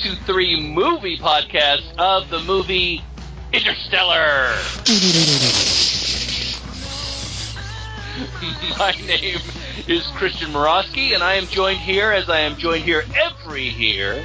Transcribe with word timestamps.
to 0.00 0.16
three 0.16 0.60
movie 0.60 1.16
podcast 1.16 1.82
of 1.98 2.28
the 2.30 2.40
movie 2.40 3.02
Interstellar. 3.52 4.52
My 8.78 8.92
name 9.06 9.38
is 9.86 10.06
Christian 10.16 10.50
Morosky, 10.50 11.14
and 11.14 11.22
I 11.22 11.34
am 11.34 11.46
joined 11.46 11.80
here, 11.80 12.12
as 12.12 12.28
I 12.28 12.40
am 12.40 12.56
joined 12.56 12.84
here 12.84 13.04
every 13.14 13.68
year, 13.68 14.24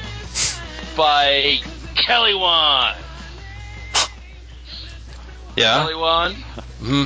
by 0.96 1.60
Kelly 1.96 2.36
Wand. 2.36 2.98
Yeah. 5.56 5.80
Kelly 5.80 5.96
Wand, 5.96 6.36
hmm 6.80 7.06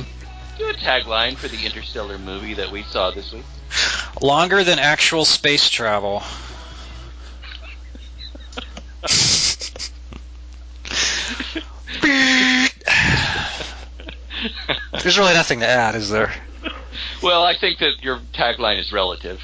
do 0.58 0.68
a 0.68 0.74
tagline 0.74 1.36
for 1.36 1.48
the 1.48 1.64
Interstellar 1.64 2.18
movie 2.18 2.54
that 2.54 2.70
we 2.70 2.82
saw 2.82 3.10
this 3.12 3.32
week. 3.32 3.44
Longer 4.20 4.64
than 4.64 4.78
actual 4.78 5.24
space 5.24 5.70
travel. 5.70 6.22
There's 15.02 15.18
really 15.18 15.34
nothing 15.34 15.60
to 15.60 15.66
add, 15.66 15.94
is 15.94 16.10
there? 16.10 16.32
Well, 17.22 17.42
I 17.44 17.56
think 17.56 17.78
that 17.80 18.02
your 18.02 18.18
tagline 18.34 18.78
is 18.78 18.92
relative. 18.92 19.40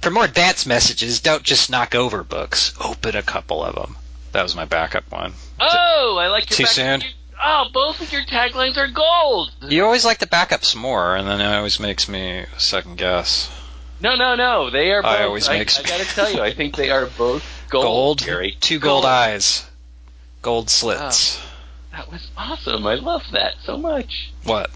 For 0.00 0.10
more 0.10 0.26
dance 0.28 0.64
messages, 0.66 1.20
don't 1.20 1.42
just 1.42 1.70
knock 1.70 1.94
over 1.94 2.22
books. 2.22 2.72
Open 2.80 3.16
a 3.16 3.22
couple 3.22 3.62
of 3.64 3.74
them. 3.74 3.96
That 4.32 4.42
was 4.42 4.54
my 4.54 4.64
backup 4.64 5.10
one. 5.10 5.32
Oh, 5.60 6.16
I 6.20 6.28
like 6.28 6.48
your 6.50 6.56
Too 6.56 6.66
soon? 6.66 7.00
you- 7.02 7.08
Oh, 7.40 7.66
both 7.72 8.00
of 8.00 8.12
your 8.12 8.22
taglines 8.24 8.76
are 8.76 8.88
gold. 8.88 9.52
You 9.62 9.84
always 9.84 10.04
like 10.04 10.18
the 10.18 10.26
backups 10.26 10.74
more, 10.74 11.14
and 11.14 11.28
then 11.28 11.40
it 11.40 11.46
always 11.46 11.78
makes 11.78 12.08
me 12.08 12.44
second 12.56 12.98
guess. 12.98 13.48
No, 14.00 14.16
no, 14.16 14.34
no. 14.34 14.70
They 14.70 14.90
are. 14.90 15.02
Both, 15.02 15.10
I 15.12 15.22
always 15.22 15.48
I, 15.48 15.58
makes 15.58 15.78
I 15.78 15.82
me- 15.82 15.88
gotta 15.88 16.04
tell 16.04 16.32
you, 16.32 16.40
I 16.42 16.52
think 16.52 16.74
they 16.74 16.90
are 16.90 17.06
both 17.06 17.44
gold. 17.70 17.84
Gold, 17.84 18.24
Gary. 18.24 18.56
two 18.60 18.80
gold, 18.80 19.04
eyes, 19.04 19.64
gold 20.42 20.70
slits. 20.70 21.40
That 21.92 22.10
was 22.10 22.30
awesome. 22.36 22.86
I 22.86 22.94
love 22.94 23.22
that 23.32 23.54
so 23.64 23.76
much. 23.76 24.32
What? 24.44 24.70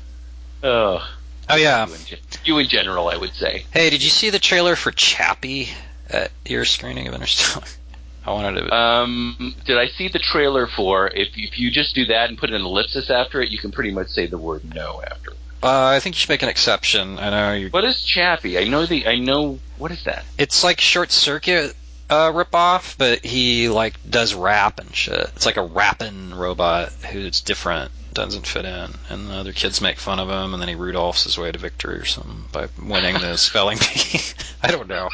Oh, 0.63 1.07
Oh 1.49 1.57
yeah. 1.57 1.87
you 1.87 1.95
in, 1.95 2.01
gen- 2.07 2.19
you 2.45 2.59
in 2.59 2.69
general, 2.69 3.09
I 3.09 3.17
would 3.17 3.35
say. 3.35 3.65
Hey, 3.73 3.91
did 3.91 4.03
you 4.03 4.11
see 4.11 4.31
the 4.31 4.39
trailer 4.39 4.77
for 4.77 4.91
Chappie 4.93 5.69
at 6.09 6.31
your 6.47 6.65
screening 6.65 7.09
of 7.09 7.15
Interstellar? 7.15 7.67
I 8.25 8.31
wanted 8.31 8.61
to. 8.61 8.73
Um, 8.75 9.55
did 9.65 9.77
I 9.79 9.89
see 9.89 10.09
the 10.09 10.21
trailer 10.21 10.69
for? 10.69 11.09
If 11.09 11.31
if 11.37 11.59
you 11.59 11.71
just 11.73 11.95
do 11.97 12.07
that 12.07 12.29
and 12.29 12.39
put 12.39 12.51
an 12.51 12.63
ellipsis 12.63 13.11
after 13.11 13.43
it, 13.43 13.51
you 13.51 13.59
can 13.59 13.73
pretty 13.73 13.91
much 13.91 14.09
say 14.11 14.27
the 14.27 14.39
word 14.39 14.63
no 14.75 15.03
after. 15.03 15.33
Uh, 15.61 15.87
I 15.95 15.99
think 16.01 16.15
you 16.15 16.21
should 16.21 16.29
make 16.29 16.43
an 16.43 16.49
exception. 16.49 17.19
I 17.19 17.31
know 17.31 17.53
you. 17.55 17.69
What 17.71 17.85
is 17.85 18.01
Chappie? 18.05 18.59
I 18.59 18.65
know 18.65 18.87
the. 18.87 19.09
I 19.09 19.19
know 19.19 19.59
what 19.77 19.91
is 19.91 20.05
that? 20.05 20.25
It's 20.39 20.63
like 20.63 20.81
Short 20.81 21.11
Circuit 21.11 21.75
uh, 22.13 22.33
ripoff, 22.33 22.97
but 22.99 23.25
he 23.25 23.69
like 23.69 23.95
does 24.09 24.35
rap 24.35 24.79
and 24.79 24.95
shit. 24.95 25.31
It's 25.35 25.47
like 25.47 25.57
a 25.57 25.63
rapping 25.63 26.35
robot 26.35 26.91
who's 27.11 27.41
different, 27.41 27.91
doesn't 28.13 28.47
fit 28.47 28.65
in, 28.67 28.91
and 29.09 29.29
the 29.31 29.35
other 29.35 29.53
kids 29.53 29.81
make 29.81 29.99
fun 29.99 30.19
of 30.21 30.29
him, 30.29 30.53
and 30.53 30.61
then 30.61 30.69
he 30.69 30.75
Rudolphs 30.75 31.25
his 31.25 31.39
way 31.39 31.51
to 31.51 31.59
victory 31.59 31.97
or 31.97 32.05
something 32.05 32.45
by 32.53 32.69
winning 32.83 33.15
the 33.19 33.37
spelling 33.39 33.79
bee. 33.79 34.21
I 34.63 34.71
don't 34.71 34.89
know. 34.89 35.09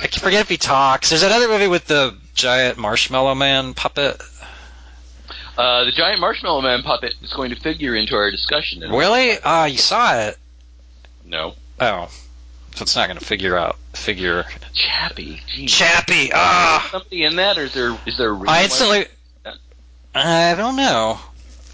I 0.00 0.06
forget 0.08 0.42
if 0.42 0.48
he 0.48 0.56
talks. 0.58 1.08
There's 1.08 1.22
another 1.22 1.48
movie 1.48 1.66
with 1.68 1.86
the 1.86 2.14
giant 2.34 2.78
marshmallow 2.78 3.34
man 3.34 3.74
puppet. 3.74 4.20
Uh, 5.56 5.84
the 5.84 5.90
giant 5.92 6.20
marshmallow 6.20 6.60
man 6.60 6.82
puppet 6.84 7.14
is 7.22 7.32
going 7.32 7.50
to 7.50 7.56
figure 7.56 7.96
into 7.96 8.14
our 8.14 8.30
discussion. 8.30 8.82
in- 8.82 8.92
Really? 8.92 9.36
Ah, 9.44 9.64
you 9.64 9.78
saw 9.78 10.16
it. 10.20 10.36
No. 11.24 11.54
Oh, 11.80 12.08
so 12.76 12.82
it's 12.82 12.94
not 12.94 13.08
going 13.08 13.18
to 13.18 13.24
figure 13.24 13.56
out 13.56 13.76
figure. 13.98 14.44
Chappie. 14.72 15.40
Geez. 15.46 15.70
Chappie. 15.70 16.30
Ah. 16.32 16.88
Somebody 16.90 17.24
in 17.24 17.36
that, 17.36 17.58
or 17.58 17.64
is 17.64 17.74
there 17.74 17.96
is 18.06 18.16
there? 18.16 18.30
A 18.30 18.32
reason 18.32 18.48
I 18.48 18.62
instantly. 18.64 19.06
I 20.14 20.54
don't 20.54 20.76
know. 20.76 21.20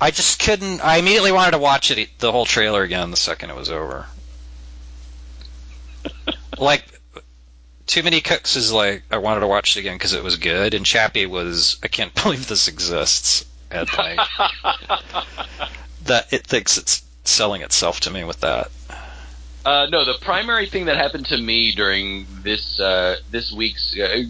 I 0.00 0.10
just 0.10 0.40
couldn't. 0.40 0.80
I 0.80 0.96
immediately 0.96 1.32
wanted 1.32 1.52
to 1.52 1.58
watch 1.58 1.90
it, 1.90 2.18
the 2.18 2.32
whole 2.32 2.44
trailer 2.44 2.82
again, 2.82 3.10
the 3.10 3.16
second 3.16 3.50
it 3.50 3.56
was 3.56 3.70
over. 3.70 4.06
like, 6.58 6.84
Too 7.86 8.02
Many 8.02 8.20
Cooks 8.20 8.56
is 8.56 8.72
like 8.72 9.04
I 9.10 9.18
wanted 9.18 9.40
to 9.40 9.46
watch 9.46 9.76
it 9.76 9.80
again 9.80 9.94
because 9.94 10.12
it 10.12 10.22
was 10.22 10.36
good, 10.36 10.74
and 10.74 10.84
Chappie 10.84 11.26
was 11.26 11.78
I 11.82 11.88
can't 11.88 12.14
believe 12.22 12.48
this 12.48 12.68
exists, 12.68 13.46
and 13.70 13.88
like 13.96 14.18
that 16.04 16.32
it 16.32 16.46
thinks 16.46 16.76
it's 16.76 17.02
selling 17.24 17.62
itself 17.62 18.00
to 18.00 18.10
me 18.10 18.24
with 18.24 18.40
that. 18.40 18.70
Uh, 19.64 19.86
no, 19.91 20.04
the 20.04 20.19
primary 20.20 20.66
thing 20.66 20.86
that 20.86 20.97
happened 20.97 21.26
to 21.26 21.38
me 21.38 21.72
during 21.72 22.26
this 22.42 22.78
uh, 22.78 23.16
this 23.30 23.50
week's 23.52 23.97
uh, 23.98 24.25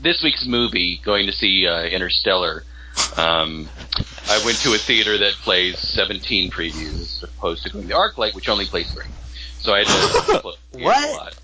this 0.00 0.22
week's 0.22 0.46
movie, 0.46 1.00
going 1.02 1.26
to 1.26 1.32
see 1.32 1.66
uh, 1.66 1.84
Interstellar, 1.84 2.64
um, 3.16 3.68
I 4.28 4.42
went 4.44 4.58
to 4.58 4.74
a 4.74 4.78
theater 4.78 5.16
that 5.18 5.32
plays 5.42 5.78
17 5.78 6.50
previews 6.50 7.00
as 7.00 7.22
opposed 7.22 7.62
to 7.64 7.70
going 7.70 7.82
to 7.84 7.88
the 7.88 7.94
ArcLight, 7.94 8.34
which 8.34 8.48
only 8.48 8.66
plays 8.66 8.92
three. 8.92 9.06
So 9.60 9.72
I 9.72 9.78
had 9.78 9.86
to 9.86 9.92
flip 10.24 10.42
the 10.42 10.52
theater 10.72 10.84
What? 10.84 11.08
A 11.08 11.12
lot. 11.12 11.34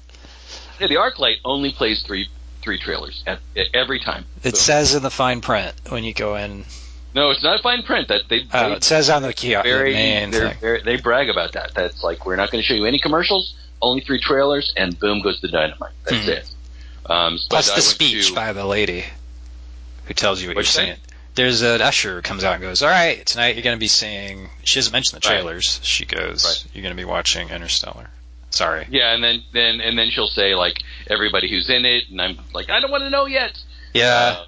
Yeah, 0.80 0.86
the 0.88 0.96
ArcLight 0.96 1.36
only 1.44 1.72
plays 1.72 2.02
three 2.02 2.28
three 2.62 2.78
trailers 2.78 3.22
at, 3.26 3.38
at 3.56 3.66
every 3.72 4.00
time. 4.00 4.24
It 4.38 4.52
Boom. 4.52 4.54
says 4.54 4.94
in 4.94 5.02
the 5.02 5.10
fine 5.10 5.40
print 5.40 5.74
when 5.88 6.04
you 6.04 6.12
go 6.12 6.36
in. 6.36 6.64
No, 7.14 7.30
it's 7.30 7.42
not 7.42 7.60
fine 7.62 7.82
print. 7.82 8.08
That 8.08 8.22
they, 8.28 8.46
Oh, 8.52 8.70
they 8.70 8.76
it 8.76 8.84
says 8.84 9.10
on 9.10 9.22
the 9.22 9.32
kiosk. 9.32 9.64
very, 9.64 9.92
very- 10.60 10.82
they 10.82 10.96
brag 10.96 11.28
about 11.30 11.52
that. 11.52 11.74
That's 11.74 12.02
like 12.02 12.26
we're 12.26 12.36
not 12.36 12.50
going 12.50 12.62
to 12.62 12.66
show 12.66 12.74
you 12.74 12.84
any 12.86 12.98
commercials, 12.98 13.54
only 13.82 14.00
three 14.02 14.20
trailers, 14.20 14.72
and 14.76 14.98
boom 14.98 15.20
goes 15.22 15.40
the 15.40 15.48
dynamite. 15.48 15.92
That's 16.04 16.24
Hmm. 16.24 16.30
it. 16.30 16.50
Um, 17.06 17.38
Plus 17.48 17.70
the 17.74 17.80
speech 17.80 18.28
to- 18.28 18.34
by 18.34 18.52
the 18.52 18.64
lady 18.66 19.04
who 20.04 20.14
tells 20.14 20.40
you 20.42 20.48
what 20.48 20.54
you're 20.56 20.62
you 20.62 20.66
say? 20.66 20.84
saying. 20.86 20.96
There's 21.34 21.62
an 21.62 21.80
usher 21.80 22.16
who 22.16 22.22
comes 22.22 22.42
out 22.42 22.54
and 22.54 22.62
goes, 22.62 22.82
"All 22.82 22.88
right, 22.88 23.24
tonight 23.24 23.54
you're 23.54 23.62
going 23.62 23.76
to 23.76 23.80
be 23.80 23.86
seeing." 23.88 24.50
She 24.64 24.80
doesn't 24.80 24.92
mention 24.92 25.20
the 25.20 25.26
Right. 25.28 25.36
trailers. 25.40 25.78
She 25.84 26.04
goes, 26.04 26.44
Right. 26.44 26.74
"You're 26.74 26.82
going 26.82 26.94
to 26.96 27.00
be 27.00 27.04
watching 27.04 27.48
Interstellar." 27.50 28.10
Sorry. 28.50 28.86
Yeah, 28.90 29.14
and 29.14 29.22
then 29.22 29.42
then 29.52 29.80
and 29.80 29.96
then 29.96 30.10
she'll 30.10 30.26
say 30.28 30.54
like 30.54 30.82
everybody 31.08 31.48
who's 31.48 31.70
in 31.70 31.84
it, 31.84 32.08
and 32.10 32.20
I'm 32.20 32.38
like 32.52 32.70
I 32.70 32.80
don't 32.80 32.90
want 32.90 33.04
to 33.04 33.10
know 33.10 33.26
yet. 33.26 33.52
Yeah. 33.94 34.06
Uh, 34.40 34.44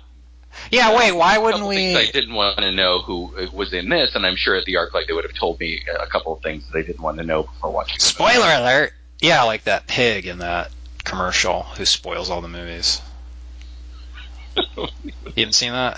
yeah. 0.71 0.97
Wait. 0.97 1.13
Why 1.13 1.39
wouldn't 1.39 1.67
we? 1.67 1.97
I 1.97 2.07
didn't 2.07 2.35
want 2.35 2.59
to 2.59 2.73
know 2.73 3.01
who 3.01 3.35
uh, 3.37 3.47
was 3.53 3.73
in 3.73 3.89
this, 3.89 4.15
and 4.15 4.27
I'm 4.27 4.37
sure 4.37 4.55
at 4.57 4.65
the 4.65 4.75
ArcLight 4.75 5.07
they 5.07 5.13
would 5.13 5.25
have 5.25 5.35
told 5.35 5.59
me 5.61 5.83
a 6.01 6.07
couple 6.07 6.33
of 6.35 6.43
things 6.43 6.65
that 6.71 6.79
I 6.79 6.83
didn't 6.83 7.03
want 7.03 7.19
to 7.19 7.25
know 7.25 7.45
before 7.45 7.71
watching. 7.71 7.99
Spoiler 7.99 8.47
alert. 8.53 8.93
Yeah, 9.21 9.43
like 9.45 9.65
that 9.65 9.87
pig 9.87 10.27
in 10.27 10.39
that 10.39 10.71
commercial 11.05 11.63
who 11.63 11.85
spoils 11.85 12.31
all 12.31 12.41
the 12.41 12.49
movies. 12.49 13.01
You 15.37 15.45
haven't 15.45 15.53
seen 15.53 15.71
that? 15.73 15.97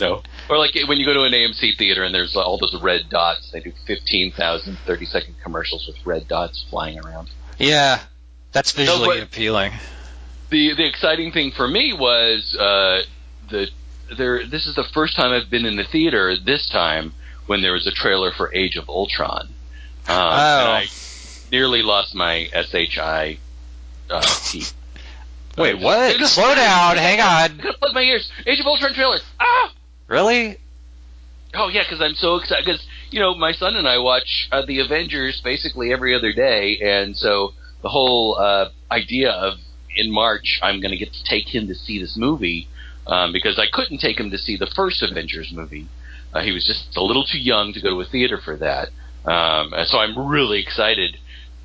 no. 0.00 0.22
Or 0.48 0.56
like 0.56 0.70
when 0.86 0.98
you 0.98 1.04
go 1.04 1.14
to 1.14 1.24
an 1.24 1.32
AMC 1.32 1.76
theater 1.76 2.04
and 2.04 2.14
there's 2.14 2.36
all 2.36 2.56
those 2.56 2.80
red 2.80 3.08
dots. 3.10 3.50
They 3.50 3.58
do 3.58 3.72
15,000 3.86 4.78
30 4.86 5.04
second 5.06 5.34
commercials 5.42 5.88
with 5.88 5.96
red 6.06 6.28
dots 6.28 6.64
flying 6.70 7.00
around. 7.00 7.28
yeah. 7.58 8.00
That's 8.52 8.70
visually 8.72 9.18
but- 9.18 9.22
appealing. 9.24 9.72
The 10.50 10.74
the 10.74 10.86
exciting 10.86 11.32
thing 11.32 11.50
for 11.50 11.66
me 11.66 11.92
was 11.92 12.54
uh, 12.54 13.02
the 13.50 13.68
there. 14.16 14.46
This 14.46 14.66
is 14.66 14.74
the 14.74 14.84
first 14.94 15.16
time 15.16 15.32
I've 15.32 15.50
been 15.50 15.64
in 15.66 15.76
the 15.76 15.84
theater. 15.84 16.36
This 16.38 16.68
time 16.68 17.12
when 17.46 17.62
there 17.62 17.72
was 17.72 17.86
a 17.86 17.90
trailer 17.92 18.30
for 18.32 18.52
Age 18.54 18.76
of 18.76 18.88
Ultron. 18.88 19.48
Um, 19.48 19.50
Oh. 20.08 20.14
and 20.14 20.68
I 20.70 20.86
nearly 21.50 21.82
lost 21.82 22.14
my 22.14 22.48
SHI 22.52 23.38
uh, 24.10 24.20
teeth. 24.44 24.72
Wait, 25.58 25.78
what? 25.78 26.16
just- 26.18 26.34
Slow 26.34 26.54
down. 26.54 26.96
Hang 26.96 27.20
on. 27.20 27.58
gotta 27.58 27.78
plug 27.78 27.94
my 27.94 28.02
ears. 28.02 28.30
Age 28.46 28.60
of 28.60 28.66
Ultron 28.66 28.94
trailer. 28.94 29.18
Ah! 29.40 29.72
Really? 30.08 30.56
Oh 31.54 31.68
yeah, 31.68 31.82
because 31.82 32.00
I'm 32.00 32.14
so 32.14 32.36
excited. 32.36 32.64
Because 32.64 32.84
you 33.10 33.20
know, 33.20 33.34
my 33.34 33.52
son 33.52 33.76
and 33.76 33.86
I 33.86 33.98
watch 33.98 34.48
uh, 34.50 34.64
the 34.64 34.80
Avengers 34.80 35.40
basically 35.44 35.92
every 35.92 36.14
other 36.14 36.32
day, 36.32 36.78
and 36.82 37.14
so 37.16 37.52
the 37.82 37.90
whole 37.90 38.36
uh, 38.38 38.70
idea 38.90 39.30
of 39.30 39.58
in 39.94 40.10
March 40.10 40.58
I'm 40.62 40.80
going 40.80 40.92
to 40.92 40.96
get 40.96 41.12
to 41.12 41.22
take 41.24 41.54
him 41.54 41.66
to 41.68 41.74
see 41.74 41.98
this 41.98 42.16
movie 42.16 42.68
um, 43.06 43.32
because 43.32 43.58
I 43.58 43.66
couldn't 43.72 43.98
take 43.98 44.18
him 44.18 44.30
to 44.30 44.38
see 44.38 44.56
the 44.56 44.66
first 44.66 45.02
Avengers 45.02 45.52
movie. 45.52 45.88
Uh, 46.32 46.40
he 46.40 46.52
was 46.52 46.66
just 46.66 46.96
a 46.96 47.02
little 47.02 47.24
too 47.24 47.38
young 47.38 47.72
to 47.72 47.80
go 47.80 47.90
to 47.90 48.00
a 48.00 48.04
theater 48.04 48.38
for 48.38 48.56
that. 48.56 48.88
Um, 49.24 49.72
and 49.74 49.86
so 49.86 49.98
I'm 49.98 50.28
really 50.28 50.60
excited 50.60 51.16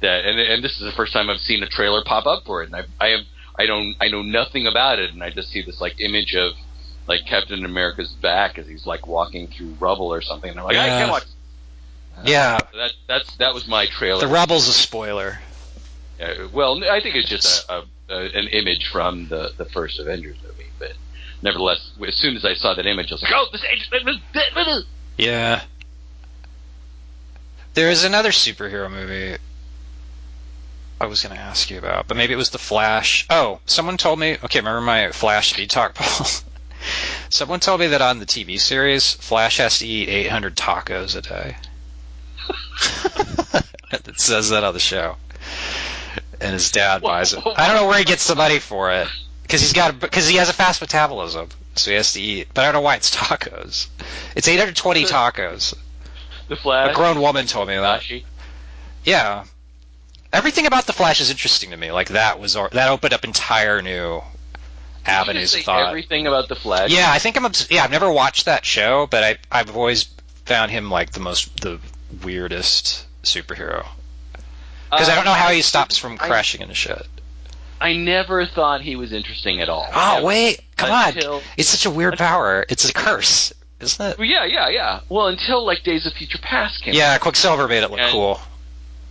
that, 0.01 0.25
and, 0.25 0.39
and 0.39 0.63
this 0.63 0.74
is 0.74 0.81
the 0.81 0.92
first 0.92 1.13
time 1.13 1.30
I've 1.30 1.39
seen 1.39 1.63
a 1.63 1.68
trailer 1.68 2.04
pop 2.04 2.25
up 2.25 2.44
for 2.45 2.62
it, 2.63 2.68
and 2.72 2.75
I, 2.75 2.84
I 3.00 3.10
have, 3.10 3.22
I 3.57 3.66
don't, 3.66 3.95
I 4.00 4.10
know 4.10 4.22
nothing 4.22 4.68
about 4.68 5.00
it, 5.00 5.12
and 5.12 5.24
I 5.24 5.30
just 5.31 5.50
see 5.50 5.63
this 5.63 5.81
like 5.81 6.00
image 6.00 6.36
of 6.36 6.54
like 7.07 7.25
Captain 7.25 7.63
America's 7.66 8.12
back 8.22 8.57
as 8.57 8.68
he's 8.68 8.86
like 8.86 9.07
walking 9.07 9.48
through 9.48 9.75
rubble 9.80 10.13
or 10.13 10.22
something, 10.22 10.51
and 10.51 10.60
I'm 10.60 10.66
like, 10.66 10.75
I 10.75 10.88
can't 10.88 11.12
watch. 11.12 11.24
Yeah. 12.25 12.57
So 12.72 12.78
that 12.78 12.92
that's 13.07 13.36
that 13.38 13.54
was 13.54 13.68
my 13.68 13.86
trailer. 13.86 14.19
The 14.19 14.28
Rebel's 14.28 14.68
a 14.68 14.74
spoiler. 14.74 15.39
Uh, 16.22 16.48
well, 16.51 16.84
I 16.84 17.00
think 17.00 17.16
it's 17.16 17.30
just 17.30 17.69
a, 17.69 17.74
a, 17.74 17.84
a, 18.10 18.25
an 18.34 18.48
image 18.48 18.89
from 18.92 19.28
the 19.30 19.51
the 19.57 19.66
first 19.66 20.00
Avengers 20.00 20.38
movie, 20.44 20.56
nevertheless, 21.42 21.92
as 22.07 22.16
soon 22.16 22.36
as 22.36 22.45
I 22.45 22.54
saw 22.54 22.74
that 22.74 22.86
image, 22.86 23.12
I 23.12 23.16
was 23.16 23.24
like, 23.24 23.34
oh, 23.36 23.48
this 23.51 23.63
age. 23.72 23.89
Yeah. 25.18 25.62
There 27.74 27.89
is 27.89 28.04
another 28.04 28.31
superhero 28.31 28.89
movie 28.89 29.38
I 31.00 31.06
was 31.06 31.22
going 31.22 31.36
to 31.36 31.42
ask 31.42 31.69
you 31.69 31.78
about, 31.78 32.07
but 32.07 32.18
maybe 32.18 32.34
it 32.34 32.38
was 32.38 32.50
The 32.50 32.57
Flash. 32.57 33.28
Oh, 33.30 33.60
someone 33.66 33.98
told 33.98 34.18
me. 34.18 34.38
Okay, 34.44 34.60
remember 34.60 34.81
my 34.81 35.12
Flash 35.12 35.51
speed 35.51 35.69
talk, 35.69 35.94
Paul? 35.95 36.25
someone 37.30 37.60
told 37.60 37.80
me 37.80 37.88
that 37.88 38.01
on 38.01 38.19
the 38.19 38.25
TV 38.25 38.60
series, 38.60 39.13
Flash 39.13 39.57
has 39.57 39.80
to 39.80 39.88
eat 39.88 40.10
800 40.10 40.56
tacos 40.56 41.16
a 41.16 41.22
day. 41.22 41.56
it 43.92 44.19
says 44.19 44.50
that 44.50 44.63
on 44.63 44.74
the 44.74 44.80
show, 44.80 45.18
and 46.39 46.54
his 46.54 46.72
dad 46.72 47.01
buys 47.01 47.34
it. 47.34 47.44
I 47.45 47.68
don't 47.68 47.75
know 47.75 47.88
where 47.88 48.00
he 48.00 48.06
gets 48.06 48.28
the 48.28 48.36
money 48.36 48.60
for 48.60 48.92
it 48.92 49.07
because 49.47 49.61
he's 49.61 49.73
got 49.73 49.99
because 49.99 50.27
he 50.27 50.35
has 50.38 50.49
a 50.49 50.53
fast 50.53 50.81
metabolism, 50.81 51.49
so 51.75 51.89
he 51.91 51.95
has 51.95 52.13
to 52.13 52.21
eat. 52.21 52.49
But 52.53 52.61
I 52.61 52.65
don't 52.65 52.73
know 52.73 52.81
why 52.81 52.95
it's 52.95 53.15
tacos. 53.15 53.88
It's 54.35 54.47
820 54.47 55.05
tacos. 55.05 55.73
The 56.49 56.55
Flash. 56.57 56.91
A 56.91 56.94
grown 56.94 57.21
woman 57.21 57.45
told 57.47 57.67
me 57.69 57.75
that. 57.75 57.81
Flashy. 58.01 58.25
Yeah. 59.03 59.45
Everything 60.33 60.65
about 60.65 60.85
the 60.85 60.94
Flash 60.94 61.21
is 61.21 61.29
interesting 61.29 61.71
to 61.71 61.77
me. 61.77 61.91
Like 61.91 62.09
that 62.09 62.39
was 62.39 62.53
that 62.53 62.89
opened 62.89 63.13
up 63.13 63.23
entire 63.23 63.81
new 63.81 64.21
avenues 65.05 65.55
of 65.55 65.61
thought. 65.61 65.88
everything 65.88 66.27
about 66.27 66.50
the 66.50 66.55
Flash. 66.55 66.91
Yeah, 66.91 67.09
I 67.09 67.19
think 67.19 67.38
I'm. 67.38 67.45
Obs- 67.45 67.67
yeah, 67.71 67.83
I've 67.83 67.91
never 67.91 68.11
watched 68.11 68.45
that 68.45 68.65
show, 68.65 69.07
but 69.07 69.23
I 69.23 69.38
I've 69.51 69.75
always 69.75 70.03
found 70.45 70.71
him 70.71 70.91
like 70.91 71.11
the 71.11 71.19
most 71.21 71.61
the 71.61 71.79
weirdest 72.23 73.05
superhero 73.23 73.85
because 74.91 75.09
I 75.09 75.15
don't 75.15 75.25
know 75.25 75.33
how 75.33 75.50
he 75.50 75.61
stops 75.61 75.97
from 75.97 76.13
Uh, 76.13 76.17
I- 76.23 76.27
crashing 76.27 76.61
into 76.61 76.73
shit. 76.75 77.05
I 77.79 77.94
never 77.94 78.45
thought 78.45 78.81
he 78.81 78.95
was 78.95 79.13
interesting 79.13 79.62
at 79.62 79.69
all. 79.69 79.88
Oh 79.94 80.24
wait, 80.25 80.62
come 80.77 80.89
Until- 80.91 81.35
on! 81.35 81.41
It's 81.57 81.69
such 81.69 81.85
a 81.85 81.89
weird 81.94 82.18
power. 82.18 82.65
It's 82.69 82.89
a 82.89 82.94
curse, 82.94 83.53
isn't 83.79 84.03
it? 84.12 84.18
Well, 84.18 84.27
yeah, 84.27 84.45
yeah, 84.45 84.69
yeah. 84.69 85.00
Well, 85.09 85.27
until 85.27 85.65
like 85.65 85.83
Days 85.83 86.06
of 86.06 86.13
Future 86.13 86.39
Past 86.41 86.81
came. 86.83 86.94
Yeah, 86.94 87.18
Quicksilver 87.18 87.68
made 87.68 87.83
it 87.83 87.91
look 87.91 88.00
And- 88.00 88.12
cool. 88.12 88.39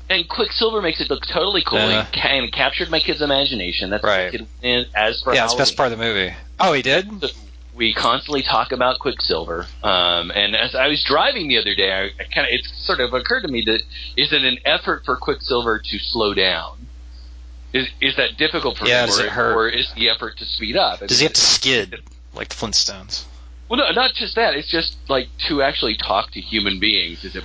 And 0.08 0.28
Quicksilver 0.28 0.80
makes 0.80 1.00
it 1.00 1.10
look 1.10 1.26
totally 1.26 1.64
cool. 1.66 1.80
Yeah. 1.80 2.06
Of 2.06 2.52
captured 2.52 2.90
my 2.90 3.00
kid's 3.00 3.22
imagination. 3.22 3.90
That's 3.90 4.04
Right. 4.04 4.32
what 4.32 4.32
the 4.32 4.46
kid, 4.62 4.88
as 4.94 5.20
for 5.22 5.34
Yeah, 5.34 5.44
it's 5.46 5.54
best 5.54 5.76
part 5.76 5.90
of 5.90 5.98
the 5.98 6.04
movie. 6.04 6.32
Oh, 6.60 6.72
he 6.72 6.80
did. 6.82 7.10
we 7.74 7.92
constantly 7.92 8.42
talk 8.42 8.70
about 8.70 9.00
Quicksilver. 9.00 9.66
Um, 9.82 10.30
and 10.30 10.54
as 10.54 10.76
I 10.76 10.86
was 10.86 11.02
driving 11.02 11.48
the 11.48 11.58
other 11.58 11.74
day, 11.74 11.92
I, 11.92 12.04
I 12.22 12.24
kind 12.32 12.46
of 12.46 12.52
it 12.52 12.64
sort 12.84 13.00
of 13.00 13.14
occurred 13.14 13.42
to 13.42 13.48
me 13.48 13.62
that 13.66 13.82
is 14.16 14.32
it 14.32 14.44
an 14.44 14.58
effort 14.64 15.04
for 15.04 15.16
Quicksilver 15.16 15.80
to 15.80 15.98
slow 15.98 16.34
down? 16.34 16.85
Is 17.76 17.88
is 18.00 18.17
that 18.17 18.37
difficult 18.37 18.78
for 18.78 18.87
Yeah, 18.87 19.02
him, 19.02 19.06
does 19.08 19.20
or, 19.20 19.25
it 19.26 19.31
hurt? 19.31 19.55
or 19.56 19.69
is 19.69 19.93
the 19.94 20.08
effort 20.11 20.38
to 20.38 20.44
speed 20.44 20.76
up? 20.76 21.00
Does 21.00 21.19
he 21.19 21.25
have 21.25 21.32
to 21.34 21.40
skid 21.40 22.00
like 22.34 22.49
the 22.49 22.55
Flintstones? 22.55 23.25
Well, 23.69 23.78
no, 23.81 23.90
not 23.93 24.14
just 24.14 24.37
that. 24.37 24.55
It's 24.55 24.70
just 24.70 24.96
like 25.08 25.28
to 25.49 25.61
actually 25.62 25.96
talk 25.96 26.31
to 26.32 26.40
human 26.40 26.78
beings. 26.78 27.25
Is 27.25 27.34
it 27.37 27.43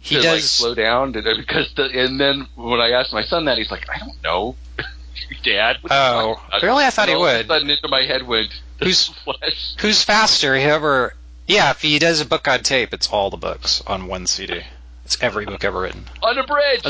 He 0.00 0.14
to 0.14 0.20
like 0.20 0.22
does. 0.40 0.50
slow 0.50 0.74
down 0.74 1.12
Did 1.12 1.26
it- 1.26 1.36
because 1.38 1.72
the 1.74 1.84
and 1.84 2.20
then 2.20 2.46
when 2.54 2.80
I 2.80 2.90
asked 2.90 3.12
my 3.12 3.24
son 3.24 3.46
that 3.46 3.58
he's 3.58 3.70
like 3.70 3.86
I 3.90 3.98
don't 3.98 4.22
know, 4.22 4.56
Dad. 5.42 5.78
Oh, 5.84 5.88
talking 5.88 6.40
about?" 6.48 6.62
really? 6.62 6.84
I 6.84 6.90
thought 6.90 7.08
he 7.08 7.14
all 7.14 7.24
of 7.26 7.34
a 7.34 7.38
would. 7.38 7.46
Sudden 7.48 7.70
into 7.70 7.88
my 7.88 8.02
head 8.02 8.26
went 8.26 8.50
Who's- 8.78 9.08
Flash. 9.24 9.74
Who's 9.80 10.04
faster? 10.04 10.56
Whoever. 10.58 11.14
Yeah, 11.46 11.70
if 11.70 11.80
he 11.82 11.98
does 11.98 12.20
a 12.20 12.26
book 12.26 12.46
on 12.46 12.62
tape, 12.62 12.92
it's 12.92 13.08
all 13.08 13.30
the 13.30 13.36
books 13.38 13.82
on 13.86 14.06
one 14.06 14.26
CD. 14.26 14.60
It's 15.06 15.16
every 15.22 15.46
book 15.46 15.64
ever 15.64 15.80
written. 15.80 16.04
on 16.22 16.36
a 16.38 16.44
bridge? 16.46 16.82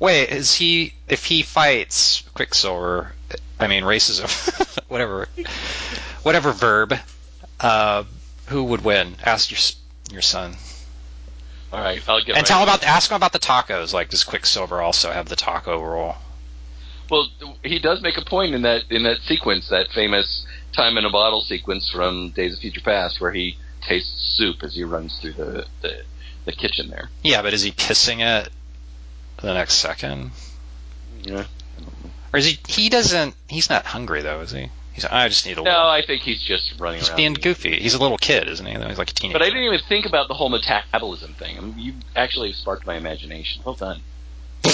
Wait, 0.00 0.30
is 0.30 0.54
he? 0.54 0.94
If 1.08 1.26
he 1.26 1.42
fights 1.42 2.24
Quicksilver, 2.34 3.12
I 3.60 3.66
mean 3.68 3.84
racism, 3.84 4.28
whatever, 4.88 5.28
whatever 6.22 6.52
verb, 6.52 6.94
uh, 7.60 8.04
who 8.46 8.64
would 8.64 8.82
win? 8.82 9.14
Ask 9.22 9.50
your 9.50 9.58
your 10.10 10.22
son, 10.22 10.56
All 11.72 11.80
right, 11.80 12.02
I'll 12.08 12.22
get. 12.24 12.36
and 12.36 12.46
tell 12.46 12.62
him 12.62 12.68
about. 12.68 12.82
Ask 12.82 13.10
him 13.10 13.16
about 13.16 13.32
the 13.32 13.38
tacos. 13.38 13.92
Like, 13.92 14.08
does 14.08 14.24
Quicksilver 14.24 14.80
also 14.80 15.12
have 15.12 15.28
the 15.28 15.36
taco 15.36 15.80
roll? 15.80 16.16
Well, 17.10 17.28
he 17.62 17.78
does 17.78 18.00
make 18.00 18.16
a 18.16 18.24
point 18.24 18.54
in 18.54 18.62
that 18.62 18.84
in 18.90 19.02
that 19.02 19.18
sequence, 19.26 19.68
that 19.68 19.88
famous 19.94 20.46
time 20.72 20.96
in 20.96 21.04
a 21.04 21.10
bottle 21.10 21.42
sequence 21.42 21.90
from 21.90 22.30
Days 22.30 22.54
of 22.54 22.60
Future 22.60 22.80
Past, 22.80 23.20
where 23.20 23.32
he 23.32 23.58
tastes 23.82 24.34
soup 24.36 24.62
as 24.62 24.74
he 24.74 24.84
runs 24.84 25.18
through 25.18 25.34
the 25.34 25.66
the, 25.82 26.02
the 26.46 26.52
kitchen 26.52 26.88
there. 26.88 27.10
Yeah, 27.22 27.42
but 27.42 27.52
is 27.52 27.62
he 27.62 27.72
pissing 27.72 28.20
it 28.20 28.50
the 29.42 29.54
next 29.54 29.74
second? 29.74 30.30
Yeah. 31.22 31.44
Or 32.32 32.38
is 32.38 32.46
he? 32.46 32.58
He 32.68 32.88
doesn't. 32.88 33.34
He's 33.48 33.68
not 33.70 33.84
hungry 33.86 34.22
though, 34.22 34.40
is 34.40 34.50
he? 34.52 34.68
He's. 34.92 35.04
I 35.04 35.28
just 35.28 35.46
need 35.46 35.52
a 35.58 35.62
No, 35.62 35.70
little. 35.70 35.86
I 35.88 36.02
think 36.06 36.22
he's 36.22 36.42
just 36.42 36.78
running 36.78 37.00
He's 37.00 37.08
around. 37.08 37.16
being 37.16 37.34
goofy. 37.34 37.78
He's 37.80 37.94
a 37.94 37.98
little 38.00 38.18
kid, 38.18 38.48
isn't 38.48 38.64
he? 38.66 38.72
He's 38.72 38.98
like 38.98 39.10
a 39.10 39.14
teenager. 39.14 39.38
But 39.38 39.42
I 39.42 39.48
didn't 39.50 39.64
even 39.64 39.80
think 39.88 40.06
about 40.06 40.28
the 40.28 40.34
whole 40.34 40.48
metabolism 40.48 41.34
thing. 41.34 41.58
I 41.58 41.60
mean, 41.60 41.74
you 41.78 41.94
actually 42.16 42.52
sparked 42.52 42.86
my 42.86 42.94
imagination. 42.96 43.62
Well 43.64 43.74
done. 43.74 44.00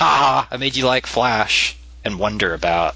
Ah, 0.00 0.46
I 0.48 0.58
made 0.58 0.76
you 0.76 0.86
like 0.86 1.06
Flash 1.06 1.76
and 2.04 2.20
wonder 2.20 2.54
about 2.54 2.94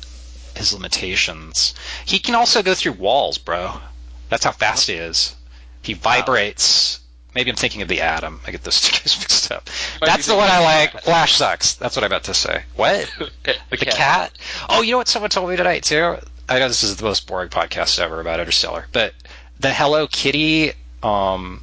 his 0.54 0.72
limitations. 0.72 1.74
He 2.04 2.20
can 2.20 2.36
also 2.36 2.62
go 2.62 2.74
through 2.74 2.92
walls, 2.92 3.38
bro. 3.38 3.80
That's 4.28 4.44
how 4.44 4.52
fast 4.52 4.86
he 4.86 4.94
is. 4.94 5.34
He 5.82 5.94
vibrates. 5.94 7.00
Maybe 7.34 7.50
I'm 7.50 7.56
thinking 7.56 7.82
of 7.82 7.88
the 7.88 8.02
Atom. 8.02 8.40
I 8.46 8.50
get 8.50 8.62
those 8.62 8.80
two 8.82 8.92
guys 8.92 9.18
mixed 9.18 9.50
up. 9.50 9.68
That's 10.00 10.26
the 10.26 10.36
one 10.36 10.50
I 10.50 10.60
like. 10.62 10.92
Cat. 10.92 11.04
Flash 11.04 11.34
sucks. 11.34 11.74
That's 11.74 11.96
what 11.96 12.04
I 12.04 12.08
meant 12.08 12.24
to 12.24 12.34
say. 12.34 12.64
What? 12.76 13.10
the, 13.44 13.56
The 13.70 13.76
cat? 13.78 14.32
Oh, 14.68 14.82
you 14.82 14.92
know 14.92 14.98
what 14.98 15.08
someone 15.08 15.30
told 15.30 15.48
me 15.50 15.56
tonight 15.56 15.84
too? 15.84 16.16
I 16.48 16.58
know 16.58 16.68
this 16.68 16.82
is 16.82 16.96
the 16.96 17.04
most 17.04 17.26
boring 17.26 17.48
podcast 17.48 17.98
ever 17.98 18.20
about 18.20 18.40
Interstellar, 18.40 18.86
but 18.92 19.14
the 19.60 19.72
Hello 19.72 20.06
Kitty 20.06 20.72
um, 21.02 21.62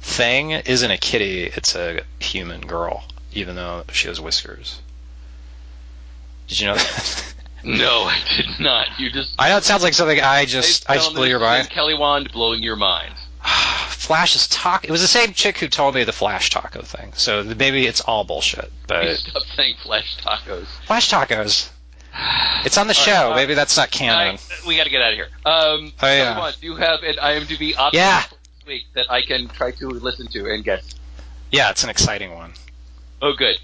thing 0.00 0.50
isn't 0.50 0.90
a 0.90 0.98
kitty; 0.98 1.44
it's 1.44 1.76
a 1.76 2.00
human 2.18 2.62
girl, 2.62 3.04
even 3.32 3.54
though 3.54 3.84
she 3.92 4.08
has 4.08 4.20
whiskers. 4.20 4.80
Did 6.48 6.60
you 6.60 6.66
know 6.68 6.74
that? 6.74 7.34
No, 7.62 8.04
I 8.04 8.18
did 8.38 8.58
not. 8.58 8.86
You 8.98 9.10
just. 9.10 9.34
I 9.38 9.50
know 9.50 9.58
it 9.58 9.64
sounds 9.64 9.82
like 9.82 9.92
something 9.92 10.18
I 10.18 10.46
just 10.46 10.88
I 10.88 10.94
just 10.94 11.14
blew 11.14 11.26
your 11.26 11.40
mind. 11.40 11.68
Kelly 11.68 11.92
Wand 11.92 12.32
blowing 12.32 12.62
your 12.62 12.76
mind. 12.76 13.12
Flash's 13.90 14.48
talk. 14.48 14.84
It 14.84 14.90
was 14.90 15.00
the 15.02 15.06
same 15.08 15.32
chick 15.32 15.58
who 15.58 15.68
told 15.68 15.94
me 15.94 16.04
the 16.04 16.12
Flash 16.12 16.50
taco 16.50 16.82
thing, 16.82 17.12
so 17.14 17.42
maybe 17.44 17.86
it's 17.86 18.00
all 18.00 18.24
bullshit. 18.24 18.70
But 18.86 19.16
stop 19.16 19.42
saying 19.56 19.76
flesh 19.82 20.16
tacos. 20.18 20.66
Flash 20.86 21.10
tacos. 21.10 21.68
It's 22.64 22.76
on 22.76 22.88
the 22.88 22.90
All 22.90 23.04
show. 23.04 23.12
right, 23.12 23.32
uh, 23.32 23.36
maybe 23.36 23.54
that's 23.54 23.76
not 23.76 23.90
canon. 23.90 24.36
We 24.66 24.76
got 24.76 24.84
to 24.84 24.90
get 24.90 25.00
out 25.00 25.12
of 25.12 25.14
here. 25.14 25.28
Um, 25.46 25.92
Oh, 26.02 26.06
yeah. 26.06 26.50
Do 26.60 26.66
you 26.66 26.74
have 26.76 27.02
an 27.04 27.14
IMDb 27.16 27.76
option 27.76 27.98
Yeah. 28.00 28.24
this 28.28 28.66
week 28.66 28.84
that 28.94 29.06
I 29.10 29.22
can 29.22 29.48
try 29.48 29.70
to 29.70 29.88
listen 29.88 30.26
to 30.32 30.52
and 30.52 30.64
guess? 30.64 30.82
Yeah, 31.52 31.70
it's 31.70 31.84
an 31.84 31.90
exciting 31.90 32.34
one. 32.34 32.52
Oh, 33.22 33.32
good. 33.32 33.56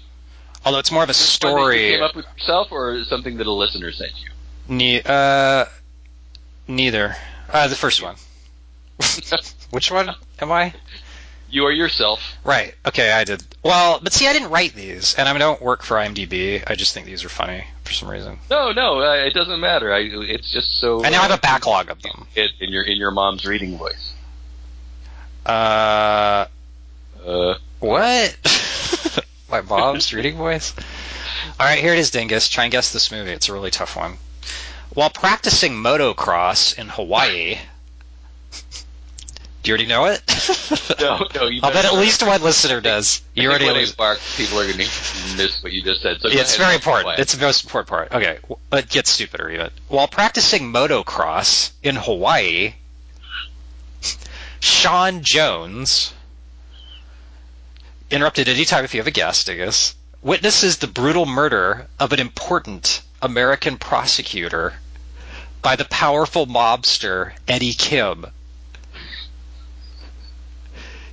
Although 0.65 0.79
it's 0.79 0.91
more 0.91 1.03
of 1.03 1.09
a 1.09 1.13
story. 1.13 1.87
you 1.91 1.95
came 1.97 2.03
up 2.03 2.15
with 2.15 2.25
yourself, 2.37 2.71
or 2.71 3.03
something 3.03 3.37
that 3.37 3.47
a 3.47 3.51
listener 3.51 3.91
sent 3.91 4.11
you? 4.21 4.29
Ne- 4.69 5.01
uh, 5.05 5.65
neither. 6.67 7.15
Uh, 7.51 7.67
the 7.67 7.75
first 7.75 8.01
one. 8.01 8.15
Which 9.71 9.91
one 9.91 10.15
am 10.39 10.51
I? 10.51 10.73
you 11.49 11.65
are 11.65 11.71
yourself. 11.71 12.19
Right. 12.43 12.75
Okay, 12.85 13.11
I 13.11 13.23
did. 13.23 13.43
Well, 13.63 13.99
but 14.01 14.13
see, 14.13 14.27
I 14.27 14.33
didn't 14.33 14.49
write 14.49 14.73
these, 14.73 15.15
and 15.15 15.27
I 15.27 15.37
don't 15.37 15.61
work 15.61 15.83
for 15.83 15.95
IMDb. 15.95 16.63
I 16.67 16.75
just 16.75 16.93
think 16.93 17.05
these 17.05 17.23
are 17.23 17.29
funny 17.29 17.65
for 17.83 17.93
some 17.93 18.09
reason. 18.09 18.39
No, 18.49 18.71
no, 18.71 18.99
uh, 19.01 19.13
it 19.25 19.33
doesn't 19.33 19.59
matter. 19.59 19.93
I, 19.93 19.99
it's 19.99 20.51
just 20.51 20.79
so. 20.79 21.03
And 21.03 21.11
now 21.13 21.19
I 21.21 21.27
have 21.27 21.37
a 21.37 21.41
backlog 21.41 21.89
of 21.89 22.01
them. 22.01 22.27
It, 22.35 22.51
in 22.59 22.69
your 22.69 22.83
in 22.83 22.97
your 22.97 23.11
mom's 23.11 23.45
reading 23.45 23.77
voice. 23.77 24.13
Uh, 25.45 26.45
Uh, 27.25 27.55
what? 27.79 28.37
My 29.49 29.61
mom's 29.61 30.13
reading 30.13 30.35
voice. 30.35 30.73
All 31.59 31.65
right, 31.65 31.79
here 31.79 31.93
it 31.93 31.99
is, 31.99 32.11
Dingus. 32.11 32.49
Try 32.49 32.65
and 32.65 32.71
guess 32.71 32.91
this 32.91 33.11
movie. 33.11 33.31
It's 33.31 33.47
a 33.47 33.53
really 33.53 33.71
tough 33.71 33.95
one. 33.95 34.17
While 34.93 35.09
practicing 35.09 35.73
motocross 35.73 36.77
in 36.77 36.89
Hawaii. 36.89 37.57
Do 39.67 39.71
you 39.71 39.75
already 39.75 39.89
know 39.89 40.05
it? 40.05 40.97
no, 41.01 41.27
no. 41.35 41.47
You 41.49 41.59
I'll 41.61 41.73
bet 41.73 41.83
at 41.83 41.93
least 41.95 42.25
one 42.25 42.41
listener 42.41 42.79
does. 42.79 43.21
I 43.35 43.41
You 43.41 43.49
already 43.49 43.67
I 43.67 44.17
people 44.37 44.59
are 44.61 44.63
going 44.63 44.77
to 44.77 45.35
miss 45.35 45.61
what 45.61 45.73
you 45.73 45.83
just 45.83 46.01
said. 46.01 46.21
So 46.21 46.29
Yeah, 46.29 46.39
it's 46.39 46.55
very 46.55 46.75
important. 46.75 47.19
It's 47.19 47.35
the 47.35 47.45
most 47.45 47.65
important 47.65 47.89
part. 47.89 48.13
Okay, 48.13 48.37
it 48.71 48.87
gets 48.87 49.09
stupider 49.09 49.49
even. 49.49 49.69
While 49.89 50.07
practicing 50.07 50.71
motocross 50.71 51.71
in 51.83 51.97
Hawaii, 51.97 52.75
Sean 54.61 55.21
Jones 55.21 56.13
interrupted 58.09 58.47
anytime 58.47 58.85
if 58.85 58.93
you 58.93 59.01
have 59.01 59.07
a 59.07 59.11
guest, 59.11 59.49
I 59.49 59.55
guess. 59.55 59.95
Witnesses 60.21 60.77
the 60.77 60.87
brutal 60.87 61.25
murder 61.25 61.87
of 61.99 62.13
an 62.13 62.21
important 62.21 63.01
American 63.21 63.77
prosecutor 63.77 64.75
by 65.61 65.75
the 65.75 65.83
powerful 65.83 66.47
mobster 66.47 67.33
Eddie 67.49 67.73
Kim. 67.73 68.27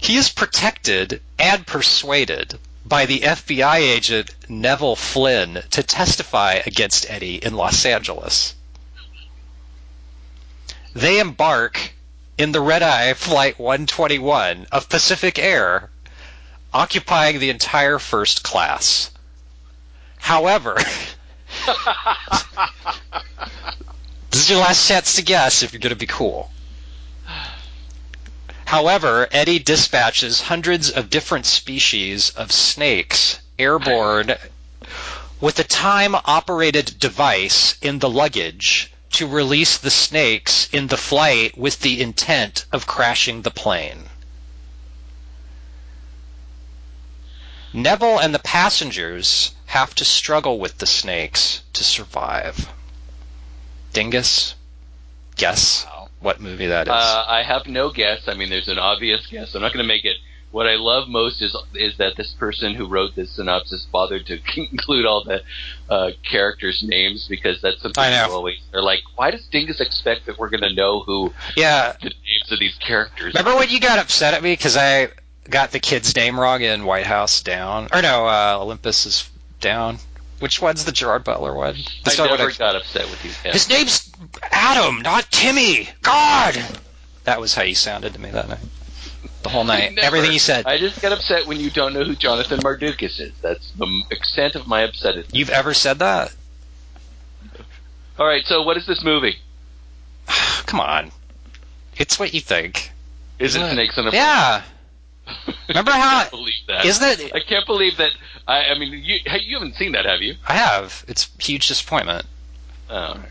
He 0.05 0.19
is 0.19 0.29
protected 0.29 1.23
and 1.39 1.67
persuaded 1.67 2.59
by 2.85 3.07
the 3.07 3.21
FBI 3.21 3.79
agent 3.79 4.31
Neville 4.51 4.97
Flynn 4.97 5.63
to 5.71 5.83
testify 5.83 6.61
against 6.67 7.09
Eddie 7.09 7.37
in 7.37 7.55
Los 7.55 7.87
Angeles. 7.87 8.55
They 10.93 11.21
embark 11.21 11.95
in 12.37 12.53
the 12.53 12.61
red 12.61 12.83
eye 12.83 13.15
Flight 13.15 13.59
121 13.59 14.67
of 14.71 14.91
Pacific 14.91 15.39
Air, 15.39 15.89
occupying 16.75 17.39
the 17.39 17.49
entire 17.49 17.99
first 17.99 18.43
class. 18.43 19.11
However, 20.19 20.75
this 24.31 24.43
is 24.43 24.51
your 24.51 24.59
last 24.59 24.87
chance 24.87 25.15
to 25.15 25.23
guess 25.23 25.63
if 25.63 25.73
you're 25.73 25.81
going 25.81 25.95
to 25.95 25.97
be 25.97 26.07
cool. 26.07 26.51
However, 28.67 29.29
Eddie 29.31 29.59
dispatches 29.59 30.43
hundreds 30.43 30.91
of 30.91 31.11
different 31.11 31.47
species 31.47 32.31
of 32.31 32.51
snakes 32.51 33.39
airborne 33.59 34.37
with 35.41 35.59
a 35.59 35.65
time 35.65 36.15
operated 36.15 36.99
device 36.99 37.77
in 37.83 37.99
the 37.99 38.09
luggage 38.09 38.91
to 39.13 39.27
release 39.27 39.79
the 39.79 39.91
snakes 39.91 40.69
in 40.73 40.89
the 40.89 40.97
flight 40.97 41.57
with 41.57 41.81
the 41.81 42.01
intent 42.01 42.65
of 42.73 42.87
crashing 42.87 43.43
the 43.43 43.51
plane. 43.51 44.09
Neville 47.73 48.19
and 48.19 48.35
the 48.35 48.39
passengers 48.39 49.53
have 49.67 49.95
to 49.97 50.05
struggle 50.05 50.59
with 50.59 50.79
the 50.79 50.87
snakes 50.87 51.61
to 51.75 51.85
survive. 51.85 52.69
Dingus, 53.93 54.55
guess 55.37 55.87
what 56.25 56.41
movie 56.41 56.67
that 56.67 56.89
is. 56.89 56.93
Uh, 56.93 57.25
I 57.29 57.43
have 57.43 57.67
no 57.67 57.91
guess. 57.91 58.27
I 58.27 58.35
mean, 58.35 58.51
there's 58.51 58.69
an 58.69 58.79
obvious 58.79 59.27
guess. 59.27 59.55
I'm 59.55 59.63
not 59.63 59.73
going 59.73 59.85
to 59.85 59.89
make 59.89 60.05
it. 60.05 60.17
What 60.51 60.69
I 60.69 60.77
love 60.77 61.09
most 61.09 61.43
is 61.43 61.57
is 61.75 61.97
that 61.99 62.17
this 62.17 62.33
person 62.39 62.75
who 62.75 62.87
wrote 62.87 63.17
this 63.17 63.33
synopsis 63.33 63.87
bothered 63.91 64.27
to 64.27 64.39
include 64.57 65.05
all 65.05 65.25
the 65.25 65.43
uh, 65.91 66.13
characters' 66.29 66.85
names 66.87 67.27
because 67.29 67.61
that's 67.61 67.83
something 67.83 68.03
I 68.03 68.11
know. 68.11 68.23
people 68.23 68.37
always 68.37 68.59
they're 68.71 68.81
like, 68.81 69.01
why 69.17 69.33
does 69.33 69.45
Dingus 69.49 69.81
expect 69.81 70.27
that 70.27 70.39
we're 70.39 70.51
going 70.51 70.63
to 70.63 70.73
know 70.73 71.01
who 71.01 71.35
yeah, 71.57 71.97
the 72.01 72.11
names 72.11 72.53
of 72.53 72.61
these 72.61 72.77
characters? 72.77 73.35
Remember 73.35 73.59
when 73.59 73.69
you 73.69 73.81
got 73.81 73.99
upset 73.99 74.35
at 74.35 74.45
me 74.45 74.53
because 74.53 74.77
I 74.77 75.09
got 75.51 75.73
the 75.73 75.81
kid's 75.81 76.15
name 76.15 76.39
wrong 76.39 76.63
in 76.63 76.85
White 76.85 77.07
House 77.07 77.43
Down? 77.43 77.89
Or 77.93 78.01
no, 78.01 78.27
uh, 78.27 78.57
Olympus 78.61 79.07
is 79.07 79.29
Down. 79.61 79.99
Which 80.45 80.61
one's 80.61 80.85
the 80.85 80.93
Gerard 80.93 81.25
Butler 81.25 81.55
one? 81.55 81.75
I 82.05 82.15
never 82.19 82.51
I- 82.51 82.53
got 82.53 82.77
upset 82.77 83.09
with 83.09 83.25
you. 83.25 83.31
Ken. 83.43 83.55
His 83.55 83.67
name's 83.71 84.13
Adam, 84.43 85.01
not 85.01 85.31
Timmy. 85.31 85.89
God. 86.03 86.63
That 87.25 87.41
was 87.41 87.55
how 87.55 87.63
you 87.63 87.75
sounded 87.75 88.13
to 88.13 88.21
me 88.21 88.29
that 88.29 88.51
night. 88.51 88.59
The 89.43 89.49
whole 89.49 89.65
night. 89.65 89.93
Never. 89.95 90.07
Everything 90.07 90.33
you 90.33 90.39
said. 90.39 90.67
I 90.67 90.77
just 90.77 91.01
get 91.01 91.13
upset 91.13 91.47
when 91.47 91.61
you 91.61 91.71
don't 91.71 91.95
know 91.95 92.05
who 92.05 92.15
Jonathan 92.15 92.61
Mardukas 92.61 93.21
is. 93.21 93.33
That's 93.41 93.71
the 93.71 94.03
extent 94.11 94.55
of 94.55 94.67
my 94.67 94.87
upsetness. 94.87 95.33
You've 95.33 95.49
ever 95.49 95.73
said 95.73 96.01
that? 96.01 96.35
All 98.19 98.27
right, 98.27 98.45
so 98.45 98.65
what 98.65 98.77
is 98.77 98.87
this 98.87 99.03
movie? 99.03 99.39
Come 100.67 100.81
on. 100.81 101.11
It's 101.97 102.19
what 102.19 102.35
you 102.35 102.43
think. 102.43 102.91
Is 103.39 103.57
Isn't 103.57 103.67
it? 103.67 103.73
Snakes 103.73 103.97
on 103.97 104.09
a 104.09 104.11
Yeah. 104.11 104.63
Remember 105.69 105.91
I 105.95 105.99
how- 105.99 106.19
can't 106.21 106.31
believe 106.31 106.55
that. 106.69 106.85
Isn't 106.85 107.21
it? 107.21 107.33
I 107.35 107.41
can't 107.41 107.67
believe 107.67 107.97
that. 107.99 108.13
I, 108.47 108.65
I 108.67 108.79
mean, 108.79 108.93
you 108.93 109.19
you 109.41 109.57
haven't 109.57 109.77
seen 109.77 109.93
that, 109.93 110.05
have 110.05 110.21
you? 110.21 110.35
I 110.47 110.55
have. 110.55 111.05
It's 111.09 111.29
a 111.39 111.43
huge 111.43 111.69
disappointment. 111.69 112.27
Oh, 112.91 112.97
all 112.97 113.15
right. 113.15 113.29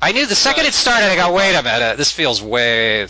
I 0.00 0.12
knew 0.12 0.26
the 0.26 0.34
second 0.34 0.66
it 0.66 0.74
started, 0.74 1.06
I 1.10 1.16
go, 1.16 1.32
wait 1.32 1.54
a 1.54 1.62
minute, 1.62 1.96
this 1.96 2.10
feels 2.12 2.42
way. 2.42 3.06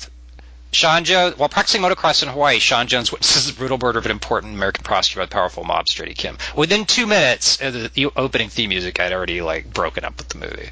Sean 0.72 1.04
Jones, 1.04 1.36
while 1.38 1.50
practicing 1.50 1.82
motocross 1.82 2.22
in 2.22 2.30
Hawaii, 2.30 2.58
Sean 2.58 2.86
Jones 2.86 3.12
witnesses 3.12 3.46
the 3.46 3.52
brutal 3.52 3.76
murder 3.78 3.98
of 3.98 4.06
an 4.06 4.10
important 4.10 4.54
American 4.54 4.84
prostitute 4.84 5.20
by 5.20 5.24
the 5.26 5.30
powerful 5.30 5.64
mobster 5.64 6.00
Eddie 6.02 6.14
Kim. 6.14 6.38
Within 6.56 6.84
two 6.86 7.06
minutes 7.06 7.60
of 7.60 7.72
the 7.74 7.88
the 7.94 8.06
opening 8.16 8.48
theme 8.48 8.70
music, 8.70 8.98
I'd 9.00 9.12
already 9.12 9.42
like 9.42 9.72
broken 9.72 10.04
up 10.04 10.16
with 10.18 10.28
the 10.30 10.38
movie. 10.38 10.70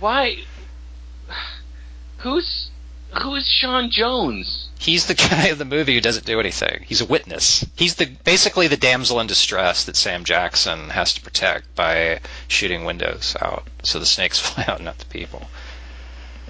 Why? 0.00 0.38
Who's 2.18 2.67
who's 3.22 3.46
Sean 3.48 3.90
Jones? 3.90 4.68
He's 4.78 5.06
the 5.06 5.14
guy 5.14 5.48
in 5.48 5.58
the 5.58 5.64
movie 5.64 5.94
who 5.94 6.00
doesn't 6.00 6.26
do 6.26 6.38
anything. 6.40 6.84
He's 6.86 7.00
a 7.00 7.04
witness. 7.06 7.64
He's 7.76 7.96
the 7.96 8.06
basically 8.06 8.68
the 8.68 8.76
damsel 8.76 9.18
in 9.20 9.26
distress 9.26 9.84
that 9.84 9.96
Sam 9.96 10.24
Jackson 10.24 10.90
has 10.90 11.14
to 11.14 11.20
protect 11.20 11.74
by 11.74 12.20
shooting 12.46 12.84
windows 12.84 13.36
out 13.40 13.66
so 13.82 13.98
the 13.98 14.06
snakes 14.06 14.38
fly 14.48 14.64
out, 14.68 14.82
not 14.82 14.98
the 14.98 15.06
people. 15.06 15.48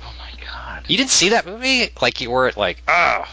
Oh 0.02 0.12
my 0.18 0.30
god. 0.44 0.84
You 0.88 0.96
didn't 0.96 1.10
see 1.10 1.30
that 1.30 1.46
movie? 1.46 1.90
Like 2.02 2.20
you 2.20 2.30
weren't 2.30 2.56
like, 2.56 2.82
ah, 2.86 3.32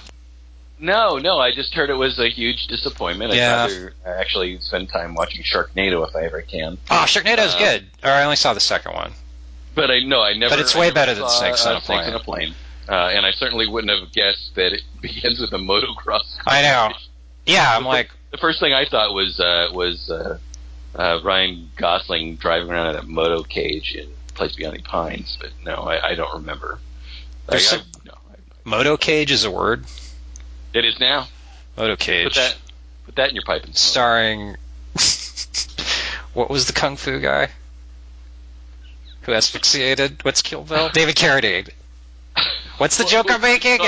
No, 0.80 1.18
no. 1.18 1.40
I 1.40 1.54
just 1.54 1.74
heard 1.74 1.90
it 1.90 1.96
was 1.96 2.20
a 2.20 2.30
huge 2.30 2.68
disappointment. 2.68 3.32
I'd 3.32 3.38
Yeah. 3.38 3.64
rather 3.66 3.94
actually 4.06 4.60
spend 4.62 4.90
time 4.90 5.14
watching 5.16 5.44
Sharknado 5.44 6.08
if 6.08 6.16
I 6.16 6.24
ever 6.26 6.42
can. 6.42 6.78
oh, 6.90 7.04
Sharknado's 7.08 7.56
Uh, 7.56 7.60
good. 7.60 7.88
Or 8.04 8.12
I 8.12 8.24
only 8.24 8.36
saw 8.38 8.54
the 8.54 8.60
second 8.62 8.94
one. 8.94 9.12
But 9.74 9.92
I 9.92 10.00
no, 10.00 10.22
I 10.22 10.34
never. 10.34 10.52
But 10.52 10.60
it's 10.60 10.74
way 10.74 10.90
better 10.92 11.14
than 11.14 11.28
Snakes 11.28 11.66
on 11.66 11.76
uh, 11.76 11.80
a 11.80 12.20
Plane. 12.20 12.56
On 12.90 12.94
a 12.94 12.98
plane. 12.98 13.14
Uh, 13.14 13.18
and 13.18 13.26
I 13.26 13.32
certainly 13.32 13.68
wouldn't 13.68 13.98
have 13.98 14.12
guessed 14.12 14.56
that 14.56 14.74
it 14.74 14.84
begins 15.02 15.40
with 15.40 15.52
a 15.54 15.58
motocross. 15.58 16.38
I 16.48 16.62
know. 16.62 16.94
Yeah, 17.46 17.76
I'm 17.76 17.86
like, 17.86 18.10
The 18.32 18.38
first 18.38 18.60
thing 18.60 18.74
I 18.74 18.86
thought 18.86 19.14
was 19.14 19.40
uh, 19.40 19.70
was 19.72 20.10
uh, 20.10 20.38
uh, 20.96 21.20
Ryan 21.24 21.70
Gosling 21.76 22.36
driving 22.38 22.70
around 22.72 22.96
in 22.96 22.96
a 22.98 23.04
moto 23.04 23.44
cage 23.44 23.96
in 23.96 24.10
Place 24.34 24.56
Beyond 24.56 24.78
the 24.78 24.82
Pines, 24.82 25.38
but 25.40 25.52
no, 25.64 25.76
I, 25.76 26.10
I 26.10 26.16
don't 26.16 26.34
remember. 26.34 26.80
I, 27.48 27.58
some- 27.58 27.82
I, 27.82 28.08
no, 28.08 28.14
I, 28.14 28.36
moto 28.64 28.98
cage 28.98 29.32
is 29.32 29.44
a 29.44 29.52
word. 29.52 29.86
it 30.74 30.86
is 30.86 31.00
now. 31.00 31.28
Moto 31.78 31.96
cage. 31.96 32.26
Put 32.26 32.36
that 32.36 32.56
put 33.06 33.16
that 33.18 33.30
in 33.30 33.36
your 33.36 33.44
pipe 33.44 33.64
and 33.66 33.76
starring 33.78 34.56
what 36.34 36.50
was 36.50 36.66
the 36.66 36.74
kung 36.74 36.96
fu 36.96 37.20
guy 37.20 37.50
who 39.22 39.34
asphyxiated? 39.34 40.24
What's 40.24 40.42
Kill 40.42 40.64
Bill? 40.64 40.90
David 40.94 41.16
Carradine. 41.16 41.70
What's 42.78 42.98
the 42.98 43.04
What- 43.04 43.12
joke 43.12 43.32
I'm 43.32 43.42
making? 43.42 43.80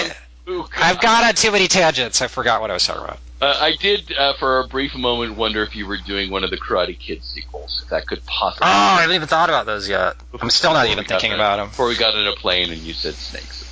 I've 0.77 1.01
gone 1.01 1.23
on 1.25 1.35
too 1.35 1.51
many 1.51 1.67
tangents. 1.67 2.21
I 2.21 2.27
forgot 2.27 2.61
what 2.61 2.69
I 2.71 2.73
was 2.73 2.85
talking 2.85 3.03
about. 3.03 3.19
Uh, 3.39 3.55
I 3.61 3.73
did, 3.75 4.11
uh, 4.17 4.33
for 4.39 4.59
a 4.61 4.67
brief 4.67 4.95
moment, 4.95 5.35
wonder 5.35 5.61
if 5.61 5.75
you 5.75 5.85
were 5.85 5.97
doing 5.97 6.31
one 6.31 6.43
of 6.43 6.49
the 6.49 6.57
Karate 6.57 6.97
Kid 6.97 7.23
sequels. 7.23 7.81
If 7.83 7.89
that 7.89 8.07
could 8.07 8.25
possibly. 8.25 8.65
Oh, 8.65 8.71
I 8.71 9.01
haven't 9.01 9.15
even 9.15 9.27
thought 9.27 9.49
about 9.49 9.65
those 9.67 9.87
yet. 9.87 10.15
I'm 10.41 10.49
still 10.49 10.73
not 10.73 10.87
even 10.87 11.03
thinking 11.05 11.31
in- 11.31 11.35
about 11.37 11.57
them. 11.57 11.67
Before 11.67 11.87
we 11.87 11.95
got 11.95 12.15
in 12.15 12.25
a 12.25 12.31
plane 12.31 12.71
and 12.71 12.81
you 12.81 12.93
said 12.93 13.13
snakes. 13.13 13.65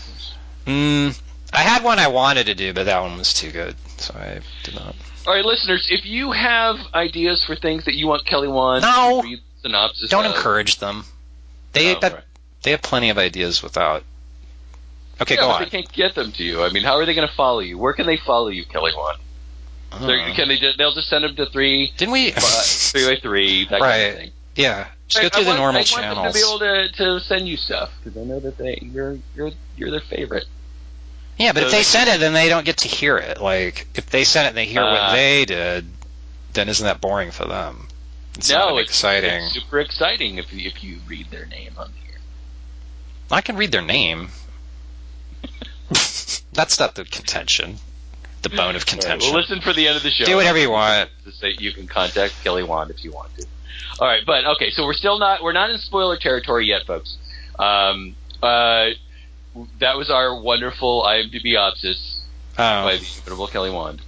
Mm, 0.67 1.17
I 1.53 1.61
had 1.61 1.83
one 1.83 1.97
I 1.97 2.07
wanted 2.07 2.45
to 2.47 2.55
do, 2.55 2.73
but 2.73 2.85
that 2.85 3.01
one 3.01 3.17
was 3.17 3.33
too 3.33 3.51
good, 3.51 3.75
so 3.97 4.13
I 4.19 4.41
did 4.63 4.75
not. 4.75 4.93
All 5.25 5.33
right, 5.33 5.45
listeners, 5.45 5.87
if 5.89 6.05
you 6.05 6.31
have 6.31 6.77
ideas 6.93 7.43
for 7.43 7.55
things 7.55 7.85
that 7.85 7.95
you 7.95 8.05
want 8.07 8.25
Kelly 8.27 8.47
Wand 8.47 8.83
No. 8.83 9.21
to 9.21 9.27
read 9.27 9.39
synopsis, 9.63 10.09
Don't 10.11 10.25
of, 10.25 10.35
encourage 10.35 10.77
them. 10.77 11.05
They 11.71 11.95
Oh, 11.95 11.99
that, 12.01 12.13
right. 12.13 12.23
they 12.61 12.71
have 12.71 12.81
plenty 12.83 13.09
of 13.09 13.17
ideas 13.17 13.63
without. 13.63 14.03
Okay, 15.21 15.35
yeah, 15.35 15.41
go 15.41 15.49
on. 15.49 15.63
they 15.63 15.69
can't 15.69 15.91
get 15.93 16.13
them 16.15 16.31
to 16.33 16.43
you. 16.43 16.63
I 16.63 16.69
mean, 16.71 16.83
how 16.83 16.95
are 16.97 17.05
they 17.05 17.13
going 17.15 17.27
to 17.27 17.33
follow 17.33 17.59
you? 17.59 17.77
Where 17.77 17.93
can 17.93 18.05
they 18.05 18.17
follow 18.17 18.49
you, 18.49 18.65
Kelly? 18.65 18.91
They're- 20.01 20.19
Uh, 20.19 20.33
Can 20.35 20.49
they? 20.49 20.59
They'll 20.77 20.91
just 20.93 21.07
send 21.07 21.23
them 21.23 21.35
to 21.37 21.45
three, 21.45 21.93
Didn't 21.95 22.11
we? 22.11 22.31
three 22.31 23.05
by 23.07 23.15
three, 23.21 23.63
that 23.65 23.79
kind 23.79 23.81
Right. 23.81 23.95
of 23.97 24.15
thing. 24.17 24.31
yeah, 24.55 24.87
just 25.07 25.21
go 25.21 25.27
I- 25.27 25.29
through 25.29 25.39
I 25.39 25.43
the 25.43 25.49
want, 25.51 25.59
normal 25.59 25.75
I 25.75 25.79
want 25.79 25.87
channels. 25.87 26.17
them 26.17 26.33
to 26.33 26.33
be 26.33 26.39
able 26.41 26.59
to, 26.59 27.19
to 27.19 27.19
send 27.25 27.47
you 27.47 27.55
stuff 27.55 27.91
because 28.03 28.21
I 28.21 28.25
know 28.25 28.41
that 28.41 28.57
they 28.57 28.77
you're 28.81 29.17
you're 29.37 29.51
you're 29.77 29.91
their 29.91 30.01
favorite. 30.01 30.45
Yeah, 31.37 31.53
but 31.53 31.61
So 31.61 31.65
if 31.67 31.71
they 31.71 31.77
they- 31.77 31.83
send 31.83 32.09
it, 32.09 32.19
then 32.19 32.33
they 32.33 32.49
don't 32.49 32.65
get 32.65 32.77
to 32.77 32.89
hear 32.89 33.17
it. 33.17 33.39
Like, 33.39 33.87
if 33.95 34.09
they 34.09 34.25
send 34.25 34.47
it 34.47 34.49
and 34.49 34.57
they 34.57 34.65
hear 34.65 34.81
Uh, 34.83 34.91
what 34.91 35.11
they 35.13 35.45
did, 35.45 35.85
then 36.53 36.67
isn't 36.67 36.85
that 36.85 36.99
boring 36.99 37.31
for 37.31 37.45
them? 37.45 37.87
It's 38.37 38.49
no, 38.49 38.71
not 38.71 38.77
it's 38.79 38.89
exciting. 38.89 39.43
It's 39.45 39.53
super 39.53 39.79
exciting 39.79 40.39
if 40.39 40.51
you, 40.51 40.67
if 40.67 40.83
you 40.83 40.97
read 41.07 41.31
their 41.31 41.45
name 41.45 41.71
on 41.77 41.93
here. 42.03 42.19
I 43.31 43.39
can 43.39 43.55
read 43.55 43.71
their 43.71 43.81
name. 43.81 44.29
That's 46.53 46.79
not 46.79 46.95
the 46.95 47.05
contention. 47.05 47.77
The 48.41 48.49
bone 48.49 48.59
of 48.59 48.65
All 48.67 48.73
right, 48.73 48.85
contention. 48.85 49.31
well, 49.33 49.41
listen 49.41 49.59
for 49.61 49.73
the 49.73 49.87
end 49.87 49.97
of 49.97 50.03
the 50.03 50.11
show. 50.11 50.25
Do 50.25 50.35
whatever 50.35 50.59
you 50.59 50.69
want. 50.69 51.09
You 51.41 51.71
can 51.71 51.87
contact 51.87 52.35
Kelly 52.43 52.63
Wand 52.63 52.91
if 52.91 53.03
you 53.03 53.11
want 53.11 53.35
to. 53.37 53.45
All 53.99 54.07
right, 54.07 54.21
but 54.25 54.45
okay, 54.45 54.69
so 54.71 54.83
we're 54.85 54.93
still 54.93 55.17
not 55.19 55.41
we're 55.41 55.53
not 55.53 55.69
in 55.71 55.77
spoiler 55.79 56.17
territory 56.17 56.67
yet, 56.67 56.85
folks. 56.85 57.17
Um, 57.57 58.15
uh, 58.43 58.89
that 59.79 59.97
was 59.97 60.09
our 60.11 60.39
wonderful 60.39 61.03
IMDb 61.03 61.53
opsis 61.55 62.19
by 62.57 62.93
Oh. 62.93 62.97
the 62.97 63.05
incredible 63.15 63.47
Kelly 63.47 63.71
Wand. 63.71 64.01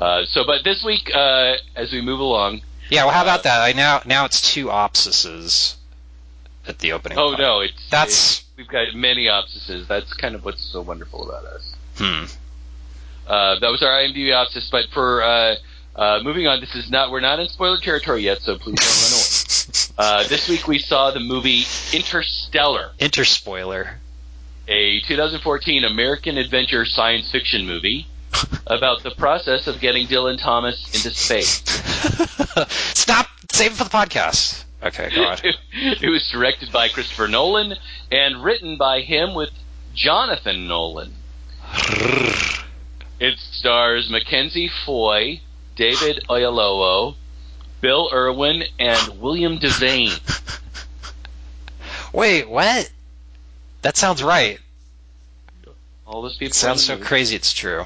Uh, 0.00 0.24
so, 0.26 0.44
but 0.46 0.62
this 0.64 0.82
week, 0.84 1.10
uh, 1.14 1.54
as 1.74 1.90
we 1.92 2.00
move 2.00 2.20
along, 2.20 2.62
Yeah, 2.88 3.04
well, 3.04 3.12
how 3.14 3.20
uh, 3.20 3.24
about 3.24 3.42
that? 3.44 3.60
I 3.62 3.72
now 3.72 4.00
now 4.06 4.24
it's 4.26 4.40
two 4.40 4.66
opsises 4.66 5.74
at 6.66 6.78
the 6.78 6.92
opening. 6.92 7.18
oh 7.18 7.34
no, 7.34 7.60
it's 7.60 7.90
That's- 7.90 8.42
we've 8.56 8.68
got 8.68 8.94
many 8.94 9.26
opsises. 9.26 9.86
That's 9.86 10.12
kind 10.14 10.34
of 10.34 10.44
what's 10.44 10.62
so 10.62 10.80
wonderful 10.80 11.28
about 11.28 11.44
us. 11.44 11.74
Hmm. 11.96 12.24
Uh, 13.26 13.58
that 13.58 13.70
was 13.70 13.82
our 13.82 13.90
IMDb 13.90 14.28
opsis, 14.28 14.70
but 14.70 14.86
for 14.92 15.22
uh, 15.22 15.56
uh, 15.96 16.20
moving 16.22 16.46
on, 16.46 16.60
this 16.60 16.74
is 16.74 16.90
not 16.90 17.10
we're 17.10 17.20
not 17.20 17.40
in 17.40 17.48
spoiler 17.48 17.78
territory 17.78 18.22
yet, 18.22 18.40
so 18.40 18.56
please 18.58 18.78
don't 18.78 18.88
run 18.88 19.12
away. 19.12 19.22
Uh, 19.98 20.28
this 20.28 20.46
week 20.48 20.68
we 20.68 20.78
saw 20.78 21.10
the 21.10 21.20
movie 21.20 21.64
Interstellar, 21.92 22.90
Interspoiler. 23.00 23.94
a 24.68 25.00
2014 25.00 25.84
American 25.84 26.36
adventure 26.36 26.84
science 26.84 27.30
fiction 27.32 27.66
movie 27.66 28.06
about 28.66 29.02
the 29.02 29.10
process 29.12 29.66
of 29.66 29.80
getting 29.80 30.06
Dylan 30.06 30.38
Thomas 30.38 30.84
into 30.94 31.16
space. 31.16 31.62
Stop. 32.68 33.26
Save 33.50 33.72
it 33.72 33.74
for 33.76 33.84
the 33.84 33.90
podcast. 33.90 34.65
Okay, 34.86 35.10
go 35.12 35.24
on. 35.24 35.38
it 35.72 36.08
was 36.08 36.28
directed 36.30 36.70
by 36.70 36.88
Christopher 36.88 37.26
Nolan 37.26 37.74
and 38.12 38.44
written 38.44 38.76
by 38.76 39.00
him 39.00 39.34
with 39.34 39.50
Jonathan 39.94 40.68
Nolan. 40.68 41.12
It 43.18 43.38
stars 43.38 44.08
Mackenzie 44.08 44.70
Foy, 44.84 45.40
David 45.74 46.24
Oyelowo, 46.28 47.16
Bill 47.80 48.10
Irwin, 48.12 48.62
and 48.78 49.20
William 49.20 49.58
Devane. 49.58 50.20
Wait, 52.12 52.48
what? 52.48 52.88
That 53.82 53.96
sounds 53.96 54.22
right. 54.22 54.60
All 56.06 56.22
those 56.22 56.36
people. 56.36 56.50
It 56.50 56.54
sounds 56.54 56.84
so 56.84 56.96
crazy 56.96 57.34
it's 57.34 57.52
true. 57.52 57.84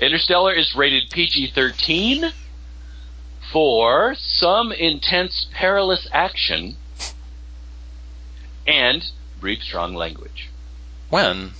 Interstellar 0.00 0.52
is 0.52 0.76
rated 0.76 1.10
PG-13 1.10 2.32
for 3.52 4.14
some 4.16 4.72
intense, 4.72 5.46
perilous 5.52 6.08
action 6.12 6.76
and 8.66 9.04
brief, 9.40 9.62
strong 9.62 9.94
language. 9.94 10.48
When? 11.10 11.50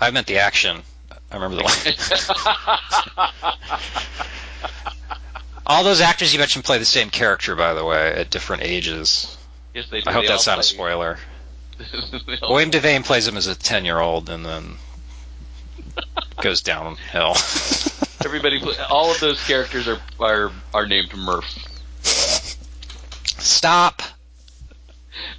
I 0.00 0.10
meant 0.10 0.26
the 0.26 0.38
action. 0.38 0.82
I 1.30 1.34
remember 1.34 1.56
the 1.56 1.62
language. 1.62 1.96
All 5.66 5.84
those 5.84 6.00
actors 6.00 6.32
you 6.32 6.38
mentioned 6.38 6.64
play 6.64 6.78
the 6.78 6.84
same 6.84 7.08
character, 7.08 7.54
by 7.56 7.72
the 7.72 7.84
way, 7.84 8.12
at 8.12 8.30
different 8.30 8.62
ages. 8.64 9.36
yes, 9.74 9.88
they 9.90 10.00
do. 10.00 10.10
I 10.10 10.12
hope 10.12 10.22
They 10.24 10.28
that's 10.28 10.46
not 10.46 10.58
a 10.58 10.62
spoiler. 10.62 11.18
William 12.42 12.70
Devane 12.70 13.04
plays 13.04 13.26
him 13.26 13.36
as 13.36 13.46
a 13.46 13.54
10 13.54 13.84
year 13.84 13.98
old 13.98 14.28
and 14.28 14.44
then 14.44 14.76
goes 16.42 16.62
downhill. 16.62 17.34
Everybody, 18.24 18.60
pl- 18.60 18.74
all 18.88 19.10
of 19.10 19.18
those 19.20 19.42
characters 19.46 19.88
are 19.88 19.98
are, 20.20 20.50
are 20.72 20.86
named 20.86 21.14
Murph. 21.16 21.44
Stop. 23.24 24.02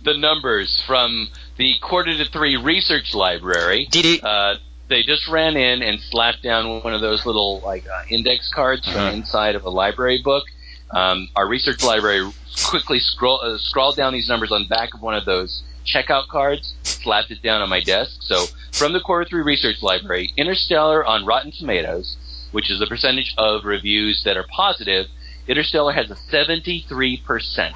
The 0.04 0.16
numbers 0.18 0.84
from 0.86 1.30
the 1.58 1.76
quarter 1.82 2.16
to 2.18 2.26
three 2.26 2.58
research 2.58 3.14
library. 3.14 3.88
Did 3.90 4.06
he? 4.06 4.20
Uh, 4.22 4.56
they 4.90 5.02
just 5.04 5.28
ran 5.30 5.56
in 5.56 5.82
and 5.82 6.00
slapped 6.00 6.44
down 6.44 6.84
one 6.84 6.94
of 6.94 7.02
those 7.02 7.26
little 7.26 7.62
like 7.62 7.86
uh, 7.88 8.04
index 8.10 8.52
cards 8.54 8.88
Uh-huh. 8.88 9.10
from 9.10 9.20
inside 9.20 9.56
of 9.56 9.64
a 9.66 9.70
library 9.70 10.22
book. 10.24 10.44
Um, 10.92 11.30
our 11.36 11.48
research 11.48 11.84
library 11.84 12.30
quickly 12.66 13.00
scroll, 13.00 13.40
uh, 13.42 13.58
scrawled 13.58 13.96
down 13.96 14.14
these 14.14 14.28
numbers 14.30 14.52
on 14.52 14.64
the 14.64 14.68
back 14.68 14.94
of 14.94 15.02
one 15.02 15.16
of 15.16 15.26
those 15.26 15.64
checkout 15.86 16.28
cards, 16.28 16.74
slapped 16.84 17.32
it 17.32 17.42
down 17.42 17.62
on 17.62 17.70
my 17.70 17.82
desk. 17.82 18.18
So 18.22 18.46
from 18.72 18.94
the 18.94 19.00
quarter 19.00 19.26
three 19.30 19.42
research 19.42 19.82
library, 19.82 20.32
Interstellar 20.38 21.06
on 21.06 21.26
Rotten 21.26 21.52
Tomatoes, 21.52 22.18
which 22.52 22.70
is 22.72 22.80
the 22.80 22.88
percentage 22.88 23.34
of 23.38 23.66
reviews 23.66 24.24
that 24.26 24.38
are 24.38 24.46
positive, 24.50 25.08
Interstellar 25.48 25.92
has 25.94 26.10
a 26.10 26.16
73%. 26.16 27.74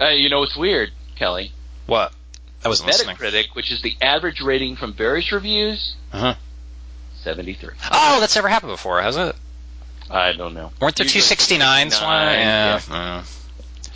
Uh, 0.00 0.08
you 0.08 0.28
know 0.28 0.40
what's 0.40 0.56
weird, 0.56 0.90
Kelly? 1.16 1.52
What? 1.86 2.12
I 2.64 2.68
wasn't 2.68 2.88
listening. 2.88 3.16
Metacritic, 3.16 3.54
which 3.54 3.70
is 3.70 3.82
the 3.82 3.96
average 4.00 4.40
rating 4.40 4.76
from 4.76 4.92
various 4.94 5.30
reviews, 5.32 5.94
Uh-huh. 6.12 6.34
73. 7.22 7.74
Oh, 7.90 8.20
that's 8.20 8.34
never 8.34 8.48
happened 8.48 8.72
before, 8.72 9.00
has 9.00 9.16
it? 9.16 9.34
I 10.10 10.32
don't 10.32 10.52
know. 10.54 10.72
Weren't 10.80 10.96
there 10.96 11.06
two 11.06 11.18
Usually 11.18 11.36
69s? 11.36 11.92
69, 11.92 12.38
Yeah. 12.38 12.80
yeah. 12.90 13.24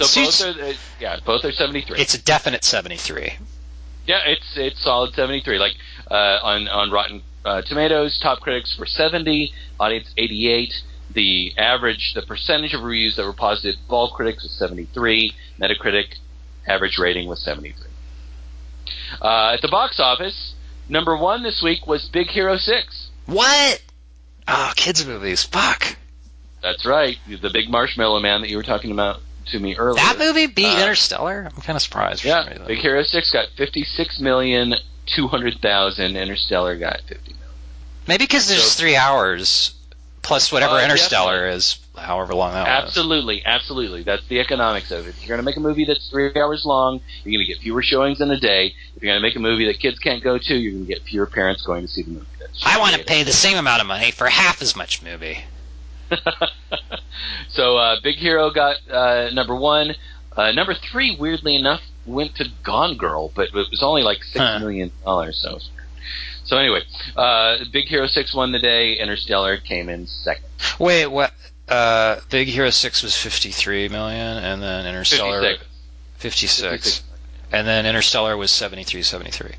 So 0.00 0.24
both 0.24 0.56
are, 0.58 0.74
yeah, 1.00 1.18
both 1.24 1.44
are 1.44 1.52
73. 1.52 1.98
It's 2.00 2.14
a 2.14 2.22
definite 2.22 2.64
73. 2.64 3.34
yeah, 4.06 4.20
it's 4.26 4.56
it's 4.56 4.82
solid 4.82 5.14
73. 5.14 5.58
Like 5.58 5.74
uh, 6.10 6.38
on 6.42 6.68
on 6.68 6.90
Rotten 6.90 7.22
uh, 7.44 7.62
Tomatoes, 7.62 8.18
top 8.18 8.40
critics 8.40 8.76
were 8.78 8.86
70, 8.86 9.52
audience 9.80 10.08
88. 10.16 10.72
The 11.14 11.54
average, 11.56 12.12
the 12.14 12.22
percentage 12.22 12.74
of 12.74 12.82
reviews 12.82 13.16
that 13.16 13.24
were 13.24 13.32
positive, 13.32 13.76
of 13.86 13.92
all 13.92 14.10
critics 14.10 14.42
was 14.42 14.52
73. 14.52 15.32
Metacritic 15.58 16.16
average 16.66 16.98
rating 16.98 17.26
was 17.28 17.42
73. 17.42 17.86
Uh, 19.20 19.52
at 19.54 19.62
the 19.62 19.68
box 19.68 19.98
office, 19.98 20.54
number 20.88 21.16
one 21.16 21.42
this 21.42 21.62
week 21.62 21.86
was 21.86 22.08
Big 22.12 22.26
Hero 22.28 22.56
6. 22.58 23.10
What? 23.24 23.82
Oh, 24.46 24.72
kids' 24.76 25.06
movies. 25.06 25.44
Fuck. 25.44 25.96
That's 26.62 26.84
right, 26.84 27.16
the 27.26 27.50
big 27.50 27.70
marshmallow 27.70 28.20
man 28.20 28.42
that 28.42 28.50
you 28.50 28.56
were 28.56 28.62
talking 28.62 28.90
about 28.90 29.20
to 29.48 29.58
me 29.58 29.76
earlier. 29.76 29.96
That 30.02 30.18
movie 30.18 30.46
beat 30.46 30.66
Uh, 30.66 30.80
Interstellar? 30.82 31.50
I'm 31.54 31.62
kind 31.62 31.76
of 31.76 31.82
surprised 31.82 32.24
Yeah. 32.24 32.58
Big 32.66 32.78
Hero 32.78 33.02
Six 33.02 33.30
got 33.32 33.48
fifty 33.56 33.84
six 33.84 34.18
million 34.20 34.74
two 35.06 35.28
hundred 35.28 35.60
thousand. 35.60 36.16
Interstellar 36.16 36.76
got 36.76 37.00
fifty 37.08 37.32
million. 37.32 37.48
Maybe 38.06 38.24
because 38.24 38.48
there's 38.48 38.62
So- 38.72 38.80
three 38.80 38.96
hours 38.96 39.72
plus 40.22 40.52
whatever 40.52 40.74
Uh, 40.74 40.82
Interstellar 40.84 41.48
is, 41.48 41.78
however 41.96 42.34
long 42.34 42.52
that 42.52 42.64
was. 42.66 42.88
Absolutely, 42.88 43.42
absolutely. 43.46 44.02
That's 44.02 44.26
the 44.28 44.40
economics 44.40 44.90
of 44.90 45.06
it. 45.06 45.10
If 45.10 45.20
you're 45.22 45.28
going 45.28 45.38
to 45.38 45.44
make 45.44 45.56
a 45.56 45.60
movie 45.60 45.86
that's 45.86 46.06
three 46.10 46.30
hours 46.36 46.66
long, 46.66 47.00
you're 47.24 47.32
going 47.32 47.46
to 47.46 47.50
get 47.50 47.62
fewer 47.62 47.82
showings 47.82 48.20
in 48.20 48.30
a 48.30 48.38
day. 48.38 48.74
If 48.94 49.02
you're 49.02 49.10
going 49.10 49.22
to 49.22 49.26
make 49.26 49.36
a 49.36 49.40
movie 49.40 49.64
that 49.68 49.80
kids 49.80 49.98
can't 49.98 50.22
go 50.22 50.36
to, 50.36 50.54
you're 50.54 50.72
going 50.72 50.86
to 50.86 50.92
get 50.94 51.02
fewer 51.04 51.24
parents 51.26 51.62
going 51.62 51.80
to 51.82 51.88
see 51.88 52.02
the 52.02 52.10
movie. 52.10 52.26
I 52.66 52.78
want 52.78 52.94
to 52.96 53.04
pay 53.04 53.22
the 53.22 53.32
same 53.32 53.56
amount 53.56 53.80
of 53.80 53.86
money 53.86 54.10
for 54.10 54.26
half 54.26 54.60
as 54.60 54.76
much 54.76 55.02
movie. 55.02 55.44
so 57.48 57.76
uh, 57.76 57.96
Big 58.02 58.16
Hero 58.16 58.50
got 58.50 58.76
uh, 58.90 59.30
number 59.32 59.54
one. 59.56 59.94
Uh, 60.36 60.52
number 60.52 60.74
three, 60.74 61.16
weirdly 61.18 61.56
enough, 61.56 61.82
went 62.06 62.36
to 62.36 62.46
Gone 62.62 62.96
Girl, 62.96 63.30
but 63.34 63.48
it 63.48 63.54
was 63.54 63.82
only 63.82 64.02
like 64.02 64.22
six 64.22 64.38
Huh. 64.38 64.58
million 64.60 64.92
dollars. 65.04 65.38
So, 65.42 65.58
so 66.44 66.56
anyway, 66.56 66.82
uh, 67.16 67.58
Big 67.72 67.86
Hero 67.86 68.06
Six 68.06 68.34
won 68.34 68.52
the 68.52 68.58
day. 68.60 68.94
Interstellar 68.94 69.56
came 69.56 69.88
in 69.88 70.06
second. 70.06 70.44
Wait, 70.78 71.06
what? 71.06 71.32
Uh, 71.68 72.20
Big 72.30 72.48
Hero 72.48 72.70
6 72.70 73.02
was 73.02 73.14
53 73.14 73.88
million, 73.90 74.38
and 74.38 74.62
then 74.62 74.86
Interstellar 74.86 75.42
56. 75.42 75.64
56. 76.18 76.70
56. 76.70 77.02
And 77.52 77.66
then 77.66 77.84
Interstellar 77.84 78.38
was 78.38 78.50
73, 78.50 79.02
73. 79.02 79.50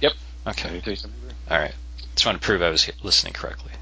Yep. 0.00 0.12
Okay. 0.46 0.62
73, 0.62 0.94
73. 0.94 1.30
All 1.50 1.58
right. 1.58 1.74
Just 2.14 2.24
want 2.24 2.40
to 2.40 2.46
prove 2.46 2.62
I 2.62 2.68
was 2.68 2.88
listening 3.02 3.32
correctly. 3.32 3.72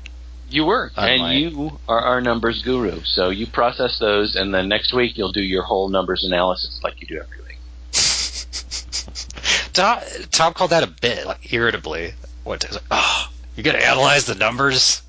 You 0.51 0.65
were, 0.65 0.91
and 0.97 1.23
my- 1.23 1.33
you 1.35 1.79
are 1.89 2.01
our 2.01 2.21
numbers 2.21 2.63
guru. 2.63 3.03
So 3.05 3.31
you 3.31 3.47
process 3.47 3.99
those, 3.99 4.35
and 4.37 4.53
then 4.55 4.69
next 4.69 4.93
week 4.93 5.17
you'll 5.17 5.33
do 5.33 5.43
your 5.43 5.63
whole 5.63 5.89
numbers 5.89 6.25
analysis 6.25 6.81
like 6.83 7.01
you 7.01 7.07
do 7.07 7.21
every 7.23 7.39
week. 7.47 7.59
Tom, 9.73 10.01
Tom 10.31 10.53
called 10.55 10.71
that 10.71 10.83
a 10.83 10.89
bit, 10.89 11.27
like 11.27 11.53
irritably. 11.53 12.15
What? 12.45 12.71
Like, 12.71 12.83
oh, 12.91 13.31
you 13.57 13.63
got 13.63 13.73
to 13.73 13.87
analyze 13.87 14.27
the 14.27 14.35
numbers. 14.35 15.03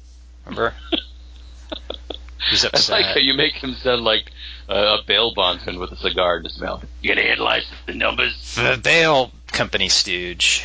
Remember? 0.45 0.73
He's 2.49 2.63
upset. 2.65 2.89
I 2.95 3.01
like 3.01 3.13
how 3.15 3.19
you 3.21 3.33
make 3.33 3.53
him 3.53 3.73
sound 3.75 4.03
like 4.03 4.31
uh, 4.67 4.97
a 4.99 5.03
bail 5.07 5.33
bondsman 5.33 5.79
with 5.79 5.91
a 5.91 5.95
cigar 5.95 6.37
in 6.37 6.43
his 6.43 6.59
mouth. 6.59 6.83
You 7.01 7.09
gotta 7.09 7.25
analyze 7.27 7.65
the 7.85 7.93
numbers. 7.93 8.55
the 8.55 8.79
Bale 8.81 9.31
Company 9.47 9.89
stooge. 9.89 10.63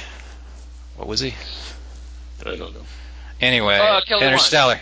What 0.96 1.06
was 1.06 1.20
he? 1.20 1.34
I 2.40 2.56
don't 2.56 2.74
know. 2.74 2.86
Anyway, 3.40 3.76
Uh. 3.78 4.00
Interstellar. 4.20 4.80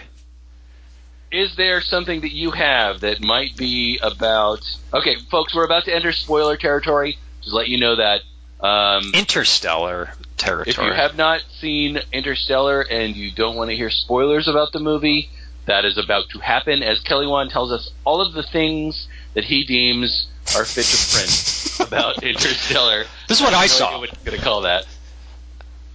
Is 1.33 1.57
there 1.57 1.81
something 1.81 2.21
that 2.21 2.33
you 2.33 2.53
have 2.53 3.01
that 3.01 3.21
might 3.21 3.57
be 3.57 3.99
about? 4.01 4.61
Okay, 4.93 5.17
folks, 5.31 5.53
we're 5.55 5.64
about 5.64 5.85
to 5.87 5.95
enter 5.95 6.12
spoiler 6.12 6.57
territory. 6.57 7.19
Just 7.43 7.53
let 7.55 7.69
you 7.69 7.79
know 7.79 7.97
that. 7.97 8.21
Um, 8.64 9.11
Interstellar 9.14 10.12
territory. 10.37 10.71
if 10.71 10.79
you 10.79 10.93
have 10.93 11.17
not 11.17 11.43
seen 11.59 11.99
Interstellar 12.12 12.83
and 12.83 13.17
you 13.17 13.33
don't 13.33 13.57
want 13.57 13.71
to 13.71 13.77
hear 13.77 13.90
spoilers 13.90 14.47
about 14.47 14.73
the 14.73 14.79
movie, 14.79 15.29
that 15.67 15.85
is 15.85 15.99
about 15.99 16.29
to 16.31 16.38
happen. 16.38 16.83
As 16.83 17.01
Kelly 17.01 17.27
Wand 17.27 17.51
tells 17.51 17.73
us, 17.73 17.90
all 18.05 18.21
of 18.21 18.33
the 18.33 18.43
things 18.45 19.09
that 19.35 19.45
he 19.45 19.64
deems 19.64 20.29
are 20.57 20.64
fit 20.64 20.85
to 20.85 21.17
print 21.17 21.81
about 21.88 22.23
Interstellar. 22.23 23.05
This 23.29 23.38
is 23.40 23.43
what 23.45 23.55
I 23.55 23.62
no 23.62 23.67
saw. 23.67 23.99
What 23.99 24.12
you're 24.12 24.25
going 24.25 24.38
to 24.38 24.45
call 24.45 24.61
that? 24.62 24.87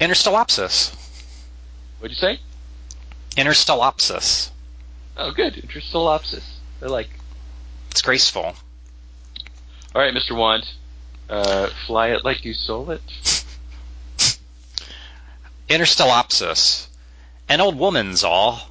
Interstellopsis. 0.01 0.93
What'd 1.99 2.15
you 2.15 2.19
say? 2.19 2.39
Interstellopsis. 3.39 4.49
Oh, 5.15 5.31
good. 5.31 5.53
Interstellopsis. 5.53 6.43
I 6.81 6.87
like. 6.87 7.09
It's 7.89 8.01
graceful. 8.01 8.43
All 8.43 10.01
right, 10.01 10.13
Mr. 10.13 10.35
Wand. 10.35 10.67
Uh, 11.29 11.69
fly 11.87 12.09
it 12.09 12.25
like 12.25 12.43
you 12.43 12.53
sold 12.53 12.89
it. 12.91 13.01
Interstellopsis. 15.69 16.87
An 17.47 17.61
old 17.61 17.77
woman's 17.77 18.25
all. 18.25 18.61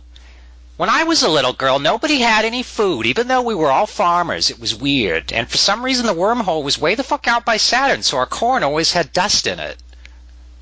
When 0.76 0.90
I 0.90 1.04
was 1.04 1.22
a 1.22 1.28
little 1.28 1.54
girl, 1.54 1.78
nobody 1.78 2.18
had 2.18 2.44
any 2.44 2.62
food, 2.62 3.06
even 3.06 3.26
though 3.26 3.42
we 3.42 3.54
were 3.54 3.70
all 3.70 3.86
farmers. 3.86 4.50
It 4.50 4.60
was 4.60 4.74
weird. 4.74 5.32
And 5.32 5.50
for 5.50 5.56
some 5.56 5.82
reason, 5.82 6.04
the 6.04 6.12
wormhole 6.12 6.62
was 6.62 6.78
way 6.78 6.94
the 6.94 7.02
fuck 7.02 7.26
out 7.26 7.44
by 7.44 7.56
Saturn, 7.56 8.02
so 8.02 8.18
our 8.18 8.26
corn 8.26 8.62
always 8.62 8.92
had 8.92 9.12
dust 9.12 9.46
in 9.46 9.58
it. 9.58 9.78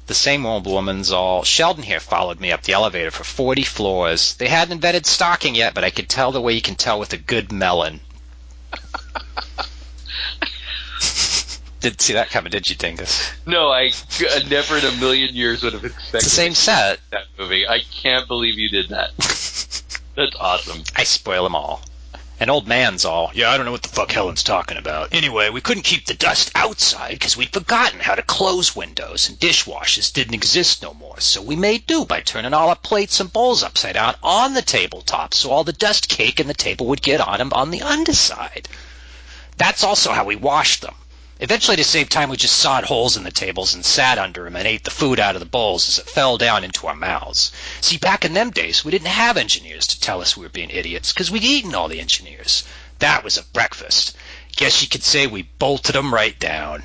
The 0.07 0.15
same 0.15 0.47
old 0.47 0.67
woman's 0.67 1.11
all. 1.11 1.43
Sheldon 1.43 1.83
here 1.83 1.99
followed 2.01 2.39
me 2.41 2.53
up 2.53 2.63
the 2.63 2.75
elevator 2.75 3.11
for 3.11 3.25
40 3.25 3.63
floors. 3.65 4.35
They 4.35 4.47
hadn't 4.49 4.73
invented 4.75 5.05
stocking 5.07 5.55
yet, 5.57 5.75
but 5.75 5.83
I 5.85 5.91
could 5.91 6.09
tell 6.09 6.31
the 6.33 6.41
way 6.41 6.53
you 6.53 6.63
can 6.63 6.77
tell 6.77 6.99
with 7.01 7.13
a 7.13 7.17
good 7.17 7.51
melon. 7.51 8.01
Didn't 11.81 12.01
see 12.01 12.15
that 12.15 12.31
coming, 12.31 12.51
did 12.51 12.69
you, 12.69 12.75
Dingus? 12.77 13.31
No, 13.47 13.69
I 13.71 13.93
I 14.21 14.43
never 14.49 14.77
in 14.79 14.85
a 14.85 14.93
million 14.93 15.35
years 15.35 15.63
would 15.63 15.73
have 15.75 15.85
expected 15.85 16.17
It's 16.17 16.25
the 16.25 16.31
same 16.31 16.55
set. 16.55 17.01
that 17.11 17.27
movie. 17.39 17.67
I 17.69 17.81
can't 17.81 18.27
believe 18.27 18.59
you 18.59 18.69
did 18.69 18.89
that. 18.89 19.11
That's 20.17 20.35
awesome. 20.41 20.83
I 20.97 21.05
spoil 21.05 21.45
them 21.45 21.55
all. 21.55 21.83
An 22.39 22.51
old 22.51 22.69
man's 22.69 23.07
all, 23.07 23.31
yeah, 23.33 23.51
I 23.51 23.57
don't 23.57 23.65
know 23.65 23.73
what 23.73 23.83
the 23.83 23.89
fuck 23.89 24.13
Helen's 24.13 24.43
talking 24.43 24.77
about. 24.77 25.15
Anyway, 25.15 25.49
we 25.49 25.63
couldn't 25.63 25.85
keep 25.85 26.05
the 26.05 26.13
dust 26.13 26.51
outside 26.55 27.13
because 27.13 27.35
we'd 27.35 27.53
forgotten 27.53 27.99
how 27.99 28.15
to 28.15 28.21
close 28.21 28.77
windows 28.77 29.31
and 29.31 29.39
dishwashers 29.39 30.13
didn't 30.13 30.35
exist 30.35 30.83
no 30.83 30.93
more. 30.93 31.19
So 31.19 31.41
we 31.41 31.57
made 31.57 31.87
do 31.87 32.05
by 32.05 32.21
turning 32.21 32.53
all 32.53 32.69
our 32.69 32.77
plates 32.77 33.21
and 33.21 33.33
bowls 33.33 33.63
upside 33.63 33.95
down 33.95 34.17
on 34.23 34.53
the 34.53 34.61
tabletop 34.61 35.33
so 35.33 35.51
all 35.51 35.65
the 35.65 35.73
dust 35.73 36.11
cake 36.11 36.39
and 36.39 36.51
the 36.51 36.55
table 36.55 36.87
would 36.89 37.01
get 37.01 37.23
on 37.23 37.39
them 37.39 37.55
on 37.55 37.71
the 37.71 37.81
underside. 37.81 38.69
That's 39.57 39.83
also 39.83 40.13
how 40.13 40.25
we 40.27 40.37
washed 40.37 40.83
them. 40.83 40.95
Eventually, 41.39 41.77
to 41.77 41.85
save 41.85 42.09
time, 42.09 42.31
we 42.31 42.39
just 42.39 42.57
sawed 42.57 42.85
holes 42.85 43.17
in 43.19 43.23
the 43.23 43.31
tables 43.31 43.75
and 43.75 43.85
sat 43.85 44.17
under 44.17 44.45
them 44.45 44.57
and 44.57 44.67
ate 44.67 44.85
the 44.85 44.91
food 44.91 45.21
out 45.21 45.37
of 45.37 45.41
the 45.41 45.47
bowls 45.47 45.87
as 45.87 45.99
it 45.99 46.09
fell 46.09 46.39
down 46.39 46.65
into 46.65 46.87
our 46.87 46.95
mouths. 46.95 47.53
See, 47.83 47.99
back 47.99 48.25
in 48.25 48.33
them 48.33 48.51
days, 48.51 48.85
we 48.87 48.91
didn't 48.91 49.09
have 49.09 49.37
engineers 49.37 49.87
to 49.89 50.01
tell 50.01 50.23
us 50.23 50.35
we 50.35 50.45
were 50.45 50.49
being 50.49 50.71
idiots 50.71 51.13
because 51.13 51.31
we'd 51.31 51.45
eaten 51.45 51.75
all 51.75 51.89
the 51.89 52.01
engineers. 52.01 52.65
That 53.01 53.23
was 53.23 53.37
a 53.37 53.43
breakfast. 53.43 54.17
Guess 54.57 54.81
you 54.81 54.89
could 54.89 55.05
say 55.05 55.27
we 55.27 55.43
bolted 55.43 55.95
them 55.95 56.15
right 56.15 56.39
down. 56.39 56.85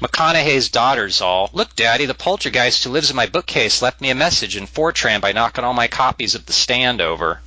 McConaughey's 0.00 0.68
daughters 0.68 1.20
all, 1.20 1.50
look, 1.52 1.74
Daddy, 1.74 2.06
the 2.06 2.14
poltergeist 2.14 2.84
who 2.84 2.90
lives 2.90 3.10
in 3.10 3.16
my 3.16 3.26
bookcase 3.26 3.82
left 3.82 4.00
me 4.00 4.10
a 4.10 4.14
message 4.14 4.54
in 4.54 4.68
Fortran 4.68 5.20
by 5.20 5.32
knocking 5.32 5.64
all 5.64 5.74
my 5.74 5.88
copies 5.88 6.36
of 6.36 6.46
The 6.46 6.52
Stand 6.52 7.00
over. 7.00 7.40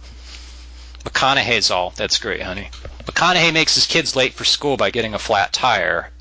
McConaughey's 1.04 1.72
all, 1.72 1.92
that's 1.92 2.20
great, 2.20 2.42
honey. 2.42 2.70
McConaughey 3.06 3.54
makes 3.54 3.76
his 3.76 3.88
kids 3.88 4.16
late 4.16 4.34
for 4.34 4.46
school 4.46 4.78
by 4.78 4.92
getting 4.92 5.14
a 5.14 5.20
flat 5.20 5.52
tire, 5.52 6.12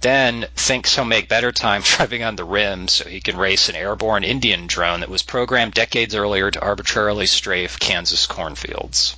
then 0.00 0.46
thinks 0.54 0.94
he'll 0.94 1.04
make 1.04 1.28
better 1.28 1.50
time 1.50 1.82
driving 1.84 2.22
on 2.22 2.36
the 2.36 2.44
rim 2.44 2.88
so 2.88 3.08
he 3.08 3.20
can 3.20 3.36
race 3.36 3.68
an 3.68 3.76
airborne 3.76 4.24
Indian 4.24 4.66
drone 4.66 5.00
that 5.00 5.08
was 5.08 5.22
programmed 5.22 5.74
decades 5.74 6.14
earlier 6.14 6.50
to 6.50 6.60
arbitrarily 6.60 7.26
strafe 7.26 7.78
Kansas 7.78 8.26
cornfields. 8.26 9.16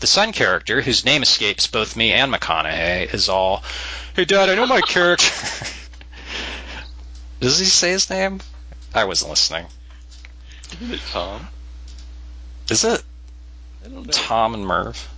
The 0.00 0.06
son 0.06 0.32
character, 0.32 0.80
whose 0.82 1.04
name 1.04 1.22
escapes 1.22 1.66
both 1.66 1.96
me 1.96 2.12
and 2.12 2.32
McConaughey, 2.32 3.12
is 3.12 3.28
all, 3.28 3.62
Hey, 4.14 4.24
Dad, 4.24 4.48
I 4.48 4.54
know 4.54 4.66
my 4.66 4.80
character. 4.80 5.30
Does 7.40 7.58
he 7.58 7.66
say 7.66 7.90
his 7.90 8.10
name? 8.10 8.40
I 8.94 9.04
wasn't 9.04 9.30
listening. 9.30 9.66
Isn't 10.72 10.94
it 10.94 11.00
Tom? 11.10 11.48
Is 12.68 12.84
it 12.84 13.02
I 13.02 13.02
don't 13.02 13.02
know. 13.02 13.09
Tom 14.10 14.54
and 14.54 14.66
Merv? 14.66 15.08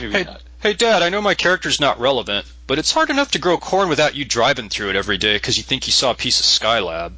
Maybe 0.00 0.12
Hey, 0.12 0.24
not. 0.24 0.42
hey, 0.60 0.72
Dad, 0.74 1.02
I 1.02 1.08
know 1.08 1.20
my 1.22 1.34
character's 1.34 1.80
not 1.80 1.98
relevant, 2.00 2.46
but 2.66 2.78
it's 2.78 2.92
hard 2.92 3.10
enough 3.10 3.30
to 3.32 3.38
grow 3.38 3.56
corn 3.58 3.88
without 3.88 4.14
you 4.14 4.24
driving 4.24 4.68
through 4.68 4.90
it 4.90 4.96
every 4.96 5.18
day 5.18 5.34
because 5.36 5.56
you 5.56 5.62
think 5.62 5.86
you 5.86 5.92
saw 5.92 6.10
a 6.10 6.14
piece 6.14 6.40
of 6.40 6.46
Skylab. 6.46 7.12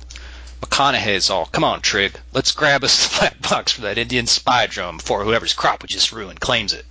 McConaughey's 0.63 1.31
all, 1.31 1.47
come 1.47 1.65
on, 1.65 1.81
Trig, 1.81 2.15
let's 2.33 2.53
grab 2.53 2.85
us 2.85 3.09
the 3.09 3.19
black 3.19 3.41
box 3.49 3.73
for 3.73 3.83
that 3.83 3.99
Indian 3.99 4.27
spy 4.27 4.67
drone 4.67 4.99
before 4.99 5.25
whoever's 5.25 5.55
crop 5.55 5.83
we 5.83 5.89
just 5.89 6.13
ruined 6.13 6.41
claims 6.41 6.73
it. 6.73 6.85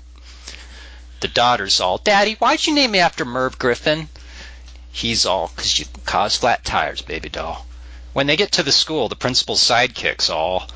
The 1.22 1.28
daughter's 1.28 1.80
all, 1.80 1.98
Daddy, 1.98 2.36
why'd 2.36 2.66
you 2.66 2.74
name 2.74 2.92
me 2.92 3.00
after 3.00 3.26
Merv 3.26 3.60
Griffin? 3.60 4.08
He's 4.92 5.26
all, 5.26 5.50
'cause 5.50 5.78
you 5.78 5.86
cause 6.06 6.36
flat 6.36 6.66
tires, 6.66 7.02
baby 7.02 7.30
doll. 7.30 7.66
When 8.14 8.26
they 8.26 8.36
get 8.38 8.54
to 8.54 8.64
the 8.64 8.72
school, 8.72 9.08
the 9.08 9.16
principal's 9.16 9.62
sidekick's 9.62 10.30
all, 10.32 10.68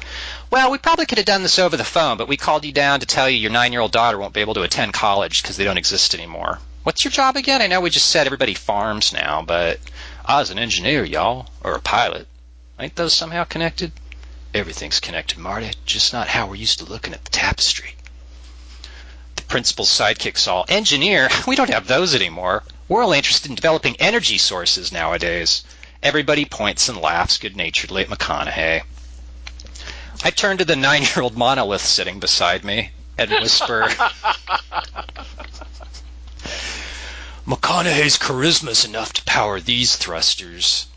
well, 0.53 0.69
we 0.69 0.77
probably 0.77 1.07
could 1.07 1.17
have 1.17 1.25
done 1.25 1.41
this 1.41 1.57
over 1.57 1.75
the 1.75 1.83
phone, 1.83 2.15
but 2.15 2.27
we 2.27 2.37
called 2.37 2.63
you 2.63 2.71
down 2.71 2.99
to 2.99 3.07
tell 3.07 3.27
you 3.27 3.39
your 3.39 3.49
nine-year-old 3.49 3.91
daughter 3.91 4.19
won't 4.19 4.35
be 4.35 4.41
able 4.41 4.53
to 4.53 4.61
attend 4.61 4.93
college 4.93 5.41
because 5.41 5.57
they 5.57 5.63
don't 5.63 5.79
exist 5.79 6.13
anymore. 6.13 6.59
What's 6.83 7.03
your 7.03 7.11
job 7.11 7.37
again? 7.37 7.63
I 7.63 7.65
know 7.65 7.81
we 7.81 7.89
just 7.89 8.11
said 8.11 8.27
everybody 8.27 8.53
farms 8.53 9.13
now, 9.13 9.41
but 9.41 9.79
I 10.23 10.37
was 10.37 10.51
an 10.51 10.59
engineer, 10.59 11.03
y'all, 11.05 11.49
or 11.63 11.73
a 11.73 11.79
pilot. 11.79 12.27
Ain't 12.79 12.95
those 12.95 13.15
somehow 13.15 13.45
connected? 13.45 13.93
Everything's 14.53 14.99
connected, 14.99 15.39
Marty, 15.39 15.71
just 15.87 16.13
not 16.13 16.27
how 16.27 16.45
we're 16.45 16.53
used 16.53 16.77
to 16.77 16.85
looking 16.85 17.15
at 17.15 17.25
the 17.25 17.31
tapestry. 17.31 17.95
The 19.37 19.41
principal's 19.41 19.89
sidekick's 19.89 20.47
all, 20.47 20.65
engineer? 20.69 21.29
We 21.47 21.55
don't 21.55 21.71
have 21.71 21.87
those 21.87 22.13
anymore. 22.13 22.61
We're 22.87 23.01
all 23.01 23.13
interested 23.13 23.49
in 23.49 23.55
developing 23.55 23.95
energy 23.99 24.37
sources 24.37 24.91
nowadays. 24.91 25.63
Everybody 26.03 26.45
points 26.45 26.89
and 26.89 26.99
laughs 26.99 27.39
good-naturedly 27.39 28.03
at 28.03 28.09
McConaughey. 28.09 28.83
I 30.25 30.29
turn 30.29 30.57
to 30.59 30.65
the 30.65 30.77
nine-year-old 30.77 31.35
monolith 31.35 31.85
sitting 31.85 32.21
beside 32.21 32.63
me 32.63 32.91
and 33.17 33.29
whisper, 33.29 33.89
McConaughey's 37.45 38.17
charisma's 38.17 38.85
enough 38.85 39.11
to 39.13 39.23
power 39.25 39.59
these 39.59 39.97
thrusters. 39.97 40.87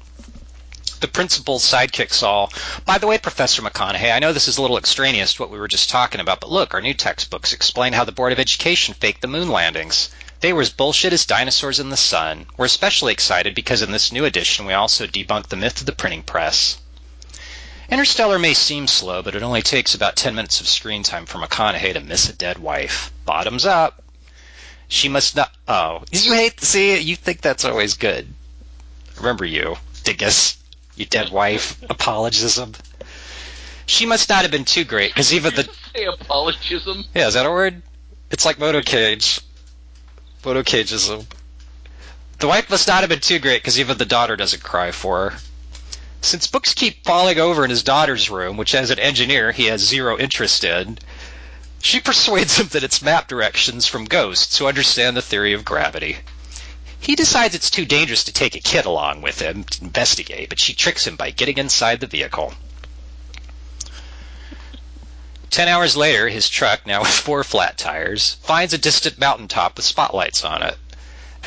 The 1.00 1.08
principal's 1.08 1.64
sidekicks 1.64 2.22
all. 2.22 2.52
By 2.84 2.98
the 2.98 3.08
way, 3.08 3.18
Professor 3.18 3.62
McConaughey, 3.62 4.14
I 4.14 4.20
know 4.20 4.32
this 4.32 4.46
is 4.46 4.58
a 4.58 4.62
little 4.62 4.78
extraneous 4.78 5.34
to 5.34 5.42
what 5.42 5.50
we 5.50 5.58
were 5.58 5.66
just 5.66 5.90
talking 5.90 6.20
about, 6.20 6.38
but 6.38 6.52
look, 6.52 6.72
our 6.72 6.80
new 6.80 6.94
textbooks 6.94 7.52
explain 7.52 7.94
how 7.94 8.04
the 8.04 8.12
Board 8.12 8.32
of 8.32 8.38
Education 8.38 8.94
faked 8.94 9.22
the 9.22 9.26
moon 9.26 9.48
landings. 9.48 10.08
They 10.38 10.52
were 10.52 10.62
as 10.62 10.70
bullshit 10.70 11.12
as 11.12 11.26
dinosaurs 11.26 11.80
in 11.80 11.90
the 11.90 11.96
sun. 11.96 12.46
We're 12.56 12.66
especially 12.66 13.12
excited 13.12 13.56
because 13.56 13.82
in 13.82 13.90
this 13.90 14.12
new 14.12 14.24
edition 14.24 14.66
we 14.66 14.72
also 14.72 15.08
debunk 15.08 15.48
the 15.48 15.56
myth 15.56 15.80
of 15.80 15.86
the 15.86 15.92
printing 15.92 16.22
press. 16.22 16.78
Interstellar 17.88 18.38
may 18.38 18.54
seem 18.54 18.86
slow, 18.86 19.22
but 19.22 19.34
it 19.36 19.42
only 19.42 19.62
takes 19.62 19.94
about 19.94 20.16
10 20.16 20.34
minutes 20.34 20.60
of 20.60 20.66
screen 20.66 21.02
time 21.02 21.26
for 21.26 21.38
McConaughey 21.38 21.92
to 21.92 22.00
miss 22.00 22.28
a 22.28 22.32
dead 22.32 22.58
wife. 22.58 23.12
Bottoms 23.24 23.64
up. 23.64 24.02
She 24.88 25.08
must 25.08 25.36
not. 25.36 25.52
Oh, 25.68 26.02
you 26.12 26.32
hate 26.32 26.56
to 26.58 26.66
see 26.66 26.92
it. 26.92 27.02
You 27.02 27.16
think 27.16 27.40
that's 27.40 27.64
always 27.64 27.94
good. 27.94 28.26
Remember 29.18 29.44
you, 29.44 29.76
Dingus, 30.04 30.56
you 30.94 31.06
dead 31.06 31.30
wife. 31.30 31.80
Apologism. 31.90 32.74
She 33.86 34.06
must 34.06 34.28
not 34.28 34.42
have 34.42 34.50
been 34.50 34.64
too 34.64 34.84
great, 34.84 35.10
because 35.10 35.32
even 35.32 35.54
the. 35.54 35.68
Say 35.94 36.04
apologism. 36.04 37.04
Yeah, 37.14 37.28
is 37.28 37.34
that 37.34 37.46
a 37.46 37.50
word? 37.50 37.82
It's 38.30 38.44
like 38.44 38.58
Motocage. 38.58 39.40
Motocageism. 40.42 41.24
The 42.38 42.48
wife 42.48 42.68
must 42.68 42.88
not 42.88 43.00
have 43.00 43.08
been 43.08 43.20
too 43.20 43.38
great, 43.38 43.62
because 43.62 43.78
even 43.78 43.96
the 43.96 44.04
daughter 44.04 44.36
doesn't 44.36 44.62
cry 44.62 44.90
for 44.90 45.30
her. 45.30 45.38
Since 46.26 46.48
books 46.48 46.74
keep 46.74 47.04
falling 47.04 47.38
over 47.38 47.64
in 47.64 47.70
his 47.70 47.84
daughter's 47.84 48.28
room, 48.28 48.56
which 48.56 48.74
as 48.74 48.90
an 48.90 48.98
engineer 48.98 49.52
he 49.52 49.66
has 49.66 49.80
zero 49.80 50.18
interest 50.18 50.64
in, 50.64 50.98
she 51.80 52.00
persuades 52.08 52.58
him 52.58 52.66
that 52.72 52.82
it's 52.82 53.00
map 53.00 53.28
directions 53.28 53.86
from 53.86 54.06
ghosts 54.06 54.58
who 54.58 54.66
understand 54.66 55.16
the 55.16 55.22
theory 55.22 55.52
of 55.52 55.64
gravity. 55.64 56.16
He 56.98 57.14
decides 57.14 57.54
it's 57.54 57.70
too 57.70 57.84
dangerous 57.84 58.24
to 58.24 58.32
take 58.32 58.56
a 58.56 58.60
kid 58.60 58.86
along 58.86 59.22
with 59.22 59.40
him 59.40 59.62
to 59.62 59.84
investigate, 59.84 60.48
but 60.48 60.58
she 60.58 60.74
tricks 60.74 61.06
him 61.06 61.14
by 61.14 61.30
getting 61.30 61.58
inside 61.58 62.00
the 62.00 62.08
vehicle. 62.08 62.54
Ten 65.48 65.68
hours 65.68 65.96
later, 65.96 66.28
his 66.28 66.48
truck, 66.48 66.84
now 66.88 67.02
with 67.02 67.10
four 67.10 67.44
flat 67.44 67.78
tires, 67.78 68.36
finds 68.42 68.74
a 68.74 68.78
distant 68.78 69.20
mountaintop 69.20 69.76
with 69.76 69.86
spotlights 69.86 70.44
on 70.44 70.64
it. 70.64 70.76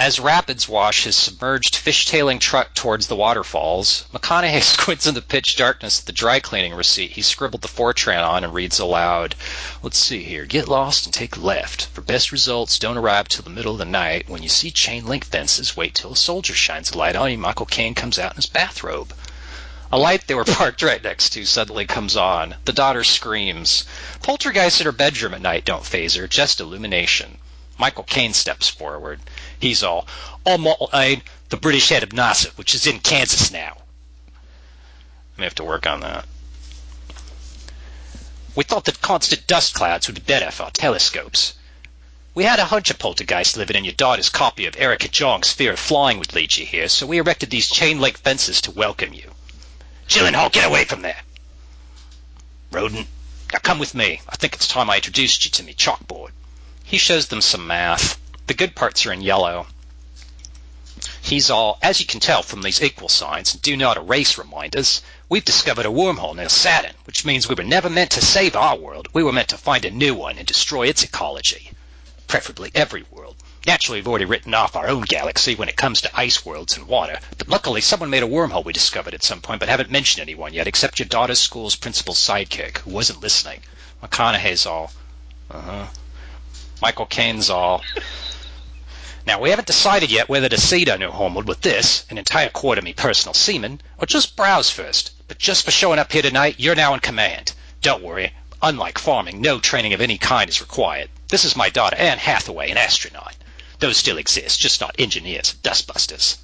As 0.02 0.18
rapids 0.18 0.66
wash 0.66 1.04
his 1.04 1.18
submerged, 1.18 1.76
fishtailing 1.76 2.40
truck 2.40 2.74
towards 2.74 3.08
the 3.08 3.18
waterfalls, 3.18 4.06
McConaughey 4.14 4.64
squints 4.64 5.06
in 5.06 5.14
the 5.14 5.22
pitch 5.22 5.58
darkness 5.58 6.00
at 6.00 6.06
the 6.06 6.14
dry 6.14 6.40
cleaning 6.40 6.74
receipt 6.74 7.12
he 7.12 7.22
scribbled 7.22 7.64
the 7.64 7.68
Fortran 7.68 8.26
on 8.26 8.46
and 8.46 8.54
reads 8.54 8.80
aloud. 8.80 9.36
Let's 9.84 9.98
see 9.98 10.24
here. 10.24 10.46
Get 10.46 10.70
lost 10.70 11.04
and 11.04 11.14
take 11.14 11.36
left. 11.36 11.88
For 11.88 12.00
best 12.00 12.32
results, 12.32 12.80
don't 12.80 12.96
arrive 12.96 13.28
till 13.28 13.44
the 13.44 13.50
middle 13.50 13.74
of 13.74 13.78
the 13.78 13.84
night. 13.84 14.30
When 14.30 14.42
you 14.42 14.48
see 14.48 14.72
chain 14.72 15.06
link 15.06 15.26
fences, 15.26 15.76
wait 15.76 15.96
till 15.96 16.14
a 16.14 16.16
soldier 16.16 16.54
shines 16.56 16.92
a 16.92 16.98
light 16.98 17.18
on 17.18 17.32
you. 17.32 17.38
Michael 17.38 17.66
Caine 17.66 17.94
comes 17.94 18.18
out 18.18 18.32
in 18.32 18.38
his 18.38 18.46
bathrobe. 18.46 19.14
A 19.92 19.98
light 19.98 20.28
they 20.28 20.34
were 20.34 20.46
parked 20.60 20.82
right 20.82 21.04
next 21.04 21.32
to 21.32 21.46
suddenly 21.46 21.86
comes 21.86 22.16
on. 22.16 22.56
The 22.64 22.72
daughter 22.72 23.04
screams. 23.04 23.84
Poltergeists 24.24 24.80
in 24.80 24.86
her 24.86 24.94
bedroom 24.94 25.34
at 25.34 25.42
night 25.42 25.66
don't 25.66 25.86
phase 25.86 26.16
her, 26.16 26.26
just 26.26 26.62
illumination. 26.62 27.38
Michael 27.78 28.04
Caine 28.04 28.34
steps 28.34 28.70
forward. 28.70 29.20
He's 29.60 29.84
all, 29.84 30.08
Mortal 30.46 30.90
Aid, 30.94 31.24
the 31.50 31.58
British 31.58 31.90
head 31.90 32.04
of 32.04 32.10
NASA, 32.10 32.50
which 32.58 32.74
is 32.74 32.88
in 32.88 33.00
Kansas 33.00 33.52
now. 33.52 33.78
I 35.38 35.42
may 35.42 35.44
have 35.44 35.56
to 35.56 35.64
work 35.64 35.86
on 35.86 36.00
that. 36.00 36.26
We 38.56 38.64
thought 38.64 38.86
that 38.86 39.02
constant 39.02 39.48
dust 39.48 39.74
clouds 39.74 40.08
would 40.08 40.16
be 40.16 40.22
better 40.22 40.52
for 40.52 40.64
our 40.64 40.72
telescopes. 40.72 41.54
We 42.34 42.44
had 42.46 42.60
a 42.60 42.66
hunch 42.66 42.90
of 42.90 43.00
poltergeist 43.00 43.58
living 43.58 43.76
in 43.76 43.86
your 43.86 43.94
daughter's 43.94 44.30
copy 44.30 44.66
of 44.66 44.76
Erica 44.78 45.08
Jong's 45.10 45.52
Fear 45.52 45.74
of 45.74 45.80
Flying 45.80 46.20
would 46.20 46.34
lead 46.34 46.56
you 46.56 46.66
here, 46.66 46.88
so 46.88 47.06
we 47.06 47.18
erected 47.18 47.50
these 47.50 47.70
chain 47.70 48.00
link 48.00 48.18
fences 48.18 48.62
to 48.62 48.72
welcome 48.72 49.14
you. 49.14 49.34
Gyllenhaal, 50.08 50.52
get 50.52 50.66
away 50.66 50.86
from 50.86 51.02
there! 51.02 51.22
Rodent, 52.72 53.08
now 53.52 53.60
come 53.60 53.80
with 53.80 53.94
me. 53.94 54.22
I 54.30 54.36
think 54.36 54.54
it's 54.54 54.68
time 54.68 54.90
I 54.90 54.96
introduced 54.96 55.44
you 55.44 55.52
to 55.52 55.64
me 55.64 55.74
chalkboard. 55.74 56.30
He 56.84 56.98
shows 56.98 57.28
them 57.28 57.42
some 57.42 57.68
math. 57.68 58.18
The 58.50 58.56
good 58.56 58.74
parts 58.74 59.06
are 59.06 59.14
in 59.14 59.22
yellow. 59.22 59.68
He's 61.22 61.52
all, 61.52 61.78
as 61.84 62.00
you 62.00 62.08
can 62.08 62.20
tell 62.20 62.42
from 62.42 62.64
these 62.64 62.82
equal 62.82 63.08
signs 63.08 63.54
do 63.54 63.78
not 63.78 63.96
erase 63.96 64.40
reminders, 64.40 65.04
we've 65.30 65.46
discovered 65.46 65.86
a 65.86 65.90
wormhole 65.90 66.36
near 66.36 66.50
Saturn, 66.50 66.96
which 67.04 67.24
means 67.24 67.48
we 67.48 67.54
were 67.54 67.64
never 67.64 67.92
meant 67.92 68.10
to 68.10 68.26
save 68.26 68.56
our 68.56 68.76
world. 68.76 69.08
We 69.14 69.22
were 69.22 69.32
meant 69.32 69.50
to 69.50 69.58
find 69.60 69.86
a 69.86 69.92
new 69.92 70.16
one 70.16 70.40
and 70.40 70.48
destroy 70.48 70.88
its 70.88 71.04
ecology. 71.04 71.70
Preferably 72.26 72.72
every 72.74 73.06
world. 73.12 73.36
Naturally, 73.68 74.00
we've 74.00 74.08
already 74.08 74.26
written 74.26 74.56
off 74.56 74.76
our 74.76 74.88
own 74.88 75.04
galaxy 75.04 75.54
when 75.54 75.70
it 75.70 75.78
comes 75.78 76.02
to 76.02 76.20
ice 76.20 76.44
worlds 76.44 76.76
and 76.76 76.88
water, 76.88 77.20
but 77.38 77.50
luckily 77.50 77.82
someone 77.82 78.10
made 78.10 78.24
a 78.24 78.28
wormhole 78.28 78.66
we 78.66 78.74
discovered 78.74 79.14
at 79.14 79.24
some 79.24 79.42
point, 79.42 79.60
but 79.60 79.70
haven't 79.70 79.92
mentioned 79.92 80.24
anyone 80.24 80.56
yet, 80.56 80.66
except 80.66 80.98
your 80.98 81.08
daughter's 81.08 81.38
school's 81.38 81.76
principal's 81.76 82.18
sidekick, 82.18 82.80
who 82.80 82.90
wasn't 82.90 83.22
listening. 83.22 83.62
McConaughey's 84.02 84.66
all, 84.66 84.92
uh-huh. 85.52 85.86
Michael 86.82 87.06
Caine's 87.06 87.52
all, 87.52 87.84
now, 89.30 89.40
we 89.40 89.52
haven't 89.52 89.68
decided 89.68 90.10
yet 90.10 90.28
whether 90.28 90.50
to 90.50 90.58
seed 90.58 90.90
our 90.90 90.98
new 90.98 91.12
homeworld 91.12 91.48
with 91.48 91.62
this, 91.62 92.04
an 92.10 92.18
entire 92.18 92.50
quart 92.50 92.80
of 92.80 92.84
me 92.84 92.94
personal 92.94 93.36
semen, 93.36 93.80
or 94.00 94.08
just 94.08 94.36
browse 94.36 94.72
first. 94.72 95.12
But 95.28 95.38
just 95.38 95.64
for 95.64 95.70
showing 95.70 96.00
up 96.00 96.12
here 96.12 96.24
tonight, 96.24 96.56
you're 96.58 96.74
now 96.74 96.96
in 96.96 97.00
command. 97.00 97.54
Don't 97.84 98.02
worry. 98.02 98.34
Unlike 98.64 98.98
farming, 98.98 99.40
no 99.40 99.60
training 99.60 99.94
of 99.94 100.02
any 100.02 100.18
kind 100.18 100.50
is 100.50 100.62
required. 100.62 101.12
This 101.28 101.46
is 101.46 101.56
my 101.56 101.70
daughter, 101.70 101.96
Anne 101.96 102.18
Hathaway, 102.18 102.72
an 102.72 102.78
astronaut. 102.78 103.36
Those 103.78 103.98
still 103.98 104.18
exist, 104.18 104.60
just 104.60 104.82
not 104.82 104.96
engineers, 104.98 105.54
dustbusters. 105.62 106.38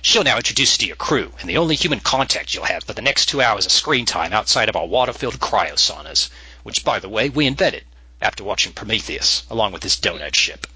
She'll 0.00 0.22
now 0.22 0.36
introduce 0.36 0.74
you 0.74 0.78
to 0.78 0.86
your 0.86 0.96
crew, 0.96 1.32
and 1.40 1.50
the 1.50 1.58
only 1.58 1.74
human 1.74 1.98
contact 1.98 2.54
you'll 2.54 2.62
have 2.66 2.84
for 2.84 2.92
the 2.92 3.02
next 3.02 3.26
two 3.26 3.42
hours 3.42 3.66
of 3.66 3.72
screen 3.72 4.06
time 4.06 4.32
outside 4.32 4.68
of 4.68 4.76
our 4.76 4.86
water-filled 4.86 5.40
cryosaunas, 5.40 6.30
which, 6.62 6.84
by 6.84 7.00
the 7.00 7.08
way, 7.08 7.28
we 7.28 7.48
invented 7.48 7.86
after 8.22 8.44
watching 8.44 8.72
Prometheus, 8.72 9.42
along 9.50 9.72
with 9.72 9.82
his 9.82 9.96
donut 9.96 10.36
ship. 10.36 10.68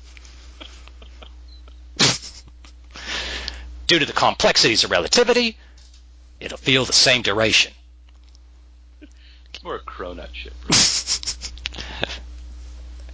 Due 3.86 3.98
to 3.98 4.06
the 4.06 4.12
complexities 4.12 4.84
of 4.84 4.90
relativity, 4.90 5.56
it'll 6.40 6.58
feel 6.58 6.84
the 6.84 6.92
same 6.92 7.22
duration. 7.22 7.72
Or 9.64 9.76
a 9.76 9.80
cronut 9.80 10.34
ship. 10.34 10.54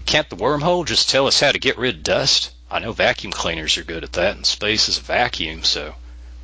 Can't 0.07 0.29
the 0.29 0.37
wormhole 0.37 0.87
just 0.87 1.09
tell 1.09 1.29
us 1.29 1.39
how 1.39 1.53
to 1.53 1.59
get 1.59 1.79
rid 1.79 1.97
of 1.97 2.03
dust? 2.03 2.51
I 2.71 2.81
know 2.81 2.93
vacuum 2.93 3.33
cleaners 3.33 3.79
are 3.79 3.85
good 3.85 4.03
at 4.03 4.13
that, 4.15 4.37
and 4.37 4.45
space 4.45 4.89
is 4.89 4.99
a 4.99 5.03
vacuum, 5.03 5.63
so. 5.63 5.95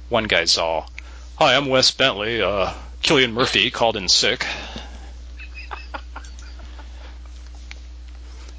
One 0.09 0.25
guy's 0.25 0.57
all, 0.59 0.89
Hi, 1.39 1.55
I'm 1.55 1.67
Wes 1.67 1.91
Bentley. 1.91 2.41
Uh, 2.41 2.73
Cillian 3.03 3.33
Murphy 3.33 3.71
called 3.71 3.95
in 3.99 4.09
sick. 4.09 4.47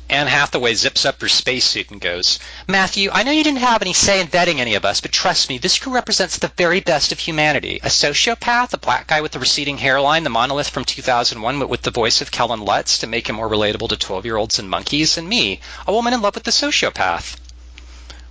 Anne 0.09 0.27
Hathaway 0.27 0.73
zips 0.73 1.03
up 1.03 1.19
her 1.19 1.27
spacesuit 1.27 1.91
and 1.91 1.99
goes, 1.99 2.39
Matthew, 2.65 3.09
I 3.11 3.23
know 3.23 3.31
you 3.31 3.43
didn't 3.43 3.59
have 3.59 3.81
any 3.81 3.91
say 3.91 4.21
in 4.21 4.27
vetting 4.27 4.59
any 4.59 4.75
of 4.75 4.85
us, 4.85 5.01
but 5.01 5.11
trust 5.11 5.49
me, 5.49 5.57
this 5.57 5.77
crew 5.77 5.93
represents 5.93 6.37
the 6.37 6.47
very 6.55 6.79
best 6.79 7.11
of 7.11 7.19
humanity. 7.19 7.81
A 7.83 7.89
sociopath, 7.89 8.73
a 8.73 8.77
black 8.77 9.07
guy 9.07 9.19
with 9.19 9.35
a 9.35 9.39
receding 9.39 9.77
hairline, 9.77 10.23
the 10.23 10.29
monolith 10.29 10.69
from 10.69 10.85
2001 10.85 11.59
but 11.59 11.67
with 11.67 11.81
the 11.81 11.91
voice 11.91 12.21
of 12.21 12.31
Kellen 12.31 12.61
Lutz 12.61 12.99
to 12.99 13.07
make 13.07 13.27
him 13.27 13.35
more 13.35 13.49
relatable 13.49 13.89
to 13.89 13.97
12 13.97 14.23
year 14.23 14.37
olds 14.37 14.59
and 14.59 14.69
monkeys, 14.69 15.17
and 15.17 15.27
me, 15.27 15.59
a 15.85 15.91
woman 15.91 16.13
in 16.13 16.21
love 16.21 16.35
with 16.35 16.45
the 16.45 16.51
sociopath. 16.51 17.35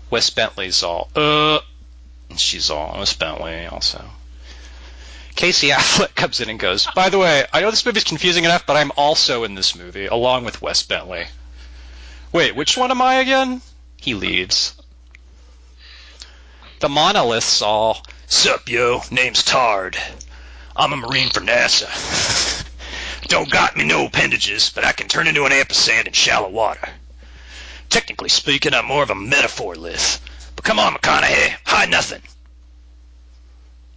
Wes 0.09 0.31
Bentley's 0.31 0.83
all, 0.83 1.11
uh, 1.15 1.59
and 2.31 2.41
she's 2.41 2.71
all, 2.71 2.97
Wes 2.99 3.13
Bentley 3.13 3.67
also. 3.67 4.03
Casey 5.35 5.69
Affleck 5.69 6.15
comes 6.15 6.41
in 6.41 6.49
and 6.49 6.59
goes, 6.59 6.89
By 6.95 7.11
the 7.11 7.19
way, 7.19 7.45
I 7.53 7.61
know 7.61 7.71
this 7.71 7.85
movie's 7.85 8.05
confusing 8.05 8.45
enough, 8.45 8.65
but 8.67 8.79
I'm 8.79 8.93
also 8.97 9.45
in 9.45 9.55
this 9.55 9.77
movie, 9.77 10.07
along 10.07 10.47
with 10.47 10.63
Wes 10.63 10.83
Bentley. 10.83 11.27
Wait, 12.37 12.55
which 12.55 12.77
one 12.77 12.91
am 12.91 13.01
I 13.01 13.15
again? 13.15 13.63
He 13.97 14.13
leaves. 14.13 14.75
The 16.81 16.89
monoliths 16.91 17.63
all, 17.63 18.05
Sup, 18.27 18.69
yo, 18.69 19.01
name's 19.11 19.43
Tard. 19.43 19.97
I'm 20.77 20.93
a 20.93 20.97
Marine 20.99 21.31
for 21.31 21.41
NASA. 21.41 21.89
Don't 23.29 23.51
got 23.51 23.75
me 23.75 23.85
no 23.85 24.05
appendages, 24.05 24.69
but 24.69 24.85
I 24.85 24.93
can 24.93 25.09
turn 25.09 25.29
into 25.29 25.47
an 25.47 25.53
ampersand 25.53 26.09
in 26.09 26.13
shallow 26.13 26.51
water. 26.51 26.87
Technically 27.89 28.29
speaking, 28.29 28.75
I'm 28.75 28.85
more 28.85 29.03
of 29.03 29.09
a 29.09 29.15
metaphor 29.15 29.75
lith. 29.75 30.21
But 30.57 30.65
come 30.67 30.79
on, 30.79 30.93
McConaughey, 30.93 31.57
hide 31.65 31.89
nothing. 31.89 32.21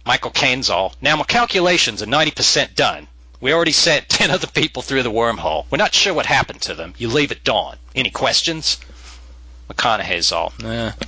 Michael 0.06 0.30
Caine's 0.30 0.70
all, 0.70 0.94
now 1.02 1.14
my 1.16 1.24
calculations 1.24 2.00
are 2.02 2.06
90% 2.06 2.74
done. 2.74 3.06
We 3.40 3.52
already 3.52 3.72
sent 3.72 4.08
10 4.10 4.30
other 4.30 4.46
people 4.46 4.82
through 4.82 5.02
the 5.02 5.10
wormhole. 5.10 5.66
We're 5.70 5.78
not 5.78 5.94
sure 5.94 6.14
what 6.14 6.26
happened 6.26 6.62
to 6.62 6.74
them. 6.74 6.94
You 6.98 7.08
leave 7.08 7.32
at 7.32 7.44
dawn. 7.44 7.76
Any 7.94 8.10
questions? 8.10 8.78
McConaughey's 9.68 10.32
all, 10.32 10.52
nah. 10.58 10.92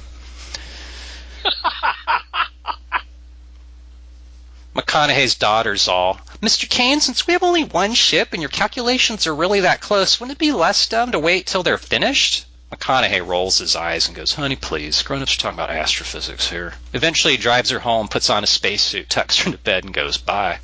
McConaughey's 4.74 5.34
daughter's 5.34 5.88
all, 5.88 6.18
Mr. 6.40 6.68
Kane, 6.68 7.00
since 7.00 7.26
we 7.26 7.34
have 7.34 7.42
only 7.42 7.64
one 7.64 7.92
ship 7.94 8.30
and 8.32 8.40
your 8.40 8.48
calculations 8.48 9.26
are 9.26 9.34
really 9.34 9.60
that 9.60 9.80
close, 9.80 10.18
wouldn't 10.18 10.36
it 10.36 10.38
be 10.38 10.52
less 10.52 10.88
dumb 10.88 11.12
to 11.12 11.18
wait 11.18 11.46
till 11.46 11.62
they're 11.62 11.76
finished? 11.76 12.46
McConaughey 12.72 13.26
rolls 13.26 13.58
his 13.58 13.76
eyes 13.76 14.06
and 14.06 14.16
goes, 14.16 14.32
Honey, 14.32 14.56
please, 14.56 15.02
grown-ups 15.02 15.34
are 15.34 15.38
talking 15.38 15.58
about 15.58 15.70
astrophysics 15.70 16.48
here. 16.48 16.72
Eventually 16.94 17.36
he 17.36 17.42
drives 17.42 17.68
her 17.68 17.80
home, 17.80 18.08
puts 18.08 18.30
on 18.30 18.44
a 18.44 18.46
spacesuit, 18.46 19.10
tucks 19.10 19.38
her 19.38 19.46
into 19.46 19.58
bed, 19.58 19.84
and 19.84 19.92
goes, 19.92 20.16
Bye. 20.16 20.58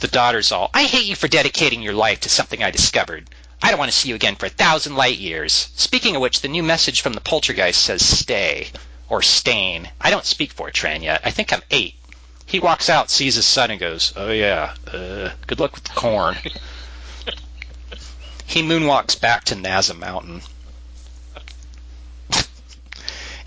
The 0.00 0.08
daughter's 0.08 0.52
all, 0.52 0.70
I 0.72 0.84
hate 0.84 1.06
you 1.06 1.16
for 1.16 1.26
dedicating 1.26 1.82
your 1.82 1.94
life 1.94 2.20
to 2.20 2.28
something 2.28 2.62
I 2.62 2.70
discovered. 2.70 3.28
I 3.60 3.70
don't 3.70 3.78
want 3.78 3.90
to 3.90 3.96
see 3.96 4.10
you 4.10 4.14
again 4.14 4.36
for 4.36 4.46
a 4.46 4.50
thousand 4.50 4.94
light 4.94 5.18
years. 5.18 5.70
Speaking 5.74 6.14
of 6.14 6.22
which, 6.22 6.40
the 6.40 6.48
new 6.48 6.62
message 6.62 7.00
from 7.00 7.14
the 7.14 7.20
poltergeist 7.20 7.82
says 7.82 8.04
stay. 8.04 8.68
Or 9.08 9.22
stain. 9.22 9.90
I 10.00 10.10
don't 10.10 10.24
speak 10.24 10.54
Fortran 10.54 11.02
yet. 11.02 11.22
I 11.24 11.30
think 11.30 11.52
I'm 11.52 11.62
eight. 11.70 11.94
He 12.46 12.60
walks 12.60 12.88
out, 12.88 13.10
sees 13.10 13.34
his 13.34 13.46
son, 13.46 13.70
and 13.70 13.80
goes, 13.80 14.12
Oh 14.16 14.30
yeah, 14.30 14.74
uh, 14.86 15.30
good 15.46 15.58
luck 15.58 15.74
with 15.74 15.84
the 15.84 15.94
corn. 15.94 16.36
he 18.46 18.62
moonwalks 18.62 19.20
back 19.20 19.44
to 19.44 19.56
NASA 19.56 19.98
Mountain. 19.98 20.42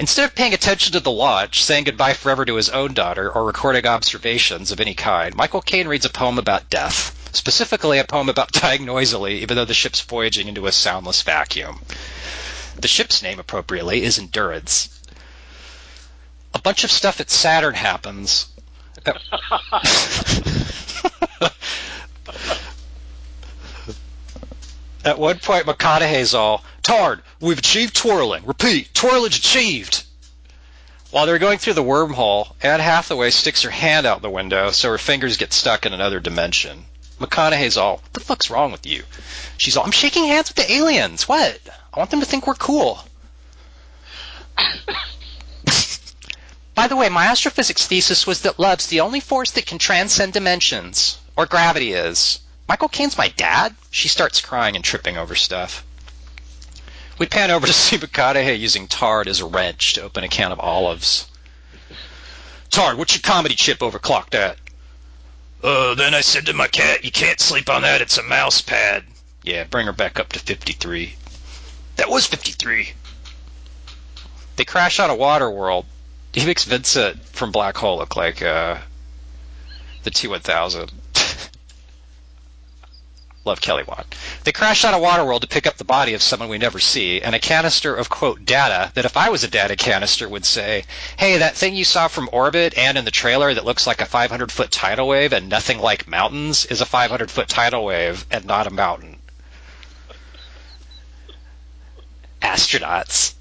Instead 0.02 0.26
of 0.26 0.34
paying 0.34 0.52
attention 0.52 0.92
to 0.94 1.00
the 1.00 1.12
launch, 1.12 1.64
saying 1.64 1.84
goodbye 1.84 2.16
forever 2.16 2.44
to 2.44 2.56
his 2.56 2.70
own 2.70 2.92
daughter, 2.92 3.32
or 3.32 3.44
recording 3.46 3.86
observations 3.86 4.72
of 4.72 4.80
any 4.80 4.96
kind, 4.96 5.36
Michael 5.36 5.62
Caine 5.62 5.88
reads 5.88 6.06
a 6.06 6.10
poem 6.10 6.40
about 6.40 6.72
death. 6.72 7.30
Specifically, 7.34 8.00
a 8.00 8.04
poem 8.04 8.28
about 8.28 8.52
dying 8.62 8.84
noisily, 8.84 9.44
even 9.44 9.56
though 9.56 9.64
the 9.64 9.76
ship's 9.76 10.02
voyaging 10.02 10.48
into 10.48 10.66
a 10.66 10.72
soundless 10.72 11.22
vacuum. 11.22 11.82
The 12.78 12.88
ship's 12.88 13.22
name, 13.22 13.40
appropriately, 13.40 14.02
is 14.02 14.18
Endurance. 14.18 14.90
A 16.56 16.60
bunch 16.60 16.84
of 16.84 16.90
stuff 16.90 17.22
at 17.22 17.30
Saturn 17.30 17.76
happens. 17.76 18.48
At 25.06 25.20
one 25.20 25.38
point, 25.38 25.68
McConaughey's 25.68 26.34
all, 26.34 26.64
Tard, 26.84 27.22
we've 27.39 27.60
achieved 27.60 27.96
twirling. 27.96 28.46
Repeat, 28.46 28.94
twirlage 28.94 29.38
achieved. 29.38 30.04
While 31.12 31.26
they're 31.26 31.39
going 31.39 31.58
through 31.60 31.74
the 31.74 31.84
wormhole, 31.84 32.54
Anne 32.62 32.80
Hathaway 32.80 33.32
sticks 33.32 33.63
her 33.63 33.70
hand 33.70 34.08
out 34.08 34.22
the 34.22 34.30
window 34.30 34.72
so 34.72 34.89
her 34.89 34.98
fingers 34.98 35.38
get 35.38 35.54
stuck 35.54 35.86
in 35.86 35.94
another 35.94 36.20
dimension. 36.20 36.86
McConaughey's 37.20 37.78
all, 37.78 37.98
what 37.98 38.13
the 38.13 38.20
fuck's 38.22 38.50
wrong 38.50 38.72
with 38.72 38.86
you? 38.86 39.04
She's 39.58 39.78
all, 39.78 39.84
I'm 39.84 39.91
shaking 39.91 40.26
hands 40.26 40.50
with 40.50 40.56
the 40.56 40.72
aliens. 40.72 41.28
What? 41.28 41.60
I 41.94 42.00
want 42.00 42.10
them 42.12 42.22
to 42.22 42.26
think 42.26 42.48
we're 42.48 42.56
cool. 42.56 43.04
By 46.74 46.88
the 46.88 46.96
way, 46.96 47.10
my 47.10 47.28
astrophysics 47.28 47.86
thesis 47.86 48.26
was 48.26 48.41
that 48.41 48.58
love's 48.58 48.88
the 48.88 49.02
only 49.02 49.20
force 49.20 49.52
that 49.52 49.65
can 49.67 49.78
transcend 49.78 50.34
dimensions. 50.34 51.20
Or 51.36 51.46
gravity 51.46 51.94
is. 51.94 52.39
Michael 52.67 52.88
Caine's 52.88 53.17
my 53.17 53.28
dad? 53.28 53.76
She 53.91 54.08
starts 54.08 54.39
crying 54.41 54.76
and 54.76 54.84
tripping 54.84 55.17
over 55.17 55.36
stuff. 55.36 55.84
We 57.21 57.27
pan 57.27 57.51
over 57.51 57.67
to 57.67 57.71
see 57.71 57.99
McConaughey 57.99 58.57
using 58.57 58.88
Tard 58.88 59.27
as 59.27 59.41
a 59.41 59.45
wrench 59.45 59.93
to 59.93 60.01
open 60.01 60.23
a 60.23 60.27
can 60.27 60.51
of 60.51 60.60
olives. 60.60 61.27
Tard, 62.71 62.97
what's 62.97 63.13
your 63.13 63.21
comedy 63.21 63.53
chip 63.53 63.77
overclocked 63.77 64.34
at? 64.34 64.57
Uh, 65.63 65.93
then 65.93 66.15
I 66.15 66.21
said 66.21 66.47
to 66.47 66.53
my 66.53 66.67
cat, 66.67 67.05
you 67.05 67.12
can't 67.12 67.39
sleep 67.39 67.69
on 67.69 67.84
that, 67.84 68.01
it's 68.01 68.17
a 68.17 68.23
mouse 68.23 68.62
pad. 68.62 69.03
Yeah, 69.43 69.65
bring 69.65 69.86
her 69.86 69.93
back 69.93 70.19
up 70.19 70.29
to 70.29 70.39
53. 70.39 71.13
That 71.97 72.10
was 72.10 72.25
53. 72.25 72.91
They 74.55 74.65
crash 74.65 74.99
on 74.99 75.12
a 75.12 75.15
water 75.15 75.51
world. 75.51 75.86
He 76.34 76.43
makes 76.43 76.63
Vincent 76.63 77.23
from 77.23 77.51
Black 77.51 77.77
Hole 77.77 77.99
look 77.99 78.15
like, 78.15 78.41
uh, 78.41 78.79
the 80.01 80.10
T-1000. 80.10 80.89
Love 83.43 83.60
Kelly 83.60 83.84
Watt. 83.84 84.13
They 84.43 84.51
crash 84.51 84.86
out 84.86 84.93
of 84.93 85.01
Waterworld 85.01 85.41
to 85.41 85.47
pick 85.47 85.65
up 85.65 85.77
the 85.77 85.84
body 85.84 86.13
of 86.13 86.21
someone 86.21 86.47
we 86.49 86.60
never 86.60 86.80
see, 86.80 87.21
and 87.21 87.34
a 87.34 87.39
canister 87.39 87.95
of 87.95 88.08
quote 88.08 88.45
data 88.45 88.91
that 88.93 89.06
if 89.06 89.17
I 89.17 89.30
was 89.30 89.43
a 89.43 89.47
data 89.47 89.75
canister 89.75 90.30
would 90.30 90.45
say, 90.45 90.86
"Hey, 91.17 91.38
that 91.38 91.56
thing 91.56 91.73
you 91.73 91.84
saw 91.84 92.08
from 92.08 92.30
orbit 92.32 92.77
and 92.77 92.99
in 92.99 93.06
the 93.06 93.10
trailer 93.10 93.51
that 93.51 93.65
looks 93.65 93.88
like 93.88 93.99
a 93.99 94.06
500 94.06 94.51
foot 94.51 94.69
tidal 94.69 95.08
wave 95.08 95.34
and 95.34 95.49
nothing 95.49 95.80
like 95.80 96.08
mountains 96.08 96.65
is 96.65 96.82
a 96.82 96.86
500 96.86 97.32
foot 97.32 97.47
tidal 97.47 97.84
wave 97.84 98.27
and 98.30 98.45
not 98.45 98.67
a 98.67 98.69
mountain." 98.69 99.17
Astronauts 102.43 103.34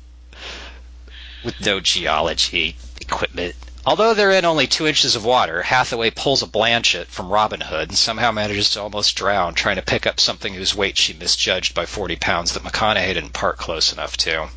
with 1.45 1.61
no 1.61 1.79
geology 1.79 2.77
equipment. 3.03 3.55
Although 3.87 4.13
they're 4.13 4.33
in 4.33 4.45
only 4.45 4.67
two 4.67 4.87
inches 4.87 5.17
of 5.17 5.25
water, 5.25 5.63
Hathaway 5.63 6.11
pulls 6.11 6.43
a 6.43 6.47
Blanchett 6.47 7.07
from 7.07 7.31
Robin 7.31 7.63
Hood 7.63 7.89
and 7.89 7.97
somehow 7.97 8.31
manages 8.31 8.69
to 8.71 8.83
almost 8.83 9.17
drown 9.17 9.55
trying 9.55 9.77
to 9.77 9.83
pick 9.83 10.07
up 10.07 10.21
something 10.21 10.53
whose 10.53 10.75
weight 10.75 10.99
she 10.99 11.15
misjudged 11.15 11.75
by 11.75 11.87
40 11.87 12.17
pounds 12.17 12.53
that 12.53 12.63
McConaughey 12.63 13.15
didn't 13.15 13.33
park 13.33 13.57
close 13.57 13.91
enough 13.91 14.19
to. 14.19 14.51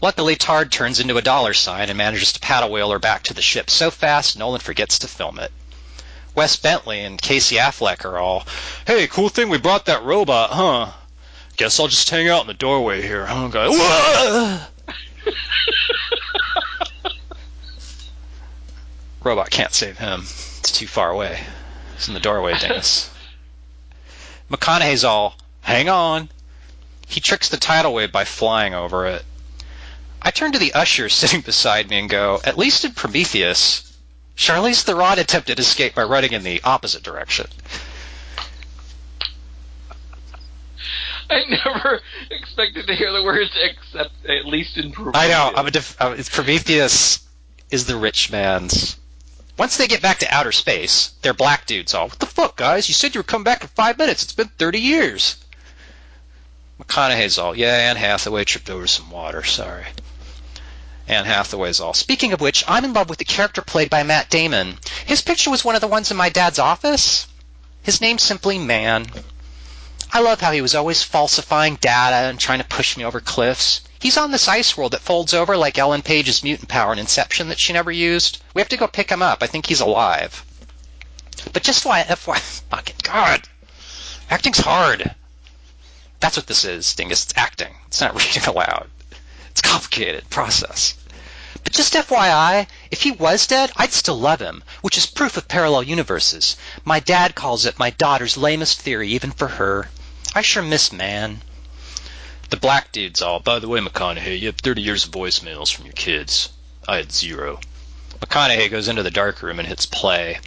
Luckily, 0.00 0.36
Tard 0.36 0.70
turns 0.70 1.00
into 1.00 1.16
a 1.16 1.22
dollar 1.22 1.52
sign 1.52 1.88
and 1.88 1.98
manages 1.98 2.32
to 2.32 2.40
paddle 2.40 2.70
wheel 2.70 2.90
her 2.92 3.00
back 3.00 3.24
to 3.24 3.34
the 3.34 3.42
ship 3.42 3.70
so 3.70 3.90
fast 3.90 4.38
Nolan 4.38 4.60
forgets 4.60 5.00
to 5.00 5.08
film 5.08 5.40
it. 5.40 5.50
Wes 6.36 6.54
Bentley 6.54 7.00
and 7.00 7.20
Casey 7.20 7.56
Affleck 7.56 8.04
are 8.04 8.18
all, 8.18 8.46
hey, 8.86 9.08
cool 9.08 9.28
thing 9.28 9.48
we 9.48 9.58
brought 9.58 9.86
that 9.86 10.04
robot, 10.04 10.50
huh? 10.50 10.92
Guess 11.56 11.80
I'll 11.80 11.88
just 11.88 12.08
hang 12.08 12.28
out 12.28 12.42
in 12.42 12.46
the 12.46 12.54
doorway 12.54 13.02
here, 13.02 13.26
huh? 13.26 14.60
Robot 19.24 19.50
can't 19.50 19.72
save 19.72 19.98
him. 19.98 20.20
It's 20.22 20.72
too 20.72 20.86
far 20.86 21.10
away. 21.10 21.38
It's 21.94 22.08
in 22.08 22.14
the 22.14 22.20
doorway, 22.20 22.54
Dennis. 22.60 23.10
McConaughey's 24.50 25.04
all, 25.04 25.36
hang 25.60 25.88
on. 25.88 26.28
He 27.06 27.20
tricks 27.20 27.48
the 27.48 27.56
tidal 27.56 27.94
wave 27.94 28.12
by 28.12 28.24
flying 28.24 28.74
over 28.74 29.06
it. 29.06 29.24
I 30.20 30.30
turn 30.30 30.52
to 30.52 30.58
the 30.58 30.74
usher 30.74 31.08
sitting 31.08 31.40
beside 31.44 31.88
me 31.90 31.98
and 31.98 32.08
go, 32.10 32.40
at 32.44 32.58
least 32.58 32.84
in 32.84 32.92
Prometheus, 32.92 33.96
Charlize 34.36 34.82
Theron 34.82 35.18
attempted 35.18 35.58
escape 35.58 35.94
by 35.94 36.04
running 36.04 36.32
in 36.32 36.42
the 36.42 36.60
opposite 36.64 37.02
direction. 37.02 37.46
I 41.30 41.44
never 41.48 42.00
expected 42.30 42.86
to 42.86 42.94
hear 42.94 43.12
the 43.12 43.22
words 43.22 43.50
except 43.62 44.12
at 44.26 44.46
least 44.46 44.76
in 44.76 44.92
Prometheus. 44.92 45.24
I 45.24 45.28
know. 45.28 45.52
I'm 45.56 45.66
a 45.66 45.70
def- 45.70 45.96
uh, 46.00 46.14
it's 46.16 46.28
Prometheus 46.28 47.26
is 47.70 47.86
the 47.86 47.96
rich 47.96 48.30
man's. 48.30 48.96
Once 49.62 49.76
they 49.76 49.86
get 49.86 50.02
back 50.02 50.18
to 50.18 50.34
outer 50.34 50.50
space, 50.50 51.12
they're 51.22 51.32
black 51.32 51.66
dudes 51.66 51.94
all. 51.94 52.08
What 52.08 52.18
the 52.18 52.26
fuck, 52.26 52.56
guys? 52.56 52.88
You 52.88 52.94
said 52.94 53.14
you 53.14 53.20
were 53.20 53.22
coming 53.22 53.44
back 53.44 53.62
in 53.62 53.68
five 53.68 53.96
minutes. 53.96 54.24
It's 54.24 54.32
been 54.32 54.48
30 54.48 54.80
years. 54.80 55.36
McConaughey's 56.80 57.38
all. 57.38 57.56
Yeah, 57.56 57.68
Anne 57.68 57.94
Hathaway 57.94 58.42
tripped 58.42 58.68
over 58.68 58.88
some 58.88 59.08
water. 59.12 59.44
Sorry. 59.44 59.84
Anne 61.06 61.26
Hathaway's 61.26 61.78
all. 61.78 61.94
Speaking 61.94 62.32
of 62.32 62.40
which, 62.40 62.64
I'm 62.66 62.84
in 62.84 62.92
love 62.92 63.08
with 63.08 63.20
the 63.20 63.24
character 63.24 63.62
played 63.62 63.88
by 63.88 64.02
Matt 64.02 64.30
Damon. 64.30 64.80
His 65.06 65.22
picture 65.22 65.50
was 65.50 65.64
one 65.64 65.76
of 65.76 65.80
the 65.80 65.86
ones 65.86 66.10
in 66.10 66.16
my 66.16 66.28
dad's 66.28 66.58
office. 66.58 67.28
His 67.84 68.00
name's 68.00 68.24
simply 68.24 68.58
Man. 68.58 69.06
I 70.12 70.18
love 70.18 70.40
how 70.40 70.50
he 70.50 70.60
was 70.60 70.74
always 70.74 71.04
falsifying 71.04 71.76
data 71.76 72.28
and 72.28 72.40
trying 72.40 72.58
to 72.58 72.64
push 72.64 72.96
me 72.96 73.04
over 73.04 73.20
cliffs. 73.20 73.82
He's 74.02 74.16
on 74.16 74.32
this 74.32 74.48
ice 74.48 74.76
world 74.76 74.94
that 74.94 75.00
folds 75.00 75.32
over 75.32 75.56
like 75.56 75.78
Ellen 75.78 76.02
Page's 76.02 76.42
mutant 76.42 76.68
power 76.68 76.92
in 76.92 76.98
Inception 76.98 77.50
that 77.50 77.60
she 77.60 77.72
never 77.72 77.92
used. 77.92 78.42
We 78.52 78.60
have 78.60 78.68
to 78.70 78.76
go 78.76 78.88
pick 78.88 79.08
him 79.08 79.22
up. 79.22 79.44
I 79.44 79.46
think 79.46 79.64
he's 79.64 79.80
alive. 79.80 80.44
But 81.52 81.62
just 81.62 81.84
why, 81.84 82.00
uh, 82.00 82.16
FY, 82.16 82.38
fucking 82.70 82.96
God, 83.04 83.42
acting's 84.28 84.58
hard. 84.58 85.14
That's 86.18 86.36
what 86.36 86.48
this 86.48 86.64
is, 86.64 86.92
Dingus. 86.94 87.22
It's 87.22 87.34
acting. 87.36 87.76
It's 87.86 88.00
not 88.00 88.16
reading 88.18 88.42
aloud. 88.44 88.90
It's 89.52 89.60
a 89.60 89.62
complicated 89.62 90.28
process. 90.28 90.94
But 91.62 91.72
just 91.72 91.94
FYI, 91.94 92.66
if 92.90 93.02
he 93.02 93.12
was 93.12 93.46
dead, 93.46 93.70
I'd 93.76 93.92
still 93.92 94.18
love 94.18 94.40
him, 94.40 94.64
which 94.80 94.98
is 94.98 95.06
proof 95.06 95.36
of 95.36 95.46
parallel 95.46 95.84
universes. 95.84 96.56
My 96.84 96.98
dad 96.98 97.36
calls 97.36 97.66
it 97.66 97.78
my 97.78 97.90
daughter's 97.90 98.36
lamest 98.36 98.80
theory, 98.80 99.10
even 99.10 99.30
for 99.30 99.46
her. 99.46 99.88
I 100.34 100.42
sure 100.42 100.64
miss 100.64 100.90
man. 100.90 101.40
The 102.52 102.58
black 102.58 102.92
dude's 102.92 103.22
all, 103.22 103.40
by 103.40 103.60
the 103.60 103.66
way, 103.66 103.80
McConaughey, 103.80 104.38
you 104.38 104.48
have 104.48 104.56
30 104.56 104.82
years 104.82 105.06
of 105.06 105.10
voicemails 105.10 105.74
from 105.74 105.86
your 105.86 105.94
kids. 105.94 106.50
I 106.86 106.96
had 106.96 107.10
zero. 107.10 107.58
McConaughey 108.20 108.70
goes 108.70 108.88
into 108.88 109.02
the 109.02 109.10
dark 109.10 109.40
room 109.40 109.58
and 109.58 109.66
hits 109.66 109.86
play. 109.86 110.38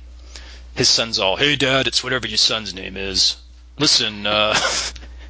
His 0.75 0.87
son's 0.87 1.17
all, 1.17 1.35
hey 1.35 1.55
dad, 1.55 1.87
it's 1.87 2.03
whatever 2.03 2.27
your 2.27 2.37
son's 2.37 2.75
name 2.75 2.95
is. 2.95 3.37
Listen, 3.79 4.27
uh, 4.27 4.55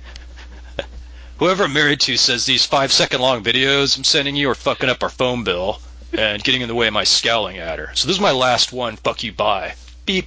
whoever 1.38 1.64
I'm 1.64 1.72
married 1.72 2.02
to 2.02 2.18
says 2.18 2.46
these 2.46 2.66
five 2.66 2.92
second 2.92 3.22
long 3.22 3.42
videos 3.42 3.98
I'm 3.98 4.04
sending 4.04 4.36
you 4.36 4.50
are 4.50 4.54
fucking 4.54 4.90
up 4.90 5.02
our 5.02 5.08
phone 5.08 5.46
bill 5.46 5.80
and 6.12 6.44
getting 6.44 6.60
in 6.60 6.68
the 6.68 6.76
way 6.76 6.88
of 6.88 6.94
my 6.94 7.06
scowling 7.06 7.58
at 7.58 7.80
her. 7.80 7.92
So 7.96 8.06
this 8.06 8.18
is 8.18 8.22
my 8.22 8.32
last 8.32 8.74
one, 8.74 8.98
fuck 8.98 9.24
you, 9.24 9.32
bye. 9.32 9.76
Beep. 10.06 10.26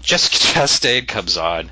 Jessica 0.00 0.36
Chastain 0.60 1.06
comes 1.06 1.36
on. 1.36 1.70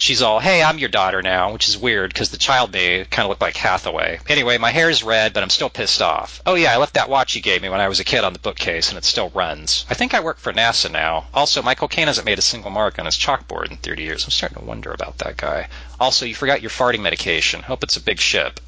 She's 0.00 0.22
all, 0.22 0.38
hey, 0.38 0.62
I'm 0.62 0.78
your 0.78 0.88
daughter 0.88 1.22
now, 1.22 1.52
which 1.52 1.68
is 1.68 1.76
weird 1.76 2.12
because 2.12 2.30
the 2.30 2.38
child 2.38 2.72
may 2.72 3.04
kind 3.04 3.26
of 3.26 3.30
look 3.30 3.40
like 3.40 3.56
Hathaway. 3.56 4.20
Anyway, 4.28 4.56
my 4.56 4.70
hair's 4.70 5.02
red, 5.02 5.32
but 5.32 5.42
I'm 5.42 5.50
still 5.50 5.68
pissed 5.68 6.00
off. 6.00 6.40
Oh 6.46 6.54
yeah, 6.54 6.72
I 6.72 6.76
left 6.76 6.94
that 6.94 7.08
watch 7.08 7.34
you 7.34 7.42
gave 7.42 7.62
me 7.62 7.68
when 7.68 7.80
I 7.80 7.88
was 7.88 7.98
a 7.98 8.04
kid 8.04 8.22
on 8.22 8.32
the 8.32 8.38
bookcase, 8.38 8.90
and 8.90 8.96
it 8.98 9.04
still 9.04 9.30
runs. 9.30 9.84
I 9.90 9.94
think 9.94 10.14
I 10.14 10.20
work 10.20 10.38
for 10.38 10.52
NASA 10.52 10.88
now. 10.88 11.26
Also, 11.34 11.62
Michael 11.62 11.88
Caine 11.88 12.06
hasn't 12.06 12.26
made 12.26 12.38
a 12.38 12.42
single 12.42 12.70
mark 12.70 13.00
on 13.00 13.06
his 13.06 13.18
chalkboard 13.18 13.72
in 13.72 13.76
30 13.76 14.02
years. 14.04 14.24
I'm 14.24 14.30
starting 14.30 14.58
to 14.58 14.64
wonder 14.64 14.92
about 14.92 15.18
that 15.18 15.36
guy. 15.36 15.68
Also, 15.98 16.26
you 16.26 16.34
forgot 16.36 16.62
your 16.62 16.70
farting 16.70 17.00
medication. 17.00 17.62
Hope 17.62 17.82
it's 17.82 17.96
a 17.96 18.00
big 18.00 18.20
ship. 18.20 18.60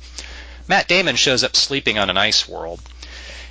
Matt 0.67 0.89
Damon 0.89 1.15
shows 1.15 1.45
up 1.45 1.55
sleeping 1.55 1.97
on 1.97 2.11
an 2.11 2.19
ice 2.19 2.49
world. 2.49 2.81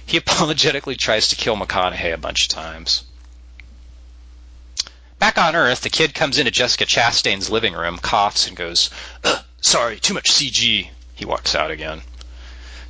He 0.05 0.17
apologetically 0.25 0.97
tries 0.97 1.29
to 1.29 1.37
kill 1.37 1.55
McConaughey 1.55 2.13
a 2.13 2.17
bunch 2.17 2.43
of 2.43 2.49
times. 2.49 3.03
Back 5.19 5.37
on 5.37 5.53
Earth, 5.53 5.81
the 5.81 5.89
kid 5.89 6.13
comes 6.15 6.37
into 6.37 6.49
Jessica 6.49 6.85
Chastain's 6.85 7.49
living 7.49 7.73
room, 7.73 7.97
coughs, 7.97 8.47
and 8.47 8.55
goes, 8.55 8.89
"Ugh, 9.25 9.43
Sorry, 9.61 9.99
too 9.99 10.13
much 10.13 10.31
CG. 10.31 10.89
He 11.13 11.25
walks 11.25 11.53
out 11.53 11.69
again. 11.69 12.03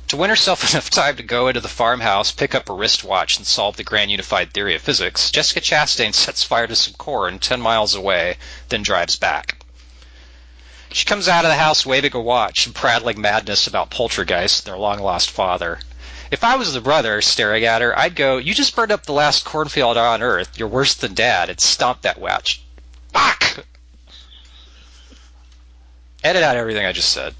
To 0.06 0.16
win 0.16 0.30
herself 0.30 0.70
enough 0.72 0.88
time 0.88 1.16
to 1.16 1.24
go 1.24 1.48
into 1.48 1.60
the 1.60 1.66
farmhouse, 1.66 2.30
pick 2.30 2.54
up 2.54 2.68
a 2.68 2.72
wristwatch, 2.72 3.36
and 3.36 3.44
solve 3.44 3.76
the 3.76 3.82
grand 3.82 4.12
unified 4.12 4.54
theory 4.54 4.76
of 4.76 4.82
physics, 4.82 5.32
Jessica 5.32 5.60
Chastain 5.60 6.14
sets 6.14 6.44
fire 6.44 6.68
to 6.68 6.76
some 6.76 6.94
corn 6.94 7.40
10 7.40 7.60
miles 7.60 7.96
away, 7.96 8.38
then 8.68 8.84
drives 8.84 9.16
back. 9.16 9.64
She 10.92 11.04
comes 11.04 11.26
out 11.26 11.44
of 11.44 11.50
the 11.50 11.56
house 11.56 11.84
waving 11.84 12.14
a 12.14 12.20
watch 12.20 12.66
and 12.66 12.74
prattling 12.74 13.20
madness 13.20 13.66
about 13.66 13.90
poltergeists 13.90 14.60
and 14.60 14.66
their 14.68 14.78
long 14.78 15.00
lost 15.00 15.30
father. 15.30 15.80
If 16.30 16.44
I 16.44 16.54
was 16.54 16.72
the 16.72 16.80
brother 16.80 17.20
staring 17.22 17.64
at 17.64 17.82
her, 17.82 17.98
I'd 17.98 18.14
go, 18.14 18.36
You 18.36 18.54
just 18.54 18.76
burned 18.76 18.92
up 18.92 19.04
the 19.04 19.12
last 19.12 19.44
cornfield 19.44 19.96
on 19.96 20.22
earth. 20.22 20.56
You're 20.56 20.68
worse 20.68 20.94
than 20.94 21.14
dad, 21.14 21.50
and 21.50 21.60
stomp 21.60 22.02
that 22.02 22.20
watch. 22.20 22.62
Fuck! 23.12 23.64
Edit 26.22 26.42
out 26.42 26.56
everything 26.56 26.86
I 26.86 26.92
just 26.92 27.12
said. 27.12 27.34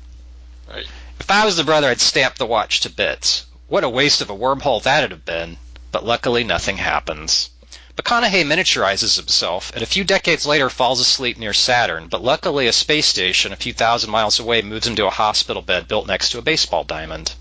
Right. 0.69 0.87
If 1.21 1.31
I 1.31 1.45
was 1.45 1.57
the 1.57 1.65
brother, 1.65 1.89
I'd 1.89 2.01
stamp 2.01 2.35
the 2.37 2.47
watch 2.47 2.81
to 2.81 2.91
bits. 2.91 3.47
What 3.69 3.85
a 3.85 3.89
waste 3.89 4.21
of 4.23 4.31
a 4.31 4.37
wormhole 4.37 4.83
that'd 4.83 5.13
have 5.13 5.25
been. 5.25 5.59
But 5.93 6.05
luckily, 6.05 6.43
nothing 6.43 6.79
happens. 6.79 7.51
McConaughey 7.97 8.45
miniaturizes 8.45 9.17
himself, 9.17 9.71
and 9.75 9.83
a 9.83 9.87
few 9.87 10.03
decades 10.03 10.47
later 10.47 10.71
falls 10.71 10.99
asleep 11.01 11.37
near 11.37 11.53
Saturn, 11.53 12.09
but 12.09 12.25
luckily 12.25 12.67
a 12.67 12.73
space 12.73 13.07
station 13.07 13.53
a 13.53 13.57
few 13.57 13.73
thousand 13.73 14.11
miles 14.11 14.41
away 14.41 14.63
moves 14.63 14.87
him 14.87 14.97
to 14.97 15.07
a 15.07 15.11
hospital 15.11 15.63
bed 15.63 15.87
built 15.87 16.07
next 16.07 16.31
to 16.31 16.39
a 16.39 16.43
baseball 16.43 16.83
diamond. 16.83 17.35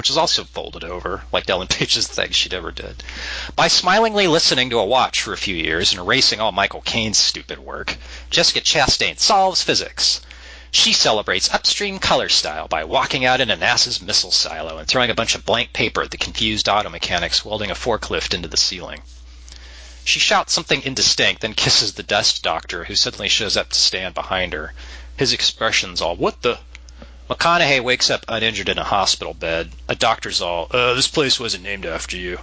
Which 0.00 0.08
is 0.08 0.16
also 0.16 0.44
folded 0.44 0.82
over, 0.82 1.24
like 1.30 1.50
Ellen 1.50 1.66
Page's 1.68 2.06
thing 2.06 2.30
she 2.30 2.48
never 2.48 2.70
did. 2.70 3.02
By 3.54 3.68
smilingly 3.68 4.28
listening 4.28 4.70
to 4.70 4.78
a 4.78 4.84
watch 4.86 5.20
for 5.20 5.34
a 5.34 5.36
few 5.36 5.54
years 5.54 5.92
and 5.92 6.00
erasing 6.00 6.40
all 6.40 6.52
Michael 6.52 6.80
Caine's 6.80 7.18
stupid 7.18 7.58
work, 7.58 7.98
Jessica 8.30 8.62
Chastain 8.62 9.18
solves 9.18 9.62
physics. 9.62 10.22
She 10.70 10.94
celebrates 10.94 11.52
upstream 11.52 11.98
color 11.98 12.30
style 12.30 12.66
by 12.66 12.84
walking 12.84 13.26
out 13.26 13.42
into 13.42 13.58
NASA's 13.58 14.00
missile 14.00 14.30
silo 14.30 14.78
and 14.78 14.88
throwing 14.88 15.10
a 15.10 15.14
bunch 15.14 15.34
of 15.34 15.44
blank 15.44 15.74
paper 15.74 16.02
at 16.02 16.10
the 16.10 16.16
confused 16.16 16.66
auto 16.66 16.88
mechanics 16.88 17.44
welding 17.44 17.70
a 17.70 17.74
forklift 17.74 18.32
into 18.32 18.48
the 18.48 18.56
ceiling. 18.56 19.02
She 20.02 20.18
shouts 20.18 20.54
something 20.54 20.82
indistinct, 20.82 21.42
then 21.42 21.52
kisses 21.52 21.92
the 21.92 22.02
dust 22.02 22.42
doctor, 22.42 22.84
who 22.84 22.96
suddenly 22.96 23.28
shows 23.28 23.54
up 23.54 23.68
to 23.68 23.78
stand 23.78 24.14
behind 24.14 24.54
her. 24.54 24.72
His 25.18 25.34
expression's 25.34 26.00
all, 26.00 26.16
what 26.16 26.40
the? 26.40 26.58
McConaughey 27.30 27.80
wakes 27.80 28.10
up 28.10 28.24
uninjured 28.26 28.68
in 28.68 28.76
a 28.76 28.82
hospital 28.82 29.32
bed. 29.32 29.70
A 29.88 29.94
doctor's 29.94 30.40
all, 30.40 30.66
uh, 30.72 30.94
this 30.94 31.06
place 31.06 31.38
wasn't 31.38 31.62
named 31.62 31.86
after 31.86 32.16
you. 32.16 32.40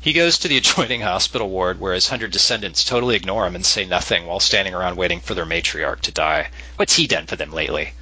He 0.00 0.12
goes 0.12 0.38
to 0.38 0.46
the 0.46 0.56
adjoining 0.58 1.00
hospital 1.00 1.48
ward 1.48 1.80
where 1.80 1.92
his 1.92 2.06
hundred 2.06 2.30
descendants 2.30 2.84
totally 2.84 3.16
ignore 3.16 3.48
him 3.48 3.56
and 3.56 3.66
say 3.66 3.84
nothing 3.84 4.26
while 4.26 4.38
standing 4.38 4.74
around 4.74 4.94
waiting 4.94 5.20
for 5.20 5.34
their 5.34 5.44
matriarch 5.44 6.02
to 6.02 6.12
die. 6.12 6.50
What's 6.76 6.94
he 6.94 7.08
done 7.08 7.26
for 7.26 7.34
them 7.34 7.52
lately? 7.52 7.94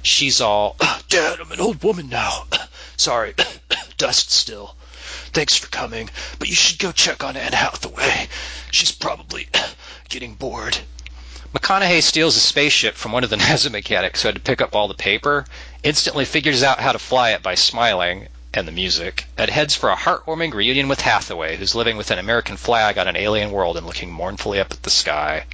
She's 0.00 0.40
all, 0.40 0.76
Dad, 1.10 1.38
I'm 1.38 1.52
an 1.52 1.60
old 1.60 1.82
woman 1.82 2.08
now. 2.08 2.46
Sorry, 2.96 3.34
dust 3.98 4.30
still. 4.30 4.74
Thanks 5.34 5.54
for 5.54 5.66
coming, 5.66 6.08
but 6.38 6.48
you 6.48 6.54
should 6.54 6.78
go 6.78 6.92
check 6.92 7.22
on 7.22 7.36
Anne 7.36 7.52
Hathaway. 7.52 8.30
She's 8.70 8.92
probably 8.92 9.50
getting 10.08 10.32
bored. 10.32 10.78
McConaughey 11.54 12.02
steals 12.02 12.36
a 12.36 12.40
spaceship 12.40 12.94
from 12.94 13.12
one 13.12 13.24
of 13.24 13.30
the 13.30 13.36
NASA 13.44 13.70
mechanics 13.70 14.22
who 14.22 14.28
had 14.28 14.36
to 14.36 14.40
pick 14.40 14.60
up 14.60 14.74
all 14.74 14.88
the 14.88 14.94
paper, 14.94 15.44
instantly 15.82 16.24
figures 16.24 16.62
out 16.62 16.80
how 16.80 16.92
to 16.92 16.98
fly 16.98 17.30
it 17.30 17.42
by 17.42 17.54
smiling, 17.54 18.28
and 18.52 18.66
the 18.66 18.72
music, 18.72 19.26
and 19.38 19.50
heads 19.50 19.74
for 19.74 19.90
a 19.90 19.96
heartwarming 19.96 20.52
reunion 20.52 20.88
with 20.88 21.00
Hathaway, 21.00 21.56
who's 21.56 21.74
living 21.74 21.96
with 21.96 22.10
an 22.10 22.18
American 22.18 22.56
flag 22.56 22.98
on 22.98 23.06
an 23.08 23.16
alien 23.16 23.50
world 23.50 23.76
and 23.76 23.86
looking 23.86 24.10
mournfully 24.10 24.60
up 24.60 24.72
at 24.72 24.82
the 24.82 24.90
sky. 24.90 25.46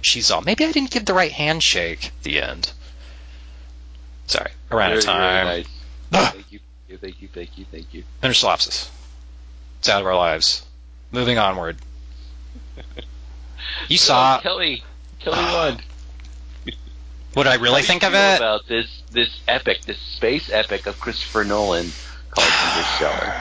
She's 0.00 0.30
all, 0.30 0.40
maybe 0.40 0.64
I 0.64 0.72
didn't 0.72 0.90
give 0.90 1.04
the 1.04 1.14
right 1.14 1.30
handshake. 1.30 2.10
The 2.22 2.40
end. 2.40 2.72
Sorry, 4.26 4.50
around 4.70 4.92
of 4.94 5.04
time. 5.04 5.64
Thank 6.10 6.52
you, 6.52 6.60
thank 6.98 7.22
you, 7.22 7.28
thank 7.28 7.58
you, 7.58 7.66
thank 7.70 7.94
you. 7.94 8.04
Intersolapsis. 8.22 8.88
It's 9.78 9.88
out 9.88 10.00
of 10.00 10.06
our 10.06 10.16
lives. 10.16 10.64
Moving 11.10 11.38
onward. 11.38 11.76
You 13.88 13.98
saw. 13.98 14.40
Kelly, 14.40 14.82
Kelly 15.24 15.36
Ah. 15.38 15.54
won. 15.70 15.80
Would 17.34 17.46
I 17.46 17.54
really 17.54 17.66
How 17.66 17.76
do 17.76 17.82
you 17.82 17.86
think 17.86 18.04
of 18.04 18.14
it? 18.14 18.36
about 18.36 18.66
this 18.68 18.86
this 19.10 19.28
epic, 19.48 19.82
this 19.82 19.98
space 19.98 20.50
epic 20.50 20.86
of 20.86 20.98
Christopher 21.00 21.44
Nolan 21.44 21.92
called 22.30 22.46
Interstellar. 22.46 23.34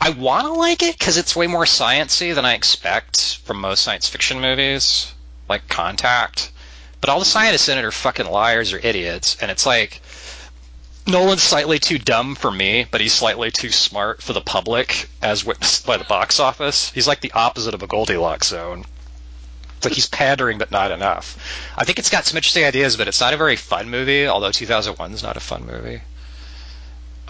I 0.00 0.10
want 0.10 0.46
to 0.46 0.52
like 0.52 0.82
it 0.82 0.98
because 0.98 1.16
it's 1.16 1.34
way 1.34 1.46
more 1.46 1.64
sciency 1.64 2.34
than 2.34 2.44
I 2.44 2.52
expect 2.54 3.38
from 3.44 3.60
most 3.60 3.82
science 3.82 4.06
fiction 4.08 4.40
movies, 4.40 5.12
like 5.48 5.66
Contact. 5.68 6.50
But 7.00 7.08
all 7.10 7.18
the 7.18 7.24
scientists 7.24 7.68
in 7.68 7.78
it 7.78 7.84
are 7.84 7.90
fucking 7.92 8.26
liars 8.26 8.72
or 8.72 8.78
idiots, 8.78 9.36
and 9.40 9.50
it's 9.50 9.64
like 9.66 10.00
Nolan's 11.06 11.42
slightly 11.42 11.78
too 11.78 11.98
dumb 11.98 12.34
for 12.34 12.50
me, 12.50 12.86
but 12.90 13.00
he's 13.00 13.12
slightly 13.14 13.50
too 13.50 13.70
smart 13.70 14.22
for 14.22 14.32
the 14.34 14.40
public, 14.40 15.08
as 15.22 15.44
witnessed 15.44 15.86
by 15.86 15.96
the 15.98 16.04
box 16.04 16.38
office. 16.40 16.90
He's 16.92 17.06
like 17.08 17.20
the 17.20 17.32
opposite 17.32 17.74
of 17.74 17.82
a 17.82 17.86
Goldilocks 17.86 18.48
zone. 18.48 18.84
It's 19.84 19.90
like 19.90 19.96
he's 19.96 20.06
pandering, 20.06 20.56
but 20.56 20.70
not 20.70 20.92
enough. 20.92 21.36
I 21.76 21.84
think 21.84 21.98
it's 21.98 22.08
got 22.08 22.24
some 22.24 22.38
interesting 22.38 22.64
ideas, 22.64 22.96
but 22.96 23.06
it's 23.06 23.20
not 23.20 23.34
a 23.34 23.36
very 23.36 23.56
fun 23.56 23.90
movie. 23.90 24.26
Although 24.26 24.50
2001 24.50 25.12
is 25.12 25.22
not 25.22 25.36
a 25.36 25.40
fun 25.40 25.66
movie. 25.66 26.00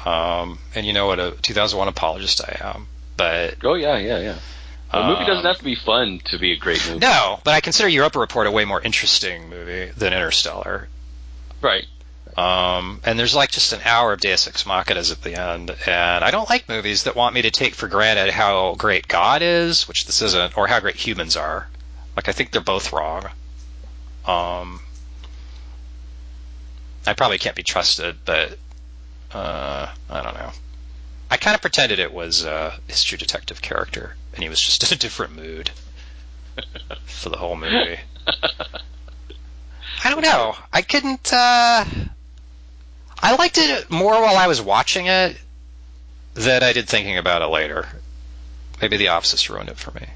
Um, 0.06 0.60
and 0.76 0.86
you 0.86 0.92
know 0.92 1.06
what 1.06 1.18
a 1.18 1.32
2001 1.42 1.88
apologist 1.88 2.42
I 2.44 2.74
am, 2.74 2.86
but 3.16 3.56
Oh 3.64 3.74
yeah, 3.74 3.96
yeah, 3.96 4.20
yeah. 4.20 4.36
A 4.92 5.08
movie 5.08 5.24
doesn't 5.24 5.38
um, 5.38 5.46
have 5.46 5.58
to 5.58 5.64
be 5.64 5.74
fun 5.74 6.20
to 6.26 6.38
be 6.38 6.52
a 6.52 6.56
great 6.56 6.86
movie. 6.86 7.00
No, 7.00 7.40
but 7.42 7.54
I 7.54 7.60
consider 7.60 7.88
Europa 7.88 8.20
Report 8.20 8.46
a 8.46 8.52
way 8.52 8.64
more 8.64 8.80
interesting 8.80 9.48
movie 9.48 9.90
than 9.96 10.12
Interstellar. 10.12 10.86
Right. 11.60 11.86
Um, 12.36 13.00
and 13.04 13.18
there's 13.18 13.34
like 13.34 13.50
just 13.50 13.72
an 13.72 13.80
hour 13.84 14.12
of 14.12 14.20
Deus 14.20 14.46
Ex 14.46 14.62
Machinas 14.62 15.10
at 15.10 15.22
the 15.22 15.40
end, 15.40 15.74
and 15.86 16.24
I 16.24 16.30
don't 16.30 16.48
like 16.48 16.68
movies 16.68 17.04
that 17.04 17.16
want 17.16 17.34
me 17.34 17.42
to 17.42 17.50
take 17.50 17.74
for 17.74 17.88
granted 17.88 18.30
how 18.30 18.76
great 18.76 19.08
God 19.08 19.42
is, 19.42 19.88
which 19.88 20.06
this 20.06 20.22
isn't, 20.22 20.56
or 20.56 20.68
how 20.68 20.78
great 20.78 20.96
humans 20.96 21.36
are. 21.36 21.66
Like 22.16 22.28
I 22.28 22.32
think 22.32 22.50
they're 22.50 22.60
both 22.60 22.92
wrong. 22.92 23.26
Um, 24.26 24.80
I 27.06 27.12
probably 27.14 27.38
can't 27.38 27.56
be 27.56 27.62
trusted, 27.62 28.16
but 28.24 28.58
uh, 29.32 29.88
I 30.08 30.22
don't 30.22 30.34
know. 30.34 30.50
I 31.30 31.36
kind 31.36 31.54
of 31.54 31.60
pretended 31.60 31.98
it 31.98 32.12
was 32.12 32.44
uh, 32.44 32.76
his 32.86 33.02
true 33.02 33.18
detective 33.18 33.60
character, 33.60 34.14
and 34.34 34.42
he 34.42 34.48
was 34.48 34.60
just 34.60 34.84
in 34.84 34.96
a 34.96 34.98
different 34.98 35.34
mood 35.34 35.70
for 37.06 37.28
the 37.28 37.36
whole 37.36 37.56
movie. 37.56 37.98
I 40.04 40.10
don't 40.10 40.22
know. 40.22 40.54
I 40.72 40.82
couldn't. 40.82 41.32
Uh, 41.32 41.84
I 43.22 43.36
liked 43.36 43.58
it 43.58 43.90
more 43.90 44.12
while 44.12 44.36
I 44.36 44.46
was 44.46 44.60
watching 44.60 45.06
it 45.06 45.36
than 46.34 46.62
I 46.62 46.72
did 46.72 46.88
thinking 46.88 47.18
about 47.18 47.42
it 47.42 47.46
later. 47.46 47.88
Maybe 48.80 48.96
the 48.96 49.08
opposites 49.08 49.48
ruined 49.48 49.70
it 49.70 49.78
for 49.78 49.92
me. 49.92 50.06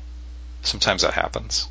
Sometimes 0.62 1.03
that 1.03 1.14
happens. 1.14 1.68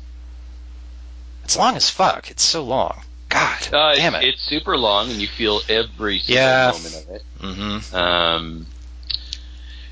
It's 1.48 1.56
long 1.56 1.76
as 1.76 1.88
fuck. 1.88 2.30
It's 2.30 2.44
so 2.44 2.62
long. 2.62 3.00
God 3.30 3.72
Uh, 3.72 3.94
damn 3.94 4.14
it. 4.14 4.24
It's 4.24 4.42
super 4.42 4.76
long, 4.76 5.10
and 5.10 5.18
you 5.18 5.28
feel 5.28 5.62
every 5.66 6.18
single 6.18 6.44
Yeah. 6.44 6.72
moment 6.74 6.94
of 6.94 7.08
it. 7.16 7.22
mm-hmm. 7.40 7.96
Um, 7.96 8.66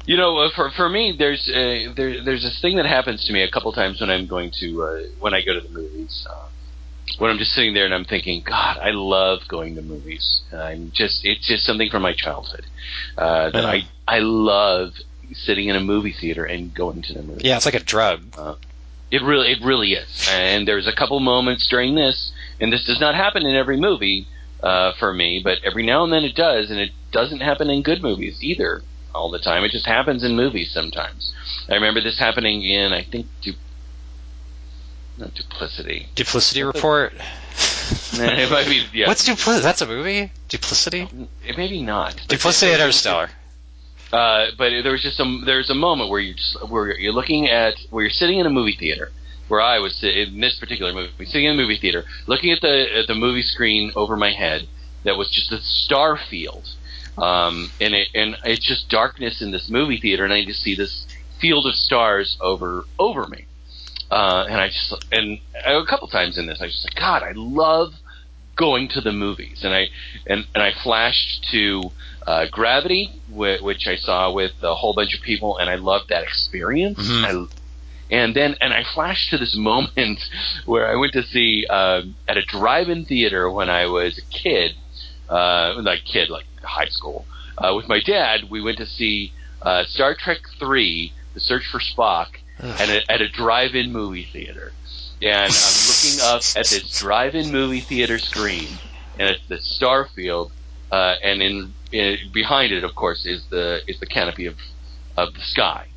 you 0.05 0.19
know, 0.19 0.37
uh, 0.37 0.51
for 0.55 0.71
for 0.77 0.87
me, 0.91 1.15
there's 1.19 1.49
uh, 1.49 1.95
there, 1.97 2.23
there's 2.23 2.43
this 2.43 2.59
thing 2.61 2.77
that 2.77 2.85
happens 2.85 3.25
to 3.27 3.33
me 3.33 3.43
a 3.43 3.51
couple 3.51 3.73
times 3.73 4.03
when 4.03 4.11
I'm 4.11 4.27
going 4.27 4.51
to 4.61 4.83
uh, 4.83 5.01
when 5.19 5.33
I 5.33 5.41
go 5.41 5.55
to 5.55 5.61
the 5.67 5.71
movies. 5.71 6.27
Uh, 6.29 6.43
when 7.19 7.31
I'm 7.31 7.39
just 7.39 7.53
sitting 7.53 7.73
there 7.73 7.87
and 7.87 7.95
I'm 7.95 8.05
thinking, 8.05 8.43
God, 8.45 8.77
I 8.79 8.91
love 8.91 9.41
going 9.49 9.77
to 9.77 9.83
movies. 9.83 10.43
I'm 10.53 10.93
just 10.95 11.25
it's 11.25 11.47
just 11.49 11.65
something 11.65 11.89
from 11.89 12.03
my 12.03 12.13
childhood 12.13 12.67
uh, 13.17 13.49
that 13.51 13.63
Yeah. 13.63 13.71
I 13.71 13.89
I 14.07 14.19
love 14.19 14.93
sitting 15.33 15.69
in 15.69 15.77
a 15.77 15.81
movie 15.81 16.13
theater 16.13 16.45
and 16.45 16.75
going 16.75 17.01
to 17.03 17.15
the 17.15 17.23
movie. 17.23 17.43
Yeah, 17.49 17.57
it's 17.57 17.65
like 17.65 17.75
a 17.75 17.81
drug. 17.81 18.21
It 19.11 19.23
really, 19.23 19.53
it 19.53 19.63
really 19.63 19.93
is. 19.93 20.29
And 20.31 20.67
there's 20.67 20.87
a 20.87 20.93
couple 20.93 21.19
moments 21.21 21.69
during 21.69 21.95
this, 21.95 22.33
and 22.61 22.73
this 22.73 22.85
does 22.85 23.01
not 23.01 23.15
happen 23.15 23.47
in 23.47 23.55
every 23.55 23.77
movie 23.77 24.27
uh, 24.63 24.93
for 24.99 25.13
me, 25.13 25.41
but 25.43 25.59
every 25.65 25.85
now 25.85 26.03
and 26.05 26.13
then 26.13 26.25
it 26.25 26.35
does, 26.35 26.71
and 26.71 26.79
it 26.81 26.91
doesn't 27.13 27.41
happen 27.41 27.71
in 27.71 27.83
good 27.83 28.03
movies 28.03 28.39
either 28.43 28.83
all 29.15 29.31
the 29.31 29.39
time. 29.39 29.65
It 29.65 29.71
just 29.71 29.87
happens 29.87 30.25
in 30.25 30.35
movies 30.35 30.73
sometimes. 30.73 31.33
I 31.69 31.75
remember 31.75 32.01
this 32.01 32.19
happening 32.19 32.63
in, 32.63 32.93
I 32.93 33.03
think, 33.03 33.27
du- 33.43 33.55
not 35.19 35.35
Duplicity. 35.35 36.09
Duplicity 36.15 36.63
Report. 36.63 37.13
it 38.13 38.51
might 38.51 38.67
be, 38.67 38.85
yeah. 38.93 39.07
What's 39.07 39.25
Duplicity? 39.25 39.63
That's 39.63 39.81
a 39.81 39.87
movie? 39.87 40.33
Duplicity? 40.49 41.09
It 41.47 41.57
maybe 41.57 41.83
not. 41.83 42.17
But 42.17 42.29
Duplicity 42.29 42.73
and 42.73 42.81
Interstellar. 42.81 43.31
Uh, 44.13 44.47
but 44.57 44.71
there 44.83 44.93
was 44.93 45.03
just 45.03 45.17
some. 45.17 45.43
There's 45.45 45.71
a 45.71 45.75
moment 45.75 46.11
where 46.11 46.21
you 46.21 46.35
just 46.35 46.57
where 46.69 46.97
you're 46.99 47.13
looking 47.13 47.49
at 47.49 47.75
where 47.91 48.05
you're 48.05 48.11
sitting 48.11 48.39
in 48.39 48.47
a 48.47 48.51
movie 48.51 48.77
theater, 48.79 49.11
where 49.49 49.61
I 49.61 49.79
was 49.79 50.03
in 50.03 50.41
this 50.41 50.59
particular 50.59 50.93
movie, 50.93 51.13
sitting 51.27 51.47
in 51.47 51.53
a 51.53 51.57
movie 51.57 51.79
theater, 51.79 52.05
looking 52.27 52.53
at 52.53 52.61
the 52.61 52.99
at 52.99 53.09
the 53.09 53.15
movie 53.15 53.43
screen 53.43 53.93
over 53.97 54.17
my 54.17 54.33
head. 54.33 54.69
That 55.05 55.17
was 55.17 55.31
just 55.31 55.53
a 55.53 55.61
star 55.61 56.19
field, 56.31 56.69
um, 57.19 57.71
and 57.81 57.95
it 57.95 58.09
and 58.15 58.37
it's 58.45 58.67
just 58.67 58.89
darkness 58.89 59.43
in 59.43 59.51
this 59.51 59.69
movie 59.69 59.99
theater, 59.99 60.25
and 60.25 60.33
I 60.33 60.45
just 60.45 60.63
see 60.63 60.75
this 60.77 61.07
field 61.41 61.67
of 61.67 61.75
stars 61.75 62.37
over 62.41 62.85
over 62.99 63.27
me. 63.27 63.47
Uh, 64.11 64.47
and 64.49 64.61
I 64.61 64.69
just 64.69 64.95
and 65.11 65.41
a 65.65 65.85
couple 65.85 66.07
times 66.09 66.39
in 66.39 66.47
this, 66.47 66.61
I 66.61 66.67
just 66.67 66.85
like 66.85 66.95
God, 66.95 67.23
I 67.23 67.33
love 67.35 67.95
going 68.57 68.89
to 68.89 69.01
the 69.01 69.13
movies, 69.13 69.63
and 69.65 69.75
I 69.75 69.89
and 70.27 70.47
and 70.55 70.63
I 70.63 70.73
flashed 70.83 71.47
to 71.51 71.91
uh, 72.27 72.47
Gravity, 72.51 73.11
wh- 73.29 73.63
which 73.63 73.87
I 73.87 73.97
saw 73.97 74.31
with 74.33 74.53
a 74.63 74.75
whole 74.75 74.95
bunch 74.95 75.15
of 75.15 75.21
people, 75.23 75.59
and 75.59 75.71
I 75.71 75.77
loved 75.77 76.09
that 76.09 76.23
experience. 76.25 76.99
Mhm. 76.99 77.25
I, 77.25 77.47
and 78.11 78.35
then 78.35 78.57
and 78.61 78.73
I 78.73 78.85
flashed 78.95 79.31
to 79.31 79.39
this 79.39 79.57
moment 79.73 80.21
where 80.65 80.91
I 80.91 80.97
went 80.97 81.13
to 81.15 81.23
see 81.23 81.67
um, 81.67 82.17
at 82.29 82.37
a 82.37 82.43
drive-in 82.43 83.05
theater 83.05 83.51
when 83.51 83.69
I 83.71 83.87
was 83.87 84.19
a 84.19 84.23
kid, 84.37 84.75
uh, 85.29 85.75
like 85.83 86.05
kid, 86.05 86.29
like 86.31 86.47
high 86.63 86.89
school, 86.89 87.27
uh, 87.59 87.75
with 87.75 87.89
my 87.89 88.01
dad. 88.01 88.51
We 88.51 88.61
went 88.61 88.79
to 88.79 88.87
see 88.87 89.33
uh, 89.63 89.85
Star 89.85 90.15
Trek 90.15 90.39
Three: 90.59 91.13
The 91.35 91.41
Search 91.41 91.67
for 91.71 91.81
Spock 91.81 92.29
at 92.59 92.89
a, 92.89 93.13
at 93.13 93.21
a 93.21 93.29
drive-in 93.29 93.93
movie 93.93 94.29
theater. 94.33 94.73
And 95.23 95.51
I'm 95.53 95.87
looking 95.89 96.21
up 96.23 96.43
at 96.57 96.67
this 96.69 96.99
drive-in 97.01 97.51
movie 97.51 97.81
theater 97.81 98.19
screen, 98.19 98.69
and 99.19 99.31
it's 99.31 99.43
the 99.49 99.57
Starfield, 99.57 100.51
uh, 100.91 101.15
and 101.23 101.43
in, 101.43 101.73
in 101.93 102.17
behind 102.33 102.73
it, 102.73 102.85
of 102.85 102.95
course, 102.95 103.27
is 103.27 103.45
the 103.51 103.81
is 103.87 103.99
the 104.01 104.07
canopy 104.07 104.47
of 104.47 104.57
of 105.17 105.35
the 105.35 105.41
sky. 105.41 105.89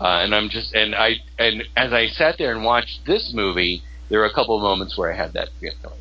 Uh, 0.00 0.20
and 0.22 0.34
I'm 0.34 0.48
just 0.48 0.74
and 0.74 0.94
I 0.94 1.16
and 1.38 1.64
as 1.76 1.92
I 1.92 2.08
sat 2.08 2.36
there 2.38 2.52
and 2.52 2.64
watched 2.64 3.06
this 3.06 3.32
movie, 3.34 3.82
there 4.08 4.20
were 4.20 4.26
a 4.26 4.34
couple 4.34 4.56
of 4.56 4.62
moments 4.62 4.98
where 4.98 5.12
I 5.12 5.16
had 5.16 5.32
that 5.34 5.48
feeling 5.60 5.98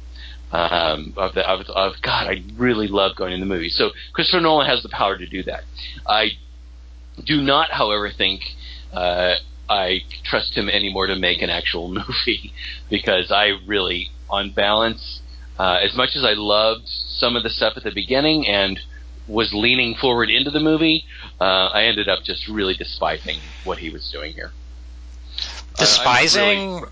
um, 0.51 1.13
of, 1.17 1.33
the, 1.33 1.49
of 1.49 1.61
of 1.69 1.93
God, 2.01 2.27
I 2.27 2.43
really 2.57 2.87
love 2.87 3.15
going 3.15 3.33
to 3.33 3.39
the 3.39 3.45
movies. 3.45 3.75
So 3.77 3.91
Christopher 4.13 4.41
Nolan 4.41 4.67
has 4.67 4.83
the 4.83 4.89
power 4.89 5.17
to 5.17 5.25
do 5.25 5.43
that. 5.43 5.63
I 6.07 6.31
do 7.25 7.41
not, 7.41 7.71
however, 7.71 8.09
think 8.15 8.41
uh, 8.93 9.35
I 9.69 10.01
trust 10.25 10.55
him 10.55 10.69
anymore 10.69 11.07
to 11.07 11.15
make 11.15 11.41
an 11.41 11.49
actual 11.49 11.87
movie 11.93 12.53
because 12.89 13.31
I 13.31 13.51
really, 13.65 14.09
on 14.29 14.51
balance, 14.51 15.20
uh, 15.59 15.79
as 15.81 15.95
much 15.95 16.15
as 16.15 16.23
I 16.23 16.33
loved 16.33 16.87
some 16.87 17.35
of 17.35 17.43
the 17.43 17.49
stuff 17.49 17.73
at 17.77 17.83
the 17.83 17.91
beginning 17.91 18.47
and 18.47 18.79
was 19.27 19.53
leaning 19.53 19.95
forward 19.95 20.29
into 20.29 20.51
the 20.51 20.59
movie, 20.59 21.05
uh, 21.39 21.43
I 21.67 21.83
ended 21.83 22.09
up 22.09 22.23
just 22.23 22.47
really 22.47 22.73
despising 22.73 23.41
what 23.63 23.77
he 23.77 23.89
was 23.89 24.09
doing 24.11 24.33
here. 24.33 24.51
Uh, 25.75 25.79
Despising? 25.79 26.81
really- 26.81 26.91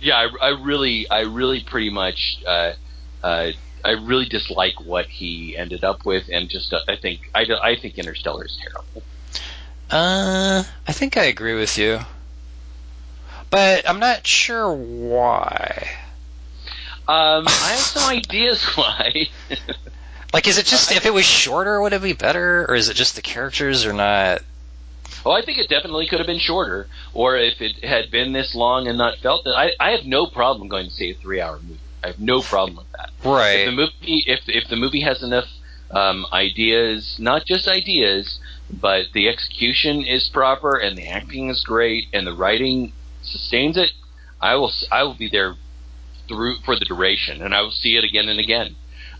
yeah, 0.00 0.16
I, 0.16 0.46
I 0.46 0.48
really, 0.60 1.08
I 1.10 1.20
really 1.20 1.60
pretty 1.62 1.90
much, 1.90 2.38
uh, 2.46 2.72
uh, 3.22 3.52
I 3.84 3.90
really 3.90 4.24
dislike 4.24 4.80
what 4.80 5.06
he 5.06 5.56
ended 5.56 5.84
up 5.84 6.04
with, 6.04 6.24
and 6.32 6.48
just 6.48 6.72
uh, 6.72 6.80
I 6.88 6.96
think 6.96 7.30
I, 7.34 7.42
I 7.62 7.76
think 7.76 7.98
Interstellar 7.98 8.46
is 8.46 8.58
terrible. 8.60 9.02
Uh, 9.90 10.64
I 10.88 10.92
think 10.92 11.16
I 11.16 11.24
agree 11.24 11.54
with 11.54 11.78
you. 11.78 12.00
But 13.50 13.88
I'm 13.88 14.00
not 14.00 14.26
sure 14.26 14.72
why. 14.72 15.88
Um, 17.08 17.46
I 17.46 17.70
have 17.70 17.78
some 17.78 18.10
ideas 18.10 18.64
why. 18.74 19.28
Like, 20.32 20.48
is 20.48 20.58
it 20.58 20.66
just 20.66 20.92
if 20.92 21.06
it 21.06 21.14
was 21.14 21.24
shorter, 21.24 21.80
would 21.80 21.92
it 21.92 22.02
be 22.02 22.12
better, 22.12 22.66
or 22.68 22.74
is 22.74 22.88
it 22.88 22.94
just 22.94 23.14
the 23.14 23.22
characters 23.22 23.86
are 23.86 23.92
not? 23.92 24.42
Oh, 25.24 25.32
I 25.32 25.42
think 25.42 25.58
it 25.58 25.68
definitely 25.68 26.06
could 26.08 26.18
have 26.18 26.26
been 26.26 26.38
shorter, 26.38 26.88
or 27.14 27.36
if 27.36 27.60
it 27.60 27.84
had 27.84 28.10
been 28.10 28.32
this 28.32 28.54
long 28.54 28.86
and 28.86 28.98
not 28.98 29.18
felt 29.18 29.44
that. 29.44 29.56
I, 29.56 29.70
I 29.80 29.90
have 29.92 30.04
no 30.04 30.26
problem 30.26 30.68
going 30.68 30.86
to 30.86 30.92
see 30.92 31.10
a 31.10 31.14
three-hour 31.14 31.60
movie. 31.60 31.80
I 32.02 32.08
have 32.08 32.20
no 32.20 32.42
problem 32.42 32.76
with 32.76 32.92
that. 32.92 33.10
If 33.60 33.66
the 33.66 33.72
movie, 33.72 34.24
if 34.26 34.40
if 34.46 34.68
the 34.68 34.76
movie 34.76 35.00
has 35.00 35.22
enough 35.22 35.48
um, 35.90 36.26
ideas, 36.32 37.16
not 37.18 37.46
just 37.46 37.68
ideas, 37.68 38.38
but 38.70 39.06
the 39.14 39.28
execution 39.28 40.04
is 40.04 40.28
proper 40.28 40.76
and 40.76 40.98
the 40.98 41.08
acting 41.08 41.48
is 41.50 41.64
great 41.64 42.08
and 42.12 42.26
the 42.26 42.34
writing 42.34 42.92
sustains 43.22 43.76
it, 43.76 43.90
I 44.40 44.56
will 44.56 44.72
I 44.90 45.02
will 45.04 45.14
be 45.14 45.28
there 45.28 45.56
through 46.28 46.56
for 46.64 46.76
the 46.78 46.84
duration, 46.84 47.42
and 47.42 47.54
I 47.54 47.62
will 47.62 47.70
see 47.70 47.96
it 47.96 48.04
again 48.04 48.28
and 48.28 48.40
again. 48.40 48.76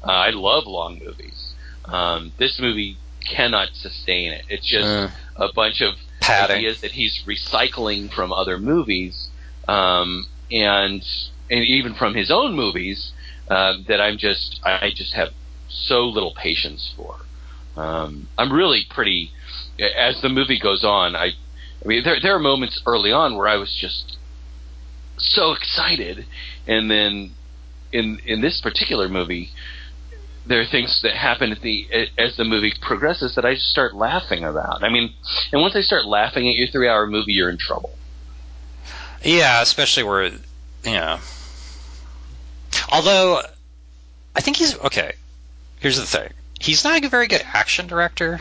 Uh, 0.06 0.10
I 0.12 0.30
love 0.30 0.66
long 0.66 0.98
movies. 1.04 1.54
Um, 1.84 2.32
this 2.38 2.58
movie 2.60 2.96
cannot 3.24 3.70
sustain 3.74 4.32
it. 4.32 4.44
It's 4.48 4.66
just 4.66 4.86
Uh, 4.86 5.08
a 5.36 5.52
bunch 5.52 5.80
of 5.80 5.94
padding. 6.20 6.58
ideas 6.58 6.80
that 6.80 6.92
he's 6.92 7.22
recycling 7.26 8.12
from 8.12 8.32
other 8.32 8.58
movies, 8.58 9.28
um, 9.68 10.26
and 10.50 11.02
and 11.50 11.64
even 11.64 11.94
from 11.94 12.14
his 12.14 12.30
own 12.30 12.54
movies 12.54 13.12
uh, 13.48 13.74
that 13.88 14.00
I'm 14.00 14.16
just 14.18 14.60
I 14.64 14.86
I 14.86 14.90
just 14.90 15.14
have 15.14 15.30
so 15.68 16.06
little 16.06 16.32
patience 16.34 16.92
for. 16.96 17.16
Um, 17.76 18.28
I'm 18.38 18.52
really 18.52 18.84
pretty. 18.88 19.30
As 19.78 20.20
the 20.22 20.28
movie 20.30 20.58
goes 20.58 20.84
on, 20.84 21.14
I, 21.14 21.26
I 21.84 21.88
mean, 21.88 22.02
there 22.04 22.18
there 22.20 22.34
are 22.34 22.38
moments 22.40 22.80
early 22.86 23.12
on 23.12 23.36
where 23.36 23.48
I 23.48 23.56
was 23.56 23.74
just 23.74 24.16
so 25.18 25.52
excited, 25.52 26.26
and 26.66 26.90
then 26.90 27.32
in 27.92 28.20
in 28.26 28.40
this 28.40 28.60
particular 28.60 29.08
movie, 29.08 29.50
there 30.46 30.60
are 30.60 30.66
things 30.66 31.00
that 31.02 31.14
happen 31.14 31.52
at 31.52 31.60
the 31.60 31.88
as 32.18 32.36
the 32.36 32.44
movie 32.44 32.72
progresses 32.80 33.34
that 33.34 33.44
I 33.44 33.54
just 33.54 33.68
start 33.68 33.94
laughing 33.94 34.44
about. 34.44 34.82
I 34.82 34.88
mean, 34.88 35.12
and 35.52 35.60
once 35.60 35.76
I 35.76 35.80
start 35.80 36.06
laughing 36.06 36.48
at 36.48 36.54
your 36.54 36.68
three 36.68 36.88
hour 36.88 37.06
movie, 37.06 37.32
you're 37.32 37.50
in 37.50 37.58
trouble. 37.58 37.96
Yeah, 39.22 39.60
especially 39.62 40.04
where, 40.04 40.30
yeah. 40.84 41.18
Although, 42.92 43.42
I 44.36 44.40
think 44.40 44.56
he's 44.56 44.78
okay. 44.78 45.14
Here's 45.80 45.96
the 45.96 46.06
thing: 46.06 46.32
he's 46.60 46.84
not 46.84 47.02
a 47.02 47.08
very 47.08 47.26
good 47.26 47.42
action 47.44 47.86
director. 47.86 48.40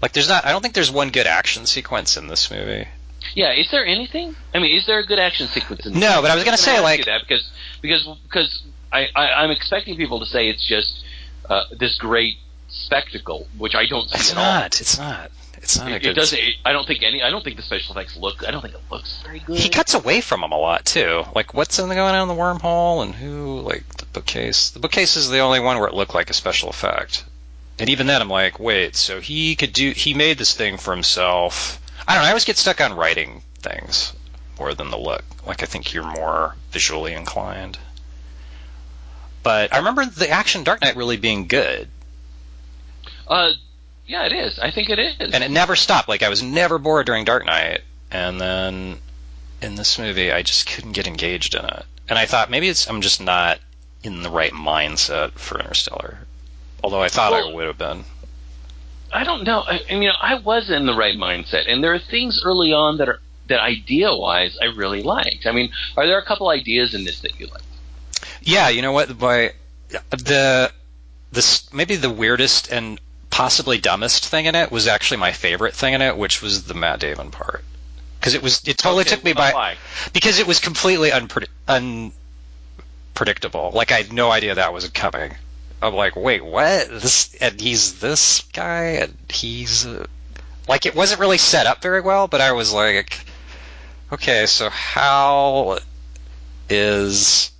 Like, 0.00 0.12
there's 0.12 0.28
not. 0.28 0.46
I 0.46 0.52
don't 0.52 0.62
think 0.62 0.74
there's 0.74 0.92
one 0.92 1.10
good 1.10 1.26
action 1.26 1.66
sequence 1.66 2.16
in 2.16 2.28
this 2.28 2.50
movie. 2.50 2.86
Yeah, 3.34 3.52
is 3.52 3.70
there 3.70 3.84
anything? 3.84 4.34
I 4.54 4.58
mean, 4.58 4.76
is 4.76 4.86
there 4.86 4.98
a 4.98 5.06
good 5.06 5.18
action 5.18 5.46
sequence 5.48 5.86
in? 5.86 5.92
This? 5.92 6.00
No, 6.02 6.20
but 6.22 6.30
I 6.30 6.34
was 6.34 6.44
gonna 6.44 6.56
gonna 6.56 6.58
say, 6.58 6.80
like- 6.80 7.04
that 7.06 7.20
because 7.26 7.48
because 7.82 8.08
because 8.24 8.62
I, 8.92 9.08
I 9.14 9.42
I'm 9.44 9.50
expecting 9.50 9.96
people 9.96 10.20
to 10.20 10.26
say 10.26 10.48
it's 10.48 10.66
just 10.66 11.04
uh, 11.48 11.64
this 11.78 11.96
great 11.96 12.36
spectacle, 12.68 13.46
which 13.56 13.74
I 13.74 13.86
don't 13.86 14.08
see 14.08 14.18
It's 14.18 14.30
at 14.32 14.36
not. 14.36 14.80
It's 14.80 14.98
not. 14.98 15.30
It's 15.60 15.76
not 15.76 15.88
all. 15.88 15.92
a 15.92 15.96
It, 15.96 16.02
good. 16.02 16.10
it 16.10 16.14
doesn't. 16.14 16.38
It, 16.38 16.54
I 16.64 16.72
don't 16.72 16.86
think 16.86 17.02
any. 17.02 17.22
I 17.22 17.30
don't 17.30 17.42
think 17.42 17.56
the 17.56 17.62
special 17.62 17.92
effects 17.96 18.16
look. 18.16 18.46
I 18.46 18.50
don't 18.50 18.62
think 18.62 18.74
it 18.74 18.80
looks 18.90 19.20
very 19.24 19.40
good. 19.40 19.58
He 19.58 19.68
cuts 19.68 19.94
away 19.94 20.20
from 20.20 20.42
him 20.44 20.52
a 20.52 20.58
lot 20.58 20.84
too. 20.84 21.24
Like 21.34 21.52
what's 21.54 21.78
in 21.78 21.88
the 21.88 21.94
going 21.94 22.14
on 22.14 22.28
in 22.30 22.34
the 22.36 22.40
wormhole 22.40 23.02
and 23.02 23.14
who 23.14 23.60
like 23.60 23.84
the 23.96 24.06
bookcase. 24.06 24.70
The 24.70 24.78
bookcase 24.80 25.16
is 25.16 25.28
the 25.28 25.40
only 25.40 25.60
one 25.60 25.78
where 25.78 25.88
it 25.88 25.94
looked 25.94 26.14
like 26.14 26.30
a 26.30 26.34
special 26.34 26.68
effect. 26.70 27.24
And 27.80 27.88
even 27.90 28.06
then 28.08 28.20
I'm 28.20 28.28
like, 28.30 28.58
wait, 28.58 28.96
so 28.96 29.20
he 29.20 29.54
could 29.56 29.72
do 29.72 29.90
he 29.90 30.14
made 30.14 30.38
this 30.38 30.54
thing 30.54 30.78
for 30.78 30.92
himself. 30.94 31.80
I 32.08 32.14
don't 32.14 32.22
know, 32.22 32.26
I 32.26 32.30
always 32.30 32.46
get 32.46 32.56
stuck 32.56 32.80
on 32.80 32.94
writing 32.96 33.42
things 33.58 34.14
more 34.58 34.72
than 34.74 34.90
the 34.90 34.98
look. 34.98 35.22
Like 35.46 35.62
I 35.62 35.66
think 35.66 35.92
you're 35.92 36.10
more 36.10 36.56
visually 36.70 37.12
inclined. 37.12 37.78
But 39.42 39.72
I 39.74 39.78
remember 39.78 40.06
the 40.06 40.30
action 40.30 40.64
Dark 40.64 40.80
Knight 40.80 40.96
really 40.96 41.18
being 41.18 41.46
good. 41.46 41.88
Uh, 43.28 43.52
yeah, 44.06 44.24
it 44.24 44.32
is. 44.32 44.58
I 44.58 44.70
think 44.70 44.88
it 44.88 44.98
is. 44.98 45.16
and 45.20 45.44
it 45.44 45.50
never 45.50 45.76
stopped. 45.76 46.08
Like 46.08 46.22
I 46.22 46.30
was 46.30 46.42
never 46.42 46.78
bored 46.78 47.06
during 47.06 47.24
Dark 47.26 47.44
Knight, 47.44 47.82
and 48.10 48.40
then 48.40 48.98
in 49.60 49.74
this 49.74 49.98
movie, 49.98 50.32
I 50.32 50.42
just 50.42 50.66
couldn't 50.66 50.92
get 50.92 51.06
engaged 51.06 51.54
in 51.54 51.64
it. 51.64 51.84
And 52.08 52.18
I 52.18 52.24
thought 52.24 52.50
maybe 52.50 52.68
it's 52.68 52.88
I'm 52.88 53.02
just 53.02 53.20
not 53.20 53.58
in 54.02 54.22
the 54.22 54.30
right 54.30 54.52
mindset 54.52 55.32
for 55.32 55.60
Interstellar. 55.60 56.18
Although 56.82 57.02
I 57.02 57.08
thought 57.08 57.34
I 57.34 57.52
would 57.52 57.66
have 57.66 57.78
been. 57.78 58.04
I 59.12 59.24
don't 59.24 59.44
know. 59.44 59.60
I, 59.66 59.80
I 59.90 59.96
mean, 59.96 60.10
I 60.20 60.34
was 60.36 60.70
in 60.70 60.86
the 60.86 60.94
right 60.94 61.16
mindset, 61.16 61.64
and 61.70 61.82
there 61.82 61.94
are 61.94 61.98
things 61.98 62.40
early 62.44 62.72
on 62.72 62.98
that 62.98 63.08
are 63.08 63.20
that 63.48 63.60
idea 63.60 64.14
wise 64.14 64.58
I 64.60 64.66
really 64.66 65.02
liked. 65.02 65.46
I 65.46 65.52
mean, 65.52 65.70
are 65.96 66.06
there 66.06 66.18
a 66.18 66.24
couple 66.24 66.48
ideas 66.50 66.94
in 66.94 67.04
this 67.04 67.20
that 67.20 67.40
you 67.40 67.46
like? 67.46 67.62
Yeah, 68.42 68.68
you 68.68 68.82
know 68.82 68.92
what? 68.92 69.18
By 69.18 69.52
the 70.10 70.70
this 71.32 71.72
maybe 71.72 71.96
the 71.96 72.10
weirdest 72.10 72.70
and 72.70 73.00
possibly 73.30 73.78
dumbest 73.78 74.26
thing 74.26 74.46
in 74.46 74.54
it 74.54 74.70
was 74.70 74.86
actually 74.86 75.18
my 75.18 75.32
favorite 75.32 75.74
thing 75.74 75.94
in 75.94 76.02
it, 76.02 76.16
which 76.16 76.42
was 76.42 76.64
the 76.64 76.74
Matt 76.74 77.00
Damon 77.00 77.30
part. 77.30 77.64
Because 78.20 78.34
it 78.34 78.42
was 78.42 78.60
it 78.66 78.76
totally 78.78 79.02
Okay, 79.02 79.10
took 79.14 79.24
me 79.24 79.32
by 79.32 79.52
oh, 79.52 79.54
why? 79.54 79.76
because 80.12 80.38
it 80.40 80.46
was 80.46 80.60
completely 80.60 81.10
unpre- 81.10 81.46
unpredictable. 83.14 83.70
Like 83.72 83.92
I 83.92 83.96
had 83.96 84.12
no 84.12 84.30
idea 84.30 84.54
that 84.56 84.72
was 84.72 84.88
coming. 84.88 85.34
I'm 85.80 85.94
like, 85.94 86.16
wait, 86.16 86.44
what? 86.44 86.88
This 86.88 87.34
and 87.40 87.60
he's 87.60 88.00
this 88.00 88.42
guy, 88.52 88.82
and 89.02 89.16
he's 89.28 89.86
uh, 89.86 90.06
like, 90.68 90.86
it 90.86 90.94
wasn't 90.94 91.20
really 91.20 91.38
set 91.38 91.66
up 91.66 91.82
very 91.82 92.00
well. 92.00 92.26
But 92.26 92.40
I 92.40 92.52
was 92.52 92.72
like, 92.72 93.24
okay, 94.12 94.46
so 94.46 94.68
how 94.70 95.78
is 96.68 97.52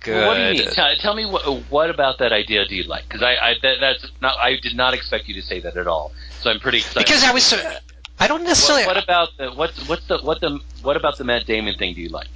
good? 0.00 0.14
Well, 0.14 0.28
what 0.28 0.34
do 0.36 0.42
you 0.42 0.64
mean? 0.64 0.74
Tell, 0.74 0.96
tell 0.96 1.14
me 1.14 1.26
what 1.26 1.44
what 1.70 1.90
about 1.90 2.18
that 2.18 2.32
idea 2.32 2.64
do 2.66 2.76
you 2.76 2.84
like? 2.84 3.08
Because 3.08 3.22
I, 3.22 3.34
I 3.34 3.54
that, 3.62 3.76
that's 3.80 4.06
not. 4.22 4.38
I 4.38 4.56
did 4.56 4.76
not 4.76 4.94
expect 4.94 5.26
you 5.26 5.34
to 5.34 5.42
say 5.42 5.60
that 5.60 5.76
at 5.76 5.88
all. 5.88 6.12
So 6.40 6.50
I'm 6.50 6.60
pretty 6.60 6.78
excited. 6.78 7.06
Because 7.06 7.24
I 7.24 7.32
was, 7.32 7.42
so, 7.42 7.76
I 8.20 8.28
don't 8.28 8.44
necessarily. 8.44 8.86
What, 8.86 8.96
what 8.96 9.04
about 9.04 9.36
the 9.36 9.50
what's 9.50 9.88
what's 9.88 10.06
the 10.06 10.18
what 10.18 10.40
the 10.40 10.60
what 10.82 10.96
about 10.96 11.18
the 11.18 11.24
Matt 11.24 11.46
Damon 11.46 11.76
thing 11.76 11.94
do 11.94 12.00
you 12.00 12.10
like? 12.10 12.28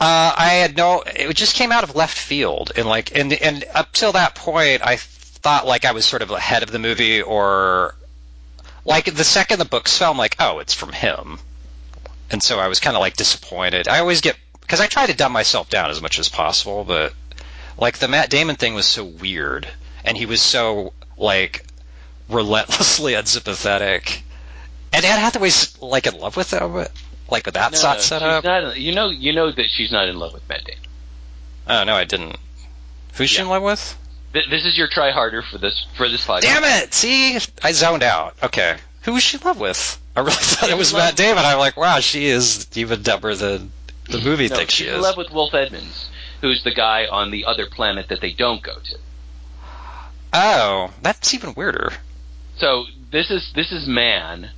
Uh, 0.00 0.32
I 0.34 0.48
had 0.54 0.78
no. 0.78 1.02
It 1.02 1.34
just 1.34 1.54
came 1.54 1.70
out 1.70 1.84
of 1.84 1.94
left 1.94 2.16
field, 2.16 2.72
and 2.74 2.88
like, 2.88 3.14
and 3.14 3.34
and 3.34 3.66
up 3.74 3.92
till 3.92 4.12
that 4.12 4.34
point, 4.34 4.80
I 4.82 4.96
thought 4.96 5.66
like 5.66 5.84
I 5.84 5.92
was 5.92 6.06
sort 6.06 6.22
of 6.22 6.30
ahead 6.30 6.62
of 6.62 6.70
the 6.70 6.78
movie, 6.78 7.20
or 7.20 7.94
like 8.86 9.14
the 9.14 9.24
second 9.24 9.58
the 9.58 9.66
books 9.66 9.98
fell, 9.98 10.12
I'm 10.12 10.16
like, 10.16 10.36
oh, 10.40 10.58
it's 10.58 10.72
from 10.72 10.92
him, 10.92 11.38
and 12.30 12.42
so 12.42 12.58
I 12.58 12.68
was 12.68 12.80
kind 12.80 12.96
of 12.96 13.00
like 13.00 13.16
disappointed. 13.16 13.88
I 13.88 13.98
always 13.98 14.22
get 14.22 14.36
because 14.62 14.80
I 14.80 14.86
try 14.86 15.04
to 15.04 15.12
dumb 15.12 15.32
myself 15.32 15.68
down 15.68 15.90
as 15.90 16.00
much 16.00 16.18
as 16.18 16.30
possible, 16.30 16.82
but 16.82 17.12
like 17.76 17.98
the 17.98 18.08
Matt 18.08 18.30
Damon 18.30 18.56
thing 18.56 18.72
was 18.72 18.86
so 18.86 19.04
weird, 19.04 19.68
and 20.02 20.16
he 20.16 20.24
was 20.24 20.40
so 20.40 20.94
like 21.18 21.66
relentlessly 22.30 23.12
unsympathetic, 23.20 24.22
and 24.94 25.04
Anne 25.04 25.20
Hathaway's 25.20 25.78
like 25.82 26.06
in 26.06 26.18
love 26.18 26.38
with 26.38 26.54
him, 26.54 26.86
like 27.30 27.46
with 27.46 27.54
that 27.54 27.72
No, 27.72 27.78
set 27.78 27.94
no, 27.94 28.00
set 28.00 28.22
up. 28.22 28.44
Not, 28.44 28.76
you 28.78 28.94
know, 28.94 29.08
you 29.10 29.32
know 29.32 29.50
that 29.50 29.66
she's 29.70 29.90
not 29.92 30.08
in 30.08 30.18
love 30.18 30.32
with 30.32 30.48
Matt 30.48 30.64
Damon. 30.64 30.80
Oh 31.68 31.84
no, 31.84 31.94
I 31.94 32.04
didn't. 32.04 32.36
Who's 33.14 33.30
she 33.30 33.42
in 33.42 33.48
love 33.48 33.62
with? 33.62 33.96
Th- 34.32 34.48
This 34.48 34.64
is 34.64 34.76
your 34.78 34.88
try 34.88 35.10
harder 35.10 35.42
for 35.42 35.58
this 35.58 35.86
for 35.96 36.08
this 36.08 36.24
podcast. 36.26 36.40
Damn 36.42 36.64
it! 36.64 36.94
See, 36.94 37.38
I 37.62 37.72
zoned 37.72 38.02
out. 38.02 38.36
Okay, 38.42 38.76
who 39.02 39.12
was 39.14 39.22
she 39.22 39.36
in 39.38 39.42
love 39.44 39.58
with? 39.60 40.00
I 40.16 40.20
really 40.20 40.32
thought 40.36 40.70
it 40.70 40.78
was 40.78 40.92
Matt 40.92 41.16
Damon. 41.16 41.44
I'm 41.44 41.58
like, 41.58 41.76
wow, 41.76 42.00
she 42.00 42.26
is 42.26 42.66
even 42.76 43.02
dumber 43.02 43.34
than 43.34 43.72
the 44.08 44.18
movie 44.20 44.48
No, 44.48 44.56
thinks 44.56 44.74
she 44.74 44.84
she's 44.84 44.90
is. 44.92 44.96
in 44.96 45.02
love 45.02 45.16
with 45.16 45.30
Wolf 45.30 45.54
Edmunds, 45.54 46.08
who's 46.40 46.62
the 46.64 46.72
guy 46.74 47.06
on 47.06 47.30
the 47.30 47.44
other 47.44 47.66
planet 47.66 48.08
that 48.08 48.20
they 48.20 48.32
don't 48.32 48.62
go 48.62 48.74
to. 48.74 48.98
oh, 50.32 50.92
that's 51.02 51.34
even 51.34 51.54
weirder. 51.54 51.92
So 52.56 52.84
this 53.10 53.30
is 53.30 53.52
this 53.54 53.72
is 53.72 53.86
man, 53.86 54.50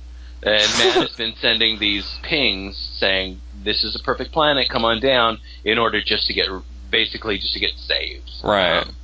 and 0.45 0.79
man 0.79 1.01
has 1.01 1.15
been 1.15 1.33
sending 1.39 1.79
these 1.79 2.19
pings 2.23 2.77
saying 2.97 3.41
this 3.63 3.83
is 3.83 3.95
a 3.95 4.03
perfect 4.03 4.31
planet. 4.31 4.69
Come 4.69 4.85
on 4.85 4.99
down 4.99 5.39
in 5.63 5.77
order 5.77 6.01
just 6.01 6.27
to 6.27 6.33
get 6.33 6.47
basically 6.91 7.37
just 7.37 7.53
to 7.53 7.59
get 7.59 7.71
saved. 7.77 8.29
Right. 8.43 8.79
Um, 8.79 8.95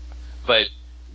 but 0.45 0.67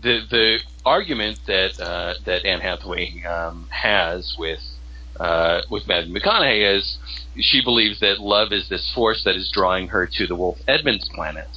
the 0.02 0.20
the 0.30 0.58
argument 0.84 1.40
that 1.46 1.80
uh, 1.80 2.14
that 2.24 2.44
Anne 2.44 2.60
Hathaway 2.60 3.24
um, 3.24 3.68
has 3.70 4.36
with 4.38 4.60
uh, 5.18 5.62
with 5.70 5.86
Madame 5.86 6.14
McConaughey 6.14 6.76
is 6.76 6.98
she 7.38 7.62
believes 7.62 8.00
that 8.00 8.20
love 8.20 8.52
is 8.52 8.68
this 8.68 8.92
force 8.94 9.24
that 9.24 9.36
is 9.36 9.50
drawing 9.52 9.88
her 9.88 10.06
to 10.06 10.26
the 10.26 10.34
Wolf 10.36 10.58
Edmunds 10.68 11.08
planet, 11.14 11.48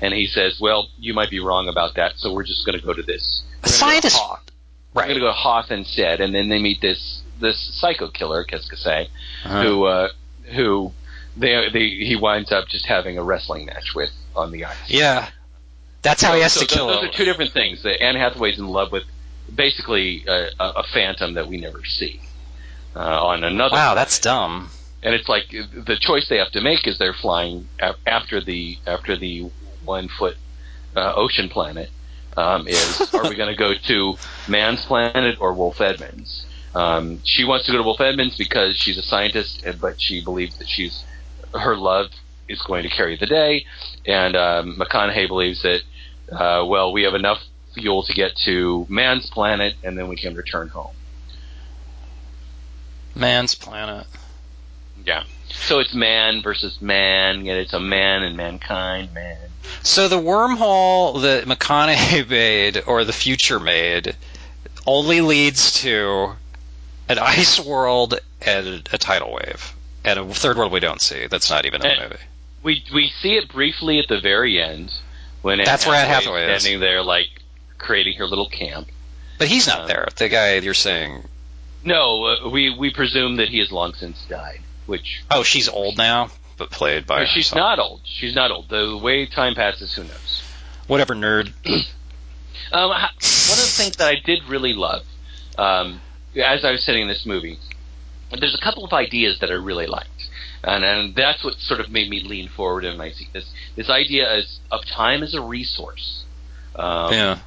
and 0.00 0.14
he 0.14 0.26
says, 0.26 0.58
"Well, 0.60 0.88
you 0.98 1.14
might 1.14 1.30
be 1.30 1.40
wrong 1.40 1.68
about 1.68 1.94
that. 1.96 2.14
So 2.16 2.32
we're 2.32 2.44
just 2.44 2.64
going 2.66 2.78
to 2.78 2.84
go 2.84 2.92
to 2.92 3.02
this. 3.02 3.42
A 3.42 3.52
we're 3.52 3.52
gonna 3.56 3.62
go 3.62 3.70
to 3.70 3.78
scientist- 3.78 4.16
Hoth. 4.16 4.50
We're 4.94 5.02
going 5.02 5.14
to 5.14 5.20
go 5.20 5.26
to 5.26 5.32
Hoth 5.32 5.70
instead." 5.70 6.20
And 6.20 6.34
then 6.34 6.48
they 6.48 6.58
meet 6.58 6.80
this 6.80 7.22
this 7.40 7.58
psycho 7.80 8.08
killer, 8.08 8.44
Keskase, 8.44 9.08
Uh-huh. 9.44 9.62
who 9.62 9.84
uh, 9.84 10.08
who 10.54 10.92
they, 11.36 11.68
they 11.72 11.88
he 11.90 12.16
winds 12.16 12.50
up 12.52 12.68
just 12.68 12.86
having 12.86 13.18
a 13.18 13.22
wrestling 13.22 13.66
match 13.66 13.94
with 13.94 14.10
on 14.34 14.50
the 14.52 14.64
ice. 14.64 14.76
Yeah, 14.88 15.28
that's 16.02 16.22
how 16.22 16.34
he 16.34 16.42
has 16.42 16.52
so 16.52 16.60
to 16.60 16.66
tho- 16.66 16.74
kill 16.74 16.86
Those 16.88 17.02
him. 17.02 17.08
are 17.08 17.12
two 17.12 17.24
different 17.24 17.52
things. 17.52 17.82
That 17.82 18.02
Anne 18.02 18.16
Hathaway's 18.16 18.58
in 18.58 18.68
love 18.68 18.92
with 18.92 19.04
basically 19.54 20.24
a, 20.26 20.48
a, 20.58 20.68
a 20.78 20.82
phantom 20.92 21.34
that 21.34 21.46
we 21.48 21.56
never 21.58 21.84
see 21.84 22.20
uh, 22.94 23.00
on 23.26 23.44
another. 23.44 23.72
Wow, 23.74 23.92
planet. 23.92 23.96
that's 23.96 24.18
dumb. 24.18 24.70
And 25.02 25.14
it's 25.14 25.28
like 25.28 25.50
the 25.50 25.96
choice 26.00 26.28
they 26.28 26.38
have 26.38 26.50
to 26.52 26.60
make 26.60 26.86
is 26.86 26.98
they're 26.98 27.12
flying 27.14 27.68
after 28.06 28.40
the 28.40 28.78
after 28.86 29.16
the 29.16 29.50
one 29.84 30.08
foot 30.08 30.36
uh, 30.96 31.12
ocean 31.14 31.48
planet. 31.48 31.90
Um, 32.36 32.66
is 32.68 33.00
are 33.14 33.28
we 33.28 33.34
going 33.40 33.54
to 33.54 33.56
go 33.58 33.72
to 33.74 34.14
Man's 34.48 34.84
Planet 34.84 35.38
or 35.40 35.54
Wolf 35.54 35.80
Edmunds? 35.80 36.44
Um, 36.76 37.20
she 37.24 37.44
wants 37.44 37.66
to 37.66 37.72
go 37.72 37.78
to 37.78 37.84
Wolf 37.84 38.00
Edmunds 38.00 38.36
because 38.36 38.76
she's 38.76 38.98
a 38.98 39.02
scientist, 39.02 39.64
but 39.80 40.00
she 40.00 40.22
believes 40.22 40.58
that 40.58 40.68
she's 40.68 41.04
her 41.54 41.74
love 41.74 42.10
is 42.48 42.60
going 42.62 42.82
to 42.82 42.88
carry 42.90 43.16
the 43.16 43.26
day. 43.26 43.64
And 44.04 44.36
um, 44.36 44.76
McConaughey 44.76 45.26
believes 45.26 45.62
that 45.62 45.80
uh, 46.30 46.64
well, 46.66 46.92
we 46.92 47.04
have 47.04 47.14
enough 47.14 47.42
fuel 47.74 48.02
to 48.02 48.12
get 48.12 48.36
to 48.44 48.86
Man's 48.88 49.30
Planet, 49.30 49.74
and 49.84 49.96
then 49.96 50.08
we 50.08 50.16
can 50.16 50.34
return 50.34 50.68
home. 50.68 50.94
Man's 53.14 53.54
planet. 53.54 54.06
Yeah. 55.04 55.24
So 55.48 55.78
it's 55.78 55.94
man 55.94 56.42
versus 56.42 56.82
man, 56.82 57.38
and 57.38 57.48
it's 57.48 57.72
a 57.72 57.80
man 57.80 58.22
and 58.22 58.36
mankind, 58.36 59.14
man. 59.14 59.38
So 59.82 60.08
the 60.08 60.18
wormhole 60.18 61.22
that 61.22 61.44
McConaughey 61.44 62.28
made, 62.28 62.82
or 62.86 63.04
the 63.04 63.12
future 63.12 63.58
made, 63.58 64.16
only 64.86 65.20
leads 65.20 65.80
to 65.82 66.32
an 67.08 67.18
ice 67.18 67.58
world 67.60 68.18
and 68.44 68.88
a 68.92 68.98
tidal 68.98 69.32
wave, 69.32 69.74
and 70.04 70.18
a 70.18 70.24
third 70.34 70.56
world 70.56 70.72
we 70.72 70.80
don't 70.80 71.00
see. 71.00 71.26
That's 71.26 71.50
not 71.50 71.66
even 71.66 71.84
in 71.84 71.96
the 71.96 72.02
movie. 72.04 72.16
We 72.62 72.84
we 72.92 73.10
see 73.20 73.36
it 73.36 73.48
briefly 73.48 73.98
at 73.98 74.08
the 74.08 74.20
very 74.20 74.60
end 74.60 74.92
when 75.42 75.60
Anne 75.60 75.66
That's 75.66 75.86
where 75.86 75.94
Anne 75.96 76.08
Hathaway 76.08 76.52
is. 76.54 76.62
standing 76.62 76.80
there 76.80 77.02
like 77.02 77.28
creating 77.78 78.14
her 78.18 78.26
little 78.26 78.48
camp. 78.48 78.88
But 79.38 79.48
he's 79.48 79.66
not 79.66 79.82
Um, 79.82 79.88
there. 79.88 80.08
The 80.16 80.28
guy 80.28 80.54
you're 80.56 80.74
saying. 80.74 81.24
No, 81.84 82.24
uh, 82.24 82.48
we 82.48 82.70
we 82.70 82.90
presume 82.90 83.36
that 83.36 83.48
he 83.48 83.58
has 83.58 83.70
long 83.70 83.94
since 83.94 84.24
died. 84.28 84.60
Which 84.86 85.22
Oh, 85.30 85.42
she's 85.42 85.68
old 85.68 85.96
now, 85.98 86.30
but 86.56 86.70
played 86.70 87.06
by. 87.06 87.24
she's 87.26 87.50
herself. 87.50 87.58
not 87.58 87.78
old. 87.78 88.00
She's 88.04 88.34
not 88.34 88.50
old. 88.50 88.68
The 88.68 88.96
way 88.96 89.26
time 89.26 89.54
passes, 89.54 89.94
who 89.94 90.02
knows? 90.04 90.42
Whatever, 90.86 91.14
nerd. 91.14 91.52
Um, 92.72 92.88
one 92.90 92.98
of 93.00 93.10
the 93.20 93.72
things 93.76 93.96
that 93.98 94.08
I 94.08 94.16
did 94.16 94.42
really 94.48 94.72
love, 94.72 95.04
um, 95.56 96.00
as 96.44 96.64
I 96.64 96.70
was 96.72 96.84
sitting 96.84 97.02
in 97.02 97.08
this 97.08 97.24
movie, 97.26 97.58
there's 98.38 98.54
a 98.54 98.62
couple 98.64 98.84
of 98.84 98.92
ideas 98.92 99.38
that 99.40 99.50
I 99.50 99.54
really 99.54 99.86
liked, 99.86 100.28
and 100.64 100.84
and 100.84 101.14
that's 101.14 101.44
what 101.44 101.54
sort 101.58 101.80
of 101.80 101.90
made 101.90 102.10
me 102.10 102.20
lean 102.22 102.48
forward 102.48 102.84
and 102.84 103.00
I 103.00 103.10
see 103.12 103.28
this 103.32 103.48
this 103.76 103.88
idea 103.90 104.32
is 104.36 104.60
of 104.70 104.80
time 104.86 105.22
as 105.22 105.34
a 105.34 105.40
resource. 105.40 106.24
Um, 106.74 107.10
yeah. 107.12 107.38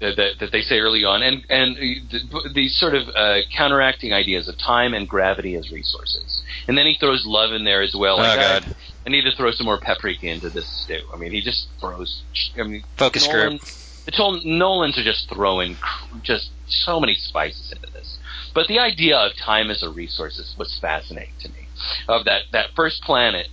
that, 0.00 0.16
that, 0.16 0.30
that 0.40 0.50
they 0.52 0.62
say 0.62 0.80
early 0.80 1.04
on, 1.04 1.22
and 1.22 1.44
and 1.48 1.76
the- 1.76 2.50
these 2.52 2.76
sort 2.76 2.94
of 2.94 3.08
uh, 3.14 3.40
counteracting 3.56 4.12
ideas 4.12 4.48
of 4.48 4.58
time 4.58 4.94
and 4.94 5.08
gravity 5.08 5.54
as 5.54 5.70
resources, 5.70 6.42
and 6.66 6.76
then 6.76 6.86
he 6.86 6.96
throws 6.98 7.24
love 7.26 7.52
in 7.52 7.64
there 7.64 7.82
as 7.82 7.94
well. 7.94 8.14
Oh, 8.18 8.22
Like, 8.22 8.38
I- 8.38 8.60
God. 8.60 8.76
I 9.04 9.10
need 9.10 9.22
to 9.22 9.32
throw 9.36 9.50
some 9.50 9.66
more 9.66 9.78
paprika 9.80 10.26
into 10.26 10.48
this 10.48 10.68
stew. 10.84 11.00
I 11.12 11.16
mean, 11.16 11.32
he 11.32 11.40
just 11.40 11.66
throws. 11.80 12.22
I 12.56 12.62
mean, 12.62 12.84
Focus 12.96 13.26
Nolan, 13.26 13.58
group. 13.58 13.62
The 14.06 14.40
Nolans 14.44 14.96
are 14.98 15.02
just 15.04 15.28
throwing 15.28 15.74
cr- 15.76 16.18
just 16.22 16.50
so 16.68 17.00
many 17.00 17.14
spices 17.14 17.72
into 17.72 17.92
this. 17.92 18.18
But 18.54 18.68
the 18.68 18.78
idea 18.78 19.16
of 19.16 19.32
time 19.36 19.70
as 19.70 19.82
a 19.82 19.88
resource 19.88 20.38
is, 20.38 20.54
was 20.58 20.78
fascinating 20.80 21.34
to 21.40 21.48
me. 21.48 21.68
Of 22.08 22.24
that 22.26 22.42
that 22.52 22.70
first 22.76 23.02
planet, 23.02 23.48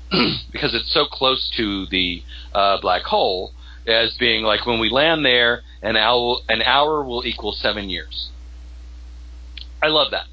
because 0.52 0.74
it's 0.74 0.92
so 0.92 1.06
close 1.06 1.50
to 1.56 1.86
the 1.86 2.22
uh, 2.54 2.80
black 2.80 3.02
hole, 3.02 3.52
as 3.86 4.14
being 4.18 4.44
like 4.44 4.66
when 4.66 4.78
we 4.78 4.88
land 4.90 5.24
there, 5.24 5.62
an 5.82 5.96
hour 5.96 6.38
an 6.48 6.62
hour 6.62 7.04
will 7.04 7.26
equal 7.26 7.52
seven 7.52 7.90
years. 7.90 8.30
I 9.82 9.88
love 9.88 10.12
that. 10.12 10.26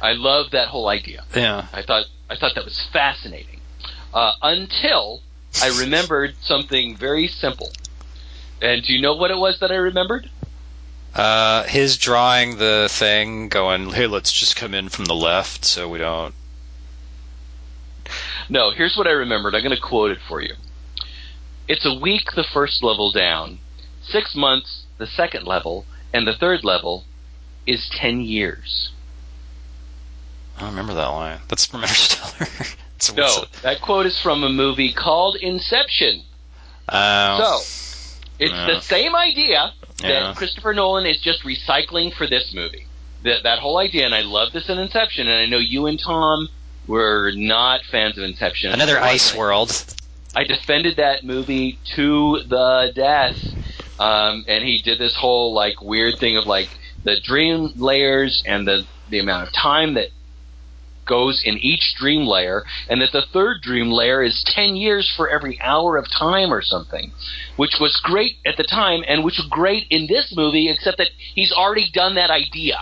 I 0.00 0.12
love 0.12 0.50
that 0.50 0.68
whole 0.68 0.88
idea. 0.88 1.24
Yeah. 1.34 1.68
I 1.72 1.82
thought 1.82 2.06
I 2.28 2.36
thought 2.36 2.54
that 2.54 2.64
was 2.64 2.88
fascinating 2.92 3.60
uh, 4.12 4.32
until 4.42 5.22
I 5.62 5.68
remembered 5.78 6.34
something 6.42 6.96
very 6.96 7.28
simple. 7.28 7.70
And 8.62 8.82
do 8.82 8.92
you 8.92 9.00
know 9.00 9.14
what 9.14 9.30
it 9.30 9.38
was 9.38 9.58
that 9.60 9.70
I 9.70 9.76
remembered? 9.76 10.30
Uh, 11.14 11.64
his 11.64 11.96
drawing 11.98 12.56
the 12.58 12.88
thing, 12.90 13.48
going, 13.48 13.90
"Hey, 13.90 14.06
let's 14.06 14.30
just 14.32 14.54
come 14.56 14.74
in 14.74 14.88
from 14.88 15.06
the 15.06 15.14
left, 15.14 15.64
so 15.64 15.88
we 15.88 15.98
don't." 15.98 16.34
No, 18.48 18.70
here's 18.70 18.96
what 18.96 19.06
I 19.06 19.10
remembered. 19.12 19.54
I'm 19.54 19.62
going 19.62 19.74
to 19.74 19.80
quote 19.80 20.10
it 20.10 20.18
for 20.28 20.40
you. 20.40 20.54
It's 21.68 21.84
a 21.86 21.94
week 21.94 22.32
the 22.34 22.44
first 22.44 22.82
level 22.82 23.12
down, 23.12 23.58
six 24.02 24.34
months 24.34 24.84
the 24.98 25.06
second 25.06 25.46
level, 25.46 25.84
and 26.12 26.26
the 26.26 26.34
third 26.34 26.62
level 26.64 27.04
is 27.66 27.88
ten 27.88 28.20
years. 28.20 28.90
I 30.56 30.60
don't 30.60 30.70
remember 30.70 30.94
that 30.94 31.06
line. 31.06 31.40
That's 31.48 31.66
from 31.66 31.80
Interstellar. 31.82 32.42
It's- 32.96 33.14
No, 33.16 33.44
that 33.62 33.80
quote 33.80 34.06
is 34.06 34.20
from 34.20 34.44
a 34.44 34.48
movie 34.50 34.92
called 34.92 35.36
Inception. 35.36 36.22
Oh. 36.88 37.38
So, 37.60 38.16
it's 38.38 38.52
Yeah. 38.52 38.66
the 38.66 38.80
same 38.80 39.14
idea 39.16 39.72
that 40.02 40.08
Yeah. 40.08 40.34
Christopher 40.34 40.74
Nolan 40.74 41.06
is 41.06 41.20
just 41.20 41.42
recycling 41.42 42.12
for 42.12 42.26
this 42.26 42.52
movie. 42.54 42.86
That 43.24 43.42
that 43.42 43.58
whole 43.58 43.78
idea, 43.78 44.06
and 44.06 44.14
I 44.14 44.22
love 44.22 44.52
this 44.52 44.68
in 44.68 44.78
Inception, 44.78 45.28
and 45.28 45.36
I 45.36 45.46
know 45.46 45.58
you 45.58 45.86
and 45.86 45.98
Tom 45.98 46.48
were 46.86 47.32
not 47.34 47.84
fans 47.84 48.16
of 48.16 48.24
Inception. 48.24 48.72
Another 48.72 48.98
ice 49.00 49.34
world. 49.34 49.70
I 50.34 50.44
defended 50.44 50.96
that 50.96 51.24
movie 51.24 51.78
to 51.96 52.42
the 52.46 52.92
death, 52.94 53.36
um, 53.98 54.44
and 54.48 54.64
he 54.64 54.80
did 54.80 54.98
this 54.98 55.14
whole 55.14 55.52
like 55.52 55.82
weird 55.82 56.18
thing 56.18 56.36
of 56.36 56.46
like 56.46 56.70
the 57.04 57.20
dream 57.20 57.72
layers 57.76 58.42
and 58.46 58.66
the 58.66 58.86
the 59.08 59.18
amount 59.18 59.48
of 59.48 59.52
time 59.52 59.94
that 59.94 60.08
goes 61.04 61.42
in 61.44 61.58
each 61.58 61.94
dream 61.96 62.24
layer, 62.24 62.64
and 62.88 63.02
that 63.02 63.10
the 63.12 63.22
third 63.32 63.60
dream 63.60 63.90
layer 63.90 64.22
is 64.22 64.44
ten 64.46 64.76
years 64.76 65.12
for 65.16 65.28
every 65.28 65.60
hour 65.60 65.96
of 65.96 66.08
time 66.08 66.54
or 66.54 66.62
something, 66.62 67.12
which 67.60 67.76
was 67.78 68.00
great 68.02 68.36
at 68.46 68.56
the 68.56 68.64
time, 68.64 69.04
and 69.06 69.22
which 69.22 69.36
was 69.36 69.46
great 69.50 69.84
in 69.90 70.06
this 70.06 70.32
movie, 70.34 70.70
except 70.70 70.96
that 70.96 71.10
he's 71.34 71.52
already 71.52 71.90
done 71.92 72.14
that 72.14 72.30
idea. 72.30 72.78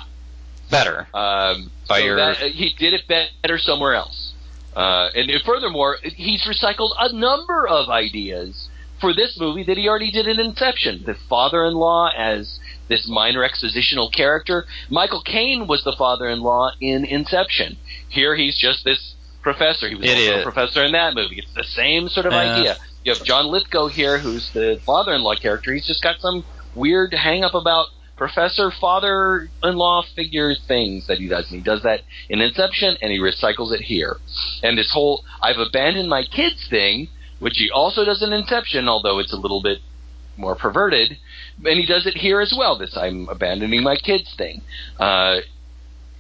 Better. 0.70 1.08
Um, 1.12 1.72
By 1.88 1.98
so 1.98 2.04
your- 2.04 2.16
that, 2.16 2.40
uh, 2.40 2.46
he 2.60 2.66
did 2.78 2.92
it 2.94 3.08
better 3.08 3.58
somewhere 3.58 3.94
else. 3.96 4.34
Uh, 4.76 5.08
and 5.16 5.28
furthermore, 5.44 5.98
he's 6.04 6.42
recycled 6.44 6.92
a 6.96 7.12
number 7.12 7.66
of 7.66 7.88
ideas 7.88 8.68
for 9.00 9.12
this 9.12 9.36
movie 9.36 9.64
that 9.64 9.76
he 9.76 9.88
already 9.88 10.12
did 10.12 10.28
in 10.28 10.38
Inception. 10.38 11.02
The 11.04 11.14
father-in-law 11.28 12.10
as 12.16 12.60
this 12.86 13.08
minor 13.08 13.40
expositional 13.48 14.12
character. 14.12 14.64
Michael 14.88 15.22
Caine 15.22 15.66
was 15.66 15.82
the 15.82 15.96
father-in-law 15.98 16.74
in 16.80 17.04
Inception. 17.04 17.78
Here 18.08 18.36
he's 18.36 18.56
just 18.56 18.84
this 18.84 19.14
professor. 19.42 19.88
He 19.88 19.96
was 19.96 20.08
also 20.08 20.40
a 20.40 20.42
professor 20.44 20.84
in 20.84 20.92
that 20.92 21.14
movie. 21.14 21.38
It's 21.38 21.54
the 21.54 21.64
same 21.64 22.08
sort 22.08 22.26
of 22.26 22.32
Yeah. 22.32 22.54
idea. 22.54 22.76
You 23.04 23.14
have 23.14 23.24
John 23.24 23.46
Lithgow 23.46 23.88
here, 23.88 24.18
who's 24.18 24.50
the 24.52 24.80
father-in-law 24.84 25.36
character. 25.36 25.72
He's 25.72 25.86
just 25.86 26.02
got 26.02 26.20
some 26.20 26.44
weird 26.74 27.14
hang-up 27.14 27.54
about 27.54 27.86
professor 28.16 28.70
father-in-law 28.70 30.02
figure 30.14 30.54
things 30.66 31.06
that 31.06 31.18
he 31.18 31.28
does. 31.28 31.50
And 31.50 31.58
he 31.58 31.64
does 31.64 31.82
that 31.82 32.02
in 32.28 32.40
Inception, 32.40 32.98
and 33.00 33.12
he 33.12 33.18
recycles 33.18 33.72
it 33.72 33.82
here. 33.82 34.16
And 34.62 34.76
this 34.76 34.90
whole 34.92 35.24
"I've 35.40 35.58
abandoned 35.58 36.08
my 36.08 36.24
kids" 36.24 36.66
thing, 36.68 37.08
which 37.38 37.56
he 37.56 37.70
also 37.70 38.04
does 38.04 38.22
in 38.22 38.32
Inception, 38.32 38.88
although 38.88 39.20
it's 39.20 39.32
a 39.32 39.36
little 39.36 39.62
bit 39.62 39.78
more 40.36 40.56
perverted, 40.56 41.18
and 41.64 41.78
he 41.78 41.86
does 41.86 42.06
it 42.06 42.16
here 42.16 42.40
as 42.40 42.52
well. 42.56 42.76
This 42.76 42.96
"I'm 42.96 43.28
abandoning 43.28 43.82
my 43.82 43.96
kids" 43.96 44.34
thing. 44.36 44.62
Uh, 44.98 45.40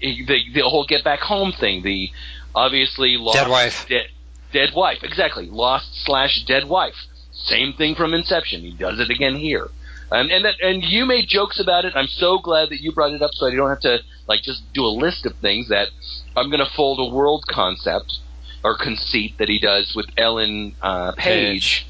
the 0.00 0.40
the 0.54 0.62
whole 0.62 0.86
"Get 0.86 1.02
Back 1.02 1.20
Home" 1.20 1.52
thing. 1.52 1.82
The 1.82 2.10
obviously 2.54 3.16
lost 3.16 3.38
Dead 3.38 3.48
wife. 3.48 3.86
de- 3.88 4.06
dead 4.58 4.74
wife. 4.74 4.98
Exactly, 5.02 5.46
lost 5.46 6.04
slash 6.04 6.44
dead 6.44 6.68
wife. 6.68 6.94
Same 7.32 7.72
thing 7.72 7.94
from 7.94 8.14
Inception. 8.14 8.62
He 8.62 8.72
does 8.72 8.98
it 8.98 9.10
again 9.10 9.36
here. 9.36 9.68
Um, 10.10 10.28
and 10.30 10.44
that, 10.44 10.54
and 10.60 10.82
you 10.82 11.04
made 11.06 11.28
jokes 11.28 11.60
about 11.60 11.84
it. 11.84 11.92
I'm 11.94 12.06
so 12.06 12.38
glad 12.38 12.70
that 12.70 12.80
you 12.80 12.92
brought 12.92 13.12
it 13.12 13.22
up, 13.22 13.32
so 13.34 13.46
I 13.46 13.54
don't 13.54 13.68
have 13.68 13.80
to 13.80 13.98
like 14.26 14.42
just 14.42 14.62
do 14.72 14.84
a 14.84 14.88
list 14.88 15.26
of 15.26 15.34
things. 15.36 15.68
That 15.68 15.88
I'm 16.36 16.50
going 16.50 16.64
to 16.64 16.70
fold 16.74 16.98
a 16.98 17.14
world 17.14 17.44
concept 17.48 18.18
or 18.64 18.76
conceit 18.76 19.36
that 19.38 19.48
he 19.48 19.58
does 19.58 19.92
with 19.94 20.06
Ellen 20.16 20.74
uh, 20.82 21.12
Page. 21.12 21.86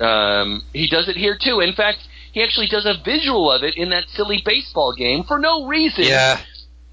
Um, 0.00 0.64
he 0.72 0.88
does 0.88 1.08
it 1.08 1.16
here 1.16 1.38
too. 1.40 1.60
In 1.60 1.74
fact, 1.74 1.98
he 2.32 2.42
actually 2.42 2.66
does 2.66 2.86
a 2.86 2.94
visual 3.04 3.52
of 3.52 3.62
it 3.62 3.76
in 3.76 3.90
that 3.90 4.04
silly 4.08 4.42
baseball 4.44 4.94
game 4.94 5.22
for 5.24 5.38
no 5.38 5.66
reason. 5.66 6.04
Yeah. 6.04 6.40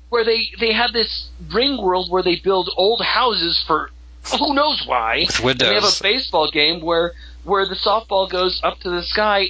Where 0.10 0.24
they 0.24 0.50
they 0.60 0.74
have 0.74 0.94
this 0.94 1.30
ring 1.54 1.82
world 1.82 2.12
where 2.12 2.22
they 2.22 2.36
build 2.36 2.70
old 2.78 3.02
houses 3.02 3.64
for 3.66 3.90
who 4.38 4.54
knows 4.54 4.84
why. 4.86 5.26
With 5.44 5.62
And 5.62 5.72
they 5.72 5.74
have 5.76 5.84
a 5.84 6.02
baseball 6.04 6.50
game 6.52 6.82
where 6.82 7.14
where 7.44 7.66
the 7.66 7.76
softball 7.76 8.30
goes 8.30 8.60
up 8.64 8.80
to 8.80 8.90
the 8.90 9.04
sky 9.04 9.50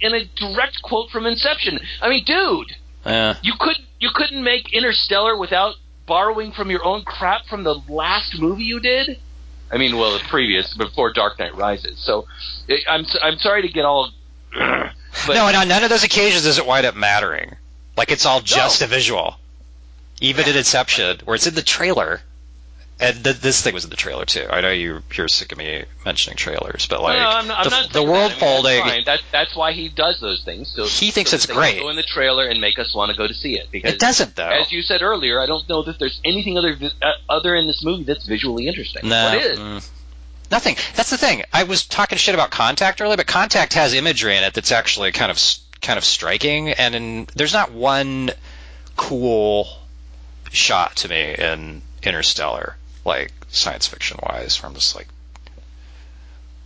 in 0.00 0.14
a 0.14 0.24
direct 0.24 0.82
quote 0.82 1.10
from 1.10 1.26
Inception. 1.26 1.78
I 2.00 2.08
mean, 2.08 2.24
dude, 2.24 2.74
Yeah. 3.04 3.36
you 3.42 3.54
could 3.58 3.76
you 4.00 4.10
couldn't 4.14 4.42
make 4.42 4.72
Interstellar 4.72 5.36
without 5.36 5.74
borrowing 6.06 6.52
from 6.52 6.70
your 6.70 6.84
own 6.84 7.02
crap 7.02 7.46
from 7.46 7.62
the 7.64 7.74
last 7.88 8.38
movie 8.38 8.64
you 8.64 8.80
did. 8.80 9.18
I 9.70 9.78
mean, 9.78 9.96
well, 9.96 10.12
the 10.16 10.24
previous 10.24 10.74
before 10.74 11.12
Dark 11.12 11.38
Knight 11.38 11.54
Rises. 11.56 11.98
So 11.98 12.26
eh, 12.68 12.76
I'm 12.88 13.04
I'm 13.22 13.38
sorry 13.38 13.62
to 13.62 13.68
get 13.68 13.84
all. 13.84 14.10
But 15.26 15.32
no, 15.32 15.46
and 15.48 15.56
on 15.56 15.66
none 15.68 15.82
of 15.82 15.88
those 15.88 16.04
occasions 16.04 16.44
does 16.44 16.58
it 16.58 16.66
wind 16.66 16.84
up 16.84 16.94
mattering. 16.94 17.56
Like 17.96 18.12
it's 18.12 18.26
all 18.26 18.40
just 18.42 18.82
a 18.82 18.86
visual. 18.86 19.36
Even 20.20 20.46
in 20.46 20.54
Inception, 20.56 21.20
where 21.24 21.34
it's 21.34 21.46
in 21.46 21.54
the 21.54 21.62
trailer, 21.62 22.20
and 22.98 23.22
th- 23.24 23.36
this 23.40 23.62
thing 23.62 23.74
was 23.74 23.84
in 23.84 23.90
the 23.90 23.96
trailer 23.96 24.24
too. 24.24 24.46
I 24.48 24.60
know 24.62 24.70
you 24.70 25.02
you're 25.12 25.28
sick 25.28 25.52
of 25.52 25.58
me 25.58 25.84
mentioning 26.04 26.36
trailers, 26.36 26.86
but 26.86 27.02
like 27.02 27.18
no, 27.18 27.28
I'm, 27.28 27.50
I'm 27.50 27.64
the, 27.64 27.70
not 27.70 27.92
the 27.92 28.02
world 28.02 28.30
that. 28.30 28.42
I 28.42 28.46
mean, 28.46 28.62
folding. 28.62 29.04
That's. 29.04 29.22
That, 29.22 29.32
that's 29.32 29.56
why 29.56 29.72
he 29.72 29.88
does 29.88 30.18
those 30.20 30.42
things. 30.44 30.72
So 30.74 30.86
He 30.86 31.10
thinks 31.10 31.30
so 31.30 31.36
it's 31.36 31.46
great. 31.46 31.80
Go 31.80 31.90
in 31.90 31.96
the 31.96 32.02
trailer 32.02 32.46
and 32.46 32.60
make 32.60 32.78
us 32.78 32.94
want 32.94 33.10
to 33.10 33.16
go 33.16 33.26
to 33.26 33.34
see 33.34 33.58
it 33.58 33.70
because 33.70 33.92
It 33.92 34.00
doesn't 34.00 34.36
though. 34.36 34.48
As 34.48 34.72
you 34.72 34.82
said 34.82 35.02
earlier, 35.02 35.40
I 35.40 35.46
don't 35.46 35.68
know 35.68 35.82
that 35.82 35.98
there's 35.98 36.20
anything 36.24 36.56
other 36.56 36.76
uh, 37.02 37.12
other 37.28 37.54
in 37.54 37.66
this 37.66 37.84
movie 37.84 38.04
that's 38.04 38.26
visually 38.26 38.66
interesting. 38.66 39.08
No. 39.08 39.24
What 39.24 39.42
is? 39.42 39.58
Mm. 39.58 39.90
Nothing. 40.50 40.76
That's 40.94 41.10
the 41.10 41.18
thing. 41.18 41.42
I 41.52 41.64
was 41.64 41.84
talking 41.86 42.18
shit 42.18 42.34
about 42.34 42.50
Contact 42.50 43.00
earlier, 43.00 43.16
but 43.16 43.26
Contact 43.26 43.74
has 43.74 43.94
imagery 43.94 44.36
in 44.36 44.44
it 44.44 44.54
that's 44.54 44.72
actually 44.72 45.12
kind 45.12 45.30
of 45.30 45.38
kind 45.80 45.98
of 45.98 46.04
striking, 46.04 46.70
and 46.70 46.94
in, 46.94 47.28
there's 47.34 47.52
not 47.52 47.72
one 47.72 48.30
cool 48.96 49.68
shot 50.50 50.96
to 50.96 51.08
me 51.08 51.34
in 51.34 51.82
Interstellar, 52.02 52.76
like 53.06 53.32
science 53.48 53.86
fiction 53.86 54.18
wise, 54.22 54.60
where 54.62 54.68
I'm 54.68 54.74
just 54.74 54.94
like, 54.94 55.08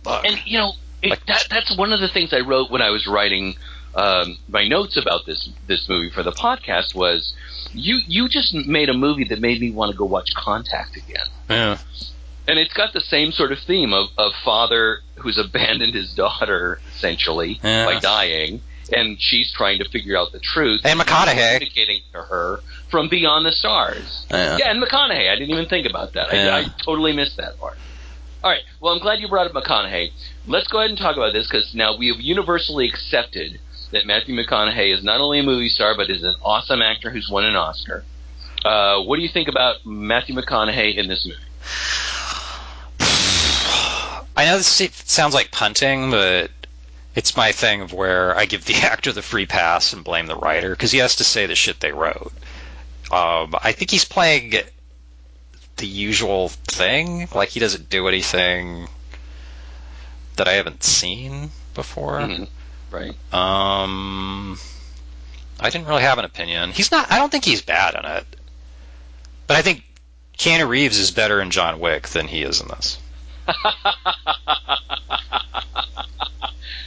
fuck. 0.03 0.25
And 0.25 0.39
you 0.45 0.57
know, 0.57 0.73
it, 1.01 1.11
Like- 1.11 1.25
that, 1.27 1.47
that's 1.49 1.75
one 1.77 1.93
of 1.93 1.99
the 1.99 2.07
things 2.09 2.33
I 2.33 2.39
wrote 2.41 2.69
when 2.71 2.81
I 2.81 2.89
was 2.89 3.07
writing 3.07 3.55
um, 3.93 4.37
my 4.47 4.65
notes 4.67 4.95
about 4.95 5.25
this 5.25 5.49
this 5.67 5.89
movie 5.89 6.09
for 6.09 6.23
the 6.23 6.31
podcast 6.31 6.95
was 6.95 7.33
you 7.73 7.99
you 8.07 8.29
just 8.29 8.53
made 8.53 8.87
a 8.89 8.93
movie 8.93 9.25
that 9.25 9.41
made 9.41 9.59
me 9.59 9.69
want 9.71 9.91
to 9.91 9.97
go 9.97 10.05
watch 10.05 10.33
Contact 10.35 10.95
again. 10.95 11.27
yeah. 11.49 11.77
And 12.47 12.57
it's 12.57 12.73
got 12.73 12.91
the 12.93 13.01
same 13.01 13.31
sort 13.31 13.51
of 13.51 13.59
theme 13.59 13.93
of, 13.93 14.09
of 14.17 14.31
father 14.43 15.01
who's 15.15 15.37
abandoned 15.37 15.93
his 15.93 16.13
daughter 16.13 16.79
essentially 16.95 17.59
Yeah. 17.63 17.85
by 17.85 17.99
dying, 17.99 18.61
and 18.95 19.21
she's 19.21 19.51
trying 19.51 19.77
to 19.79 19.87
figure 19.89 20.17
out 20.17 20.31
the 20.31 20.39
truth. 20.39 20.81
And 20.85 20.99
McConaughey. 20.99 21.35
communicating 21.59 22.01
to 22.13 22.21
her 22.23 22.61
from 22.91 23.09
beyond 23.09 23.45
the 23.45 23.51
stars. 23.51 24.25
Yeah. 24.29 24.57
Yeah, 24.59 24.71
and 24.71 24.83
McConaughey. 24.83 25.31
I 25.31 25.35
didn't 25.35 25.49
even 25.49 25.67
think 25.67 25.87
about 25.87 26.13
that. 26.13 26.31
Yeah. 26.33 26.55
I, 26.55 26.59
I 26.59 26.65
totally 26.83 27.13
missed 27.13 27.37
that 27.37 27.59
part. 27.59 27.77
All 28.43 28.51
right. 28.51 28.61
Well, 28.79 28.93
I'm 28.93 28.99
glad 28.99 29.19
you 29.19 29.27
brought 29.27 29.47
up 29.47 29.53
McConaughey. 29.53 30.11
Let's 30.45 30.67
go 30.67 30.79
ahead 30.79 30.89
and 30.89 30.99
talk 30.99 31.15
about 31.15 31.33
this 31.33 31.47
because 31.47 31.73
now 31.73 31.95
we 31.95 32.09
have 32.09 32.19
universally 32.19 32.87
accepted 32.87 33.59
that 33.91 34.05
Matthew 34.05 34.35
McConaughey 34.35 34.93
is 34.95 35.03
not 35.03 35.21
only 35.21 35.39
a 35.39 35.43
movie 35.43 35.69
star 35.69 35.95
but 35.95 36.09
is 36.09 36.23
an 36.23 36.35
awesome 36.43 36.81
actor 36.81 37.09
who's 37.09 37.29
won 37.29 37.45
an 37.45 37.55
Oscar. 37.55 38.03
Uh, 38.63 39.01
what 39.01 39.15
do 39.17 39.21
you 39.21 39.29
think 39.29 39.47
about 39.47 39.85
Matthew 39.85 40.35
McConaughey 40.35 40.97
in 40.97 41.07
this 41.07 41.25
movie? 41.25 41.39
I 44.35 44.45
know 44.45 44.57
this 44.57 44.89
sounds 45.05 45.33
like 45.33 45.51
punting, 45.51 46.09
but 46.09 46.51
it's 47.15 47.35
my 47.35 47.51
thing 47.51 47.81
of 47.81 47.93
where 47.93 48.35
I 48.35 48.45
give 48.45 48.65
the 48.65 48.75
actor 48.83 49.11
the 49.11 49.21
free 49.21 49.45
pass 49.45 49.93
and 49.93 50.03
blame 50.03 50.27
the 50.27 50.35
writer 50.35 50.71
because 50.71 50.91
he 50.91 50.99
has 50.99 51.17
to 51.17 51.23
say 51.23 51.45
the 51.45 51.55
shit 51.55 51.79
they 51.79 51.91
wrote. 51.91 52.31
Um, 53.11 53.53
I 53.61 53.73
think 53.73 53.91
he's 53.91 54.05
playing 54.05 54.53
the 55.75 55.87
usual 55.87 56.49
thing. 56.49 57.27
Like 57.33 57.49
he 57.49 57.59
doesn't 57.59 57.89
do 57.89 58.07
anything 58.07 58.87
that 60.37 60.47
I 60.47 60.53
haven't 60.53 60.83
seen 60.83 61.51
before. 61.73 62.19
Mhm. 62.19 62.47
Right. 62.89 63.13
Um, 63.33 64.59
I 65.59 65.69
didn't 65.69 65.87
really 65.87 66.03
have 66.03 66.17
an 66.19 66.25
opinion. 66.25 66.71
He's 66.71 66.91
not. 66.91 67.11
I 67.11 67.17
don't 67.17 67.31
think 67.31 67.45
he's 67.45 67.61
bad 67.61 67.95
in 67.95 68.05
it, 68.05 68.25
but 69.47 69.57
I 69.57 69.61
think 69.61 69.83
Keanu 70.37 70.67
Reeves 70.67 70.97
is 70.97 71.11
better 71.11 71.41
in 71.41 71.51
John 71.51 71.79
Wick 71.79 72.07
than 72.09 72.27
he 72.27 72.41
is 72.43 72.61
in 72.61 72.67
this. 72.69 72.97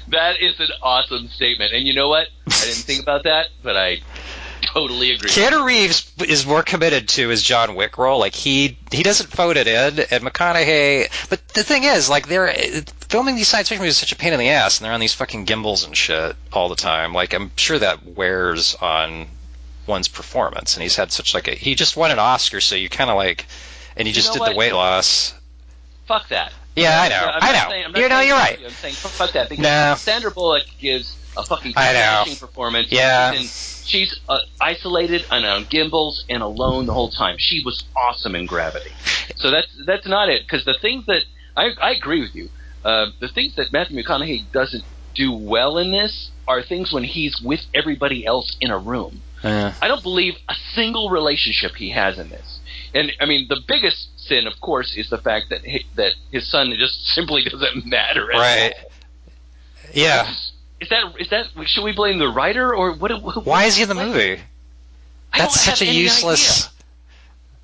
that 0.09 0.41
is 0.41 0.59
an 0.61 0.69
awesome 0.83 1.29
statement. 1.29 1.73
And 1.73 1.87
you 1.87 1.95
know 1.95 2.09
what? 2.09 2.29
I 2.47 2.51
didn't 2.65 2.85
think 2.85 3.03
about 3.03 3.25
that, 3.25 3.49
but 3.63 3.77
I 3.77 4.01
totally 4.75 5.13
agree. 5.13 5.31
Keanu 5.31 5.65
Reeves 5.65 6.13
is 6.27 6.45
more 6.45 6.63
committed 6.63 7.09
to 7.11 7.29
his 7.29 7.43
John 7.43 7.75
Wick 7.75 7.97
role. 7.97 8.19
Like 8.19 8.35
he 8.35 8.77
he 8.91 9.03
doesn't 9.03 9.31
phone 9.31 9.57
it 9.57 9.67
in, 9.67 10.01
and 10.11 10.25
McConaughey. 10.25 11.29
But 11.31 11.47
the 11.49 11.63
thing 11.63 11.85
is, 11.85 12.11
like 12.11 12.27
they're 12.29 12.53
filming 13.09 13.37
these 13.37 13.49
science 13.49 13.69
fiction 13.69 13.83
movies 13.83 13.95
is 13.95 13.99
such 13.99 14.13
a 14.13 14.17
pain 14.17 14.33
in 14.33 14.39
the 14.39 14.51
ass, 14.51 14.79
and 14.79 14.85
they're 14.85 14.93
on 14.93 15.01
these 15.01 15.15
fucking 15.15 15.45
gimbals 15.47 15.85
and 15.87 15.97
shit 15.97 16.37
all 16.53 16.69
the 16.69 16.77
time. 16.77 17.15
Like 17.15 17.33
I'm 17.33 17.53
sure 17.57 17.79
that 17.79 18.05
wears 18.05 18.75
on 18.75 19.27
one's 19.87 20.09
performance. 20.09 20.75
And 20.75 20.83
he's 20.83 20.97
had 20.97 21.13
such 21.13 21.35
like 21.35 21.49
a 21.49 21.53
he 21.55 21.75
just 21.75 21.97
won 21.97 22.11
an 22.11 22.19
Oscar, 22.19 22.61
so 22.61 22.75
you 22.75 22.89
kind 22.89 23.11
of 23.11 23.17
like, 23.17 23.47
and 23.97 24.07
he 24.07 24.11
You 24.13 24.15
just 24.17 24.33
did 24.33 24.41
what? 24.41 24.51
the 24.53 24.57
weight 24.57 24.73
loss. 24.73 25.35
Fuck 26.07 26.29
that. 26.29 26.53
Yeah, 26.77 27.01
I 27.01 27.09
know, 27.09 27.31
I 27.33 27.53
know. 27.53 27.71
saying- 27.71 28.03
you 28.03 28.09
know, 28.09 28.21
you're 28.21 28.37
right. 28.37 28.59
I'm 28.65 28.71
saying 28.71 28.95
fuck 28.95 29.31
that 29.33 29.49
because 29.49 29.63
No. 29.63 29.95
Sandra 29.97 30.33
Bullock 30.33 30.65
gives 30.81 31.17
a 31.37 31.43
fucking 31.45 31.73
smashing 31.73 32.37
performance. 32.37 32.89
Yeah. 32.91 33.33
She's, 33.33 33.41
in- 33.43 33.87
she's 33.89 34.21
uh, 34.29 34.39
isolated 34.61 35.25
and 35.31 35.45
on 35.45 35.67
gimbals 35.71 36.25
and 36.29 36.43
alone 36.43 36.87
the 36.87 36.95
whole 36.95 37.11
time. 37.11 37.37
She 37.39 37.63
was 37.65 37.85
awesome 37.97 38.35
in 38.35 38.47
Gravity. 38.47 38.91
So 39.37 39.51
that's 39.51 39.69
that's 39.87 40.07
not 40.07 40.29
it 40.29 40.43
because 40.43 40.65
the 40.65 40.77
things 40.81 41.07
that 41.07 41.23
I 41.57 41.71
I 41.81 41.93
agree 41.93 42.21
with 42.21 42.35
you. 42.35 42.49
Uh, 42.85 43.07
the 43.19 43.29
things 43.29 43.55
that 43.57 43.73
Matthew 43.73 44.03
McConaughey 44.03 44.45
doesn't 44.53 44.85
do 45.15 45.33
well 45.33 45.79
in 45.79 45.91
this 45.91 46.31
are 46.47 46.63
things 46.63 46.93
when 46.93 47.03
he's 47.05 47.41
with 47.43 47.61
everybody 47.73 48.27
else 48.27 48.57
in 48.61 48.71
a 48.71 48.77
room. 48.79 49.23
Yeah. 49.43 49.73
I 49.81 49.89
don't 49.89 50.03
believe 50.03 50.35
a 50.51 50.55
single 50.75 51.09
relationship 51.09 51.77
he 51.77 51.91
has 51.93 52.19
in 52.19 52.29
this. 52.29 52.59
And 52.93 53.11
I 53.21 53.25
mean, 53.25 53.47
the 53.49 53.61
biggest 53.67 54.09
sin, 54.21 54.47
of 54.47 54.61
course, 54.61 54.95
is 54.97 55.09
the 55.09 55.17
fact 55.17 55.47
that 55.49 55.63
he, 55.63 55.87
that 55.97 56.13
his 56.31 56.47
son 56.51 56.75
just 56.79 57.07
simply 57.15 57.43
doesn't 57.45 57.87
matter 57.87 58.31
at 58.31 58.39
Right. 58.39 58.73
all. 58.85 58.91
Yeah. 59.95 60.35
Is 60.85 60.91
that 60.91 61.15
is 61.19 61.29
that 61.31 61.47
should 61.67 61.83
we 61.83 61.93
blame 61.93 62.19
the 62.19 62.29
writer 62.29 62.75
or 62.75 62.93
what? 62.93 63.23
what 63.23 63.47
Why 63.47 63.65
is 63.65 63.77
he 63.77 63.85
in 63.85 63.89
the 63.89 63.95
movie? 63.95 64.39
That's 65.35 65.59
such 65.59 65.81
a 65.81 65.87
useless. 65.87 66.67
idea. 66.67 66.71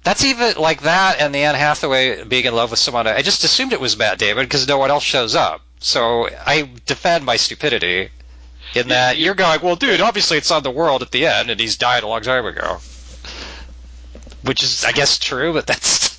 That's 0.03 0.25
even 0.25 0.55
like 0.57 0.83
that, 0.83 1.21
and 1.21 1.35
the 1.35 1.41
Anne 1.41 1.55
Hathaway 1.55 2.25
being 2.25 2.47
in 2.47 2.55
love 2.55 2.71
with 2.71 2.81
someone. 2.81 3.07
I 3.07 3.21
just 3.21 3.45
assumed 3.45 3.75
it 3.75 3.81
was 3.81 3.99
Matt 3.99 4.18
Damon 4.18 4.47
because 4.47 4.66
no 4.66 4.79
one 4.79 4.91
else 4.91 5.03
shows 5.05 5.35
up. 5.35 5.61
So 5.81 6.31
I 6.47 6.71
defend 6.87 7.27
my 7.27 7.37
stupidity 7.37 8.09
in 8.75 8.89
that 8.89 9.18
you- 9.18 9.27
you're 9.27 9.35
going, 9.35 9.61
well, 9.61 9.77
dude, 9.77 10.01
obviously 10.01 10.39
it's 10.39 10.51
on 10.51 10.62
the 10.62 10.71
world 10.71 11.03
at 11.03 11.11
the 11.11 11.27
end, 11.27 11.51
and 11.51 11.61
he's 11.61 11.77
died 11.77 12.03
a 12.03 12.07
long 12.07 12.23
time 12.23 12.47
ago. 12.47 12.81
Which 14.43 14.62
is, 14.62 14.87
I 14.87 14.93
guess, 14.93 15.18
true, 15.18 15.53
but 15.53 15.66
that's 15.66 16.16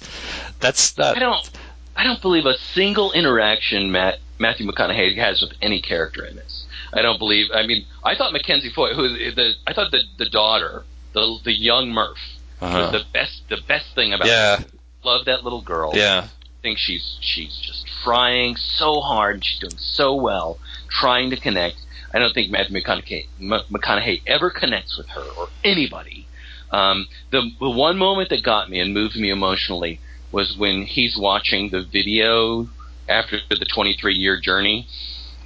that's 0.60 0.95
not. 0.99 1.16
I 1.18 1.20
don't. 1.20 1.49
I 1.95 2.04
don't 2.04 2.22
believe 2.22 2.45
a 2.45 2.58
single 2.76 3.12
interaction 3.14 3.91
Matt, 3.91 4.20
Matthew 4.38 4.66
McConaughey 4.70 5.18
has 5.18 5.41
with 5.41 5.54
any 5.62 5.82
character 5.82 6.24
in 6.24 6.36
this. 6.36 6.61
I 6.93 7.01
don't 7.01 7.17
believe. 7.19 7.47
I 7.53 7.65
mean, 7.65 7.85
I 8.03 8.15
thought 8.15 8.33
Mackenzie 8.33 8.69
Foy, 8.69 8.93
who 8.93 9.07
the 9.09 9.53
I 9.67 9.73
thought 9.73 9.91
the 9.91 10.01
the 10.17 10.29
daughter, 10.29 10.83
the 11.13 11.37
the 11.43 11.53
young 11.53 11.89
Murph, 11.89 12.17
Uh-huh. 12.59 12.77
was 12.77 12.91
the 12.91 13.05
best 13.13 13.43
the 13.49 13.57
best 13.67 13.93
thing 13.95 14.13
about. 14.13 14.27
Yeah, 14.27 14.57
Her. 14.57 14.65
Love 15.03 15.25
that 15.25 15.43
little 15.43 15.61
girl. 15.61 15.91
yeah. 15.95 16.27
I 16.27 16.61
think 16.61 16.77
she's 16.77 17.17
she's 17.21 17.57
just 17.57 17.87
trying 18.03 18.55
so 18.55 18.99
hard 19.01 19.43
she's 19.43 19.57
doing 19.59 19.77
so 19.77 20.13
well 20.13 20.59
trying 20.89 21.29
to 21.31 21.37
connect. 21.37 21.77
I 22.13 22.19
don't 22.19 22.33
think 22.33 22.51
Matthew 22.51 22.75
McConaughey, 22.79 23.25
McConaughey 23.41 24.21
ever 24.27 24.49
connects 24.51 24.97
with 24.97 25.07
her 25.09 25.23
or 25.39 25.47
anybody. 25.63 26.27
Um, 26.71 27.07
the 27.31 27.49
the 27.59 27.69
one 27.69 27.97
moment 27.97 28.29
that 28.29 28.43
got 28.43 28.69
me 28.69 28.79
and 28.79 28.93
moved 28.93 29.15
me 29.15 29.29
emotionally 29.31 29.99
was 30.31 30.55
when 30.57 30.83
he's 30.83 31.17
watching 31.17 31.69
the 31.71 31.81
video 31.81 32.67
after 33.09 33.39
the 33.49 33.65
23 33.65 34.13
year 34.13 34.39
journey, 34.39 34.87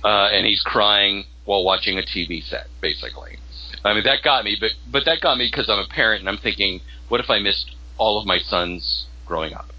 uh, 0.03 0.27
and 0.33 0.45
he's 0.45 0.61
crying 0.61 1.25
while 1.45 1.63
watching 1.63 1.97
a 1.97 2.01
TV 2.01 2.43
set, 2.43 2.67
basically. 2.81 3.37
I 3.83 3.93
mean 3.93 4.03
that 4.03 4.23
got 4.23 4.43
me, 4.43 4.57
but 4.59 4.71
but 4.91 5.05
that 5.05 5.21
got 5.21 5.37
me 5.37 5.47
because 5.47 5.69
I'm 5.69 5.79
a 5.79 5.87
parent 5.87 6.21
and 6.21 6.29
I'm 6.29 6.37
thinking, 6.37 6.81
what 7.07 7.19
if 7.19 7.29
I 7.29 7.39
missed 7.39 7.75
all 7.97 8.19
of 8.19 8.25
my 8.25 8.39
sons 8.39 9.07
growing 9.25 9.53
up? 9.53 9.69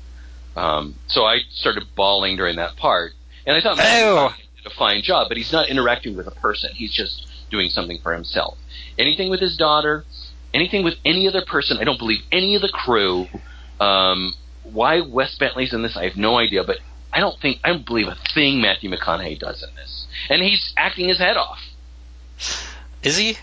Um, 0.56 0.94
so 1.06 1.24
I 1.24 1.40
started 1.50 1.84
bawling 1.94 2.36
during 2.36 2.56
that 2.56 2.76
part, 2.76 3.12
and 3.46 3.56
I 3.56 3.60
thought 3.60 3.76
Matthew 3.76 4.06
Ew. 4.06 4.28
Did 4.62 4.72
a 4.72 4.74
fine 4.74 5.02
job, 5.02 5.28
but 5.28 5.36
he's 5.36 5.52
not 5.52 5.68
interacting 5.68 6.16
with 6.16 6.26
a 6.26 6.30
person. 6.30 6.70
He's 6.74 6.92
just 6.92 7.26
doing 7.50 7.68
something 7.68 7.98
for 8.02 8.12
himself. 8.12 8.56
Anything 8.98 9.28
with 9.28 9.40
his 9.40 9.56
daughter, 9.56 10.04
anything 10.54 10.82
with 10.82 10.94
any 11.04 11.28
other 11.28 11.42
person. 11.42 11.78
I 11.78 11.84
don't 11.84 11.98
believe 11.98 12.22
any 12.32 12.54
of 12.54 12.62
the 12.62 12.68
crew. 12.68 13.26
Um, 13.78 14.34
why 14.64 15.00
Wes 15.00 15.36
Bentley's 15.36 15.72
in 15.72 15.82
this, 15.82 15.96
I 15.96 16.04
have 16.04 16.16
no 16.16 16.38
idea, 16.38 16.64
but 16.64 16.78
I 17.12 17.20
don't 17.20 17.38
think 17.40 17.60
I 17.62 17.68
don't 17.68 17.86
believe 17.86 18.08
a 18.08 18.16
thing 18.34 18.60
Matthew 18.60 18.90
McConaughey 18.90 19.38
does 19.38 19.62
in 19.62 19.74
this, 19.76 20.05
and 20.28 20.42
he's 20.42 20.72
acting 20.76 21.08
his 21.08 21.18
head 21.18 21.36
off. 21.36 21.58
Is 23.02 23.16
he? 23.16 23.36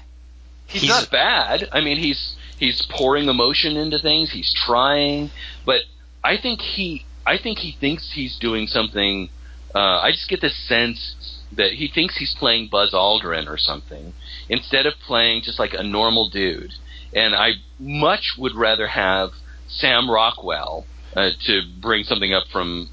He's, 0.68 0.82
He's- 0.84 0.88
not 1.02 1.12
bad. 1.12 1.70
I 1.72 1.82
mean, 1.82 1.98
he's 1.98 2.36
he's 2.58 2.86
pouring 2.90 3.28
emotion 3.30 3.78
into 3.78 4.00
things. 4.00 4.32
He's 4.32 4.54
trying, 4.54 5.32
but 5.66 5.82
I 6.24 6.38
think 6.38 6.62
he 6.62 7.06
I 7.26 7.38
think 7.38 7.60
he 7.60 7.72
thinks 7.80 8.12
he's 8.14 8.38
doing 8.38 8.68
something. 8.68 9.30
Uh, 9.74 10.00
I 10.02 10.12
just 10.12 10.30
get 10.30 10.42
this 10.42 10.56
sense 10.68 11.16
that 11.52 11.74
he 11.74 11.88
thinks 11.88 12.18
he's 12.18 12.34
playing 12.36 12.68
Buzz 12.70 12.92
Aldrin 12.94 13.48
or 13.48 13.58
something 13.58 14.14
instead 14.50 14.86
of 14.86 14.94
playing 15.06 15.44
just 15.44 15.60
like 15.60 15.74
a 15.74 15.84
normal 15.84 16.30
dude. 16.30 16.74
And 17.16 17.36
I 17.36 17.54
much 17.80 18.36
would 18.38 18.56
rather 18.56 18.88
have 18.88 19.32
Sam 19.68 20.10
Rockwell 20.10 20.86
uh, 21.16 21.32
to 21.46 21.62
bring 21.80 22.04
something 22.04 22.34
up 22.34 22.48
from 22.52 22.90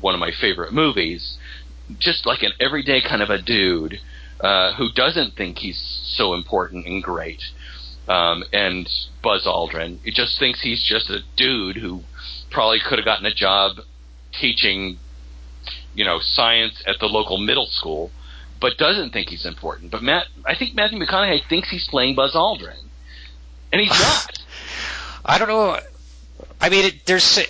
one 0.00 0.14
of 0.14 0.20
my 0.20 0.30
favorite 0.32 0.72
movies, 0.72 1.36
just 1.98 2.26
like 2.26 2.42
an 2.42 2.52
everyday 2.60 3.00
kind 3.00 3.22
of 3.22 3.30
a 3.30 3.40
dude 3.40 4.00
uh, 4.40 4.72
who 4.74 4.90
doesn't 4.92 5.34
think 5.34 5.58
he's 5.58 5.78
so 6.16 6.34
important 6.34 6.86
and 6.86 7.02
great. 7.02 7.42
Um, 8.08 8.44
and 8.52 8.88
Buzz 9.22 9.46
Aldrin, 9.46 9.98
he 10.02 10.10
just 10.10 10.38
thinks 10.38 10.62
he's 10.62 10.82
just 10.82 11.10
a 11.10 11.20
dude 11.36 11.76
who 11.76 12.00
probably 12.50 12.80
could 12.80 12.98
have 12.98 13.04
gotten 13.04 13.26
a 13.26 13.34
job 13.34 13.76
teaching, 14.32 14.98
you 15.94 16.04
know, 16.04 16.18
science 16.20 16.82
at 16.86 16.96
the 17.00 17.06
local 17.06 17.38
middle 17.38 17.66
school, 17.66 18.10
but 18.60 18.76
doesn't 18.78 19.12
think 19.12 19.28
he's 19.28 19.46
important. 19.46 19.90
But 19.90 20.02
Matt, 20.02 20.26
I 20.46 20.56
think 20.56 20.74
Matthew 20.74 20.98
McConaughey 20.98 21.46
thinks 21.48 21.70
he's 21.70 21.86
playing 21.88 22.16
Buzz 22.16 22.34
Aldrin, 22.34 22.82
and 23.72 23.80
he's 23.80 23.90
not. 24.00 24.38
I 25.24 25.38
don't 25.38 25.48
know. 25.48 25.78
I 26.60 26.68
mean, 26.68 26.86
it, 26.86 27.06
there's 27.06 27.24
see, 27.24 27.46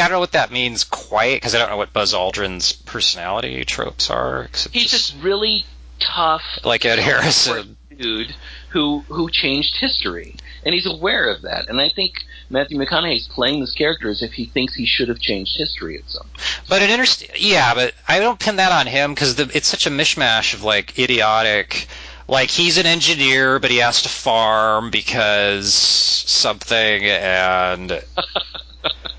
I 0.00 0.04
don't 0.08 0.12
know 0.12 0.20
what 0.20 0.32
that 0.32 0.52
means 0.52 0.84
quite 0.84 1.36
because 1.36 1.54
I 1.54 1.58
don't 1.58 1.70
know 1.70 1.76
what 1.76 1.92
Buzz 1.92 2.12
Aldrin's 2.12 2.72
personality 2.72 3.64
tropes 3.64 4.10
are. 4.10 4.44
except 4.44 4.74
He's 4.74 4.90
just 4.90 5.14
really 5.22 5.64
tough, 5.98 6.42
like 6.64 6.84
Ed 6.84 6.98
Harrison. 6.98 7.76
dude 7.96 8.34
who 8.72 9.00
who 9.08 9.30
changed 9.30 9.76
history, 9.78 10.34
and 10.64 10.74
he's 10.74 10.86
aware 10.86 11.30
of 11.30 11.42
that. 11.42 11.68
And 11.68 11.80
I 11.80 11.90
think 11.90 12.24
Matthew 12.50 12.78
McConaughey's 12.78 13.28
playing 13.28 13.60
this 13.60 13.74
character 13.74 14.08
as 14.08 14.22
if 14.22 14.32
he 14.32 14.46
thinks 14.46 14.74
he 14.74 14.86
should 14.86 15.08
have 15.08 15.20
changed 15.20 15.56
history 15.56 15.98
at 15.98 16.08
some. 16.08 16.26
point. 16.28 16.68
But 16.68 16.82
an 16.82 16.90
interest, 16.90 17.24
yeah, 17.38 17.74
but 17.74 17.94
I 18.08 18.18
don't 18.18 18.38
pin 18.38 18.56
that 18.56 18.72
on 18.72 18.86
him 18.86 19.14
because 19.14 19.38
it's 19.38 19.68
such 19.68 19.86
a 19.86 19.90
mishmash 19.90 20.54
of 20.54 20.62
like 20.62 20.98
idiotic. 20.98 21.86
Like 22.28 22.50
he's 22.50 22.78
an 22.78 22.86
engineer, 22.86 23.58
but 23.58 23.70
he 23.70 23.78
has 23.78 24.02
to 24.02 24.08
farm 24.08 24.90
because 24.90 25.74
something, 25.74 27.04
and 27.04 28.02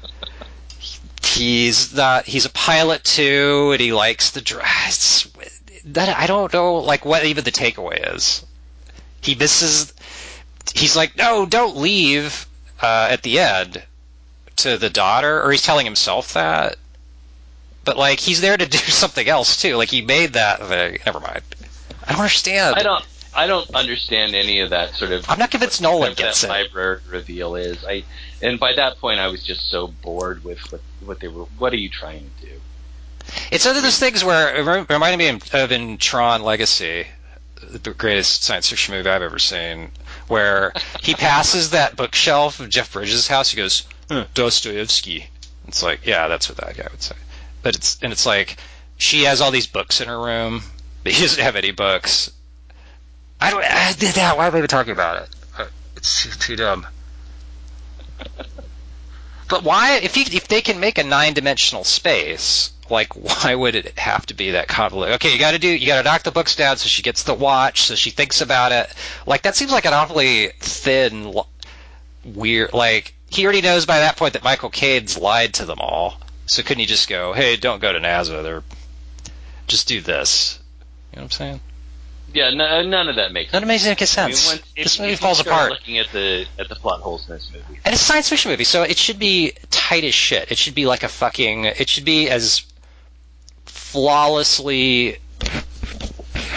he's 1.23 1.93
not. 1.93 2.25
He's 2.25 2.45
a 2.45 2.49
pilot 2.49 3.03
too, 3.03 3.71
and 3.71 3.81
he 3.81 3.93
likes 3.93 4.31
the 4.31 4.41
dress. 4.41 5.27
That 5.85 6.09
I 6.17 6.27
don't 6.27 6.51
know, 6.53 6.75
like 6.75 7.05
what 7.05 7.25
even 7.25 7.43
the 7.43 7.51
takeaway 7.51 8.15
is. 8.15 8.45
he 9.21 9.35
misses. 9.35 9.93
He's 10.73 10.95
like, 10.95 11.17
no, 11.17 11.45
don't 11.45 11.77
leave. 11.77 12.47
Uh, 12.81 13.07
at 13.11 13.21
the 13.23 13.39
end, 13.39 13.81
to 14.57 14.77
the 14.77 14.89
daughter, 14.89 15.41
or 15.41 15.51
he's 15.51 15.61
telling 15.61 15.85
himself 15.85 16.33
that. 16.33 16.75
But 17.85 17.97
like, 17.97 18.19
he's 18.19 18.41
there 18.41 18.57
to 18.57 18.65
do 18.69 18.77
something 18.77 19.27
else 19.27 19.61
too. 19.61 19.75
Like 19.75 19.89
he 19.89 20.01
made 20.01 20.33
that 20.33 20.59
thing. 20.67 20.99
Never 21.05 21.19
mind. 21.19 21.43
I 22.07 22.11
don't 22.11 22.21
understand. 22.21 22.75
I 22.75 22.83
don't. 22.83 23.05
I 23.35 23.47
don't 23.47 23.73
understand 23.73 24.35
any 24.35 24.59
of 24.59 24.69
that 24.69 24.93
sort 24.93 25.11
of. 25.11 25.27
I'm 25.27 25.39
not 25.39 25.49
convinced 25.49 25.81
Nolan 25.81 26.13
gets 26.13 26.41
that 26.41 26.47
it. 26.47 26.49
library 26.49 26.99
reveal 27.09 27.55
is. 27.55 27.83
I 27.83 28.03
and 28.41 28.59
by 28.59 28.73
that 28.75 28.99
point, 28.99 29.19
I 29.19 29.27
was 29.27 29.43
just 29.43 29.69
so 29.69 29.87
bored 29.87 30.43
with 30.43 30.59
what 30.71 30.81
what 31.03 31.19
they 31.19 31.27
were. 31.27 31.45
What 31.57 31.73
are 31.73 31.77
you 31.77 31.89
trying 31.89 32.29
to 32.41 32.45
do? 32.45 32.61
It's 33.51 33.65
one 33.65 33.75
of 33.75 33.81
those 33.83 33.97
things 33.97 34.23
where 34.23 34.55
it 34.55 34.89
reminded 34.89 35.17
me 35.17 35.29
of- 35.29 35.55
of 35.55 35.71
in 35.71 35.97
Tron 35.97 36.43
Legacy, 36.43 37.07
the 37.61 37.93
greatest 37.93 38.43
science 38.43 38.69
fiction 38.69 38.93
movie 38.93 39.09
I've 39.09 39.21
ever 39.21 39.39
seen, 39.39 39.91
where 40.27 40.73
he 41.01 41.13
passes 41.15 41.71
that 41.71 41.95
bookshelf 41.95 42.59
of 42.59 42.69
Jeff 42.69 42.91
Bridges' 42.91 43.27
house. 43.27 43.49
He 43.49 43.57
goes, 43.57 43.83
huh, 44.09 44.25
Dostoevsky. 44.33 45.27
It's 45.67 45.81
like, 45.81 46.05
yeah, 46.05 46.27
that's 46.27 46.49
what 46.49 46.57
that 46.57 46.75
guy 46.75 46.87
would 46.91 47.01
say. 47.01 47.15
But 47.63 47.75
it's 47.75 47.97
and 48.01 48.11
it's 48.11 48.25
like 48.25 48.57
she 48.97 49.23
has 49.23 49.39
all 49.41 49.49
these 49.51 49.67
books 49.67 50.01
in 50.01 50.07
her 50.09 50.19
room, 50.19 50.61
but 51.03 51.11
he 51.11 51.21
doesn't 51.21 51.43
have 51.43 51.55
any 51.55 51.71
books. 51.71 52.31
I 53.39 53.49
don't. 53.49 53.63
I 53.63 53.93
did 53.93 54.15
that. 54.15 54.37
Why 54.37 54.47
am 54.47 54.55
I 54.55 54.57
even 54.59 54.67
talking 54.69 54.93
about 54.93 55.23
it? 55.23 55.29
Uh, 55.57 55.65
It's 55.97 56.37
too, 56.37 56.55
dumb. 56.55 56.87
But 59.49 59.63
why, 59.63 59.97
if 59.97 60.15
if 60.17 60.47
they 60.47 60.61
can 60.61 60.79
make 60.79 60.97
a 60.97 61.03
nine-dimensional 61.03 61.83
space, 61.83 62.71
like 62.89 63.13
why 63.13 63.53
would 63.53 63.75
it 63.75 63.99
have 63.99 64.25
to 64.27 64.33
be 64.33 64.51
that 64.51 64.67
convoluted? 64.67 65.15
Okay, 65.15 65.33
you 65.33 65.39
got 65.39 65.51
to 65.51 65.59
do, 65.59 65.67
you 65.67 65.85
got 65.85 65.97
to 65.97 66.03
knock 66.03 66.23
the 66.23 66.31
books 66.31 66.55
down 66.55 66.77
so 66.77 66.87
she 66.87 67.01
gets 67.01 67.23
the 67.23 67.33
watch, 67.33 67.81
so 67.83 67.95
she 67.95 68.09
thinks 68.09 68.41
about 68.41 68.71
it. 68.71 68.91
Like 69.27 69.43
that 69.43 69.55
seems 69.55 69.71
like 69.71 69.85
an 69.85 69.93
awfully 69.93 70.51
thin, 70.59 71.35
weird. 72.23 72.73
Like 72.73 73.13
he 73.29 73.43
already 73.43 73.61
knows 73.61 73.85
by 73.85 73.99
that 73.99 74.15
point 74.15 74.33
that 74.33 74.43
Michael 74.43 74.69
Caine's 74.69 75.17
lied 75.17 75.55
to 75.55 75.65
them 75.65 75.79
all. 75.79 76.17
So 76.45 76.61
couldn't 76.63 76.79
he 76.79 76.85
just 76.85 77.09
go, 77.09 77.33
hey, 77.33 77.55
don't 77.57 77.81
go 77.81 77.91
to 77.93 77.99
NASA, 77.99 78.43
or 78.43 78.63
just 79.67 79.87
do 79.87 80.01
this? 80.01 80.59
You 81.13 81.17
know 81.17 81.25
what 81.25 81.25
I'm 81.25 81.31
saying? 81.31 81.59
Yeah, 82.33 82.45
n- 82.47 82.89
none 82.89 83.07
of 83.07 83.17
that 83.17 83.31
makes. 83.31 83.53
None 83.53 83.61
of 83.61 83.69
it 83.69 83.71
makes 83.71 83.85
any 83.85 83.91
I 83.91 83.99
mean, 83.99 84.07
sense. 84.07 84.47
when- 84.47 84.57
if- 84.75 84.83
this 84.85 84.99
movie 84.99 85.11
if 85.13 85.19
falls 85.19 85.37
start 85.37 85.53
apart. 85.55 85.71
Looking 85.73 85.99
at 85.99 86.11
the 86.11 86.47
at 86.57 86.67
the 86.69 86.75
plot 86.75 87.01
holes 87.01 87.27
in 87.29 87.35
this 87.35 87.51
movie. 87.53 87.79
And 87.85 87.93
it's 87.93 88.01
a 88.01 88.05
science 88.05 88.29
fiction 88.29 88.49
movie, 88.49 88.63
so 88.63 88.81
it 88.81 88.97
should 88.97 89.19
be 89.19 89.53
tight 89.69 90.03
as 90.03 90.15
shit. 90.15 90.51
It 90.51 90.57
should 90.57 90.73
be 90.73 90.87
like 90.87 91.03
a 91.03 91.07
fucking. 91.07 91.65
It 91.65 91.87
should 91.87 92.05
be 92.05 92.29
as 92.31 92.63
flawlessly 93.65 95.19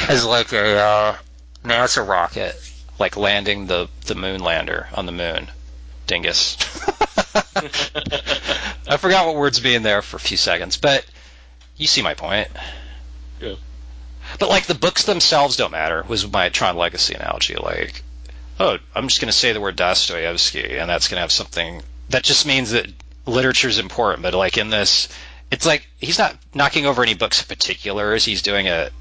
as 0.09 0.25
like 0.25 0.53
a 0.53 0.79
uh, 0.79 1.17
NASA 1.63 2.07
rocket, 2.09 2.57
like 2.99 3.19
landing 3.19 3.67
the 3.67 3.89
the 4.07 4.15
moon 4.15 4.41
lander 4.41 4.89
on 4.95 5.05
the 5.05 5.13
moon. 5.13 5.49
Dingus. 6.07 6.57
I 8.89 8.97
forgot 8.97 9.27
what 9.27 9.37
words 9.37 9.61
being 9.61 9.83
there 9.83 10.01
for 10.01 10.17
a 10.17 10.21
few 10.21 10.37
seconds, 10.39 10.79
but 10.79 11.05
you 11.77 11.87
see 11.87 12.01
my 12.01 12.15
point. 12.15 12.49
Yeah. 13.41 13.57
But 14.39 14.49
like 14.49 14.67
the 14.67 14.75
books 14.75 15.05
themselves 15.05 15.57
don't 15.57 15.73
matter. 15.73 16.05
Was 16.09 16.31
my 16.31 16.49
Tron 16.49 16.77
Legacy 16.77 17.15
analogy 17.15 17.57
like? 17.57 18.03
Oh, 18.59 18.79
I'm 18.95 19.09
just 19.09 19.21
going 19.21 19.31
to 19.31 19.37
say 19.37 19.53
the 19.53 19.61
word 19.61 19.77
Dostoevsky, 19.77 20.79
and 20.79 20.89
that's 20.89 21.09
going 21.09 21.17
to 21.17 21.21
have 21.23 21.33
something. 21.33 21.83
That 22.09 22.23
just 22.23 22.47
means 22.47 22.71
that 22.71 22.87
literature 23.27 23.69
is 23.69 23.79
important. 23.79 24.23
But 24.23 24.35
like 24.35 24.57
in 24.57 24.71
this, 24.71 25.09
it's 25.51 25.67
like 25.67 25.87
he's 25.99 26.19
not 26.19 26.37
knocking 26.55 26.87
over 26.87 27.03
any 27.03 27.15
books 27.15 27.41
in 27.43 27.49
particulars. 27.49 28.25
He's 28.25 28.43
doing 28.43 28.67
it 28.67 28.93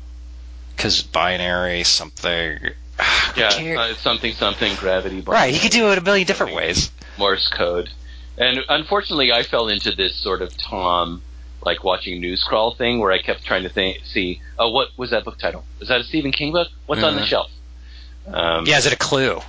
because 0.76 1.04
binary 1.04 1.84
something. 1.84 2.60
Yeah, 3.36 3.50
uh, 3.50 3.94
something 3.96 4.32
something 4.32 4.74
gravity. 4.76 5.20
Bar. 5.20 5.36
Right. 5.36 5.54
He 5.54 5.60
could 5.60 5.72
do 5.72 5.92
it 5.92 5.98
a 5.98 6.02
million 6.02 6.26
different 6.26 6.56
ways. 6.56 6.90
Morse 7.18 7.50
code. 7.50 7.90
And 8.38 8.60
unfortunately, 8.70 9.34
I 9.34 9.44
fell 9.44 9.68
into 9.68 9.92
this 9.92 10.16
sort 10.16 10.42
of 10.42 10.56
Tom, 10.58 11.22
like 11.66 11.84
watching 11.84 12.20
news 12.22 12.44
crawl 12.44 12.74
thing, 12.76 13.00
where 13.00 13.12
I 13.12 13.20
kept 13.22 13.44
trying 13.44 13.64
to 13.64 13.70
think, 13.70 14.06
see, 14.06 14.42
oh, 14.60 14.70
what 14.72 14.90
was 14.98 15.10
that 15.10 15.26
book 15.26 15.38
title? 15.40 15.64
Is 15.82 15.88
that 15.90 16.00
a 16.02 16.04
Stephen 16.04 16.32
King 16.32 16.52
book? 16.54 16.68
What's 16.86 17.04
on 17.04 17.16
the 17.16 17.22
Mhm. 17.22 17.26
shelf? 17.28 17.52
Um, 18.32 18.66
Yeah, 18.66 18.78
is 18.78 18.86
it 18.86 18.94
a 18.94 18.98
clue, 18.98 19.42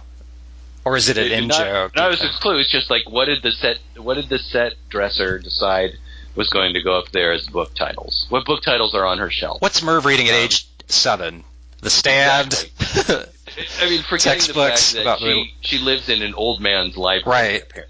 or 0.84 0.96
is 0.96 1.08
it 1.08 1.18
an 1.18 1.30
in 1.30 1.50
joke? 1.50 1.94
Not 1.94 2.12
as 2.12 2.22
a 2.22 2.28
clue. 2.40 2.58
It's 2.58 2.70
just 2.70 2.90
like, 2.90 3.08
what 3.08 3.26
did 3.26 3.42
the 3.42 3.52
set, 3.52 3.78
what 3.96 4.14
did 4.14 4.28
the 4.28 4.38
set 4.38 4.74
dresser 4.88 5.38
decide 5.38 5.98
was 6.34 6.48
going 6.50 6.74
to 6.74 6.82
go 6.82 6.98
up 6.98 7.10
there 7.12 7.32
as 7.32 7.46
book 7.46 7.74
titles? 7.74 8.26
What 8.28 8.44
book 8.44 8.62
titles 8.62 8.94
are 8.94 9.04
on 9.06 9.18
her 9.18 9.30
shelf? 9.30 9.60
What's 9.62 9.82
Murph 9.82 10.04
reading 10.04 10.28
at 10.28 10.34
Um, 10.34 10.40
age 10.42 10.66
seven? 10.88 11.44
The 11.82 11.90
Stand. 11.90 12.68
I 13.08 13.88
mean, 13.88 14.02
forgetting 14.02 14.08
the 14.08 14.18
Textbooks 14.18 14.92
fact 14.94 15.04
that 15.04 15.18
she, 15.20 15.54
she 15.60 15.78
lives 15.78 16.08
in 16.08 16.22
an 16.22 16.34
old 16.34 16.60
man's 16.60 16.96
library. 16.96 17.62
Right. 17.74 17.84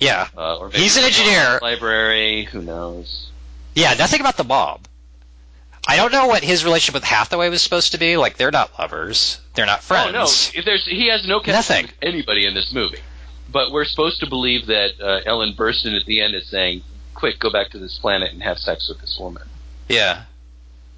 yeah, 0.00 0.28
Uh, 0.36 0.56
or 0.58 0.70
He's 0.70 0.96
an 0.96 1.04
engineer. 1.04 1.58
Library. 1.62 2.44
Who 2.44 2.62
knows? 2.62 3.30
Yeah. 3.74 3.94
Nothing 3.94 4.20
about 4.20 4.36
the 4.36 4.44
mob. 4.44 4.86
I 5.86 5.96
don't 5.96 6.12
know 6.12 6.26
what 6.28 6.42
his 6.42 6.64
relationship 6.64 6.94
with 6.94 7.04
Hathaway 7.04 7.50
was 7.50 7.62
supposed 7.62 7.92
to 7.92 7.98
be. 7.98 8.16
Like, 8.16 8.36
they're 8.36 8.50
not 8.50 8.78
lovers. 8.78 9.38
They're 9.54 9.66
not 9.66 9.82
friends. 9.82 10.08
Oh 10.08 10.12
no, 10.12 10.24
if 10.24 10.64
there's 10.64 10.86
he 10.86 11.08
has 11.08 11.26
no 11.26 11.40
connection 11.40 11.74
Nothing. 11.74 11.86
with 11.86 12.14
anybody 12.14 12.46
in 12.46 12.54
this 12.54 12.72
movie. 12.72 12.98
But 13.50 13.70
we're 13.70 13.84
supposed 13.84 14.20
to 14.20 14.26
believe 14.26 14.66
that 14.66 15.00
uh, 15.00 15.20
Ellen 15.26 15.52
Burstyn 15.54 15.98
at 15.98 16.06
the 16.06 16.20
end 16.22 16.34
is 16.34 16.48
saying, 16.48 16.82
"Quick, 17.14 17.38
go 17.38 17.52
back 17.52 17.70
to 17.70 17.78
this 17.78 17.98
planet 17.98 18.32
and 18.32 18.42
have 18.42 18.58
sex 18.58 18.88
with 18.88 19.00
this 19.00 19.16
woman." 19.20 19.42
Yeah, 19.88 20.22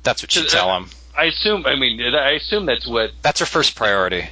that's 0.04 0.22
what 0.22 0.34
you 0.36 0.44
tell 0.46 0.70
uh, 0.70 0.78
him. 0.80 0.90
I 1.18 1.24
assume. 1.24 1.66
I 1.66 1.74
mean, 1.74 2.00
I 2.00 2.32
assume 2.32 2.66
that's 2.66 2.86
what 2.86 3.10
That's 3.22 3.40
her 3.40 3.46
first 3.46 3.74
priority. 3.74 4.28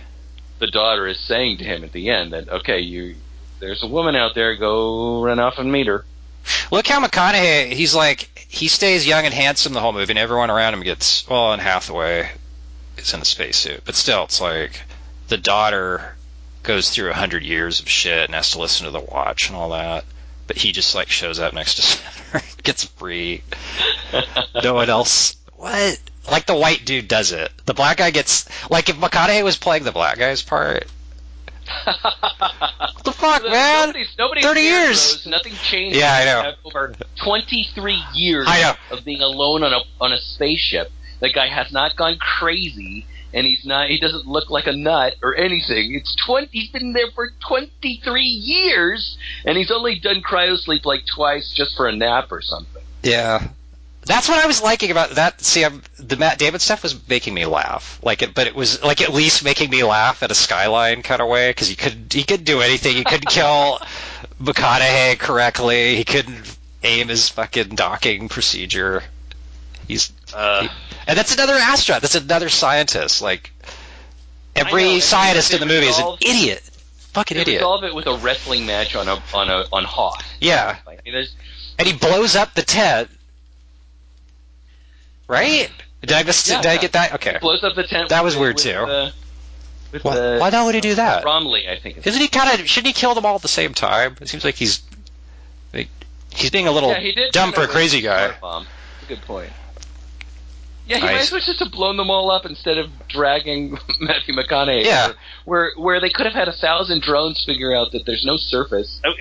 the 0.60 0.68
daughter 0.68 1.06
is 1.06 1.18
saying 1.18 1.58
to 1.58 1.64
him 1.64 1.82
at 1.84 1.92
the 1.92 2.10
end. 2.10 2.32
That 2.32 2.48
okay, 2.48 2.80
you 2.80 3.16
there's 3.58 3.82
a 3.82 3.88
woman 3.88 4.14
out 4.14 4.34
there. 4.34 4.54
Go 4.56 5.22
run 5.22 5.40
off 5.40 5.58
and 5.58 5.70
meet 5.70 5.88
her. 5.88 6.04
Look 6.70 6.86
how 6.86 7.04
McConaughey, 7.04 7.72
he's 7.72 7.94
like, 7.94 8.46
he 8.48 8.68
stays 8.68 9.06
young 9.06 9.24
and 9.24 9.34
handsome 9.34 9.72
the 9.72 9.80
whole 9.80 9.92
movie, 9.92 10.12
and 10.12 10.18
everyone 10.18 10.50
around 10.50 10.74
him 10.74 10.82
gets, 10.82 11.28
well, 11.28 11.52
and 11.52 11.62
Hathaway 11.62 12.30
is 12.96 13.12
in 13.14 13.20
a 13.20 13.24
spacesuit. 13.24 13.82
But 13.84 13.94
still, 13.94 14.24
it's 14.24 14.40
like, 14.40 14.80
the 15.28 15.36
daughter 15.36 16.16
goes 16.62 16.90
through 16.90 17.10
a 17.10 17.14
hundred 17.14 17.42
years 17.42 17.80
of 17.80 17.88
shit 17.88 18.24
and 18.24 18.34
has 18.34 18.52
to 18.52 18.60
listen 18.60 18.86
to 18.86 18.90
the 18.90 19.00
watch 19.00 19.48
and 19.48 19.56
all 19.56 19.70
that. 19.70 20.04
But 20.46 20.58
he 20.58 20.72
just, 20.72 20.94
like, 20.94 21.08
shows 21.08 21.38
up 21.38 21.54
next 21.54 21.76
to 21.76 21.82
Saturn, 21.82 22.42
gets 22.62 22.84
free. 22.84 23.42
No 24.62 24.74
one 24.74 24.90
else. 24.90 25.36
What? 25.56 26.00
Like 26.30 26.46
the 26.46 26.54
white 26.54 26.84
dude 26.84 27.08
does 27.08 27.32
it. 27.32 27.50
The 27.66 27.74
black 27.74 27.98
guy 27.98 28.10
gets, 28.10 28.48
like, 28.70 28.88
if 28.88 28.96
McConaughey 28.96 29.44
was 29.44 29.58
playing 29.58 29.84
the 29.84 29.92
black 29.92 30.18
guy's 30.18 30.42
part, 30.42 30.86
what 31.64 33.04
the 33.04 33.12
fuck, 33.16 33.42
man? 33.44 33.88
Nobody's, 33.88 34.14
nobody's 34.18 34.44
30 34.44 34.60
years. 34.60 35.26
Nothing 35.26 35.52
changed. 35.54 35.96
Yeah, 35.98 36.12
I 36.14 36.24
know. 36.24 36.52
Over 36.64 36.94
23 37.22 38.02
years 38.14 38.46
I 38.48 38.60
know. 38.62 38.96
of 38.96 39.04
being 39.04 39.20
alone 39.22 39.62
on 39.62 39.72
a 39.72 39.80
on 40.00 40.12
a 40.12 40.18
spaceship, 40.18 40.90
the 41.20 41.30
guy 41.30 41.48
has 41.48 41.72
not 41.72 41.96
gone 41.96 42.16
crazy, 42.18 43.06
and 43.32 43.46
he's 43.46 43.64
not. 43.64 43.88
He 43.88 43.98
doesn't 43.98 44.26
look 44.26 44.50
like 44.50 44.66
a 44.66 44.72
nut 44.72 45.14
or 45.22 45.36
anything. 45.36 45.94
It's 45.94 46.14
20. 46.26 46.48
He's 46.52 46.70
been 46.70 46.92
there 46.92 47.10
for 47.14 47.30
23 47.48 48.22
years, 48.22 49.16
and 49.44 49.56
he's 49.56 49.70
only 49.70 49.98
done 49.98 50.22
cryosleep 50.22 50.84
like 50.84 51.04
twice 51.06 51.52
just 51.54 51.76
for 51.76 51.86
a 51.86 51.94
nap 51.94 52.30
or 52.30 52.40
something. 52.42 52.82
Yeah. 53.02 53.48
That's 54.06 54.28
what 54.28 54.42
I 54.42 54.46
was 54.46 54.62
liking 54.62 54.90
about 54.90 55.10
that. 55.12 55.40
See, 55.40 55.64
I'm, 55.64 55.82
the 55.98 56.16
Matt 56.16 56.38
Damon 56.38 56.60
stuff 56.60 56.82
was 56.82 57.08
making 57.08 57.32
me 57.32 57.46
laugh. 57.46 57.98
Like 58.02 58.22
it, 58.22 58.34
but 58.34 58.46
it 58.46 58.54
was 58.54 58.82
like 58.82 59.00
at 59.00 59.12
least 59.12 59.44
making 59.44 59.70
me 59.70 59.82
laugh 59.82 60.22
at 60.22 60.30
a 60.30 60.34
skyline 60.34 61.02
kind 61.02 61.22
of 61.22 61.28
way 61.28 61.50
because 61.50 61.68
he 61.68 61.76
could 61.76 62.12
he 62.12 62.24
could 62.24 62.44
do 62.44 62.60
anything. 62.60 62.96
He 62.96 63.04
couldn't 63.04 63.28
kill 63.28 63.78
McConaughey 64.40 65.18
correctly. 65.18 65.96
He 65.96 66.04
couldn't 66.04 66.58
aim 66.82 67.08
his 67.08 67.28
fucking 67.30 67.76
docking 67.76 68.28
procedure. 68.28 69.02
He's 69.88 70.12
Uh, 70.34 70.68
and 71.06 71.16
that's 71.16 71.34
another 71.34 71.54
astronaut. 71.54 72.02
That's 72.02 72.14
another 72.14 72.48
scientist. 72.48 73.22
Like 73.22 73.52
know, 74.56 74.62
every 74.66 75.00
scientist 75.00 75.52
in 75.52 75.60
the 75.60 75.66
movie 75.66 75.86
is 75.86 75.98
an 75.98 76.16
idiot. 76.20 76.62
Fucking 77.12 77.36
idiot. 77.36 77.60
resolve 77.60 77.84
it 77.84 77.94
with 77.94 78.06
a 78.06 78.16
wrestling 78.16 78.66
match 78.66 78.96
on 78.96 79.08
a 79.08 79.22
on 79.32 79.48
a 79.48 79.64
on 79.72 79.84
Hoth. 79.84 80.24
Yeah. 80.40 80.76
I 80.86 80.96
mean, 81.04 81.26
and 81.78 81.88
he 81.88 81.94
blows 81.94 82.36
up 82.36 82.54
the 82.54 82.62
tent. 82.62 83.10
Right? 85.28 85.70
Did 86.00 86.12
I 86.12 86.22
miss? 86.22 86.48
Yeah, 86.48 86.60
did 86.60 86.70
I 86.70 86.76
get 86.76 86.92
that? 86.92 87.14
Okay. 87.14 87.38
blows 87.40 87.64
up 87.64 87.74
the 87.74 87.84
tent. 87.84 88.10
That 88.10 88.24
was 88.24 88.36
weird, 88.36 88.56
with, 88.56 88.64
too. 88.64 88.72
uh, 88.72 89.10
with, 89.92 90.04
Why, 90.04 90.38
why 90.38 90.50
not 90.50 90.66
would 90.66 90.74
he 90.74 90.80
do 90.80 90.96
that? 90.96 91.22
Bromley, 91.22 91.68
I 91.68 91.78
think. 91.78 92.06
Isn't 92.06 92.20
he 92.20 92.28
kind 92.28 92.60
of? 92.60 92.68
Shouldn't 92.68 92.88
he 92.88 92.92
kill 92.92 93.14
them 93.14 93.24
all 93.24 93.36
at 93.36 93.42
the 93.42 93.48
same 93.48 93.74
time? 93.74 94.16
It 94.20 94.28
seems 94.28 94.44
like 94.44 94.56
he's 94.56 94.82
like, 95.72 95.88
he's 96.30 96.50
being 96.50 96.66
a 96.66 96.72
little 96.72 96.90
yeah, 96.90 97.28
dumb 97.32 97.52
for 97.52 97.62
a 97.62 97.68
crazy 97.68 98.00
guy. 98.00 98.34
Bomb. 98.40 98.66
That's 99.00 99.04
a 99.04 99.14
good 99.14 99.22
point. 99.26 99.50
Yeah, 100.86 100.98
he 100.98 101.02
might 101.04 101.20
as 101.20 101.32
well 101.32 101.40
just 101.40 101.60
have 101.60 101.72
blown 101.72 101.96
them 101.96 102.10
all 102.10 102.30
up 102.30 102.44
instead 102.44 102.76
of 102.76 102.90
dragging 103.08 103.78
Matthew 104.00 104.34
McConaughey. 104.34 104.84
Yeah. 104.84 105.12
Where 105.44 105.72
where 105.76 106.00
they 106.00 106.10
could 106.10 106.26
have 106.26 106.34
had 106.34 106.48
a 106.48 106.52
thousand 106.52 107.02
drones 107.02 107.42
figure 107.44 107.74
out 107.74 107.92
that 107.92 108.04
there's 108.04 108.24
no 108.24 108.36
surface. 108.36 109.00
Oh, 109.04 109.12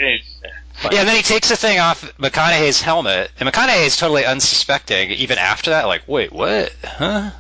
fine. 0.74 0.94
Yeah, 0.94 1.00
and 1.00 1.10
then 1.10 1.16
he 1.16 1.24
takes 1.24 1.50
the 1.50 1.56
thing 1.56 1.80
off 1.80 2.04
McConaughey's 2.18 2.82
helmet, 2.82 3.32
and 3.40 3.50
McConaughey 3.50 3.86
is 3.86 3.98
totally 3.98 4.26
unsuspecting 4.26 5.12
even 5.12 5.38
after 5.38 5.72
that. 5.72 5.88
Like, 5.88 6.04
wait, 6.08 6.32
what? 6.32 6.72
Huh? 6.84 7.32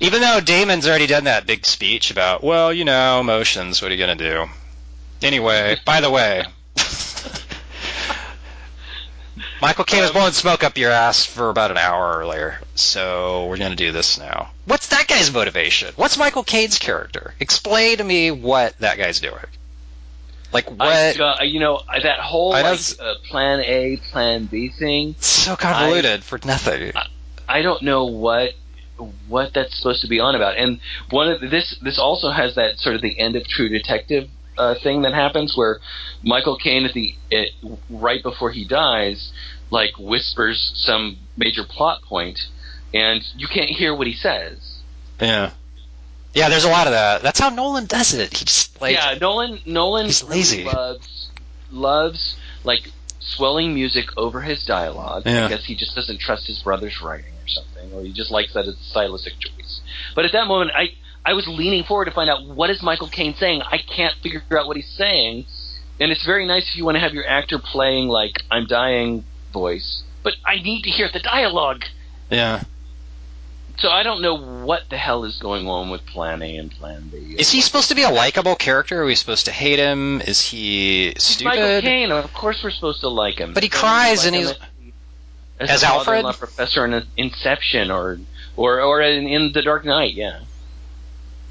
Even 0.00 0.20
though 0.20 0.40
Damon's 0.40 0.86
already 0.86 1.06
done 1.06 1.24
that 1.24 1.46
big 1.46 1.64
speech 1.64 2.10
about, 2.10 2.44
well, 2.44 2.72
you 2.72 2.84
know, 2.84 3.20
emotions, 3.20 3.80
what 3.80 3.90
are 3.90 3.94
you 3.94 4.04
going 4.04 4.18
to 4.18 4.30
do? 4.30 4.44
Anyway, 5.22 5.76
by 5.86 6.02
the 6.02 6.10
way, 6.10 6.44
Michael 9.62 9.84
Caine 9.84 10.02
was 10.02 10.10
blowing 10.10 10.32
smoke 10.32 10.62
up 10.62 10.76
your 10.76 10.90
ass 10.90 11.24
for 11.24 11.48
about 11.48 11.70
an 11.70 11.78
hour 11.78 12.18
earlier, 12.18 12.60
so 12.74 13.46
we're 13.46 13.56
going 13.56 13.70
to 13.70 13.76
do 13.76 13.90
this 13.90 14.18
now. 14.18 14.50
What's 14.66 14.88
that 14.88 15.08
guy's 15.08 15.32
motivation? 15.32 15.94
What's 15.96 16.18
Michael 16.18 16.44
Caine's 16.44 16.78
character? 16.78 17.32
Explain 17.40 17.96
to 17.96 18.04
me 18.04 18.30
what 18.30 18.78
that 18.80 18.98
guy's 18.98 19.20
doing. 19.20 19.40
Like, 20.52 20.70
what? 20.70 20.80
I, 21.20 21.42
you 21.44 21.60
know 21.60 21.80
that 22.02 22.20
whole 22.20 22.50
like, 22.50 22.78
uh, 23.00 23.14
Plan 23.28 23.60
A, 23.60 23.98
Plan 24.10 24.46
B 24.46 24.70
thing. 24.78 25.16
so 25.18 25.56
convoluted 25.56 26.22
for 26.22 26.38
nothing. 26.44 26.92
I 27.48 27.62
don't 27.62 27.82
know 27.82 28.04
what 28.06 28.52
what 29.28 29.52
that's 29.54 29.76
supposed 29.76 30.00
to 30.02 30.08
be 30.08 30.20
on 30.20 30.34
about. 30.34 30.56
And 30.56 30.80
one 31.10 31.30
of 31.30 31.40
the, 31.40 31.48
this 31.48 31.76
this 31.82 31.98
also 31.98 32.30
has 32.30 32.54
that 32.54 32.78
sort 32.78 32.96
of 32.96 33.02
the 33.02 33.18
end 33.18 33.36
of 33.36 33.46
True 33.46 33.68
Detective 33.68 34.28
uh, 34.56 34.74
thing 34.82 35.02
that 35.02 35.12
happens 35.14 35.56
where 35.56 35.80
Michael 36.22 36.56
Caine 36.56 36.84
at 36.84 36.94
the 36.94 37.14
it, 37.30 37.52
right 37.90 38.22
before 38.22 38.50
he 38.50 38.66
dies, 38.66 39.32
like 39.70 39.90
whispers 39.98 40.72
some 40.74 41.18
major 41.36 41.64
plot 41.64 42.02
point, 42.02 42.38
and 42.94 43.22
you 43.36 43.48
can't 43.48 43.70
hear 43.70 43.94
what 43.94 44.06
he 44.06 44.14
says. 44.14 44.80
Yeah. 45.20 45.52
Yeah, 46.36 46.50
there's 46.50 46.64
a 46.64 46.68
lot 46.68 46.86
of 46.86 46.92
that. 46.92 47.22
That's 47.22 47.40
how 47.40 47.48
Nolan 47.48 47.86
does 47.86 48.12
it. 48.12 48.36
He 48.36 48.44
just 48.44 48.78
like 48.78 48.94
yeah, 48.94 49.16
Nolan 49.18 49.58
Nolan 49.64 50.04
he's 50.04 50.22
lazy. 50.22 50.64
loves 50.64 51.30
loves 51.70 52.36
like 52.62 52.90
swelling 53.20 53.72
music 53.72 54.04
over 54.18 54.42
his 54.42 54.62
dialogue. 54.66 55.22
Yeah. 55.24 55.46
I 55.46 55.48
guess 55.48 55.64
he 55.64 55.74
just 55.74 55.94
doesn't 55.94 56.20
trust 56.20 56.46
his 56.46 56.58
brother's 56.58 57.00
writing 57.00 57.32
or 57.32 57.48
something, 57.48 57.90
or 57.94 58.02
he 58.02 58.12
just 58.12 58.30
likes 58.30 58.52
that 58.52 58.66
as 58.66 58.74
a 58.74 58.84
stylistic 58.84 59.32
choice. 59.38 59.80
But 60.14 60.26
at 60.26 60.32
that 60.32 60.46
moment, 60.46 60.72
I 60.76 60.88
I 61.24 61.32
was 61.32 61.48
leaning 61.48 61.84
forward 61.84 62.04
to 62.04 62.10
find 62.10 62.28
out 62.28 62.46
what 62.46 62.68
is 62.68 62.82
Michael 62.82 63.08
Caine 63.08 63.34
saying. 63.34 63.62
I 63.62 63.78
can't 63.78 64.14
figure 64.22 64.42
out 64.58 64.66
what 64.66 64.76
he's 64.76 64.92
saying, 64.94 65.46
and 65.98 66.12
it's 66.12 66.26
very 66.26 66.46
nice 66.46 66.68
if 66.68 66.76
you 66.76 66.84
want 66.84 66.96
to 66.96 67.00
have 67.00 67.14
your 67.14 67.26
actor 67.26 67.58
playing 67.58 68.08
like 68.08 68.42
I'm 68.50 68.66
dying 68.66 69.24
voice, 69.54 70.02
but 70.22 70.34
I 70.44 70.56
need 70.56 70.82
to 70.82 70.90
hear 70.90 71.08
the 71.10 71.20
dialogue. 71.20 71.84
yeah. 72.28 72.64
So 73.78 73.90
I 73.90 74.02
don't 74.02 74.22
know 74.22 74.34
what 74.64 74.88
the 74.88 74.96
hell 74.96 75.24
is 75.24 75.38
going 75.38 75.68
on 75.68 75.90
with 75.90 76.04
Plan 76.06 76.40
A 76.42 76.56
and 76.56 76.70
Plan 76.70 77.08
B. 77.12 77.34
Is 77.38 77.50
he 77.50 77.60
supposed 77.60 77.88
to 77.90 77.94
be 77.94 78.02
a 78.02 78.08
likable 78.10 78.56
character? 78.56 79.02
Are 79.02 79.04
we 79.04 79.14
supposed 79.14 79.44
to 79.46 79.52
hate 79.52 79.78
him? 79.78 80.22
Is 80.22 80.40
he 80.40 81.08
He's 81.12 81.42
Michael 81.44 81.62
stupid? 81.64 81.84
Caine. 81.84 82.10
Of 82.10 82.32
course, 82.32 82.62
we're 82.64 82.70
supposed 82.70 83.00
to 83.00 83.08
like 83.08 83.38
him. 83.38 83.52
But 83.52 83.62
he 83.62 83.68
cries 83.68 84.18
like 84.24 84.26
and 84.28 84.36
he's- 84.36 84.54
as, 85.58 85.70
As 85.70 85.84
Alfred? 85.84 86.24
professor 86.38 86.84
in 86.84 87.06
Inception, 87.16 87.90
or 87.90 88.18
or 88.56 88.80
or 88.82 89.00
in, 89.00 89.26
in 89.26 89.52
The 89.52 89.62
Dark 89.62 89.84
Knight. 89.86 90.12
Yeah. 90.14 90.40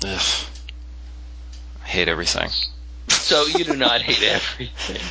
Ugh. 0.06 0.22
I 1.84 1.88
hate 1.88 2.08
everything. 2.08 2.50
So 3.10 3.46
you 3.48 3.64
do 3.64 3.76
not 3.76 4.02
hate 4.02 4.22
everything. 4.32 5.02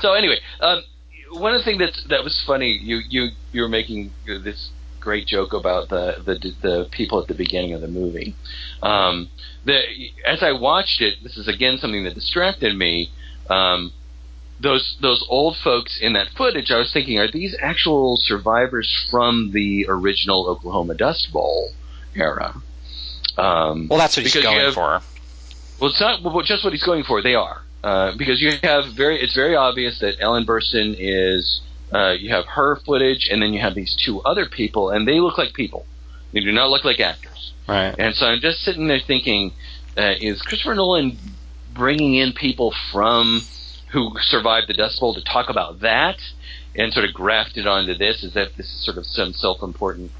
So 0.00 0.12
anyway, 0.14 0.38
um, 0.60 0.82
one 1.30 1.52
of 1.54 1.60
the 1.60 1.64
things 1.64 1.78
that's 1.80 2.04
that 2.04 2.22
was 2.22 2.40
funny. 2.46 2.78
You 2.80 3.00
you 3.08 3.30
you 3.52 3.62
were 3.62 3.68
making 3.68 4.12
this 4.24 4.70
great 5.04 5.26
joke 5.26 5.52
about 5.52 5.88
the 5.90 6.16
the 6.24 6.34
the 6.66 6.88
people 6.90 7.20
at 7.20 7.28
the 7.28 7.34
beginning 7.34 7.72
of 7.74 7.80
the 7.80 7.88
movie. 8.00 8.34
Um, 8.82 9.28
the 9.64 9.78
as 10.26 10.42
I 10.42 10.52
watched 10.52 11.00
it, 11.00 11.14
this 11.22 11.36
is 11.36 11.46
again 11.46 11.78
something 11.78 12.04
that 12.04 12.14
distracted 12.14 12.74
me. 12.76 13.10
Um, 13.50 13.92
those 14.60 14.96
those 15.00 15.24
old 15.28 15.56
folks 15.62 15.98
in 16.00 16.14
that 16.14 16.28
footage, 16.36 16.70
I 16.70 16.78
was 16.78 16.90
thinking, 16.92 17.18
are 17.18 17.30
these 17.30 17.54
actual 17.60 18.16
survivors 18.16 18.88
from 19.10 19.50
the 19.52 19.86
original 19.88 20.46
Oklahoma 20.48 20.94
Dust 20.94 21.28
Bowl 21.32 21.70
era? 22.14 22.54
Um, 23.36 23.88
Well, 23.88 23.98
that's 23.98 24.16
what 24.16 24.22
he's 24.24 24.34
going 24.42 24.60
have- 24.60 24.74
for. 24.74 25.00
well, 25.80 25.90
it's 25.90 26.00
not 26.00 26.22
well, 26.22 26.40
just 26.42 26.64
what 26.64 26.72
he's 26.72 26.84
going 26.84 27.02
for. 27.04 27.20
They 27.20 27.34
are 27.34 27.62
uh, 27.82 28.12
because 28.16 28.40
you 28.40 28.52
have 28.62 28.84
very. 28.96 29.20
It's 29.20 29.34
very 29.34 29.56
obvious 29.56 29.98
that 30.00 30.14
Ellen 30.20 30.46
Burstyn 30.46 30.94
is. 30.98 31.60
Uh, 31.94 32.12
you 32.12 32.30
have 32.34 32.44
her 32.46 32.76
footage, 32.84 33.28
and 33.30 33.40
then 33.40 33.52
you 33.52 33.60
have 33.60 33.74
these 33.74 33.94
two 34.04 34.20
other 34.22 34.46
people, 34.46 34.90
and 34.90 35.06
they 35.06 35.20
look 35.20 35.38
like 35.38 35.54
people. 35.54 35.86
They 36.32 36.40
do 36.40 36.50
not 36.50 36.68
look 36.68 36.84
like 36.84 36.98
actors. 36.98 37.52
Right. 37.68 37.94
And 37.96 38.14
so 38.16 38.26
I'm 38.26 38.40
just 38.40 38.60
sitting 38.60 38.88
there 38.88 39.00
thinking, 39.06 39.52
uh, 39.96 40.14
is 40.20 40.42
Christopher 40.42 40.74
Nolan 40.74 41.16
bringing 41.72 42.14
in 42.14 42.32
people 42.32 42.74
from 42.92 43.42
who 43.92 44.10
survived 44.20 44.68
the 44.68 44.74
Dust 44.74 44.98
Bowl 44.98 45.14
to 45.14 45.22
talk 45.22 45.48
about 45.48 45.80
that, 45.80 46.18
and 46.74 46.92
sort 46.92 47.08
of 47.08 47.14
graft 47.14 47.56
it 47.56 47.66
onto 47.66 47.94
this, 47.94 48.24
Is 48.24 48.34
if 48.34 48.56
this 48.56 48.66
is 48.66 48.84
sort 48.84 48.98
of 48.98 49.06
some 49.06 49.32
self-important 49.32 50.10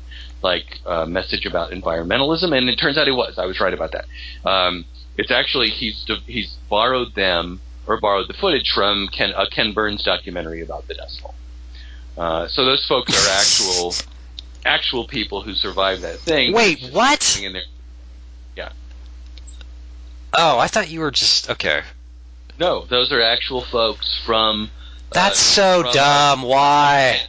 like 0.42 0.78
uh, 0.86 1.06
message 1.06 1.44
about 1.44 1.72
environmentalism? 1.72 2.56
And 2.56 2.68
it 2.68 2.76
turns 2.76 2.96
out 2.96 3.08
it 3.08 3.12
was. 3.12 3.34
I 3.36 3.46
was 3.46 3.58
right 3.58 3.74
about 3.74 3.92
that. 3.92 4.04
Um, 4.48 4.84
it's 5.16 5.32
actually 5.32 5.70
he's 5.70 6.04
he's 6.26 6.56
borrowed 6.70 7.14
them 7.14 7.60
or 7.86 8.00
borrowed 8.00 8.28
the 8.28 8.34
footage 8.34 8.70
from 8.72 9.08
Ken, 9.08 9.32
a 9.36 9.48
Ken 9.50 9.72
Burns 9.72 10.04
documentary 10.04 10.60
about 10.60 10.86
the 10.86 10.94
Dust 10.94 11.20
Bowl. 11.20 11.34
Uh, 12.16 12.48
so 12.48 12.64
those 12.64 12.86
folks 12.86 13.12
are 13.12 13.32
actual 13.38 13.94
actual 14.64 15.06
people 15.06 15.42
who 15.42 15.54
survived 15.54 16.02
that 16.02 16.18
thing. 16.18 16.52
Wait, 16.52 16.90
what? 16.92 17.38
there. 17.40 17.62
Oh, 20.36 20.58
I 20.58 20.66
thought 20.66 20.90
you 20.90 21.00
were 21.00 21.10
just 21.10 21.50
okay. 21.50 21.82
No, 22.58 22.84
those 22.86 23.12
are 23.12 23.20
actual 23.20 23.62
folks 23.62 24.20
from. 24.26 24.70
That's 25.10 25.58
uh, 25.58 25.82
so 25.82 25.82
from 25.82 25.92
dumb. 25.92 26.42
Why? 26.42 27.20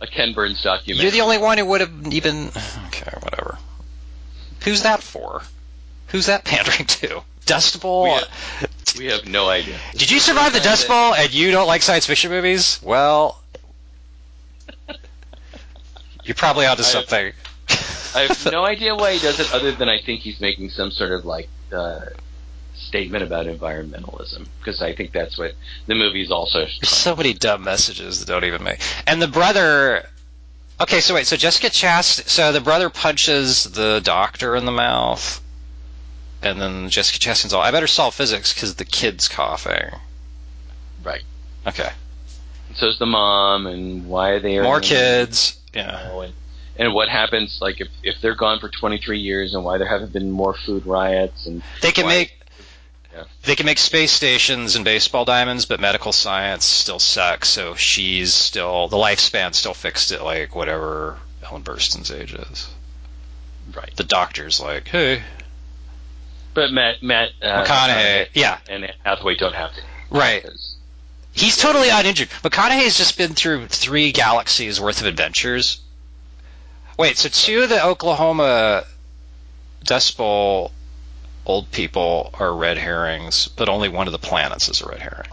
A 0.00 0.06
Ken 0.06 0.32
Burns 0.32 0.62
documentary. 0.62 1.02
You're 1.02 1.12
the 1.12 1.20
only 1.20 1.38
one 1.38 1.58
who 1.58 1.66
would 1.66 1.80
have 1.80 2.12
even. 2.12 2.48
Okay, 2.86 3.12
whatever. 3.20 3.58
Who's 4.64 4.82
that 4.82 5.02
for? 5.02 5.42
Who's 6.08 6.26
that 6.26 6.44
pandering 6.44 6.86
to? 6.86 7.22
Dust 7.46 7.80
Bowl? 7.80 8.04
We 8.04 8.10
have, 8.10 8.28
we 8.98 9.06
have 9.06 9.26
no 9.26 9.48
idea. 9.48 9.76
Did 9.92 10.10
you 10.10 10.18
survive 10.18 10.52
the 10.52 10.60
Dust 10.60 10.88
Bowl 10.88 11.14
and 11.14 11.32
you 11.32 11.50
don't 11.50 11.66
like 11.66 11.82
science 11.82 12.06
fiction 12.06 12.30
movies? 12.30 12.80
Well, 12.82 13.39
you're 16.30 16.36
probably 16.36 16.64
onto 16.64 16.84
I- 16.84 16.86
something. 16.86 17.32
I 18.14 18.20
have 18.20 18.52
no 18.52 18.64
idea 18.74 18.94
why 18.94 19.14
he 19.14 19.18
does 19.18 19.40
it, 19.40 19.52
other 19.52 19.72
than 19.72 19.88
I 19.88 20.00
think 20.00 20.20
he's 20.20 20.40
making 20.40 20.70
some 20.70 20.92
sort 20.92 21.10
of 21.10 21.24
like 21.24 21.48
uh, 21.72 22.02
statement 22.76 23.24
about 23.24 23.46
environmentalism, 23.46 24.46
because 24.60 24.80
I 24.80 24.94
think 24.94 25.10
that's 25.10 25.36
what 25.36 25.54
the 25.88 25.96
movie's 25.96 26.30
also. 26.30 26.60
There's 26.60 26.88
so 26.88 27.16
many 27.16 27.32
dumb 27.32 27.64
messages 27.64 28.20
that 28.20 28.26
don't 28.26 28.44
even 28.44 28.62
make. 28.62 28.80
And 29.08 29.20
the 29.20 29.26
brother. 29.26 30.06
Okay, 30.80 31.00
so 31.00 31.14
wait. 31.14 31.26
So 31.26 31.34
Jessica 31.34 31.66
Chastain. 31.66 32.28
So 32.28 32.52
the 32.52 32.60
brother 32.60 32.90
punches 32.90 33.64
the 33.64 34.00
doctor 34.00 34.54
in 34.54 34.66
the 34.66 34.72
mouth, 34.72 35.40
and 36.42 36.60
then 36.60 36.90
Jessica 36.90 37.18
Chastain's 37.18 37.52
all, 37.52 37.60
"I 37.62 37.72
better 37.72 37.88
solve 37.88 38.14
physics 38.14 38.54
because 38.54 38.76
the 38.76 38.84
kid's 38.84 39.26
coughing." 39.26 39.90
Right. 41.02 41.22
Okay. 41.66 41.90
So 42.76 42.86
is 42.86 43.00
the 43.00 43.06
mom, 43.06 43.66
and 43.66 44.06
why 44.06 44.28
are 44.30 44.38
they 44.38 44.60
More 44.60 44.78
kids. 44.80 45.59
Yeah. 45.74 46.08
know, 46.08 46.20
and, 46.22 46.32
and 46.76 46.94
what 46.94 47.08
happens 47.08 47.58
like 47.60 47.80
if 47.80 47.88
if 48.02 48.20
they're 48.20 48.34
gone 48.34 48.58
for 48.60 48.68
23 48.68 49.18
years, 49.18 49.54
and 49.54 49.64
why 49.64 49.78
there 49.78 49.88
haven't 49.88 50.12
been 50.12 50.30
more 50.30 50.54
food 50.54 50.86
riots, 50.86 51.46
and 51.46 51.62
They 51.82 51.92
can 51.92 52.04
why- 52.06 52.10
make. 52.10 52.36
Yeah. 53.12 53.24
They 53.42 53.56
can 53.56 53.66
make 53.66 53.78
space 53.78 54.12
stations 54.12 54.76
and 54.76 54.84
baseball 54.84 55.24
diamonds, 55.24 55.66
but 55.66 55.80
medical 55.80 56.12
science 56.12 56.64
still 56.64 57.00
sucks. 57.00 57.48
So 57.48 57.74
she's 57.74 58.32
still 58.32 58.86
the 58.86 58.96
lifespan 58.96 59.52
still 59.52 59.74
fixed 59.74 60.12
at 60.12 60.22
like 60.22 60.54
whatever 60.54 61.18
Ellen 61.44 61.62
Burstyn's 61.62 62.12
age 62.12 62.32
is. 62.34 62.68
right. 63.74 63.90
The 63.96 64.04
doctor's 64.04 64.60
like, 64.60 64.86
hey, 64.86 65.22
But 66.54 66.70
Matt 66.72 67.02
Matt 67.02 67.30
uh, 67.42 67.64
McConaughey, 67.64 68.28
yeah, 68.34 68.58
and 68.68 68.84
Anne 68.84 68.92
Hathaway 69.04 69.34
don't 69.36 69.54
have 69.56 69.72
to. 69.74 69.80
right. 70.10 70.42
because- 70.42 70.76
He's 71.40 71.56
totally 71.56 71.88
uninjured. 71.88 72.28
McConaughey's 72.42 72.98
just 72.98 73.16
been 73.16 73.34
through 73.34 73.66
three 73.68 74.12
galaxies 74.12 74.80
worth 74.80 75.00
of 75.00 75.06
adventures. 75.06 75.80
Wait, 76.98 77.16
so 77.16 77.30
two 77.30 77.62
of 77.62 77.70
the 77.70 77.82
Oklahoma 77.82 78.84
Dust 79.82 80.16
Bowl 80.18 80.72
old 81.46 81.70
people 81.70 82.30
are 82.34 82.52
red 82.54 82.76
herrings, 82.76 83.48
but 83.48 83.68
only 83.68 83.88
one 83.88 84.06
of 84.06 84.12
the 84.12 84.18
planets 84.18 84.68
is 84.68 84.82
a 84.82 84.86
red 84.86 85.00
herring. 85.00 85.30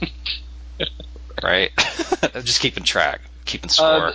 right? 1.42 1.70
I'm 2.34 2.42
just 2.42 2.60
keeping 2.60 2.84
track, 2.84 3.20
keeping 3.44 3.68
score. 3.68 4.08
Uh, 4.08 4.12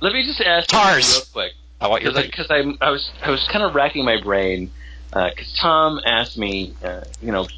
Let 0.00 0.12
me 0.12 0.24
just 0.24 0.40
ask 0.40 0.70
you 0.70 0.78
Tars. 0.78 1.14
real 1.14 1.24
quick. 1.32 1.52
I 1.80 1.88
want 1.88 2.02
your 2.02 2.12
because 2.12 2.50
I, 2.50 2.58
I 2.82 2.90
was 2.90 3.10
I 3.22 3.30
was 3.30 3.48
kind 3.50 3.64
of 3.64 3.74
racking 3.74 4.04
my 4.04 4.20
brain 4.20 4.70
because 5.10 5.56
Tom 5.58 5.98
asked 6.04 6.36
me, 6.36 6.74
uh, 6.84 7.00
you 7.22 7.32
know, 7.32 7.44
uh, 7.44 7.48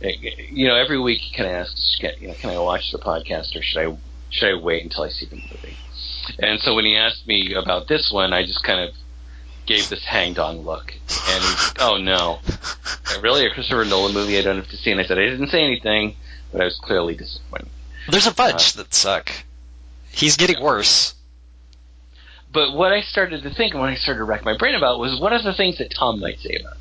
you 0.00 0.66
know, 0.68 0.76
every 0.76 0.98
week 0.98 1.20
he 1.20 1.34
kind 1.36 1.48
of 1.48 1.54
asks, 1.56 1.96
can- 2.00 2.14
you 2.20 2.28
know, 2.28 2.34
can 2.34 2.50
I 2.50 2.58
watch 2.58 2.90
the 2.92 2.98
podcast 2.98 3.54
or 3.56 3.62
should 3.62 3.86
I 3.88 3.96
should 4.30 4.48
I 4.50 4.54
wait 4.62 4.82
until 4.84 5.02
I 5.04 5.08
see 5.08 5.26
the 5.26 5.36
movie? 5.36 5.76
And 6.38 6.60
so 6.60 6.74
when 6.74 6.84
he 6.84 6.96
asked 6.96 7.26
me 7.26 7.54
about 7.54 7.88
this 7.88 8.10
one, 8.12 8.32
I 8.32 8.44
just 8.44 8.62
kind 8.62 8.80
of 8.88 8.94
gave 9.66 9.88
this 9.88 10.04
hang 10.04 10.32
dong 10.34 10.60
look, 10.64 10.92
and 10.92 11.42
he's 11.44 11.68
like, 11.68 11.80
oh 11.80 11.96
no, 11.96 12.38
really 13.22 13.46
a 13.46 13.50
Christopher 13.50 13.84
Nolan 13.84 14.12
movie 14.14 14.38
I 14.38 14.42
don't 14.42 14.56
have 14.56 14.68
to 14.68 14.76
see? 14.76 14.90
And 14.90 15.00
I 15.00 15.04
said 15.04 15.18
I 15.18 15.26
didn't 15.26 15.48
say 15.48 15.62
anything, 15.62 16.16
but 16.52 16.60
I 16.60 16.64
was 16.64 16.78
clearly 16.82 17.14
disappointed. 17.14 17.68
There's 18.08 18.26
a 18.26 18.34
bunch 18.34 18.76
uh, 18.76 18.82
that 18.82 18.94
suck. 18.94 19.30
He's 20.12 20.36
getting 20.36 20.60
worse. 20.62 21.14
but 22.52 22.72
what 22.72 22.92
I 22.92 23.02
started 23.02 23.42
to 23.44 23.50
think 23.54 23.72
and 23.74 23.80
when 23.80 23.90
I 23.90 23.94
started 23.96 24.18
to 24.18 24.24
rack 24.24 24.44
my 24.44 24.56
brain 24.56 24.74
about 24.74 24.98
was 24.98 25.20
what 25.20 25.32
are 25.32 25.42
the 25.42 25.54
things 25.54 25.78
that 25.78 25.92
Tom 25.94 26.18
might 26.20 26.38
say 26.40 26.56
about 26.60 26.74
this? 26.78 26.79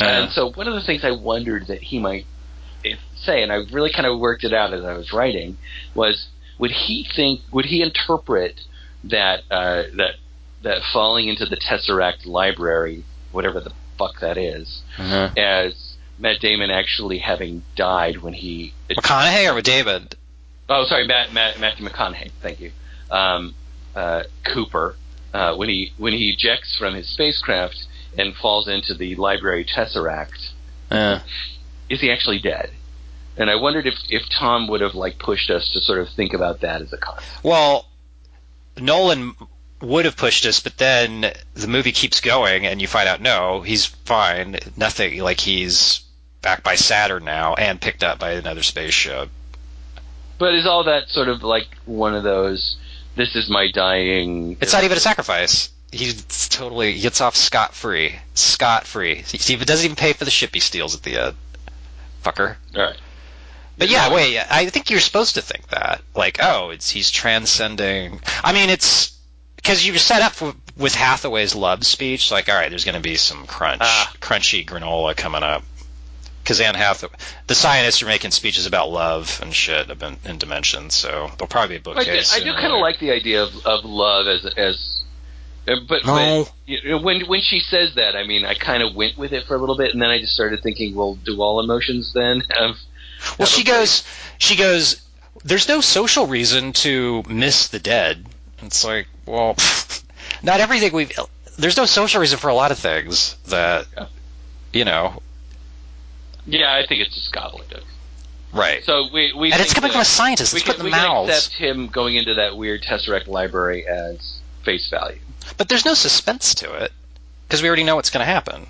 Yeah. 0.00 0.22
And 0.24 0.32
so 0.32 0.50
one 0.52 0.68
of 0.68 0.74
the 0.74 0.82
things 0.82 1.04
I 1.04 1.10
wondered 1.12 1.66
that 1.68 1.82
he 1.82 1.98
might 1.98 2.26
if, 2.84 2.98
say, 3.16 3.42
and 3.42 3.52
I 3.52 3.56
really 3.72 3.92
kind 3.92 4.06
of 4.06 4.18
worked 4.18 4.42
it 4.44 4.52
out 4.52 4.74
as 4.74 4.84
I 4.84 4.94
was 4.94 5.12
writing, 5.12 5.56
was 5.94 6.26
would 6.58 6.72
he 6.72 7.06
think, 7.14 7.40
would 7.52 7.66
he 7.66 7.82
interpret 7.82 8.60
that 9.04 9.40
uh, 9.50 9.84
that 9.96 10.14
that 10.62 10.78
falling 10.92 11.28
into 11.28 11.44
the 11.46 11.56
Tesseract 11.56 12.26
library, 12.26 13.04
whatever 13.32 13.60
the 13.60 13.72
fuck 13.98 14.20
that 14.20 14.36
is, 14.38 14.82
Uh-huh. 14.98 15.30
as 15.36 15.96
Matt 16.18 16.40
Damon 16.40 16.70
actually 16.70 17.18
having 17.18 17.62
died 17.76 18.18
when 18.22 18.32
he 18.34 18.72
McConaughey 18.90 19.52
or 19.52 19.60
David? 19.60 20.16
Oh, 20.68 20.84
sorry, 20.86 21.06
Matt, 21.06 21.32
Matt, 21.32 21.58
Matthew 21.60 21.86
McConaughey. 21.86 22.30
Thank 22.40 22.60
you. 22.60 22.70
Um, 23.10 23.54
uh, 23.94 24.22
Cooper, 24.52 24.96
uh, 25.34 25.54
when 25.56 25.68
he 25.68 25.92
when 25.98 26.12
he 26.12 26.30
ejects 26.30 26.76
from 26.78 26.94
his 26.94 27.12
spacecraft 27.12 27.76
and 28.18 28.34
falls 28.36 28.68
into 28.68 28.94
the 28.94 29.14
library 29.16 29.64
tesseract, 29.64 30.50
Yeah. 30.90 31.20
is 31.88 32.00
he 32.00 32.10
actually 32.10 32.38
dead? 32.38 32.70
And 33.36 33.48
I 33.50 33.54
wondered 33.56 33.86
if 33.86 33.94
if 34.10 34.22
Tom 34.28 34.68
would 34.68 34.82
have 34.82 34.94
like 34.94 35.18
pushed 35.18 35.50
us 35.50 35.70
to 35.72 35.80
sort 35.80 35.98
of 36.00 36.08
think 36.10 36.34
about 36.34 36.60
that 36.60 36.82
as 36.82 36.92
a 36.92 36.98
concept. 36.98 37.42
Well, 37.42 37.86
Nolan 38.78 39.34
would 39.80 40.04
have 40.04 40.16
pushed 40.16 40.44
us, 40.46 40.60
but 40.60 40.76
then 40.78 41.32
the 41.54 41.66
movie 41.66 41.92
keeps 41.92 42.20
going, 42.20 42.66
and 42.66 42.80
you 42.80 42.86
find 42.86 43.08
out 43.08 43.20
no, 43.20 43.62
he's 43.62 43.86
fine, 43.86 44.58
nothing. 44.76 45.18
Like 45.22 45.40
he's 45.40 46.00
back 46.42 46.62
by 46.62 46.74
Saturn 46.74 47.24
now 47.24 47.54
and 47.54 47.80
picked 47.80 48.04
up 48.04 48.18
by 48.18 48.32
another 48.32 48.62
spaceship. 48.62 49.30
But 50.38 50.54
is 50.54 50.66
all 50.66 50.84
that 50.84 51.08
sort 51.08 51.28
of 51.28 51.42
like 51.42 51.68
one 51.86 52.14
of 52.14 52.24
those? 52.24 52.76
This 53.16 53.34
is 53.36 53.48
my 53.48 53.70
dying. 53.70 54.56
It's 54.60 54.72
not 54.72 54.84
even 54.84 54.96
a 54.96 55.00
sacrifice. 55.00 55.68
He's 55.92 56.48
totally 56.48 56.92
he 56.94 57.00
gets 57.00 57.20
off 57.20 57.36
scot 57.36 57.74
free, 57.74 58.16
scot 58.34 58.86
free. 58.86 59.16
He 59.16 59.56
doesn't 59.56 59.84
even 59.84 59.96
pay 59.96 60.14
for 60.14 60.24
the 60.24 60.30
ship 60.30 60.50
he 60.54 60.60
steals 60.60 60.94
at 60.96 61.02
the 61.02 61.18
end. 61.18 61.36
Fucker. 62.24 62.56
All 62.74 62.82
right. 62.82 62.96
But 63.78 63.88
yeah, 63.88 64.12
wait. 64.12 64.38
I 64.38 64.66
think 64.66 64.90
you're 64.90 65.00
supposed 65.00 65.34
to 65.34 65.42
think 65.42 65.68
that, 65.68 66.02
like, 66.14 66.38
oh, 66.42 66.70
it's 66.70 66.90
he's 66.90 67.10
transcending. 67.10 68.20
I 68.44 68.52
mean, 68.52 68.70
it's 68.70 69.16
because 69.56 69.86
you 69.86 69.96
set 69.98 70.22
up 70.22 70.40
with, 70.40 70.56
with 70.76 70.94
Hathaway's 70.94 71.54
love 71.54 71.84
speech. 71.84 72.30
Like, 72.30 72.48
all 72.48 72.54
right, 72.54 72.68
there's 72.70 72.84
going 72.84 72.94
to 72.96 73.00
be 73.00 73.16
some 73.16 73.46
crunch, 73.46 73.80
Ah. 73.82 74.12
crunchy 74.20 74.64
granola 74.66 75.16
coming 75.16 75.42
up. 75.42 75.62
Because 76.42 76.60
Anne 76.60 76.74
Hathaway, 76.74 77.14
the 77.46 77.54
scientists 77.54 78.02
are 78.02 78.06
making 78.06 78.32
speeches 78.32 78.66
about 78.66 78.90
love 78.90 79.38
and 79.42 79.54
shit 79.54 79.88
in, 79.88 80.16
in 80.24 80.38
Dimensions, 80.38 80.92
so 80.94 81.30
there'll 81.38 81.46
probably 81.48 81.76
be 81.76 81.80
a 81.80 81.80
bookcase. 81.94 82.34
I 82.34 82.40
do 82.40 82.50
or 82.50 82.54
kind 82.54 82.72
of 82.72 82.80
like 82.80 82.98
the 82.98 83.12
idea 83.12 83.44
of, 83.44 83.64
of 83.64 83.84
love 83.84 84.26
as 84.26 84.44
as, 84.56 85.04
Uh, 85.68 85.76
but, 85.88 86.04
No. 86.04 86.48
but 86.66 87.02
when 87.02 87.20
when 87.26 87.40
she 87.40 87.60
says 87.60 87.94
that, 87.94 88.16
I 88.16 88.24
mean, 88.26 88.44
I 88.44 88.54
kind 88.54 88.82
of 88.82 88.94
went 88.96 89.16
with 89.16 89.32
it 89.32 89.46
for 89.46 89.54
a 89.54 89.58
little 89.58 89.76
bit, 89.76 89.92
and 89.92 90.02
then 90.02 90.10
I 90.10 90.18
just 90.18 90.34
started 90.34 90.60
thinking, 90.62 90.94
well, 90.94 91.14
do 91.14 91.40
all 91.40 91.60
emotions 91.60 92.12
then 92.12 92.40
have? 92.50 92.76
Well, 93.38 93.46
have 93.46 93.48
she 93.48 93.62
goes, 93.64 94.04
she 94.38 94.56
goes. 94.56 95.00
There's 95.44 95.68
no 95.68 95.80
social 95.80 96.26
reason 96.26 96.72
to 96.74 97.22
miss 97.28 97.68
the 97.68 97.78
dead. 97.78 98.26
It's 98.62 98.84
like, 98.84 99.06
well, 99.26 99.56
not 100.42 100.60
everything 100.60 100.92
we've. 100.92 101.12
There's 101.58 101.76
no 101.76 101.84
social 101.86 102.20
reason 102.20 102.38
for 102.38 102.48
a 102.48 102.54
lot 102.54 102.70
of 102.72 102.78
things 102.78 103.36
that, 103.48 103.86
Yeah. 103.96 104.06
you 104.72 104.84
know, 104.84 105.20
Yeah, 106.46 106.72
I 106.74 106.86
think 106.86 107.02
it's 107.02 107.14
just 107.14 107.32
gobbledygook. 107.32 107.82
right. 108.52 108.82
So 108.84 109.08
we 109.12 109.32
we 109.32 109.52
and 109.52 109.60
it's 109.60 109.74
coming 109.74 109.90
from 109.92 110.00
a 110.00 110.04
scientist. 110.04 110.52
we 110.54 110.58
It's 110.58 110.64
can, 110.66 110.74
put 110.74 110.80
in 110.80 110.84
we 110.86 110.90
the 110.90 110.96
can 110.96 111.28
accept 111.28 111.54
him 111.54 111.86
going 111.88 112.16
into 112.16 112.34
that 112.34 112.56
weird 112.56 112.82
tesseract 112.82 113.26
library 113.28 113.86
as 113.86 114.40
face 114.64 114.88
value. 114.90 115.18
But 115.56 115.68
there's 115.68 115.84
no 115.84 115.94
suspense 115.94 116.54
to 116.56 116.72
it 116.74 116.92
because 117.46 117.62
we 117.62 117.68
already 117.68 117.84
know 117.84 117.96
what's 117.96 118.10
going 118.10 118.24
to 118.24 118.32
happen. 118.32 118.66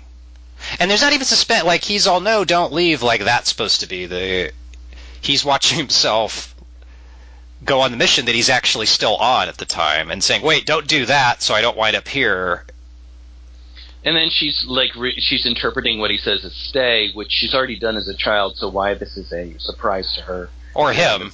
And 0.79 0.89
there's 0.89 1.01
not 1.01 1.13
even 1.13 1.25
suspense. 1.25 1.65
Like 1.65 1.83
he's 1.83 2.07
all 2.07 2.19
no, 2.21 2.45
don't 2.45 2.73
leave. 2.73 3.01
Like 3.03 3.23
that's 3.23 3.49
supposed 3.49 3.81
to 3.81 3.87
be 3.87 4.05
the. 4.05 4.51
He's 5.21 5.43
watching 5.45 5.77
himself 5.85 6.53
go 7.65 7.81
on 7.81 7.91
the 7.91 7.97
mission 7.97 8.25
that 8.25 8.35
he's 8.35 8.49
actually 8.49 8.85
still 8.85 9.15
on 9.15 9.47
at 9.47 9.57
the 9.57 9.65
time, 9.65 10.11
and 10.11 10.23
saying, 10.23 10.41
"Wait, 10.41 10.65
don't 10.65 10.87
do 10.87 11.05
that, 11.05 11.41
so 11.41 11.53
I 11.53 11.61
don't 11.61 11.77
wind 11.77 11.95
up 11.95 12.07
here." 12.07 12.65
And 14.05 14.17
then 14.17 14.29
she's 14.29 14.65
like 14.67 14.93
re- 14.95 15.15
she's 15.19 15.45
interpreting 15.45 15.99
what 15.99 16.11
he 16.11 16.17
says 16.17 16.43
as 16.43 16.53
stay, 16.53 17.11
which 17.13 17.31
she's 17.31 17.53
already 17.53 17.77
done 17.79 17.95
as 17.95 18.07
a 18.07 18.13
child. 18.13 18.57
So 18.57 18.67
why 18.69 18.93
this 18.95 19.15
is 19.15 19.31
a 19.31 19.57
surprise 19.59 20.13
to 20.13 20.21
her? 20.23 20.49
Or 20.75 20.91
him. 20.91 21.31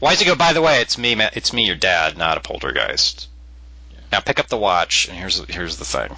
Why 0.00 0.10
does 0.10 0.20
he 0.20 0.26
go? 0.26 0.34
By 0.36 0.52
the 0.52 0.62
way, 0.62 0.80
it's 0.80 0.98
me. 0.98 1.14
ma- 1.14 1.30
It's 1.32 1.52
me, 1.52 1.66
your 1.66 1.76
dad, 1.76 2.16
not 2.16 2.36
a 2.36 2.40
poltergeist. 2.40 3.28
Now 4.14 4.20
pick 4.20 4.38
up 4.38 4.46
the 4.46 4.56
watch, 4.56 5.08
and 5.08 5.18
here's 5.18 5.44
here's 5.52 5.76
the 5.78 5.84
thing. 5.84 6.14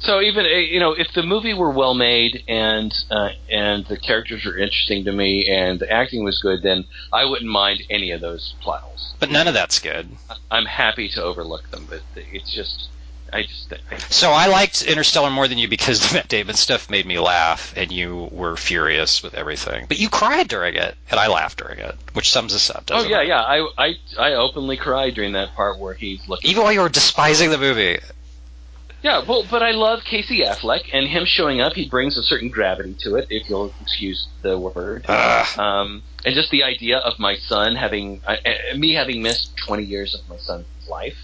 So 0.00 0.20
even 0.20 0.44
uh, 0.44 0.48
you 0.48 0.80
know, 0.80 0.94
if 0.94 1.12
the 1.12 1.22
movie 1.22 1.54
were 1.54 1.70
well 1.70 1.94
made 1.94 2.42
and 2.48 2.92
uh, 3.08 3.28
and 3.48 3.86
the 3.86 3.96
characters 3.96 4.44
were 4.44 4.58
interesting 4.58 5.04
to 5.04 5.12
me 5.12 5.48
and 5.48 5.78
the 5.78 5.88
acting 5.88 6.24
was 6.24 6.40
good, 6.40 6.64
then 6.64 6.86
I 7.12 7.24
wouldn't 7.24 7.48
mind 7.48 7.84
any 7.88 8.10
of 8.10 8.20
those 8.20 8.56
plot 8.60 8.80
holes. 8.80 9.14
But 9.20 9.30
none 9.30 9.46
of 9.46 9.54
that's 9.54 9.78
good. 9.78 10.08
I'm 10.50 10.64
happy 10.64 11.08
to 11.10 11.22
overlook 11.22 11.70
them, 11.70 11.86
but 11.88 12.02
it's 12.16 12.52
just 12.52 12.88
I 13.32 13.42
just 13.44 13.72
I, 13.90 13.96
So 13.96 14.30
I 14.30 14.46
liked 14.46 14.82
Interstellar 14.82 15.30
more 15.30 15.48
than 15.48 15.58
you 15.58 15.68
because 15.68 16.06
the 16.06 16.14
Matt 16.18 16.28
Damon 16.28 16.54
stuff 16.54 16.90
made 16.90 17.06
me 17.06 17.18
laugh, 17.18 17.72
and 17.76 17.90
you 17.90 18.28
were 18.30 18.56
furious 18.56 19.22
with 19.22 19.34
everything. 19.34 19.86
But 19.88 19.98
you 19.98 20.08
cried 20.08 20.48
during 20.48 20.74
it, 20.74 20.94
and 21.10 21.18
I 21.18 21.28
laughed 21.28 21.58
during 21.58 21.78
it, 21.78 21.94
which 22.12 22.30
sums 22.30 22.54
us 22.54 22.68
up. 22.70 22.84
oh 22.90 22.96
Doesn't 22.96 23.10
yeah 23.10 23.22
it? 23.22 23.28
yeah 23.28 23.40
I 23.40 23.68
I 23.78 23.94
I 24.18 24.32
openly 24.34 24.76
cried 24.76 25.14
during 25.14 25.32
that 25.32 25.54
part 25.54 25.78
where 25.78 25.94
he's 25.94 26.26
looking. 26.28 26.50
Even 26.50 26.62
while 26.62 26.72
you 26.72 26.80
were 26.80 26.88
despising 26.88 27.50
the 27.50 27.58
movie. 27.58 27.98
Yeah, 29.02 29.24
well, 29.26 29.44
but 29.50 29.64
I 29.64 29.72
love 29.72 30.04
Casey 30.04 30.42
Affleck, 30.42 30.82
and 30.92 31.08
him 31.08 31.24
showing 31.26 31.60
up, 31.60 31.72
he 31.72 31.88
brings 31.88 32.16
a 32.16 32.22
certain 32.22 32.50
gravity 32.50 32.94
to 33.00 33.16
it, 33.16 33.26
if 33.30 33.48
you'll 33.50 33.74
excuse 33.80 34.28
the 34.42 34.56
word. 34.56 35.06
Ugh. 35.08 35.58
Um, 35.58 36.02
and 36.24 36.36
just 36.36 36.50
the 36.52 36.62
idea 36.62 36.98
of 36.98 37.18
my 37.18 37.34
son 37.34 37.74
having, 37.74 38.20
uh, 38.24 38.36
uh, 38.46 38.76
me 38.76 38.92
having 38.94 39.20
missed 39.20 39.56
20 39.66 39.82
years 39.82 40.14
of 40.14 40.28
my 40.28 40.36
son's 40.36 40.66
life, 40.88 41.16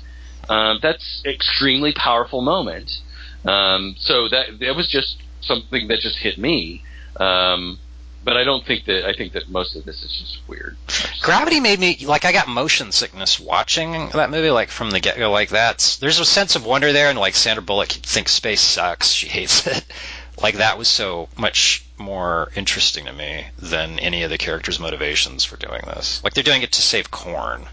um, 0.48 0.78
that's 0.82 1.22
extremely 1.24 1.92
powerful 1.92 2.42
moment. 2.42 3.00
Um, 3.44 3.94
so 3.98 4.28
that 4.28 4.58
that 4.60 4.76
was 4.76 4.88
just 4.88 5.18
something 5.40 5.88
that 5.88 6.00
just 6.00 6.16
hit 6.18 6.38
me. 6.38 6.82
Um, 7.18 7.78
but 8.24 8.36
I 8.36 8.44
don't 8.44 8.64
think 8.66 8.84
that 8.86 9.06
I 9.06 9.14
think 9.14 9.32
that 9.32 9.48
most 9.48 9.76
of 9.76 9.84
this 9.84 10.02
is 10.02 10.12
just 10.12 10.48
weird. 10.48 10.76
Gravity 11.22 11.60
made 11.60 11.78
me 11.78 12.04
like 12.04 12.24
I 12.24 12.32
got 12.32 12.48
motion 12.48 12.92
sickness 12.92 13.40
watching 13.40 14.10
that 14.10 14.30
movie. 14.30 14.50
Like 14.50 14.68
from 14.70 14.90
the 14.90 15.00
get 15.00 15.16
go, 15.16 15.30
like 15.30 15.48
that's 15.48 15.96
there's 15.96 16.18
a 16.18 16.24
sense 16.24 16.56
of 16.56 16.66
wonder 16.66 16.92
there, 16.92 17.10
and 17.10 17.18
like 17.18 17.34
Sandra 17.34 17.62
Bullock 17.62 17.88
thinks 17.88 18.32
space 18.32 18.60
sucks. 18.60 19.08
She 19.10 19.28
hates 19.28 19.66
it. 19.66 19.84
Like 20.40 20.58
that 20.58 20.78
was 20.78 20.86
so 20.86 21.28
much 21.36 21.84
more 21.98 22.52
interesting 22.54 23.06
to 23.06 23.12
me 23.12 23.48
than 23.58 23.98
any 23.98 24.22
of 24.22 24.30
the 24.30 24.38
characters' 24.38 24.78
motivations 24.78 25.44
for 25.44 25.56
doing 25.56 25.80
this. 25.84 26.22
Like 26.22 26.34
they're 26.34 26.44
doing 26.44 26.62
it 26.62 26.70
to 26.70 26.80
save 26.80 27.10
corn. 27.10 27.66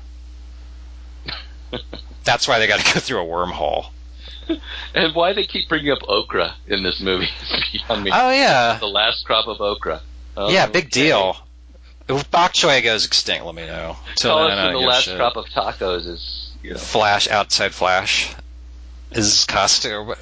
That's 2.26 2.48
why 2.48 2.60
they 2.60 2.68
got 2.68 2.80
to 2.80 2.86
go 2.94 3.00
through 3.00 3.22
a 3.22 3.26
wormhole. 3.26 3.88
And 4.94 5.16
why 5.16 5.34
they 5.34 5.44
keep 5.44 5.68
bringing 5.68 5.92
up 5.92 6.08
okra 6.08 6.54
in 6.68 6.84
this 6.84 7.02
movie 7.02 7.26
is 7.42 7.64
beyond 7.72 8.04
me. 8.04 8.12
Oh 8.14 8.30
yeah, 8.32 8.78
the 8.80 8.86
last 8.88 9.26
crop 9.26 9.48
of 9.48 9.60
okra. 9.60 10.02
Yeah, 10.38 10.68
big 10.68 10.92
deal. 10.92 11.36
If 12.08 12.30
bok 12.30 12.54
choy 12.54 12.84
goes 12.84 13.06
extinct, 13.06 13.44
let 13.46 13.56
me 13.56 13.66
know. 13.66 13.98
Till 14.16 14.38
Tell 14.38 14.48
then, 14.48 14.58
us 14.60 14.66
when 14.66 14.74
the 14.74 14.80
last 14.88 15.04
shit. 15.06 15.18
crop 15.18 15.36
of 15.36 15.46
tacos 15.46 16.06
is, 16.06 16.52
you 16.62 16.74
know. 16.74 16.78
Flash 16.78 17.28
outside 17.28 17.74
Flash 17.74 18.36
is 19.12 19.46
costume. 19.46 20.14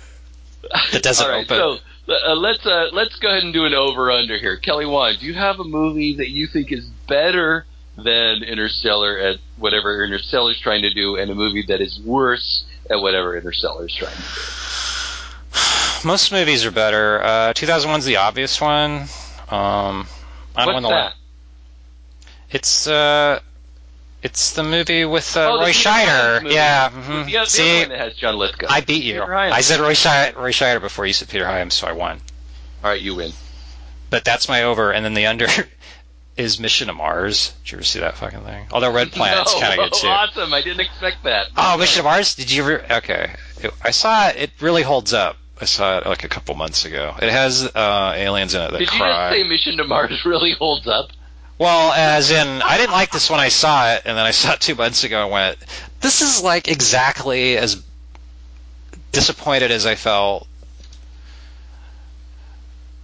That 0.94 1.04
doesn't 1.04 1.26
All 1.26 1.32
right, 1.32 1.52
open. 1.52 1.80
so 2.08 2.14
uh, 2.14 2.36
let's 2.36 2.66
uh, 2.66 2.88
let's 2.94 3.18
go 3.18 3.28
ahead 3.30 3.44
and 3.44 3.54
do 3.54 3.66
an 3.66 3.74
over 3.74 4.10
under 4.10 4.38
here. 4.38 4.56
Kelly 4.56 4.86
Wand, 4.86 5.20
do 5.20 5.26
you 5.26 5.34
have 5.34 5.60
a 5.60 5.66
movie 5.66 6.16
that 6.16 6.30
you 6.30 6.48
think 6.48 6.72
is 6.72 6.86
better 7.08 7.66
than 7.98 8.44
Interstellar 8.44 9.18
at 9.18 9.40
whatever 9.64 10.04
Interstellar's 10.04 10.60
trying 10.60 10.82
to 10.82 10.94
do, 10.94 11.16
and 11.16 11.32
a 11.32 11.36
movie 11.36 11.64
that 11.70 11.80
is 11.80 11.98
worse 12.02 12.66
at 12.90 13.00
whatever 13.00 13.38
Interstellar's 13.38 13.96
trying 13.96 14.12
to 14.14 14.22
do? 14.22 16.08
Most 16.08 16.34
movies 16.34 16.66
are 16.66 16.72
better. 16.72 17.24
Uh, 17.24 17.54
2001's 17.54 18.04
the 18.04 18.18
obvious 18.18 18.60
one. 18.60 19.04
Um, 19.50 20.06
I 20.54 20.66
don't 20.66 20.74
What's 20.74 20.84
know 20.84 20.90
that? 20.90 21.14
It's 22.52 22.88
uh, 22.88 23.40
it's 24.22 24.52
the 24.54 24.64
movie 24.64 25.06
with 25.06 25.38
uh, 25.38 25.54
Oh, 25.54 25.60
Roy 25.62 25.72
Scheider. 25.72 26.52
Yeah. 26.52 26.94
With 26.94 27.06
mhm. 27.06 27.26
The, 27.26 27.32
the 27.32 27.38
other 27.38 27.50
See, 27.50 27.80
one 27.80 27.90
that 27.90 28.00
has 28.00 28.16
John 28.16 28.36
Lithgow. 28.36 28.68
I 28.70 28.82
beat 28.82 29.04
you. 29.04 29.24
I 29.24 29.62
said 29.62 29.80
Roy 29.80 29.94
Scheider, 29.94 30.36
Roy 30.36 30.52
Scheider 30.52 30.82
before 30.82 31.06
you 31.06 31.14
said 31.14 31.30
Peter 31.30 31.46
Hyams, 31.46 31.74
so 31.74 31.88
I 31.88 31.94
won. 31.94 32.20
All 32.84 32.90
right, 32.90 33.02
you 33.02 33.16
win. 33.16 33.32
But 34.10 34.26
that's 34.26 34.50
my 34.50 34.64
over, 34.64 34.92
and 34.92 35.06
then 35.06 35.14
the 35.14 35.28
under 35.28 35.48
is 36.36 36.60
Mission 36.60 36.88
to 36.88 36.94
Mars. 36.94 37.54
Did 37.64 37.72
you 37.72 37.78
ever 37.78 37.84
see 37.84 38.00
that 38.00 38.18
fucking 38.18 38.42
thing? 38.42 38.68
Although 38.72 38.92
Red 38.92 39.12
Planet's 39.14 39.54
no, 39.54 39.62
kind 39.62 39.80
of 39.80 39.92
good 39.92 40.00
too. 40.00 40.08
Awesome! 40.08 40.54
I 40.54 40.62
didn't 40.62 40.82
expect 40.82 41.24
that. 41.24 41.48
Oh, 41.56 41.78
Mission 41.78 42.00
to 42.00 42.04
Mars? 42.04 42.36
Did 42.36 42.52
you 42.52 42.64
ever? 42.64 42.86
Okay, 42.98 43.36
I 43.82 43.92
saw 43.92 44.30
it. 44.30 44.38
It 44.38 44.52
really 44.60 44.82
holds 44.82 45.14
up. 45.14 45.38
I 45.62 45.66
saw 45.66 46.00
it 46.00 46.06
like 46.06 46.24
a 46.24 46.28
couple 46.30 46.56
months 46.56 46.86
ago. 46.86 47.16
It 47.22 47.30
has 47.30 47.64
uh, 47.64 48.14
aliens 48.16 48.54
in 48.56 48.62
it 48.62 48.72
that 48.72 48.80
Did 48.80 48.92
you 48.92 49.00
cry. 49.00 49.30
just 49.30 49.42
say 49.44 49.48
Mission 49.48 49.78
to 49.78 49.84
Mars 49.84 50.26
really 50.26 50.54
holds 50.54 50.88
up? 50.88 51.10
Well, 51.60 51.94
as 51.94 52.32
in, 52.32 52.62
I 52.64 52.78
didn't 52.78 52.92
like 52.92 53.12
this 53.12 53.30
when 53.30 53.40
I 53.40 53.50
saw 53.50 53.94
it, 53.94 54.02
and 54.06 54.18
then 54.18 54.26
I 54.26 54.32
saw 54.32 54.54
it 54.54 54.60
two 54.60 54.76
months 54.76 55.04
ago 55.04 55.24
and 55.24 55.32
went, 55.32 55.58
"This 56.02 56.22
is 56.22 56.42
like 56.42 56.68
exactly 56.68 57.58
as 57.58 57.82
disappointed 59.12 59.70
as 59.70 59.86
I 59.86 59.96
felt 59.96 60.48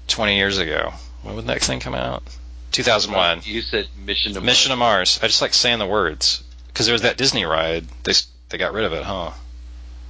20 0.07 0.35
years 0.35 0.57
ago." 0.57 0.93
When 1.21 1.35
would 1.35 1.45
the 1.45 1.53
next 1.53 1.67
thing 1.67 1.79
come 1.79 1.95
out? 1.95 2.23
2001. 2.71 3.41
You 3.43 3.61
said 3.61 3.87
Mission 4.05 4.33
to 4.33 4.41
Mission 4.41 4.71
to 4.71 4.75
Mars. 4.75 5.19
I 5.21 5.27
just 5.27 5.41
like 5.41 5.53
saying 5.53 5.79
the 5.79 5.87
words 5.87 6.43
because 6.67 6.85
there 6.85 6.93
was 6.93 7.03
that 7.03 7.17
Disney 7.17 7.45
ride. 7.45 7.85
They 8.03 8.13
they 8.49 8.57
got 8.57 8.73
rid 8.73 8.85
of 8.85 8.93
it, 8.93 9.03
huh? 9.03 9.31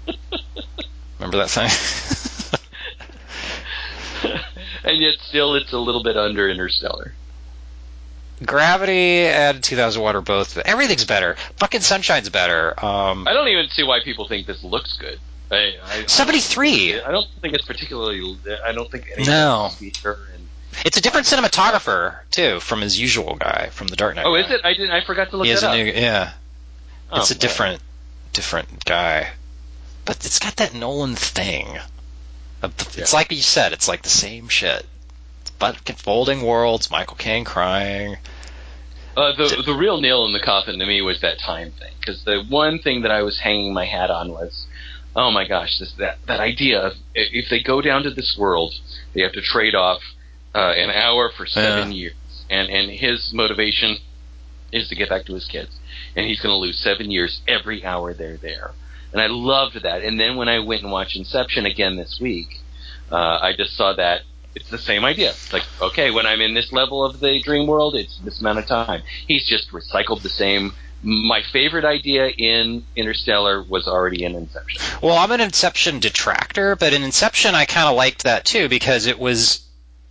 Remember 1.19 1.37
that 1.37 1.49
thing? 1.49 1.69
and 4.83 5.01
yet 5.01 5.15
still 5.27 5.55
it's 5.55 5.73
a 5.73 5.77
little 5.77 6.03
bit 6.03 6.17
under 6.17 6.49
Interstellar. 6.49 7.13
Gravity 8.45 9.25
and 9.27 9.61
2001 9.61 10.15
are 10.15 10.21
both. 10.21 10.57
Everything's 10.59 11.03
better. 11.05 11.35
Fucking 11.57 11.81
Sunshine's 11.81 12.29
better. 12.29 12.73
Um, 12.83 13.27
I 13.27 13.33
don't 13.33 13.49
even 13.49 13.67
see 13.69 13.83
why 13.83 13.99
people 14.03 14.27
think 14.29 14.47
this 14.47 14.63
looks 14.63 14.97
good. 14.97 15.19
I, 15.51 15.73
I, 15.83 16.05
73. 16.05 17.01
I 17.01 17.11
don't 17.11 17.27
think 17.41 17.53
it's 17.55 17.65
particularly. 17.65 18.37
I 18.63 18.71
don't 18.71 18.89
think 18.89 19.09
any 19.17 19.25
No. 19.25 19.69
feature 19.77 20.17
and 20.35 20.47
It's 20.85 20.97
a 20.97 21.01
different 21.01 21.27
cinematographer 21.27 22.19
too 22.31 22.59
from 22.59 22.81
his 22.81 22.99
usual 22.99 23.35
guy 23.35 23.69
from 23.71 23.87
the 23.87 23.95
Dark 23.95 24.15
Knight. 24.15 24.25
Oh, 24.25 24.35
is 24.35 24.49
it? 24.49 24.61
I 24.63 24.73
didn't. 24.73 24.91
I 24.91 25.03
forgot 25.03 25.29
to 25.31 25.37
look 25.37 25.47
He 25.47 25.53
that 25.53 25.63
a 25.63 25.67
up. 25.69 25.75
new 25.75 25.85
yeah. 25.85 26.31
Oh, 27.11 27.19
it's 27.19 27.31
a 27.31 27.33
well. 27.33 27.39
different 27.39 27.81
different 28.33 28.85
guy, 28.85 29.31
but 30.05 30.17
it's 30.25 30.39
got 30.39 30.55
that 30.57 30.73
Nolan 30.73 31.15
thing. 31.15 31.79
It's 32.63 32.97
Yeah. 32.97 33.05
like 33.13 33.31
you 33.31 33.41
said. 33.41 33.73
It's 33.73 33.87
like 33.87 34.03
the 34.03 34.09
same 34.09 34.47
shit. 34.49 34.85
It's 35.41 35.51
fucking 35.59 35.95
folding 35.97 36.41
worlds. 36.43 36.91
Michael 36.91 37.15
Caine 37.15 37.45
crying. 37.45 38.17
Uh, 39.17 39.33
the 39.35 39.63
the 39.65 39.73
real 39.73 39.99
nail 39.99 40.25
in 40.25 40.33
the 40.33 40.39
coffin 40.39 40.79
to 40.79 40.85
me 40.85 41.01
was 41.01 41.19
that 41.21 41.39
time 41.39 41.71
thing 41.71 41.91
because 41.99 42.23
the 42.23 42.43
one 42.47 42.79
thing 42.79 43.01
that 43.01 43.11
I 43.11 43.23
was 43.23 43.39
hanging 43.39 43.73
my 43.73 43.85
hat 43.85 44.09
on 44.11 44.31
was, 44.31 44.65
oh 45.15 45.31
my 45.31 45.45
gosh, 45.47 45.79
this 45.79 45.91
that 45.97 46.19
that 46.27 46.39
idea 46.39 46.79
of 46.79 46.93
if 47.15 47.49
they 47.49 47.61
go 47.61 47.81
down 47.81 48.03
to 48.03 48.11
this 48.11 48.37
world, 48.37 48.73
they 49.13 49.21
have 49.21 49.33
to 49.33 49.41
trade 49.41 49.75
off 49.75 50.01
uh, 50.53 50.73
an 50.75 50.89
hour 50.89 51.31
for 51.35 51.45
seven 51.45 51.91
years, 51.91 52.15
and 52.49 52.69
and 52.69 52.91
his 52.91 53.33
motivation 53.33 53.97
is 54.71 54.87
to 54.89 54.95
get 54.95 55.09
back 55.09 55.25
to 55.25 55.33
his 55.33 55.45
kids, 55.45 55.79
and 56.15 56.25
he's 56.25 56.39
going 56.41 56.53
to 56.53 56.57
lose 56.57 56.79
seven 56.79 57.11
years 57.11 57.41
every 57.47 57.85
hour 57.85 58.13
they're 58.13 58.37
there, 58.37 58.71
and 59.11 59.21
I 59.21 59.27
loved 59.27 59.81
that. 59.83 60.03
And 60.03 60.19
then 60.19 60.35
when 60.35 60.49
I 60.49 60.59
went 60.59 60.83
and 60.83 60.91
watched 60.91 61.15
Inception 61.15 61.65
again 61.65 61.95
this 61.95 62.19
week, 62.19 62.59
uh, 63.11 63.39
I 63.41 63.53
just 63.55 63.75
saw 63.75 63.93
that 63.93 64.21
it's 64.55 64.69
the 64.69 64.77
same 64.77 65.05
idea. 65.05 65.29
It's 65.29 65.53
like, 65.53 65.63
okay, 65.81 66.11
when 66.11 66.25
I'm 66.25 66.41
in 66.41 66.53
this 66.53 66.71
level 66.71 67.05
of 67.05 67.19
the 67.19 67.41
dream 67.41 67.67
world, 67.67 67.95
it's 67.95 68.17
this 68.19 68.39
amount 68.41 68.59
of 68.59 68.65
time. 68.65 69.03
He's 69.27 69.47
just 69.47 69.71
recycled 69.71 70.21
the 70.21 70.29
same. 70.29 70.73
My 71.01 71.41
favorite 71.53 71.85
idea 71.85 72.27
in 72.27 72.83
Interstellar 72.95 73.63
was 73.63 73.87
already 73.87 74.23
in 74.23 74.35
Inception. 74.35 74.81
Well, 75.01 75.17
I'm 75.17 75.31
an 75.31 75.39
Inception 75.39 75.99
detractor, 75.99 76.75
but 76.75 76.93
in 76.93 77.03
Inception 77.03 77.55
I 77.55 77.65
kind 77.65 77.87
of 77.87 77.95
liked 77.95 78.23
that 78.23 78.43
too 78.43 78.67
because 78.67 79.05
it 79.05 79.17
was 79.17 79.61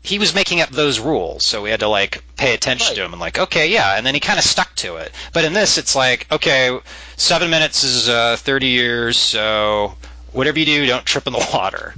he 0.02 0.18
was 0.18 0.34
making 0.34 0.60
up 0.60 0.70
those 0.70 0.98
rules, 1.00 1.44
so 1.44 1.62
we 1.62 1.70
had 1.70 1.80
to 1.80 1.88
like 1.88 2.22
pay 2.36 2.54
attention 2.54 2.88
Right. 2.88 2.96
to 2.96 3.04
him 3.04 3.12
and 3.12 3.20
like, 3.20 3.38
okay, 3.38 3.68
yeah, 3.70 3.96
and 3.96 4.06
then 4.06 4.14
he 4.14 4.20
kind 4.20 4.38
of 4.38 4.44
stuck 4.44 4.74
to 4.76 4.96
it. 4.96 5.12
But 5.32 5.44
in 5.44 5.52
this, 5.52 5.76
it's 5.78 5.94
like, 5.94 6.26
okay, 6.32 6.78
seven 7.16 7.50
minutes 7.50 7.84
is 7.84 8.08
uh, 8.08 8.36
thirty 8.38 8.68
years, 8.68 9.16
so 9.18 9.96
whatever 10.32 10.58
you 10.58 10.64
do, 10.64 10.86
don't 10.86 11.04
trip 11.04 11.26
in 11.26 11.32
the 11.32 11.48
water. 11.52 11.94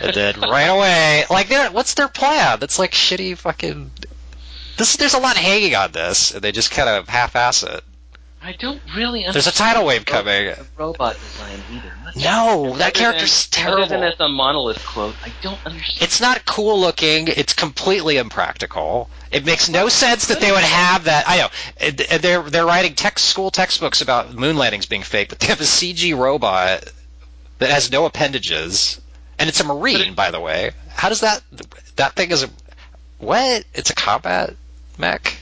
And 0.00 0.14
then 0.14 0.40
right 0.40 0.66
away, 0.68 1.24
like, 1.30 1.50
what's 1.72 1.94
their 1.94 2.08
plan? 2.08 2.58
That's 2.60 2.78
like 2.78 2.92
shitty 2.92 3.36
fucking. 3.38 3.90
This 4.76 4.96
there's 4.96 5.14
a 5.14 5.18
lot 5.18 5.36
hanging 5.36 5.74
on 5.74 5.90
this, 5.92 6.32
and 6.32 6.42
they 6.42 6.52
just 6.52 6.70
kind 6.70 6.88
of 6.88 7.08
half-ass 7.08 7.64
it. 7.64 7.82
I 8.42 8.52
don't 8.52 8.80
really. 8.94 9.26
There's 9.30 9.46
a 9.46 9.52
tidal 9.52 9.84
wave 9.84 10.04
coming. 10.04 10.54
robot 10.76 11.14
design 11.18 11.58
either. 11.72 11.92
No, 12.16 12.76
that 12.78 12.94
character's 12.94 13.48
than, 13.48 13.64
terrible. 13.64 13.84
Other 13.84 13.96
than 13.96 14.04
as 14.04 14.20
a 14.20 14.28
monolith 14.28 14.84
quote, 14.84 15.14
I 15.24 15.32
don't 15.42 15.58
understand. 15.66 16.02
It's 16.02 16.20
not 16.20 16.44
cool 16.46 16.80
looking. 16.80 17.28
It's 17.28 17.52
completely 17.52 18.16
impractical. 18.16 19.10
It 19.30 19.44
makes 19.44 19.68
no 19.68 19.88
sense 19.88 20.28
that 20.28 20.40
they 20.40 20.50
would 20.50 20.62
have 20.62 21.04
that. 21.04 21.24
I 21.28 21.36
know 21.38 22.18
they're 22.18 22.42
they're 22.42 22.66
writing 22.66 22.94
text 22.94 23.26
school 23.26 23.50
textbooks 23.50 24.00
about 24.00 24.34
moon 24.34 24.56
landings 24.56 24.86
being 24.86 25.02
fake, 25.02 25.28
but 25.28 25.40
they 25.40 25.48
have 25.48 25.60
a 25.60 25.64
CG 25.64 26.16
robot 26.16 26.90
that 27.58 27.70
has 27.70 27.90
no 27.90 28.06
appendages, 28.06 29.00
and 29.38 29.48
it's 29.48 29.60
a 29.60 29.64
marine, 29.64 30.14
by 30.14 30.30
the 30.30 30.40
way. 30.40 30.70
How 30.90 31.08
does 31.08 31.20
that 31.20 31.42
that 31.96 32.14
thing 32.14 32.30
is 32.30 32.44
a 32.44 32.50
what? 33.18 33.64
It's 33.74 33.90
a 33.90 33.94
combat 33.94 34.54
mech. 34.96 35.37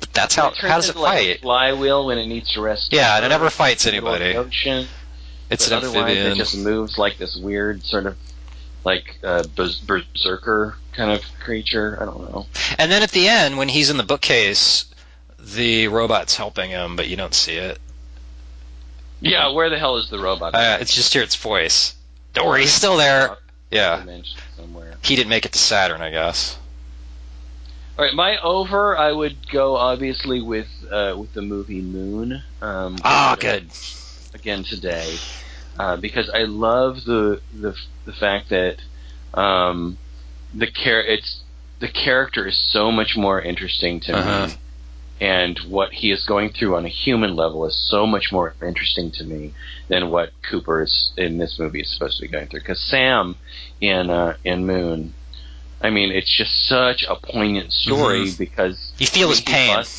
But 0.00 0.12
that's 0.12 0.34
how. 0.34 0.50
How 0.50 0.76
does 0.76 0.86
it 0.88 0.90
into, 0.90 1.00
like, 1.02 1.20
a 1.20 1.32
fight? 1.34 1.40
flywheel 1.42 2.06
when 2.06 2.18
it 2.18 2.26
needs 2.26 2.52
to 2.54 2.60
rest. 2.60 2.92
Yeah, 2.92 3.16
and 3.16 3.24
it 3.24 3.28
never 3.28 3.50
fights 3.50 3.86
in 3.86 3.94
the 3.94 4.00
middle 4.00 4.14
of 4.14 4.20
anybody. 4.20 4.48
Ocean. 4.48 4.86
It's 5.50 5.70
an 5.70 5.82
amphibian. 5.82 6.32
it 6.32 6.36
just 6.36 6.56
moves 6.56 6.96
like 6.96 7.18
this 7.18 7.36
weird 7.36 7.84
sort 7.84 8.06
of 8.06 8.16
like 8.84 9.18
uh, 9.22 9.42
bers- 9.56 9.80
berserker 9.80 10.76
kind 10.92 11.10
of 11.10 11.22
creature. 11.40 11.98
I 12.00 12.04
don't 12.04 12.32
know. 12.32 12.46
And 12.78 12.90
then 12.90 13.02
at 13.02 13.10
the 13.10 13.28
end, 13.28 13.58
when 13.58 13.68
he's 13.68 13.90
in 13.90 13.96
the 13.96 14.04
bookcase, 14.04 14.86
the 15.38 15.88
robot's 15.88 16.36
helping 16.36 16.70
him, 16.70 16.96
but 16.96 17.08
you 17.08 17.16
don't 17.16 17.34
see 17.34 17.54
it. 17.54 17.78
Yeah, 19.20 19.52
where 19.52 19.68
the 19.68 19.78
hell 19.78 19.96
is 19.98 20.08
the 20.08 20.18
robot? 20.18 20.54
Uh, 20.54 20.78
it's 20.80 20.94
just 20.94 21.12
hear 21.12 21.22
its 21.22 21.36
voice. 21.36 21.94
Don't 22.32 22.46
worry, 22.46 22.62
he's 22.62 22.72
still 22.72 22.96
there. 22.96 23.36
Yeah, 23.70 24.04
somewhere. 24.56 24.94
he 25.02 25.14
didn't 25.16 25.28
make 25.28 25.44
it 25.44 25.52
to 25.52 25.58
Saturn, 25.58 26.00
I 26.00 26.10
guess. 26.10 26.56
All 28.00 28.06
right, 28.06 28.14
my 28.14 28.38
over. 28.42 28.96
I 28.96 29.12
would 29.12 29.50
go 29.52 29.76
obviously 29.76 30.40
with 30.40 30.68
uh, 30.90 31.16
with 31.18 31.34
the 31.34 31.42
movie 31.42 31.82
Moon. 31.82 32.42
Um, 32.62 32.96
Ah, 33.04 33.36
good. 33.38 33.68
again 34.32 34.64
today 34.64 35.20
uh, 35.78 35.98
because 35.98 36.30
I 36.32 36.44
love 36.44 37.04
the 37.04 37.42
the 37.52 37.74
the 38.06 38.12
fact 38.12 38.48
that 38.48 38.76
um, 39.38 39.98
the 40.56 40.68
char- 40.72 41.02
it's 41.02 41.42
the 41.80 41.88
character 41.88 42.46
is 42.48 42.58
so 42.72 42.90
much 42.90 43.18
more 43.18 43.38
interesting 43.42 44.00
to 44.00 44.14
Uh-huh. 44.14 44.46
me, 44.46 44.58
and 45.20 45.58
what 45.68 45.92
he 45.92 46.10
is 46.10 46.24
going 46.24 46.54
through 46.58 46.76
on 46.76 46.86
a 46.86 46.88
human 46.88 47.36
level 47.36 47.66
is 47.66 47.76
so 47.90 48.06
much 48.06 48.32
more 48.32 48.54
interesting 48.62 49.10
to 49.16 49.24
me 49.24 49.52
than 49.90 50.08
what 50.08 50.32
Cooper 50.48 50.80
is 50.84 51.10
in 51.18 51.36
this 51.36 51.58
movie 51.58 51.82
is 51.82 51.92
supposed 51.92 52.16
to 52.16 52.22
be 52.22 52.28
going 52.28 52.46
through. 52.48 52.60
Because 52.60 52.80
Sam 52.80 53.36
in 53.78 54.08
uh, 54.08 54.38
in 54.42 54.64
Moon, 54.64 55.12
I 55.80 55.90
mean, 55.90 56.10
it's 56.12 56.34
just 56.36 56.66
such 56.66 57.04
a 57.08 57.16
poignant 57.16 57.72
story 57.72 58.26
Mhm. 58.26 58.38
because 58.38 58.92
You 58.98 59.06
feel 59.06 59.30
his 59.30 59.40
pain. 59.40 59.76
lost- 59.76 59.96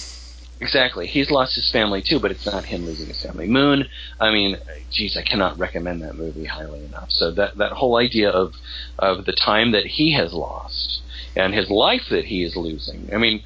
Exactly. 0.60 1.08
He's 1.08 1.32
lost 1.32 1.56
his 1.56 1.68
family 1.72 2.04
too, 2.04 2.20
but 2.20 2.30
it's 2.30 2.46
not 2.46 2.66
him 2.66 2.86
losing 2.86 3.08
his 3.08 3.20
family. 3.20 3.48
Moon, 3.48 3.90
I 4.20 4.30
mean, 4.32 4.58
geez, 4.92 5.18
I 5.18 5.24
cannot 5.24 5.58
recommend 5.58 6.04
that 6.04 6.14
movie 6.16 6.46
highly 6.46 6.86
enough. 6.86 7.08
So 7.10 7.32
that 7.32 7.58
that 7.58 7.72
whole 7.72 7.98
idea 7.98 8.30
of 8.30 8.54
of 9.00 9.26
the 9.26 9.32
time 9.32 9.72
that 9.72 9.88
he 9.88 10.12
has 10.12 10.34
lost 10.34 11.02
and 11.36 11.56
his 11.56 11.68
life 11.72 12.08
that 12.10 12.26
he 12.26 12.44
is 12.44 12.56
losing. 12.56 13.10
I 13.12 13.18
mean, 13.18 13.42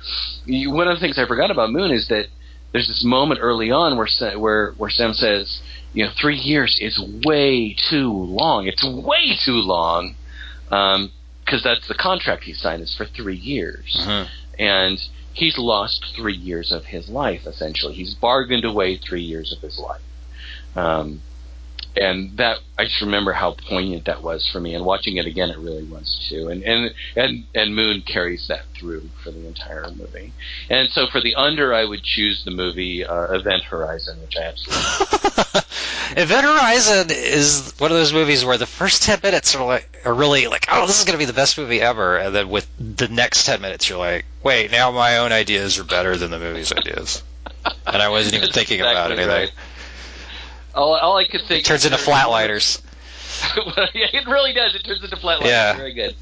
you, 0.46 0.72
one 0.72 0.90
of 0.90 0.98
the 0.98 1.00
things 1.00 1.18
I 1.18 1.26
forgot 1.26 1.52
about 1.52 1.72
Moon 1.72 1.92
is 1.92 2.10
that 2.10 2.28
there's 2.74 2.90
this 2.90 3.06
moment 3.06 3.40
early 3.42 3.72
on 3.72 3.96
where 3.96 4.10
where 4.38 4.74
where 4.74 4.90
Sam 4.90 5.14
says, 5.14 5.62
you 5.94 6.04
know, 6.04 6.12
three 6.20 6.36
years 6.38 6.78
is 6.82 7.00
way 7.26 7.76
too 7.90 8.12
long. 8.12 8.68
It's 8.68 8.84
way 8.84 9.38
too 9.46 9.62
long, 9.62 10.16
because 11.46 11.64
that's 11.64 11.88
the 11.88 11.94
contract 11.94 12.44
he 12.44 12.54
signed 12.54 12.82
is 12.82 12.96
for 12.96 13.06
three 13.06 13.36
years 13.36 13.96
Mhm. 14.00 14.28
and 14.60 15.00
he's 15.34 15.58
lost 15.58 16.06
three 16.16 16.36
years 16.36 16.72
of 16.72 16.86
his 16.86 17.08
life 17.10 17.46
essentially. 17.46 17.94
He's 17.94 18.14
bargained 18.16 18.66
away 18.66 18.98
three 18.98 19.22
years 19.22 19.52
of 19.52 19.62
his 19.62 19.78
life, 19.78 20.02
um, 20.76 21.22
and 21.98 22.38
that 22.38 22.60
I 22.78 22.86
just 22.86 23.02
remember 23.02 23.32
how 23.32 23.54
poignant 23.54 24.06
that 24.06 24.22
was 24.22 24.48
for 24.52 24.60
me. 24.60 24.76
And 24.76 24.86
watching 24.86 25.18
it 25.18 25.26
again, 25.26 25.50
it 25.50 25.58
really 25.58 25.84
was 25.84 26.26
too. 26.30 26.50
And 26.50 26.64
and 26.64 26.94
and 27.16 27.46
and 27.54 27.76
Moon 27.76 28.02
carries 28.02 28.48
that 28.48 28.66
through 28.78 29.10
for 29.24 29.32
the 29.32 29.48
entire 29.48 29.90
movie. 29.92 30.34
And 30.70 30.90
so 30.90 31.08
for 31.08 31.22
the 31.22 31.36
under, 31.36 31.74
I 31.74 31.86
would 31.86 32.04
choose 32.04 32.44
the 32.44 32.52
movie 32.52 33.06
uh, 33.06 33.34
Event 33.34 33.64
Horizon, 33.64 34.22
which 34.22 34.36
I 34.38 34.44
absolutely. 34.44 35.62
Event 36.22 36.46
Horizon 36.46 37.08
is 37.10 37.74
one 37.78 37.92
of 37.92 37.98
those 37.98 38.14
movies 38.14 38.44
where 38.44 38.58
the 38.58 38.66
first 38.66 39.04
ten 39.04 39.20
minutes 39.24 39.56
are 39.56 39.66
like 39.66 40.02
are 40.06 40.14
really 40.14 40.48
like, 40.48 40.68
oh, 40.72 40.86
this 40.88 41.00
is 41.00 41.06
going 41.06 41.18
to 41.18 41.20
be 41.20 41.26
the 41.26 41.34
best 41.34 41.58
movie 41.58 41.82
ever, 41.82 42.18
and 42.18 42.36
then 42.36 42.50
with 42.50 42.68
the 42.78 43.08
next 43.08 43.46
ten 43.46 43.62
minutes, 43.62 43.90
you're 43.90 43.98
like, 43.98 44.26
wait, 44.44 44.72
now 44.72 44.92
my 44.92 45.18
own 45.18 45.32
ideas 45.32 45.80
are 45.80 45.84
better 45.84 46.18
than 46.18 46.32
the 46.32 46.40
movie's 46.40 46.72
ideas, 46.72 47.24
and 47.88 48.02
I 48.02 48.10
wasn't 48.10 48.36
even 48.36 48.50
thinking 48.50 48.82
about 48.82 49.12
anything. 49.12 49.30
right. 49.30 49.52
All, 50.76 50.96
all 50.96 51.18
I 51.18 51.26
could 51.26 51.42
think 51.48 51.62
It 51.62 51.66
turns 51.66 51.86
into 51.86 51.98
flatliners. 51.98 52.82
yeah, 53.94 54.08
it 54.14 54.28
really 54.28 54.54
does. 54.54 54.76
It 54.76 54.84
turns 54.84 55.04
into 55.04 55.16
flatliners. 55.16 55.46
Yeah. 55.46 55.76
Very 55.76 55.94
good. 55.94 56.16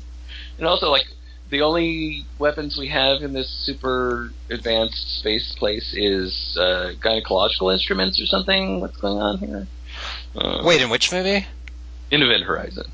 And 0.57 0.67
also, 0.67 0.89
like, 0.89 1.05
the 1.49 1.61
only 1.61 2.25
weapons 2.39 2.77
we 2.77 2.87
have 2.87 3.21
in 3.21 3.33
this 3.33 3.49
super 3.49 4.31
advanced 4.49 5.19
space 5.19 5.55
place 5.55 5.93
is 5.93 6.57
uh, 6.59 6.93
gynecological 6.99 7.73
instruments 7.73 8.21
or 8.21 8.25
something. 8.25 8.79
What's 8.79 8.97
going 8.97 9.19
on 9.19 9.37
here? 9.39 9.67
Uh, 10.35 10.61
Wait, 10.63 10.81
in 10.81 10.89
which 10.89 11.11
movie? 11.11 11.45
in 12.13 12.21
Event 12.21 12.43
Horizon. 12.43 12.85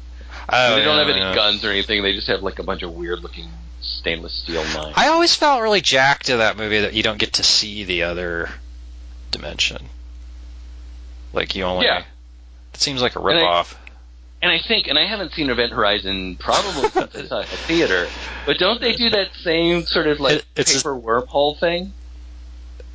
Oh, 0.47 0.75
they 0.75 0.83
don't 0.83 0.97
have 0.97 1.09
any 1.09 1.19
yeah. 1.19 1.35
guns 1.35 1.63
or 1.65 1.69
anything. 1.69 2.01
They 2.01 2.13
just 2.13 2.27
have 2.27 2.41
like 2.41 2.57
a 2.59 2.63
bunch 2.63 2.81
of 2.81 2.93
weird 2.93 3.19
looking 3.19 3.49
stainless 3.81 4.33
steel 4.33 4.63
knives. 4.63 4.93
I 4.95 5.09
always 5.09 5.35
felt 5.35 5.61
really 5.61 5.81
jacked 5.81 6.29
in 6.29 6.39
that 6.39 6.57
movie 6.57 6.79
that 6.79 6.93
you 6.93 7.03
don't 7.03 7.19
get 7.19 7.33
to 7.33 7.43
see 7.43 7.83
the 7.83 8.03
other 8.03 8.49
dimension. 9.31 9.85
Like 11.33 11.55
you 11.55 11.63
only. 11.63 11.85
Yeah. 11.85 12.03
It 12.73 12.79
seems 12.79 13.01
like 13.01 13.15
a 13.15 13.19
And 13.19 13.27
ripoff. 13.27 13.75
And 14.41 14.51
I 14.51 14.59
think, 14.59 14.87
and 14.87 14.97
I 14.97 15.05
haven't 15.05 15.33
seen 15.33 15.49
Event 15.49 15.73
Horizon 15.73 16.37
probably 16.37 16.87
since 16.89 17.15
I 17.15 17.25
saw 17.25 17.39
it 17.39 17.51
at 17.51 17.59
theater, 17.59 18.07
but 18.45 18.57
don't 18.57 18.79
they 18.79 18.95
do 18.95 19.09
that 19.09 19.29
same 19.43 19.83
sort 19.85 20.07
of 20.07 20.19
like 20.21 20.45
It- 20.55 20.67
paper 20.67 20.95
wormhole 20.95 21.59
thing? 21.59 21.91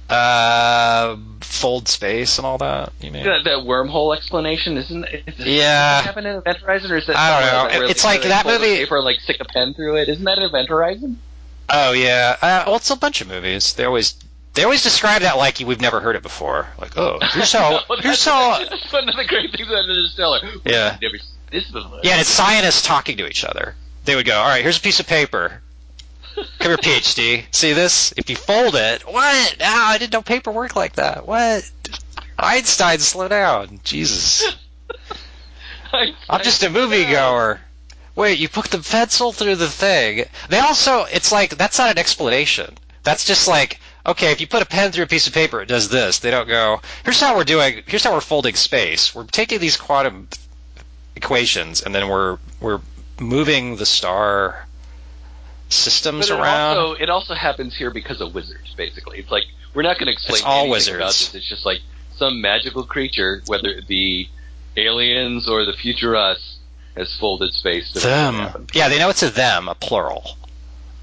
Uh, 0.09 1.17
fold 1.41 1.89
space 1.89 2.39
and 2.39 2.47
all 2.47 2.59
that. 2.59 2.93
You 3.01 3.11
mean? 3.11 3.25
That, 3.25 3.45
that 3.45 3.59
wormhole 3.61 4.15
explanation 4.17 4.77
isn't? 4.77 5.05
Is, 5.05 5.39
Yeah. 5.47 6.03
happen 6.03 6.27
in 6.27 6.37
Event 6.37 6.59
Horizon, 6.59 6.93
or 6.93 6.97
is 6.99 7.07
that? 7.07 7.17
I 7.17 7.41
don't 7.41 7.73
know. 7.73 7.79
where 7.81 7.91
It's 7.91 8.05
like 8.05 8.23
that 8.23 8.45
movie- 8.47 8.77
paper, 8.77 9.01
like 9.01 9.21
stick 9.21 9.39
a 9.41 9.45
pen 9.47 9.73
through 9.75 9.97
it. 9.97 10.09
Isn't 10.09 10.25
that 10.25 10.39
in 10.39 10.45
Event 10.45 10.69
Horizon? 10.69 11.19
Oh 11.71 11.93
yeah. 11.93 12.37
Uh, 12.41 12.65
well, 12.67 12.77
it's 12.77 12.91
a 12.91 12.97
bunch 12.97 13.23
of 13.23 13.29
movies. 13.29 13.73
They 13.73 13.85
always 13.85 14.15
they 14.55 14.63
always 14.63 14.83
describe 14.83 15.23
that 15.23 15.37
like 15.37 15.59
we've 15.59 15.81
never 15.81 16.01
heard 16.01 16.17
it 16.17 16.23
before. 16.23 16.69
Like, 16.79 16.97
oh, 16.97 17.19
here's 17.33 17.53
how 17.53 17.71
No, 17.91 17.97
here's 18.01 18.25
how. 18.25 18.65
that's 18.71 18.93
one 18.93 19.09
of 19.09 19.17
the 19.17 19.25
great 19.25 19.53
things 19.53 19.69
about 19.69 19.85
Interstellar. 19.85 20.41
Yeah. 20.65 20.97
Never, 21.03 21.17
this 21.51 21.71
before. 21.71 22.01
Yeah, 22.03 22.13
and 22.13 22.21
it's 22.21 22.31
scientists 22.31 22.83
talking 22.83 23.17
to 23.19 23.27
each 23.27 23.45
other. 23.45 23.75
They 24.05 24.15
would 24.15 24.27
go, 24.27 24.37
all 24.37 24.49
right, 24.49 24.63
here's 24.63 24.79
a 24.79 24.83
piece 24.83 25.01
of 25.01 25.07
paper. 25.07 25.63
Come 26.35 26.47
here, 26.71 26.77
PhD. 26.77 27.45
See 27.53 27.73
this? 27.73 28.13
If 28.17 28.29
you 28.29 28.37
fold 28.37 28.75
it, 28.75 29.03
what? 29.03 29.57
Ah, 29.61 29.87
no, 29.89 29.95
I 29.95 29.99
didn't 29.99 30.13
know 30.13 30.23
paper 30.23 30.51
worked 30.51 30.77
like 30.77 30.95
that. 30.95 31.27
What? 31.27 31.71
Einstein, 32.39 32.99
slow 32.99 33.29
down. 33.29 33.81
Jesus. 33.85 34.57
I'm 35.93 36.43
just 36.43 36.63
a 36.65 36.67
moviegoer. 36.67 37.61
Wait, 38.17 38.39
you 38.39 38.49
put 38.49 38.67
the 38.67 38.79
pencil 38.79 39.33
through 39.33 39.57
the 39.57 39.69
thing. 39.69 40.25
They 40.49 40.59
also, 40.59 41.05
it's 41.05 41.31
like, 41.33 41.57
that's 41.57 41.79
not 41.79 41.91
an 41.91 41.99
explanation. 41.99 42.77
That's 43.05 43.25
just 43.25 43.47
like, 43.47 43.81
okay, 44.07 44.33
if 44.33 44.41
you 44.41 44.47
put 44.47 44.63
a 44.63 44.67
pen 44.67 44.93
through 44.93 45.05
a 45.05 45.09
piece 45.09 45.27
of 45.27 45.33
paper, 45.35 45.61
it 45.63 45.67
does 45.69 45.89
this. 45.89 46.19
They 46.21 46.31
don't 46.31 46.49
go, 46.49 46.81
here's 47.05 47.21
how 47.21 47.37
we're 47.37 47.45
doing, 47.45 47.83
here's 47.87 48.05
how 48.05 48.13
we're 48.13 48.21
folding 48.21 48.55
space. 48.55 49.15
We're 49.15 49.25
taking 49.25 49.59
these 49.61 49.77
quantum 49.77 50.29
equations 51.17 51.83
and 51.83 51.95
then 51.95 52.09
we're, 52.09 52.39
we're 52.61 52.81
moving 53.21 53.77
the 53.77 53.87
star 53.87 54.67
systems 55.69 56.29
But 56.29 56.35
it 56.39 56.41
around. 56.41 56.77
also 56.77 57.03
it 57.03 57.11
also 57.11 57.35
happens 57.35 57.75
here 57.77 57.91
because 57.91 58.21
of 58.21 58.35
wizards. 58.35 58.75
Basically, 58.77 59.19
it's 59.19 59.31
like 59.31 59.45
we're 59.75 59.83
not 59.83 59.99
going 59.99 60.07
to 60.07 60.13
explain 60.13 60.37
It's 60.37 60.45
all 60.45 60.55
anything 60.61 60.71
wizards. 60.73 60.97
about 60.97 61.07
this. 61.09 61.35
It's 61.35 61.49
just 61.49 61.65
like 61.67 61.81
some 62.17 62.41
magical 62.41 62.85
creature, 62.85 63.43
whether 63.47 63.69
it 63.69 63.89
be 63.89 64.29
aliens 64.77 65.49
or 65.49 65.65
the 65.65 65.73
future 65.73 66.15
us, 66.17 66.59
has 66.97 67.17
folded 67.19 67.53
space 67.55 67.91
to 67.93 68.01
them. 68.01 68.67
Yeah, 68.73 68.89
they 68.89 68.99
know 68.99 69.09
it's 69.09 69.23
a 69.23 69.31
them, 69.31 69.69
a 69.69 69.75
plural. 69.75 70.37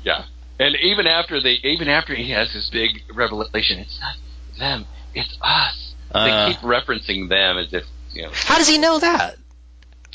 Yeah, 0.03 0.23
and 0.61 0.75
even 0.75 1.07
after 1.07 1.41
they, 1.41 1.53
even 1.63 1.87
after 1.87 2.13
he 2.13 2.29
has 2.31 2.53
this 2.53 2.69
big 2.69 3.01
revelation, 3.13 3.79
it's 3.79 3.99
not 3.99 4.15
them, 4.59 4.85
it's 5.15 5.35
us. 5.41 5.95
Uh, 6.11 6.25
they 6.25 6.53
keep 6.53 6.61
referencing 6.61 7.29
them 7.29 7.57
as 7.57 7.73
if 7.73 7.85
you 8.13 8.21
know. 8.23 8.31
How 8.31 8.57
does 8.57 8.67
he 8.67 8.77
know 8.77 8.99
that? 8.99 9.37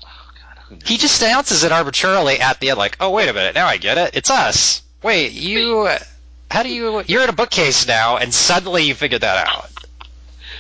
Oh 0.05 0.31
God. 0.71 0.83
He 0.85 0.99
just 0.99 1.21
announces 1.21 1.65
it 1.65 1.73
arbitrarily 1.73 2.39
at 2.39 2.61
the 2.61 2.71
end, 2.71 2.79
like, 2.79 2.97
"Oh, 3.01 3.11
wait 3.11 3.29
a 3.29 3.33
minute, 3.33 3.57
now 3.57 3.67
I 3.67 3.77
get 3.77 3.99
it. 3.99 4.15
It's 4.15 4.31
us." 4.31 4.83
Wait, 5.03 5.33
you? 5.33 5.89
How 6.49 6.63
do 6.63 6.69
you? 6.69 7.03
You're 7.07 7.25
in 7.25 7.29
a 7.29 7.33
bookcase 7.35 7.89
now, 7.89 8.17
and 8.17 8.33
suddenly 8.33 8.85
you 8.85 8.95
figured 8.95 9.23
that 9.23 9.49
out, 9.49 9.69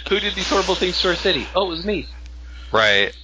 Who 0.08 0.18
did 0.18 0.34
these 0.34 0.48
horrible 0.48 0.74
things 0.74 1.00
to 1.02 1.08
our 1.08 1.14
city? 1.14 1.46
Oh, 1.54 1.66
it 1.66 1.70
was 1.70 1.84
me. 1.84 2.08
right? 2.72 3.16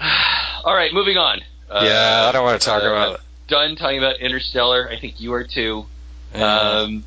All 0.64 0.74
right, 0.74 0.92
moving 0.92 1.16
on. 1.16 1.42
Uh, 1.70 1.84
yeah, 1.84 2.26
I 2.28 2.32
don't 2.32 2.44
want 2.44 2.60
to 2.60 2.66
talk 2.66 2.82
uh, 2.82 2.86
about. 2.86 3.20
Done 3.46 3.76
talking 3.76 3.98
about 3.98 4.18
Interstellar. 4.20 4.88
I 4.90 4.98
think 4.98 5.20
you 5.20 5.32
are 5.34 5.44
too. 5.44 5.86
Yeah. 6.34 6.56
Um, 6.82 7.04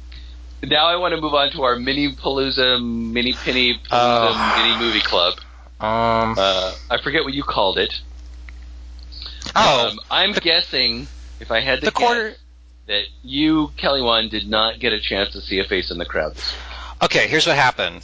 now 0.64 0.86
I 0.88 0.96
want 0.98 1.14
to 1.16 1.22
move 1.22 1.34
on 1.34 1.52
to 1.52 1.64
our 1.64 1.78
mini 1.78 2.12
palooza, 2.14 2.82
mini 2.84 3.34
penny 3.34 3.76
palooza, 3.76 3.88
Oh. 3.92 4.64
mini 4.64 4.78
movie 4.86 5.02
club. 5.02 5.34
um. 5.80 6.36
Uh, 6.38 6.74
I 6.90 6.98
forget 7.02 7.24
what 7.24 7.34
you 7.34 7.44
called 7.44 7.78
it. 7.78 8.00
oh, 9.56 9.90
Um, 9.90 10.00
I'm 10.10 10.32
guessing 10.34 11.08
if 11.40 11.52
I 11.52 11.60
had 11.60 11.80
to 11.82 11.86
the 11.86 11.92
guess, 11.92 11.98
quarter. 11.98 12.36
that 12.88 13.04
you, 13.24 13.72
Kelly 13.78 14.02
Wand, 14.02 14.32
did 14.32 14.48
not 14.50 14.80
get 14.80 14.94
a 14.94 15.00
chance 15.00 15.32
to 15.34 15.42
see 15.42 15.60
a 15.60 15.64
face 15.64 15.92
in 15.92 15.98
the 15.98 16.06
crowd. 16.06 16.36
Okay, 17.02 17.28
here's 17.28 17.46
what 17.48 17.56
happened. 17.56 18.04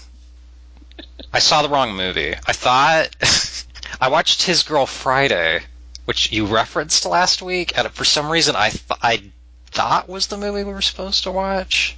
I 1.34 1.40
saw 1.40 1.62
the 1.62 1.70
wrong 1.70 1.96
movie. 1.96 2.34
I 2.46 2.54
thought 2.54 3.16
I 4.02 4.10
watched 4.10 4.44
His 4.44 4.64
Girl 4.64 4.86
Friday, 4.86 5.62
which 6.06 6.32
you 6.32 6.46
referenced 6.46 7.06
last 7.06 7.42
week, 7.42 7.78
and 7.78 7.90
for 7.92 8.04
some 8.04 8.30
reason 8.30 8.56
I 8.56 8.70
th- 8.70 8.84
I 9.02 9.24
thought 9.72 10.10
was 10.10 10.28
the 10.28 10.38
movie 10.38 10.64
we 10.64 10.74
were 10.74 10.82
supposed 10.82 11.24
to 11.24 11.32
watch. 11.32 11.96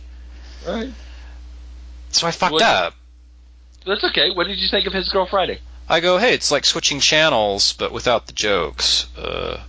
Right. 0.68 0.92
So 2.12 2.28
I 2.28 2.32
fucked 2.32 2.54
What- 2.54 2.62
up. 2.62 2.96
That's 3.86 4.04
okay. 4.06 4.30
What 4.32 4.48
did 4.48 4.60
you 4.60 4.70
think 4.70 4.88
of 4.88 4.94
His 4.94 5.10
Girl 5.10 5.26
Friday? 5.26 5.60
I 5.90 6.00
go, 6.00 6.18
hey, 6.18 6.34
it's 6.34 6.52
like 6.52 6.64
switching 6.64 7.02
channels, 7.02 7.74
but 7.74 7.92
without 7.92 8.28
the 8.28 8.34
jokes. 8.34 9.08
Uh, 9.18 9.60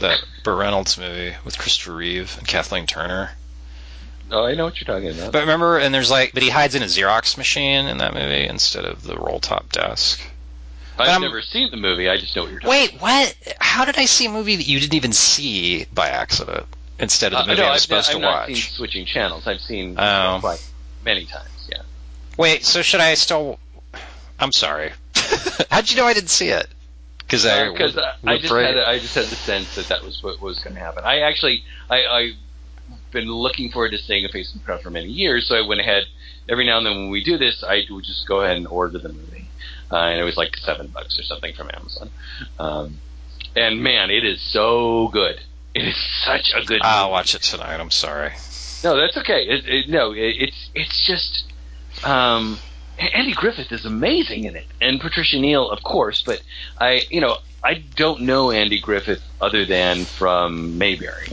that 0.00 0.18
Burt 0.42 0.58
Reynolds 0.58 0.98
movie 0.98 1.36
with 1.44 1.56
Christopher 1.58 1.94
Reeve 1.94 2.34
and 2.38 2.48
Kathleen 2.48 2.86
Turner. 2.86 3.30
Oh, 4.32 4.44
I 4.46 4.54
know 4.54 4.64
what 4.64 4.80
you're 4.80 4.92
talking 4.92 5.10
about. 5.16 5.32
But 5.32 5.40
remember, 5.40 5.78
and 5.78 5.94
there's 5.94 6.10
like, 6.10 6.32
but 6.32 6.42
he 6.42 6.48
hides 6.50 6.74
in 6.74 6.82
a 6.82 6.86
Xerox 6.86 7.36
machine 7.36 7.86
in 7.86 7.98
that 7.98 8.14
movie 8.14 8.46
instead 8.46 8.84
of 8.84 9.02
the 9.04 9.16
roll 9.16 9.38
top 9.40 9.70
desk. 9.70 10.20
I've 10.98 11.08
I'm- 11.08 11.22
never 11.22 11.42
seen 11.42 11.70
the 11.70 11.76
movie. 11.76 12.08
I 12.08 12.16
just 12.16 12.34
know 12.34 12.42
what 12.42 12.50
you're 12.50 12.60
talking 12.60 12.70
Wait, 12.70 13.00
what? 13.00 13.36
How 13.60 13.84
did 13.84 13.98
I 13.98 14.06
see 14.06 14.26
a 14.26 14.30
movie 14.30 14.56
that 14.56 14.66
you 14.66 14.80
didn't 14.80 14.94
even 14.94 15.12
see 15.12 15.84
by 15.92 16.08
accident 16.08 16.66
instead 17.00 17.32
of 17.32 17.38
the 17.46 17.52
Uh, 17.52 17.54
movie 17.54 17.60
no, 17.62 17.68
I 17.68 17.72
was 17.72 17.76
I've, 17.76 17.82
supposed 17.82 18.10
I've 18.10 18.16
to 18.16 18.20
not 18.22 18.46
seen 18.46 18.54
watch? 18.56 18.72
switching 18.72 19.06
channels. 19.06 19.46
I've 19.46 19.60
seen 19.60 19.94
Oh. 19.98 20.38
quite 20.40 20.62
many 21.04 21.24
times. 21.26 21.48
Yeah. 21.68 21.82
Wait, 22.36 22.64
so 22.64 22.82
should 22.82 23.00
I 23.00 23.14
still? 23.14 23.58
I'm 24.38 24.52
sorry. 24.52 24.92
How'd 25.70 25.90
you 25.90 25.96
know 25.96 26.06
I 26.06 26.14
didn't 26.14 26.30
see 26.30 26.48
it? 26.48 26.66
Because 27.18 27.46
I 27.46 27.50
Uh, 27.50 27.64
I 28.26 28.32
would 28.32 28.40
just 28.42 28.52
had 28.54 28.76
a, 28.76 28.88
I 28.88 28.98
just 28.98 29.14
had 29.14 29.24
the 29.26 29.36
sense 29.36 29.74
that 29.76 29.86
that 29.88 30.02
was 30.02 30.22
what 30.22 30.40
was 30.40 30.58
going 30.60 30.74
to 30.74 30.80
happen. 30.80 31.04
I 31.04 31.20
actually 31.20 31.62
I 31.88 32.04
I've 32.06 32.34
been 33.12 33.30
looking 33.30 33.70
forward 33.70 33.90
to 33.92 33.98
seeing 33.98 34.24
a 34.24 34.28
face 34.28 34.52
in 34.52 34.58
the 34.60 34.64
crowd 34.64 34.82
for 34.82 34.90
many 34.90 35.08
years, 35.08 35.46
so 35.46 35.54
I 35.56 35.60
went 35.66 35.80
ahead. 35.80 36.04
Every 36.48 36.66
now 36.66 36.78
and 36.78 36.86
then 36.86 36.96
when 36.96 37.10
we 37.10 37.22
do 37.22 37.38
this, 37.38 37.62
I 37.62 37.84
would 37.90 38.04
just 38.04 38.26
go 38.26 38.40
ahead 38.40 38.56
and 38.56 38.66
order 38.66 38.98
the 38.98 39.10
movie, 39.10 39.46
uh, 39.92 39.96
and 39.96 40.18
it 40.20 40.24
was 40.24 40.36
like 40.36 40.56
seven 40.56 40.88
bucks 40.88 41.18
or 41.18 41.22
something 41.22 41.54
from 41.54 41.70
Amazon. 41.72 42.10
Um, 42.58 42.98
and 43.54 43.80
man, 43.82 44.10
it 44.10 44.24
is 44.24 44.40
so 44.40 45.08
good. 45.08 45.40
It 45.80 45.88
is 45.88 45.96
such 46.26 46.52
a 46.54 46.62
good. 46.62 46.82
I'll 46.82 47.04
movie. 47.04 47.12
watch 47.12 47.34
it 47.34 47.40
tonight. 47.40 47.80
I'm 47.80 47.90
sorry. 47.90 48.32
No, 48.84 48.96
that's 48.96 49.16
okay. 49.16 49.44
It, 49.44 49.66
it, 49.66 49.88
no, 49.88 50.12
it, 50.12 50.36
it's 50.38 50.70
it's 50.74 51.06
just 51.06 51.44
um, 52.04 52.58
Andy 52.98 53.32
Griffith 53.32 53.72
is 53.72 53.86
amazing 53.86 54.44
in 54.44 54.56
it, 54.56 54.66
and 54.82 55.00
Patricia 55.00 55.38
Neal, 55.38 55.70
of 55.70 55.82
course. 55.82 56.22
But 56.22 56.42
I, 56.78 57.00
you 57.08 57.22
know, 57.22 57.38
I 57.64 57.82
don't 57.96 58.22
know 58.22 58.50
Andy 58.50 58.78
Griffith 58.78 59.22
other 59.40 59.64
than 59.64 60.04
from 60.04 60.76
Mayberry, 60.76 61.28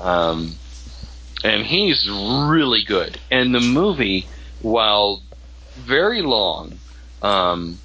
um, 0.00 0.54
and 1.42 1.66
he's 1.66 2.08
really 2.08 2.84
good. 2.84 3.18
And 3.28 3.52
the 3.52 3.60
movie, 3.60 4.28
while 4.62 5.20
very 5.74 6.22
long, 6.22 6.78
um, 7.22 7.78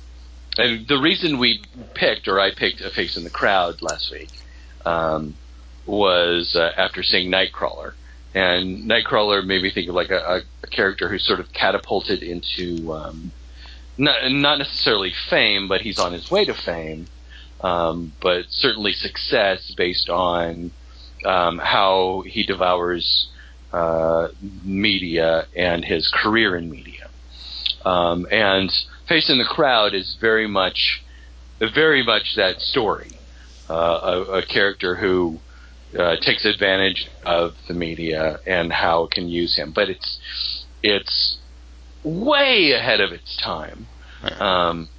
and 0.55 0.87
the 0.87 0.99
reason 0.99 1.39
we 1.39 1.63
picked, 1.95 2.27
or 2.27 2.39
I 2.39 2.51
picked, 2.53 2.81
a 2.81 2.91
face 2.91 3.17
in 3.17 3.23
the 3.23 3.31
crowd 3.31 3.81
last 3.81 4.11
week, 4.11 4.29
um, 4.85 5.33
was 5.85 6.55
uh, 6.55 6.71
after 6.77 7.03
seeing 7.03 7.31
Nightcrawler 7.31 7.93
and 8.35 8.83
Nightcrawler 8.83 9.45
made 9.45 9.63
me 9.63 9.71
think 9.71 9.87
of 9.87 9.95
like 9.95 10.11
a, 10.11 10.43
a, 10.61 10.67
character 10.67 11.07
who's 11.07 11.25
sort 11.25 11.39
of 11.39 11.53
catapulted 11.53 12.21
into 12.21 12.91
um, 12.91 13.31
not, 13.97 14.29
not 14.29 14.57
necessarily 14.57 15.13
fame, 15.29 15.69
but 15.69 15.81
he's 15.81 15.97
on 15.97 16.11
his 16.11 16.29
way 16.29 16.43
to 16.43 16.53
fame, 16.53 17.07
um, 17.61 18.11
but 18.21 18.47
certainly 18.49 18.91
success 18.91 19.73
based 19.77 20.09
on 20.09 20.71
um, 21.23 21.59
how 21.59 22.23
he 22.27 22.43
devours 22.43 23.29
uh, 23.71 24.27
media 24.65 25.47
and 25.55 25.85
his 25.85 26.09
career 26.09 26.57
in 26.57 26.69
media. 26.69 27.09
Um, 27.85 28.27
and 28.29 28.69
Face 29.07 29.29
in 29.29 29.37
the 29.37 29.45
Crowd 29.45 29.93
is 29.93 30.17
very 30.19 30.47
much, 30.47 31.01
very 31.59 32.03
much 32.03 32.35
that 32.35 32.59
story. 32.59 33.11
Uh, 33.69 34.25
a, 34.27 34.31
a 34.39 34.45
character 34.45 34.95
who 34.95 35.39
uh, 35.97 36.15
takes 36.21 36.45
advantage 36.45 37.07
of 37.25 37.53
the 37.67 37.73
media 37.73 38.39
and 38.45 38.71
how 38.71 39.05
it 39.05 39.11
can 39.11 39.27
use 39.29 39.55
him. 39.57 39.71
But 39.73 39.89
it's 39.89 40.19
it's 40.83 41.37
way 42.03 42.71
ahead 42.73 43.01
of 43.01 43.11
its 43.11 43.35
time. 43.37 43.87
Um, 44.39 44.89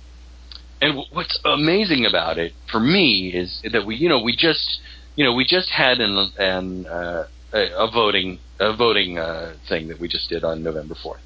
and 0.80 0.90
w- 0.92 1.08
what's 1.12 1.38
amazing 1.44 2.04
about 2.06 2.38
it 2.38 2.52
for 2.70 2.80
me 2.80 3.32
is 3.34 3.62
that 3.72 3.86
we 3.86 3.96
you 3.96 4.08
know 4.08 4.20
we 4.22 4.34
just 4.36 4.80
you 5.16 5.24
know 5.24 5.32
we 5.34 5.44
just 5.44 5.70
had 5.70 6.00
an 6.00 6.30
an 6.38 6.86
uh, 6.86 7.24
a, 7.52 7.90
voting 7.90 8.38
a 8.60 8.74
voting 8.76 9.18
uh, 9.18 9.54
thing 9.68 9.88
that 9.88 9.98
we 10.00 10.08
just 10.08 10.28
did 10.28 10.44
on 10.44 10.62
November 10.62 10.94
fourth. 10.94 11.20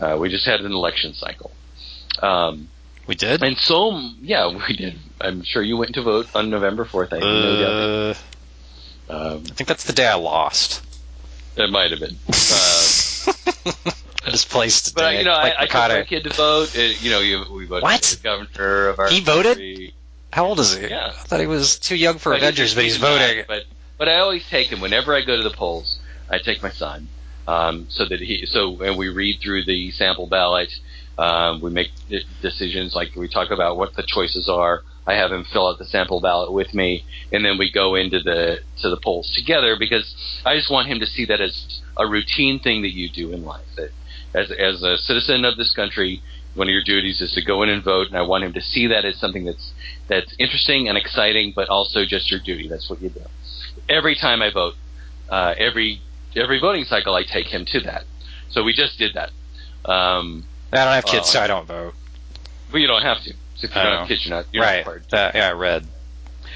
Uh, 0.00 0.16
we 0.20 0.28
just 0.28 0.44
had 0.46 0.60
an 0.60 0.72
election 0.72 1.14
cycle. 1.14 1.50
Um, 2.20 2.68
We 3.06 3.14
did. 3.14 3.42
and 3.42 3.56
so, 3.58 3.92
yeah, 4.20 4.46
we 4.68 4.76
did. 4.76 4.94
I'm 5.20 5.42
sure 5.44 5.62
you 5.62 5.76
went 5.76 5.94
to 5.94 6.02
vote 6.02 6.26
on 6.34 6.50
November 6.50 6.84
4th. 6.84 7.12
I 7.12 7.16
have 7.16 7.22
no 7.22 7.62
doubt. 7.62 7.72
Uh, 7.72 8.14
Um, 9.08 9.42
I 9.50 9.52
think 9.54 9.68
that's 9.68 9.84
the 9.84 9.92
day 9.92 10.06
I 10.06 10.14
lost. 10.14 10.82
It 11.56 11.70
might 11.70 11.90
have 11.90 12.00
been. 12.00 12.16
Uh, 14.24 14.30
Displaced. 14.30 14.94
but 14.94 15.04
I, 15.04 15.18
you 15.18 15.24
know, 15.24 15.32
like 15.32 15.54
I, 15.58 15.62
I 15.62 15.66
took 15.66 15.72
my 15.74 16.04
kid 16.04 16.24
to 16.24 16.30
vote. 16.30 16.76
It, 16.76 17.02
you 17.02 17.10
know, 17.10 17.18
you, 17.20 17.44
we 17.52 17.66
voted 17.66 17.82
What? 17.82 18.04
for 18.04 18.16
the 18.16 18.22
governor 18.22 18.88
of 18.88 18.98
our. 19.00 19.08
He 19.10 19.20
voted? 19.20 19.56
country. 19.56 19.94
How 20.32 20.46
old 20.46 20.60
is 20.60 20.76
he? 20.76 20.86
Yeah. 20.86 21.08
I 21.08 21.10
thought 21.10 21.40
he 21.40 21.46
was 21.46 21.78
too 21.78 21.96
young 21.96 22.18
for 22.18 22.30
But 22.30 22.38
Avengers, 22.38 22.70
did- 22.70 22.76
but 22.76 22.80
he 22.82 22.86
he's 22.90 22.98
did 22.98 23.02
not, 23.02 23.18
voting. 23.18 23.44
But 23.48 23.64
but 23.98 24.08
I 24.08 24.18
always 24.20 24.46
take 24.48 24.68
him 24.68 24.80
whenever 24.80 25.12
I 25.14 25.22
go 25.22 25.36
to 25.36 25.42
the 25.42 25.50
polls. 25.54 25.98
I 26.30 26.38
take 26.38 26.62
my 26.62 26.70
son, 26.70 27.08
um, 27.48 27.86
so 27.90 28.04
that 28.04 28.20
he 28.20 28.46
so 28.46 28.80
and 28.80 28.96
we 28.96 29.08
read 29.08 29.40
through 29.42 29.64
the 29.64 29.90
sample 29.90 30.28
ballot. 30.28 30.72
Um, 31.18 31.60
we 31.60 31.70
make 31.70 31.90
decisions 32.40 32.94
like 32.94 33.16
we 33.16 33.26
talk 33.28 33.50
about 33.50 33.76
what 33.76 33.94
the 33.94 34.04
choices 34.04 34.48
are. 34.48 34.82
I 35.06 35.14
have 35.14 35.32
him 35.32 35.44
fill 35.52 35.66
out 35.68 35.78
the 35.78 35.84
sample 35.84 36.20
ballot 36.20 36.52
with 36.52 36.72
me, 36.74 37.04
and 37.32 37.44
then 37.44 37.58
we 37.58 37.70
go 37.72 37.94
into 37.96 38.20
the 38.20 38.60
to 38.82 38.88
the 38.88 38.96
polls 38.96 39.30
together 39.34 39.76
because 39.78 40.14
I 40.46 40.56
just 40.56 40.70
want 40.70 40.88
him 40.88 41.00
to 41.00 41.06
see 41.06 41.24
that 41.26 41.40
as 41.40 41.80
a 41.96 42.06
routine 42.06 42.60
thing 42.60 42.82
that 42.82 42.92
you 42.94 43.08
do 43.10 43.32
in 43.32 43.44
life. 43.44 43.66
That 43.76 43.90
as 44.34 44.50
as 44.52 44.82
a 44.82 44.96
citizen 44.98 45.44
of 45.44 45.56
this 45.56 45.74
country, 45.74 46.22
one 46.54 46.68
of 46.68 46.72
your 46.72 46.84
duties 46.84 47.20
is 47.20 47.32
to 47.32 47.42
go 47.42 47.62
in 47.64 47.68
and 47.68 47.82
vote, 47.82 48.08
and 48.08 48.16
I 48.16 48.22
want 48.22 48.44
him 48.44 48.52
to 48.52 48.60
see 48.60 48.86
that 48.88 49.04
as 49.04 49.16
something 49.18 49.44
that's 49.44 49.72
that's 50.08 50.32
interesting 50.38 50.88
and 50.88 50.96
exciting, 50.96 51.52
but 51.54 51.68
also 51.68 52.04
just 52.04 52.30
your 52.30 52.40
duty. 52.40 52.68
That's 52.68 52.88
what 52.88 53.02
you 53.02 53.08
do. 53.10 53.22
Every 53.88 54.14
time 54.14 54.40
I 54.40 54.50
vote, 54.52 54.74
uh, 55.28 55.54
every 55.58 56.00
every 56.36 56.60
voting 56.60 56.84
cycle, 56.84 57.14
I 57.16 57.24
take 57.24 57.46
him 57.46 57.64
to 57.66 57.80
that. 57.80 58.04
So 58.50 58.62
we 58.62 58.72
just 58.72 58.98
did 58.98 59.14
that. 59.14 59.30
Um, 59.90 60.44
I 60.72 60.84
don't 60.84 60.94
have 60.94 61.04
kids, 61.06 61.26
Oh. 61.30 61.32
so 61.32 61.40
I 61.40 61.46
don't 61.48 61.66
vote. 61.66 61.94
but 62.70 62.78
you 62.80 62.86
don't 62.86 63.02
have 63.02 63.20
to. 63.24 63.34
If 63.62 63.74
you 63.74 63.80
I 63.80 63.84
don't 63.84 63.92
know. 63.92 63.98
have 64.00 64.08
kids, 64.08 64.26
you're 64.26 64.36
not, 64.36 64.46
you're 64.52 64.64
not 64.64 64.86
right. 64.86 65.10
That, 65.10 65.34
yeah, 65.34 65.48
I 65.48 65.52
read. 65.52 65.86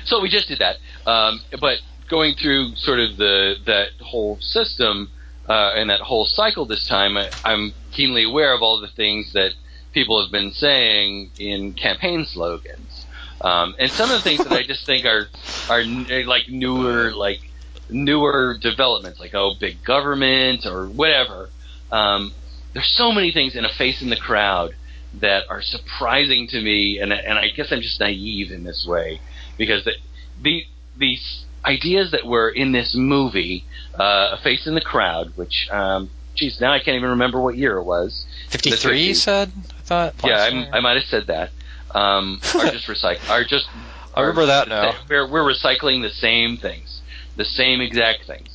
So 0.05 0.21
we 0.21 0.29
just 0.29 0.49
did 0.49 0.61
that. 0.61 0.77
Um, 1.11 1.41
but 1.61 1.79
going 2.09 2.35
through 2.35 2.77
sort 2.77 3.01
of 3.01 3.17
the 3.17 3.55
that 3.67 3.89
whole 4.01 4.39
system 4.41 5.11
uh, 5.49 5.73
and 5.75 5.91
that 5.91 6.01
whole 6.01 6.25
cycle 6.25 6.67
this 6.67 6.87
time, 6.87 7.17
I, 7.17 7.31
I'm 7.45 7.73
keenly 7.93 8.25
aware 8.25 8.55
of 8.55 8.63
all 8.63 8.81
the 8.81 8.89
things 8.89 9.33
that 9.33 9.53
people 9.93 10.23
have 10.23 10.31
been 10.31 10.53
saying 10.53 11.31
in 11.39 11.73
campaign 11.75 12.25
slogans, 12.25 13.07
um, 13.41 13.75
and 13.79 13.91
some 13.91 14.11
of 14.11 14.19
the 14.19 14.23
things 14.23 14.45
that 14.45 14.53
I 14.53 14.63
just 14.63 14.87
think 14.87 15.07
are 15.07 15.29
are 15.69 15.85
like 16.25 16.49
newer 16.49 17.13
like 17.13 17.41
newer 17.89 18.57
developments, 18.61 19.21
like 19.21 19.35
oh 19.35 19.55
big 19.59 19.83
government 19.85 20.67
or 20.67 20.87
whatever. 20.87 21.51
Um, 21.91 22.33
there's 22.75 22.93
so 22.97 23.11
many 23.11 23.33
things 23.33 23.57
in 23.57 23.65
a 23.65 23.73
face 23.73 24.03
in 24.03 24.11
the 24.11 24.17
crowd 24.17 24.75
that 25.21 25.45
are 25.49 25.63
surprising 25.63 26.47
to 26.49 26.61
me, 26.61 26.99
and 26.99 27.13
and 27.13 27.39
I 27.39 27.49
guess 27.49 27.73
I'm 27.73 27.81
just 27.81 28.01
naive 28.01 28.51
in 28.51 28.65
this 28.65 28.87
way 28.87 29.21
because 29.57 29.85
the 29.85 29.93
the 30.43 30.65
these 30.97 31.45
ideas 31.65 32.13
that 32.13 32.25
were 32.25 32.49
in 32.49 32.73
this 32.73 32.95
movie, 32.95 33.65
uh, 33.99 34.31
A 34.33 34.41
Face 34.43 34.67
in 34.67 34.75
the 34.75 34.81
Crowd, 34.81 35.33
which 35.37 35.69
um, 35.71 36.11
geez, 36.35 36.61
now 36.61 36.73
I 36.73 36.79
can't 36.79 36.97
even 36.97 37.11
remember 37.11 37.41
what 37.41 37.57
year 37.57 37.77
it 37.79 37.85
was. 37.85 38.27
53, 38.49 39.03
you 39.03 39.15
said? 39.15 39.53
I 39.57 39.83
thought. 39.83 40.15
Yeah, 40.25 40.43
I'm. 40.43 40.75
I 40.75 40.81
might 40.81 40.97
have 40.97 41.07
said 41.07 41.27
that. 41.27 41.51
Um, 41.95 42.41
are 42.55 42.71
just 42.71 42.87
recycle. 42.87 43.29
Are 43.31 43.45
just. 43.45 43.69
I 44.15 44.21
remember 44.21 44.43
are 44.43 44.47
that 44.47 44.69
now. 44.69 44.95
We're 45.09 45.29
we're 45.31 45.43
recycling 45.43 46.03
the 46.03 46.11
same 46.11 46.57
things, 46.57 47.03
the 47.37 47.45
same 47.45 47.81
exact 47.81 48.27
things. 48.27 48.49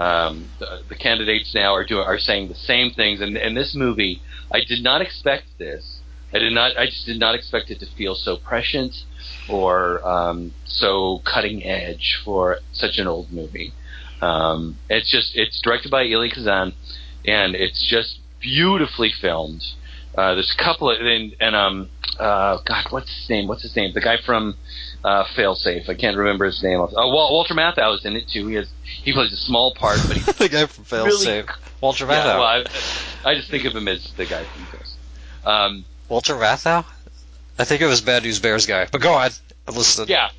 Um, 0.00 0.50
the, 0.58 0.80
the 0.88 0.94
candidates 0.94 1.54
now 1.54 1.74
are 1.74 1.84
doing 1.84 2.06
are 2.06 2.18
saying 2.18 2.48
the 2.48 2.54
same 2.54 2.90
things, 2.90 3.20
and 3.20 3.36
and 3.36 3.54
this 3.54 3.74
movie, 3.74 4.22
I 4.50 4.60
did 4.66 4.82
not 4.82 5.02
expect 5.02 5.44
this. 5.58 6.00
I 6.32 6.38
did 6.38 6.54
not. 6.54 6.76
I 6.78 6.86
just 6.86 7.04
did 7.04 7.20
not 7.20 7.34
expect 7.34 7.70
it 7.70 7.80
to 7.80 7.86
feel 7.86 8.14
so 8.14 8.38
prescient 8.38 8.94
or 9.46 10.06
um, 10.08 10.54
so 10.64 11.20
cutting 11.26 11.62
edge 11.64 12.18
for 12.24 12.60
such 12.72 12.96
an 12.96 13.06
old 13.06 13.30
movie. 13.30 13.74
Um, 14.22 14.78
it's 14.88 15.10
just 15.10 15.36
it's 15.36 15.60
directed 15.60 15.90
by 15.90 16.04
Elia 16.04 16.30
Kazan, 16.30 16.72
and 17.26 17.54
it's 17.54 17.86
just 17.86 18.20
beautifully 18.40 19.12
filmed. 19.20 19.62
Uh, 20.16 20.34
there's 20.34 20.54
a 20.58 20.62
couple 20.62 20.90
of 20.90 20.98
and, 21.00 21.36
and 21.40 21.54
um 21.54 21.90
uh 22.18 22.58
God 22.66 22.86
what's 22.90 23.08
his 23.08 23.30
name 23.30 23.46
what's 23.46 23.62
his 23.62 23.76
name 23.76 23.92
the 23.94 24.00
guy 24.00 24.16
from 24.24 24.56
uh, 25.04 25.24
Failsafe 25.36 25.88
I 25.88 25.94
can't 25.94 26.16
remember 26.16 26.44
his 26.44 26.62
name 26.62 26.78
Wal- 26.78 26.90
Walter 26.92 27.54
Matthau 27.54 27.96
is 27.96 28.04
in 28.04 28.16
it 28.16 28.28
too 28.28 28.46
he 28.48 28.54
has 28.56 28.68
he 28.84 29.12
plays 29.12 29.32
a 29.32 29.36
small 29.36 29.72
part 29.74 29.98
but 30.06 30.16
he 30.18 30.32
the 30.32 30.48
guy 30.48 30.66
from 30.66 30.84
Really- 31.06 31.26
Failsafe. 31.26 31.50
Walter 31.80 32.06
yeah, 32.06 32.12
Matthau. 32.24 32.38
well 32.38 32.64
I, 33.24 33.30
I 33.30 33.34
just 33.34 33.50
think 33.50 33.64
of 33.64 33.74
him 33.74 33.88
as 33.88 34.12
the 34.16 34.26
guy 34.26 34.44
from 34.44 34.64
Failsafe. 34.66 35.46
Um, 35.46 35.84
Walter 36.08 36.34
Matthau? 36.34 36.84
I 37.58 37.64
think 37.64 37.80
it 37.82 37.86
was 37.86 38.00
Bad 38.00 38.22
News 38.24 38.38
Bears 38.40 38.66
guy. 38.66 38.86
But 38.90 39.00
go 39.00 39.14
on. 39.14 39.30
listen. 39.68 40.06
Yeah. 40.08 40.30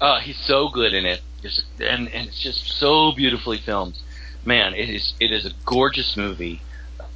Uh, 0.00 0.20
he's 0.20 0.36
so 0.38 0.68
good 0.68 0.92
in 0.94 1.06
it. 1.06 1.20
Just, 1.42 1.64
and, 1.80 2.08
and 2.08 2.28
it's 2.28 2.38
just 2.40 2.66
so 2.78 3.12
beautifully 3.12 3.58
filmed. 3.58 3.96
Man, 4.44 4.74
it 4.74 4.88
is 4.90 5.14
it 5.20 5.32
is 5.32 5.44
a 5.46 5.50
gorgeous 5.64 6.16
movie. 6.16 6.60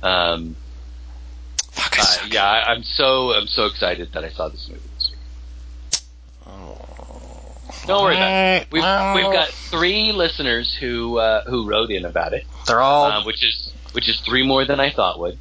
Um, 0.03 0.57
Fuck, 1.73 1.99
I 1.99 2.03
uh, 2.03 2.29
yeah, 2.31 2.45
I, 2.45 2.73
I'm 2.73 2.83
so 2.83 3.33
I'm 3.33 3.47
so 3.47 3.67
excited 3.67 4.13
that 4.13 4.25
I 4.25 4.31
saw 4.31 4.49
this 4.49 4.69
movie. 4.69 4.81
Don't 7.87 8.03
worry 8.03 8.17
about 8.17 8.31
it. 8.63 8.69
We've 8.71 8.83
we've 9.15 9.33
got 9.33 9.49
three 9.49 10.13
listeners 10.13 10.77
who 10.79 11.19
uh, 11.19 11.45
who 11.45 11.69
wrote 11.69 11.91
in 11.91 12.05
about 12.05 12.33
it, 12.33 12.47
They're 12.67 12.81
all 12.81 13.05
uh, 13.05 13.25
which 13.25 13.43
is 13.45 13.73
which 13.93 14.09
is 14.09 14.21
three 14.21 14.47
more 14.47 14.65
than 14.65 14.81
I 14.81 14.91
thought 14.91 15.19
would. 15.19 15.39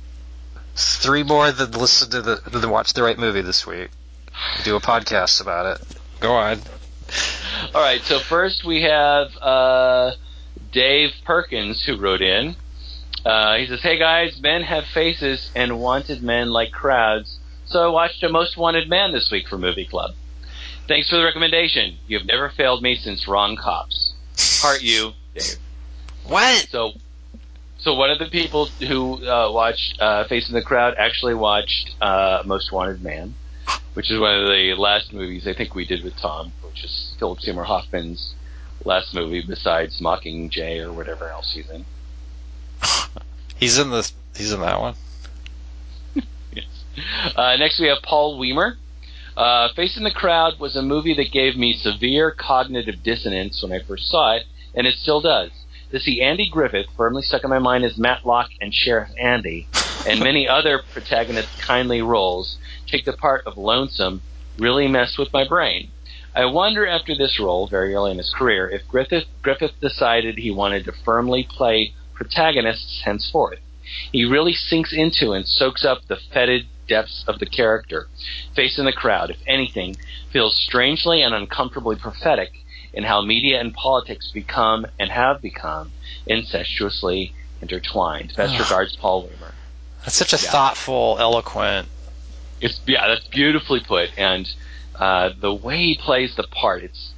three 0.75 1.23
more 1.23 1.51
that 1.51 1.71
listen 1.71 2.09
to 2.11 2.21
the 2.21 2.41
that 2.59 2.67
watch 2.69 2.93
the 2.93 3.03
right 3.03 3.17
movie 3.17 3.41
this 3.41 3.65
week. 3.67 3.89
We 4.57 4.63
do 4.63 4.75
a 4.75 4.81
podcast 4.81 5.41
about 5.41 5.77
it. 5.77 5.87
Go 6.19 6.33
on. 6.33 6.61
All 7.75 7.81
right, 7.81 8.01
so 8.01 8.19
first 8.19 8.63
we 8.65 8.83
have 8.83 9.27
uh, 9.37 10.11
Dave 10.71 11.11
Perkins 11.25 11.83
who 11.85 11.97
wrote 11.97 12.21
in. 12.21 12.55
Uh, 13.25 13.57
he 13.57 13.67
says, 13.67 13.81
"Hey 13.81 13.99
guys, 13.99 14.39
men 14.41 14.63
have 14.63 14.85
faces, 14.85 15.51
and 15.55 15.79
wanted 15.79 16.23
men 16.23 16.49
like 16.49 16.71
crowds. 16.71 17.39
So 17.65 17.83
I 17.83 17.87
watched 17.87 18.23
a 18.23 18.29
Most 18.29 18.57
Wanted 18.57 18.89
Man 18.89 19.11
this 19.11 19.29
week 19.31 19.47
for 19.47 19.57
Movie 19.57 19.85
Club. 19.85 20.11
Thanks 20.87 21.09
for 21.09 21.17
the 21.17 21.23
recommendation. 21.23 21.97
You've 22.07 22.25
never 22.25 22.49
failed 22.49 22.81
me 22.81 22.95
since 22.95 23.27
Wrong 23.27 23.55
Cops. 23.55 24.13
Heart 24.61 24.81
you, 24.81 25.13
Dave. 25.33 25.57
What? 26.25 26.67
So, 26.69 26.93
so 27.77 27.93
one 27.95 28.09
of 28.11 28.19
the 28.19 28.27
people 28.27 28.65
who 28.65 29.25
uh, 29.25 29.51
watched 29.51 29.99
uh, 29.99 30.25
Face 30.25 30.47
in 30.47 30.55
the 30.55 30.61
Crowd 30.61 30.95
actually 30.97 31.33
watched 31.33 31.95
uh, 32.01 32.43
Most 32.45 32.71
Wanted 32.71 33.01
Man, 33.01 33.35
which 33.93 34.11
is 34.11 34.19
one 34.19 34.39
of 34.39 34.47
the 34.47 34.75
last 34.77 35.13
movies 35.13 35.47
I 35.47 35.53
think 35.53 35.75
we 35.75 35.85
did 35.85 36.03
with 36.03 36.15
Tom, 36.17 36.51
which 36.63 36.83
is 36.83 37.15
Philip 37.19 37.41
Seymour 37.41 37.63
Hoffman's 37.63 38.35
last 38.85 39.13
movie 39.13 39.43
besides 39.47 39.99
Mockingjay 39.99 40.83
or 40.83 40.91
whatever 40.93 41.29
else 41.29 41.53
he's 41.53 41.69
in. 41.69 41.85
He's 43.57 43.77
in 43.77 43.91
the. 43.91 44.09
He's 44.35 44.51
in 44.51 44.61
that 44.61 44.79
one. 44.79 44.95
Yes. 46.53 46.65
Uh, 47.35 47.55
next 47.55 47.79
we 47.79 47.87
have 47.87 48.01
Paul 48.03 48.37
Weimer. 48.37 48.77
Uh, 49.41 49.73
Face 49.73 49.97
in 49.97 50.03
the 50.03 50.11
Crowd 50.11 50.59
was 50.59 50.75
a 50.75 50.83
movie 50.83 51.15
that 51.15 51.31
gave 51.31 51.55
me 51.57 51.73
severe 51.73 52.29
cognitive 52.29 53.01
dissonance 53.01 53.63
when 53.63 53.71
I 53.71 53.83
first 53.83 54.07
saw 54.07 54.35
it, 54.35 54.43
and 54.75 54.85
it 54.85 54.93
still 54.93 55.19
does. 55.19 55.49
To 55.89 55.99
see 55.99 56.21
Andy 56.21 56.47
Griffith 56.47 56.85
firmly 56.95 57.23
stuck 57.23 57.43
in 57.43 57.49
my 57.49 57.57
mind 57.57 57.83
as 57.83 57.97
Matlock 57.97 58.51
and 58.61 58.71
Sheriff 58.71 59.09
Andy, 59.19 59.67
and 60.07 60.19
many 60.23 60.47
other 60.47 60.83
protagonists' 60.93 61.59
kindly 61.59 62.03
roles 62.03 62.59
take 62.85 63.03
the 63.03 63.13
part 63.13 63.47
of 63.47 63.57
Lonesome 63.57 64.21
really 64.59 64.87
messed 64.87 65.17
with 65.17 65.33
my 65.33 65.47
brain. 65.47 65.89
I 66.35 66.45
wonder 66.45 66.85
after 66.85 67.15
this 67.15 67.39
role, 67.39 67.65
very 67.65 67.95
early 67.95 68.11
in 68.11 68.19
his 68.19 68.31
career, 68.37 68.69
if 68.69 68.87
Griffith, 68.87 69.25
Griffith 69.41 69.73
decided 69.81 70.37
he 70.37 70.51
wanted 70.51 70.85
to 70.85 70.91
firmly 70.91 71.47
play 71.49 71.95
protagonists 72.13 73.01
henceforth. 73.05 73.57
He 74.11 74.23
really 74.23 74.53
sinks 74.53 74.93
into 74.93 75.31
and 75.31 75.47
soaks 75.47 75.83
up 75.83 76.05
the 76.07 76.17
fetid 76.31 76.67
depths 76.87 77.23
of 77.27 77.39
the 77.39 77.45
character. 77.45 78.07
Face 78.55 78.77
in 78.77 78.85
the 78.85 78.93
crowd, 78.93 79.29
if 79.29 79.37
anything, 79.47 79.95
feels 80.31 80.57
strangely 80.57 81.21
and 81.21 81.33
uncomfortably 81.33 81.95
prophetic 81.95 82.51
in 82.93 83.03
how 83.03 83.21
media 83.21 83.59
and 83.59 83.73
politics 83.73 84.29
become 84.33 84.85
and 84.99 85.09
have 85.09 85.41
become 85.41 85.91
incestuously 86.27 87.33
intertwined. 87.61 88.33
Best 88.35 88.59
regards, 88.59 88.95
Paul 88.95 89.23
Weimer. 89.23 89.53
That's 90.03 90.15
such 90.15 90.33
a 90.33 90.43
Yeah. 90.43 90.51
thoughtful, 90.51 91.17
eloquent. 91.19 91.87
It's 92.59 92.79
yeah, 92.85 93.07
that's 93.07 93.27
beautifully 93.27 93.79
put, 93.79 94.09
and 94.17 94.47
uh, 94.95 95.29
the 95.39 95.53
way 95.53 95.77
he 95.77 95.97
plays 95.97 96.35
the 96.35 96.43
part, 96.43 96.83
it's 96.83 97.13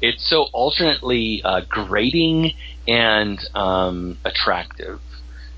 it's 0.00 0.28
so 0.28 0.44
alternately 0.52 1.42
uh, 1.44 1.62
grating 1.68 2.52
and 2.86 3.38
um, 3.54 4.18
attractive. 4.24 5.00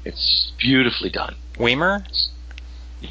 It's 0.05 0.53
beautifully 0.59 1.11
done. 1.11 1.37
Weimer. 1.59 2.05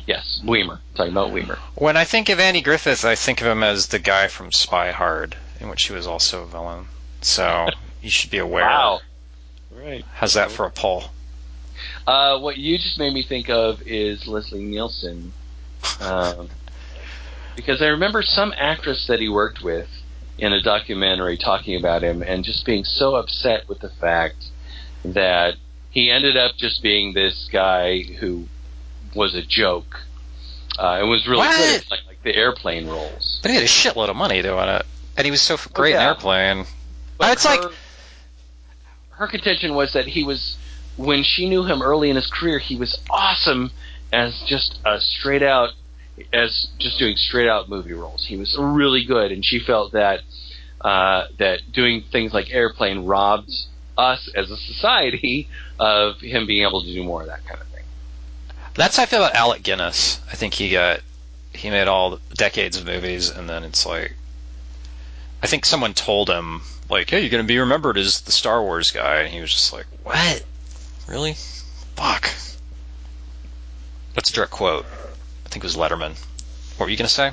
Yes, 0.06 0.42
Weimer. 0.44 0.80
talking 0.96 1.12
about 1.12 1.32
Weimer. 1.32 1.58
When 1.76 1.96
I 1.96 2.04
think 2.04 2.30
of 2.30 2.40
Andy 2.40 2.62
Griffith, 2.62 3.06
I 3.06 3.16
think 3.16 3.42
of 3.42 3.48
him 3.48 3.64
as 3.64 3.88
the 3.88 4.00
guy 4.00 4.28
from 4.28 4.52
Spy 4.52 4.92
Hard, 4.92 5.36
in 5.60 5.70
which 5.70 5.84
he 5.84 5.94
was 5.94 6.08
also 6.08 6.44
a 6.44 6.46
villain. 6.46 6.88
So 7.22 7.70
you 8.02 8.10
should 8.10 8.32
be 8.32 8.38
aware. 8.40 8.66
Wow. 8.66 9.00
Right. 9.72 10.04
How's 10.14 10.34
that 10.34 10.52
for 10.52 10.66
a 10.66 10.72
poll? 10.72 11.06
Uh, 12.06 12.40
what 12.40 12.58
you 12.58 12.78
just 12.78 12.98
made 12.98 13.14
me 13.14 13.24
think 13.24 13.50
of 13.50 13.82
is 13.84 14.28
Leslie 14.28 14.64
Nielsen, 14.64 15.32
um, 16.02 16.50
because 17.56 17.82
I 17.82 17.88
remember 17.88 18.22
some 18.22 18.54
actress 18.58 19.08
that 19.08 19.20
he 19.20 19.30
worked 19.30 19.62
with 19.62 19.90
in 20.38 20.54
a 20.54 20.62
documentary 20.62 21.38
talking 21.38 21.76
about 21.76 22.04
him 22.04 22.22
and 22.22 22.44
just 22.44 22.66
being 22.66 22.84
so 22.84 23.16
upset 23.16 23.68
with 23.68 23.80
the 23.80 23.90
fact 23.90 24.46
that 25.04 25.56
he 25.90 26.12
ended 26.12 26.38
up 26.38 26.56
just 26.58 26.82
being 26.82 27.14
this 27.14 27.50
guy 27.52 28.02
who 28.02 28.48
was 29.18 29.36
a 29.36 29.42
joke. 29.42 30.00
Uh, 30.80 31.00
and 31.02 31.10
was 31.10 31.28
really 31.28 31.40
What? 31.40 31.58
good 31.58 31.84
like, 31.92 32.06
like 32.08 32.24
the 32.24 32.36
airplane 32.36 32.88
roles. 32.88 33.40
But 33.42 33.50
he 33.52 33.56
had 33.56 33.64
a 33.64 33.68
shitload 33.68 34.10
of 34.10 34.16
money 34.16 34.42
doing 34.44 34.70
it, 34.70 34.86
and 35.18 35.26
he 35.26 35.32
was 35.32 35.42
so 35.42 35.58
great 35.74 35.96
Oh, 35.96 35.98
yeah. 35.98 36.02
in 36.04 36.08
Airplane. 36.16 36.66
But 37.18 37.32
It's 37.34 37.44
like- 37.46 37.62
her, 37.64 37.72
her 39.12 39.28
contention 39.28 39.74
was 39.74 39.94
that 39.94 40.06
he 40.06 40.24
was 40.24 40.56
when 40.98 41.24
she 41.24 41.50
knew 41.50 41.64
him 41.64 41.82
early 41.82 42.10
in 42.10 42.16
his 42.16 42.28
career, 42.28 42.60
he 42.60 42.76
was 42.76 42.98
awesome 43.10 43.72
as 44.14 44.40
just 44.48 44.80
a 44.86 45.00
straight 45.02 45.44
out 45.44 45.70
as 46.34 46.68
just 46.80 46.98
doing 46.98 47.16
straight 47.16 47.48
out 47.48 47.70
movie 47.70 47.94
roles. 47.94 48.26
He 48.26 48.38
was 48.38 48.56
really 48.58 49.04
good, 49.06 49.32
and 49.32 49.44
she 49.46 49.60
felt 49.60 49.92
that 49.94 50.22
uh, 50.82 51.26
that 51.40 51.72
doing 51.72 52.04
things 52.12 52.34
like 52.34 52.52
Airplane 52.52 53.06
robbed 53.06 53.52
us 53.98 54.30
as 54.36 54.50
a 54.52 54.58
society 54.58 55.48
of 55.80 56.20
him 56.20 56.46
being 56.48 56.68
able 56.68 56.84
to 56.84 56.94
do 56.94 57.04
more 57.04 57.22
of 57.22 57.28
that 57.28 57.46
kind 57.46 57.60
of 57.62 57.68
thing. 57.68 57.77
That's 58.78 58.96
how 58.96 59.04
I 59.04 59.06
feel 59.08 59.24
about 59.24 59.36
Alec 59.36 59.64
Guinness. 59.64 60.22
I 60.32 60.36
think 60.36 60.54
he 60.54 60.70
got 60.70 61.02
he 61.52 61.70
made 61.72 61.88
all 61.88 62.20
decades 62.36 62.78
of 62.78 62.86
movies, 62.86 63.30
and 63.30 63.50
then 63.50 63.64
it's 63.64 63.86
like 63.86 64.14
I 65.42 65.48
think 65.48 65.66
someone 65.66 65.94
told 65.94 66.30
him 66.30 66.62
like, 66.88 67.10
"Hey, 67.10 67.22
you're 67.22 67.30
gonna 67.32 67.44
be 67.44 67.58
remembered 67.58 67.98
as 67.98 68.22
the 68.22 68.32
Star 68.32 68.62
Wars 68.62 68.92
guy," 68.92 69.22
and 69.22 69.34
he 69.34 69.42
was 69.42 69.52
just 69.52 69.74
like, 69.74 69.88
"What? 70.04 70.44
Really? 71.08 71.34
Fuck." 71.96 72.30
That's 74.14 74.30
a 74.30 74.34
direct 74.34 74.52
quote. 74.52 74.86
I 75.46 75.50
think 75.50 75.64
it 75.64 75.68
was 75.68 75.76
Letterman. 75.76 76.16
What 76.78 76.86
were 76.86 76.90
you 76.92 76.98
gonna 76.98 77.10
say? 77.10 77.32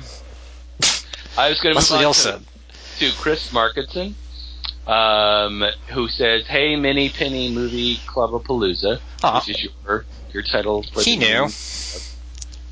I 1.37 1.49
was 1.49 1.59
going 1.59 1.75
to 1.75 1.79
move 1.79 1.89
Leslie 1.91 1.97
on 1.97 2.01
Nielsen. 2.01 2.45
to, 2.99 3.11
to 3.11 3.17
Chris 3.17 3.51
Markinson, 3.51 4.15
um, 4.87 5.63
who 5.93 6.07
says, 6.07 6.47
"Hey, 6.47 6.75
Mini 6.75 7.09
Penny 7.09 7.51
Movie 7.53 7.99
Club 8.05 8.33
of 8.33 8.43
Palooza, 8.43 8.99
which 9.35 9.49
is 9.49 9.67
your 9.85 10.05
your 10.33 10.43
title." 10.43 10.83
For 10.83 11.01
He 11.01 11.17
the 11.17 11.25
knew. 11.25 11.43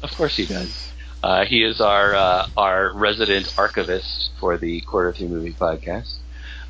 Of 0.04 0.12
course, 0.16 0.36
he 0.36 0.46
does. 0.46 0.92
Uh, 1.24 1.46
he 1.46 1.64
is 1.64 1.80
our 1.80 2.14
uh, 2.14 2.48
our 2.58 2.92
resident 2.94 3.54
archivist 3.58 4.32
for 4.40 4.58
the 4.58 4.82
Quarter 4.82 5.14
Three 5.14 5.28
Movie 5.28 5.54
Podcast. 5.54 6.18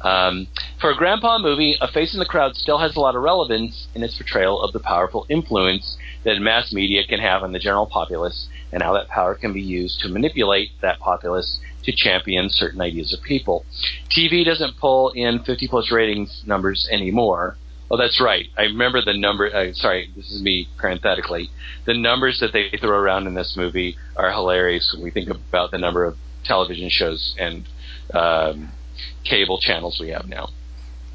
Um, 0.01 0.47
for 0.79 0.91
a 0.91 0.95
grandpa 0.95 1.39
movie, 1.39 1.77
A 1.79 1.87
Face 1.87 2.13
in 2.13 2.19
the 2.19 2.25
Crowd 2.25 2.55
still 2.55 2.77
has 2.77 2.95
a 2.95 2.99
lot 2.99 3.15
of 3.15 3.23
relevance 3.23 3.87
in 3.95 4.03
its 4.03 4.17
portrayal 4.17 4.61
of 4.61 4.73
the 4.73 4.79
powerful 4.79 5.25
influence 5.29 5.97
that 6.23 6.39
mass 6.39 6.73
media 6.73 7.03
can 7.07 7.19
have 7.19 7.41
on 7.41 7.53
the 7.53 7.59
general 7.59 7.85
populace 7.85 8.47
and 8.73 8.81
how 8.81 8.93
that 8.93 9.07
power 9.07 9.35
can 9.35 9.53
be 9.53 9.61
used 9.61 9.99
to 9.99 10.09
manipulate 10.09 10.71
that 10.81 10.99
populace 10.99 11.59
to 11.83 11.93
champion 11.95 12.49
certain 12.49 12.81
ideas 12.81 13.13
of 13.13 13.23
people. 13.23 13.65
TV 14.09 14.43
doesn't 14.43 14.77
pull 14.77 15.11
in 15.11 15.43
50 15.43 15.67
plus 15.67 15.91
ratings 15.91 16.43
numbers 16.45 16.89
anymore. 16.91 17.55
Oh, 17.91 17.97
that's 17.97 18.19
right. 18.19 18.45
I 18.57 18.63
remember 18.63 19.01
the 19.05 19.15
number. 19.15 19.53
Uh, 19.53 19.73
sorry, 19.73 20.09
this 20.15 20.31
is 20.31 20.41
me 20.41 20.67
parenthetically. 20.77 21.49
The 21.85 21.93
numbers 21.93 22.39
that 22.39 22.51
they 22.51 22.75
throw 22.79 22.97
around 22.97 23.27
in 23.27 23.35
this 23.35 23.53
movie 23.55 23.95
are 24.15 24.31
hilarious 24.31 24.91
when 24.93 25.03
we 25.03 25.11
think 25.11 25.29
about 25.29 25.69
the 25.69 25.77
number 25.77 26.03
of 26.03 26.15
television 26.43 26.89
shows 26.89 27.35
and 27.37 27.67
um, 28.13 28.71
cable 29.23 29.59
channels 29.59 29.99
we 30.01 30.09
have 30.09 30.27
now. 30.27 30.49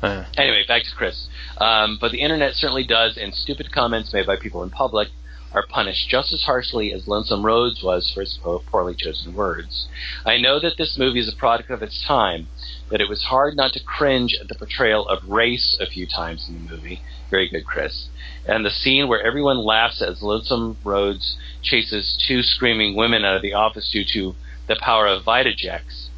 Uh, 0.02 0.24
Anyway, 0.36 0.62
back 0.68 0.84
to 0.84 0.90
Chris. 0.96 1.26
Um, 1.58 1.98
but 2.00 2.12
the 2.12 2.20
internet 2.20 2.54
certainly 2.54 2.84
does, 2.84 3.18
and 3.20 3.34
stupid 3.34 3.72
comments 3.72 4.12
made 4.12 4.26
by 4.26 4.36
people 4.36 4.62
in 4.62 4.70
public 4.70 5.08
are 5.52 5.66
punished 5.66 6.08
just 6.08 6.32
as 6.32 6.42
harshly 6.42 6.92
as 6.92 7.08
Lonesome 7.08 7.44
Rhodes 7.44 7.82
was 7.82 8.10
for 8.10 8.20
his 8.20 8.38
po- 8.42 8.62
poorly 8.66 8.94
chosen 8.94 9.34
words. 9.34 9.88
I 10.24 10.38
know 10.38 10.60
that 10.60 10.76
this 10.76 10.98
movie 10.98 11.20
is 11.20 11.28
a 11.28 11.36
product 11.36 11.70
of 11.70 11.82
its 11.82 12.02
time, 12.06 12.48
but 12.88 13.00
it 13.00 13.08
was 13.08 13.24
hard 13.24 13.56
not 13.56 13.72
to 13.72 13.82
cringe 13.82 14.36
at 14.40 14.48
the 14.48 14.54
portrayal 14.54 15.08
of 15.08 15.28
race 15.28 15.76
a 15.80 15.86
few 15.86 16.06
times 16.06 16.48
in 16.48 16.66
the 16.66 16.70
movie. 16.72 17.02
Very 17.30 17.48
good, 17.48 17.64
Chris. 17.64 18.08
And 18.46 18.64
the 18.64 18.70
scene 18.70 19.08
where 19.08 19.22
everyone 19.22 19.58
laughs 19.58 20.02
as 20.02 20.22
Lonesome 20.22 20.78
Rhodes 20.84 21.36
chases 21.62 22.16
two 22.26 22.42
screaming 22.42 22.96
women 22.96 23.24
out 23.24 23.36
of 23.36 23.42
the 23.42 23.54
office 23.54 23.90
due 23.90 24.04
to 24.12 24.34
the 24.66 24.76
power 24.76 25.06
of 25.06 25.24
Vitajex. 25.24 26.08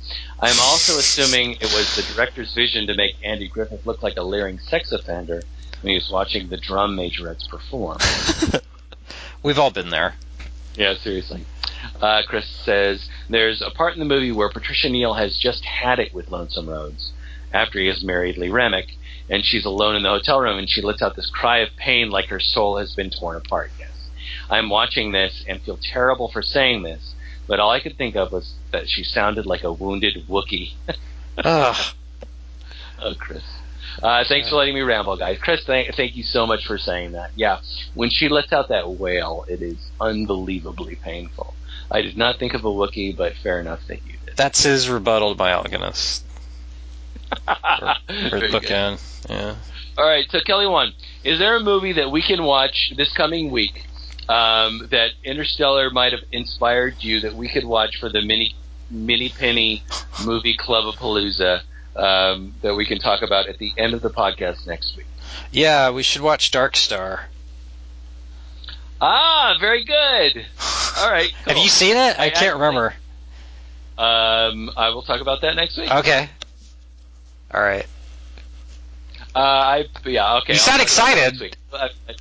I'm 0.40 0.58
also 0.60 0.98
assuming 0.98 1.52
it 1.52 1.72
was 1.72 1.94
the 1.94 2.14
director's 2.14 2.54
vision 2.54 2.86
to 2.86 2.94
make 2.94 3.14
Andy 3.22 3.48
Griffith 3.48 3.86
look 3.86 4.02
like 4.02 4.16
a 4.16 4.22
leering 4.22 4.58
sex 4.58 4.90
offender 4.90 5.42
when 5.82 5.90
he 5.90 5.94
was 5.94 6.10
watching 6.10 6.48
the 6.48 6.56
drum 6.56 6.96
majorettes 6.96 7.48
perform. 7.48 7.98
we've 9.42 9.58
all 9.58 9.70
been 9.70 9.90
there. 9.90 10.14
Yeah, 10.76 10.94
seriously. 10.94 11.44
Uh, 12.00 12.22
Chris 12.26 12.48
says 12.64 13.08
there's 13.28 13.62
a 13.62 13.70
part 13.70 13.94
in 13.94 13.98
the 13.98 14.04
movie 14.04 14.32
where 14.32 14.48
Patricia 14.48 14.88
Neal 14.88 15.14
has 15.14 15.38
just 15.38 15.64
had 15.64 15.98
it 15.98 16.14
with 16.14 16.30
Lonesome 16.30 16.68
Rhodes 16.68 17.12
after 17.52 17.78
he 17.78 17.86
has 17.88 18.04
married 18.04 18.36
Lee 18.36 18.48
Remick, 18.48 18.96
and 19.28 19.44
she's 19.44 19.64
alone 19.64 19.96
in 19.96 20.02
the 20.02 20.08
hotel 20.08 20.40
room, 20.40 20.58
and 20.58 20.68
she 20.68 20.82
lets 20.82 21.02
out 21.02 21.16
this 21.16 21.30
cry 21.30 21.58
of 21.58 21.76
pain 21.76 22.10
like 22.10 22.26
her 22.26 22.40
soul 22.40 22.78
has 22.78 22.94
been 22.94 23.10
torn 23.10 23.36
apart. 23.36 23.70
Yes, 23.78 24.08
I'm 24.48 24.68
watching 24.70 25.12
this 25.12 25.44
and 25.48 25.60
feel 25.62 25.78
terrible 25.82 26.30
for 26.30 26.42
saying 26.42 26.82
this, 26.82 27.14
but 27.46 27.60
all 27.60 27.70
I 27.70 27.80
could 27.80 27.96
think 27.96 28.14
of 28.14 28.32
was 28.32 28.54
that 28.72 28.88
she 28.88 29.02
sounded 29.02 29.46
like 29.46 29.64
a 29.64 29.72
wounded 29.72 30.26
Wookiee. 30.28 30.74
Ugh. 31.38 31.94
Oh, 33.02 33.14
Chris. 33.18 33.42
Uh, 34.02 34.24
thanks 34.28 34.48
for 34.48 34.56
letting 34.56 34.74
me 34.74 34.80
ramble, 34.80 35.16
guys. 35.16 35.38
Chris, 35.40 35.62
thank, 35.64 35.94
thank 35.94 36.16
you 36.16 36.22
so 36.22 36.46
much 36.46 36.66
for 36.66 36.78
saying 36.78 37.12
that. 37.12 37.30
Yeah, 37.36 37.60
when 37.94 38.10
she 38.10 38.28
lets 38.28 38.52
out 38.52 38.68
that 38.68 38.90
wail, 38.90 39.44
it 39.48 39.62
is 39.62 39.76
unbelievably 40.00 40.96
painful. 40.96 41.54
I 41.90 42.02
did 42.02 42.16
not 42.16 42.38
think 42.38 42.54
of 42.54 42.64
a 42.64 42.68
Wookiee, 42.68 43.16
but 43.16 43.34
fair 43.42 43.60
enough 43.60 43.80
that 43.88 44.04
you 44.06 44.14
did. 44.24 44.36
That's 44.36 44.62
his 44.62 44.88
rebuttal 44.88 45.34
by 45.34 45.46
my 45.46 45.52
Alec 45.52 45.70
Guinness. 45.72 46.22
Or 47.48 47.96
Very 48.08 48.40
his 48.42 48.50
good. 48.52 48.62
bookend. 48.62 49.28
Yeah. 49.28 49.56
All 49.98 50.06
right, 50.06 50.24
so 50.30 50.38
Kelly 50.40 50.66
Wand, 50.66 50.94
is 51.24 51.38
there 51.38 51.56
a 51.56 51.60
movie 51.60 51.92
that 51.94 52.10
we 52.10 52.22
can 52.22 52.42
watch 52.42 52.92
this 52.96 53.12
coming 53.12 53.50
week 53.50 53.86
um, 54.28 54.88
that 54.90 55.10
Interstellar 55.24 55.90
might 55.90 56.12
have 56.12 56.22
inspired 56.32 56.94
you 57.00 57.20
that 57.20 57.34
we 57.34 57.48
could 57.48 57.64
watch 57.64 57.98
for 57.98 58.08
the 58.08 58.22
mini 58.22 58.54
mini 58.90 59.28
penny 59.28 59.82
movie 60.24 60.56
club 60.56 60.86
of 60.86 60.94
Palooza 60.96 61.62
um, 61.96 62.54
that 62.62 62.74
we 62.74 62.84
can 62.86 62.98
talk 62.98 63.22
about 63.22 63.48
at 63.48 63.58
the 63.58 63.72
end 63.76 63.94
of 63.94 64.02
the 64.02 64.10
podcast 64.10 64.66
next 64.66 64.96
week? 64.96 65.06
Yeah, 65.50 65.90
we 65.90 66.02
should 66.02 66.22
watch 66.22 66.50
Dark 66.50 66.76
Star. 66.76 67.26
Ah, 69.00 69.56
very 69.60 69.84
good. 69.84 70.44
All 70.98 71.10
right, 71.10 71.30
Have 71.46 71.56
you 71.56 71.68
seen 71.68 71.96
it? 71.96 72.18
I, 72.18 72.26
I 72.26 72.30
can't 72.30 72.36
actually- 72.36 72.48
remember. 72.52 72.94
Um, 73.98 74.70
I 74.78 74.88
will 74.90 75.02
talk 75.02 75.20
about 75.20 75.42
that 75.42 75.56
next 75.56 75.76
week. 75.76 75.90
Okay. 75.90 76.28
All 77.52 77.60
right. 77.60 77.84
Uh, 79.34 79.38
I 79.38 79.84
yeah 80.06 80.38
okay. 80.38 80.54
You 80.54 80.58
I'll 80.58 80.58
sound 80.58 80.80
talk 80.80 80.88
about 80.88 81.18
that 81.20 81.34
excited. 81.34 82.16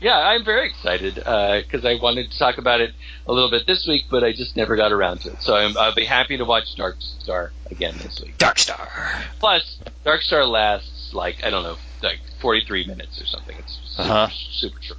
Uh, 0.00 0.04
yeah, 0.04 0.18
I'm 0.18 0.44
very 0.44 0.68
excited 0.68 1.14
because 1.14 1.84
I 1.84 1.94
wanted 2.00 2.30
to 2.30 2.38
talk 2.38 2.58
about 2.58 2.80
it 2.80 2.94
a 3.26 3.32
little 3.32 3.50
bit 3.50 3.66
this 3.66 3.86
week, 3.86 4.04
but 4.10 4.22
I 4.24 4.32
just 4.32 4.56
never 4.56 4.76
got 4.76 4.92
around 4.92 5.20
to 5.22 5.30
it. 5.30 5.42
So 5.42 5.54
I'm, 5.54 5.76
I'll 5.78 5.94
be 5.94 6.04
happy 6.04 6.36
to 6.36 6.44
watch 6.44 6.74
Dark 6.76 6.96
Star 7.00 7.52
again 7.70 7.94
this 7.98 8.20
week. 8.22 8.36
Dark 8.38 8.58
Star. 8.58 8.88
Plus, 9.40 9.78
Dark 10.04 10.22
Star 10.22 10.44
lasts 10.44 11.10
like 11.14 11.36
I 11.44 11.50
don't 11.50 11.62
know, 11.62 11.76
like 12.02 12.20
43 12.40 12.86
minutes 12.86 13.20
or 13.20 13.26
something. 13.26 13.56
It's 13.58 13.78
super, 13.96 14.02
Uh-huh. 14.10 14.28
super 14.52 14.78
short. 14.82 14.98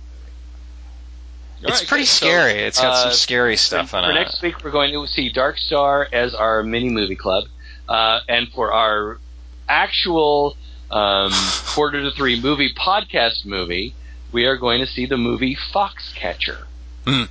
All 1.63 1.69
It's 1.71 1.81
right, 1.81 1.87
pretty. 1.87 2.05
So, 2.05 2.25
scary. 2.25 2.53
it's 2.63 2.79
got 2.81 2.97
some 2.97 3.09
uh, 3.09 3.13
scary 3.13 3.55
stuff 3.57 3.89
for, 3.91 3.97
on 3.97 4.03
for 4.03 4.09
it. 4.11 4.13
For 4.13 4.19
next 4.19 4.41
week, 4.41 4.63
we're 4.63 4.71
going 4.71 4.91
to 4.93 5.07
see 5.11 5.29
Dark 5.31 5.57
Star 5.57 6.07
as 6.11 6.33
our 6.35 6.63
mini 6.63 6.89
movie 6.89 7.15
club, 7.15 7.45
uh, 7.87 8.19
and 8.27 8.47
for 8.49 8.73
our 8.73 9.19
actual 9.67 10.57
um, 10.91 11.31
quarter 11.65 12.03
to 12.03 12.11
three 12.11 12.39
movie 12.41 12.73
podcast 12.73 13.45
movie, 13.45 13.95
we 14.35 14.43
are 14.43 14.57
going 14.57 14.81
to 14.81 14.85
see 14.85 15.05
the 15.05 15.15
movie 15.15 15.55
Foxcatcher. 15.73 16.65
Hmm. 17.05 17.23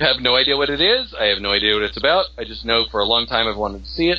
I 0.00 0.04
have 0.08 0.20
no 0.20 0.34
idea 0.34 0.56
what 0.56 0.68
it 0.68 0.80
is. 0.80 1.14
I 1.14 1.26
have 1.26 1.38
no 1.38 1.52
idea 1.52 1.74
what 1.74 1.84
it's 1.84 1.96
about. 1.96 2.26
I 2.36 2.42
just 2.42 2.64
know 2.64 2.86
for 2.90 2.98
a 2.98 3.04
long 3.04 3.26
time 3.26 3.46
I've 3.46 3.56
wanted 3.56 3.84
to 3.84 3.88
see 3.88 4.10
it. 4.10 4.18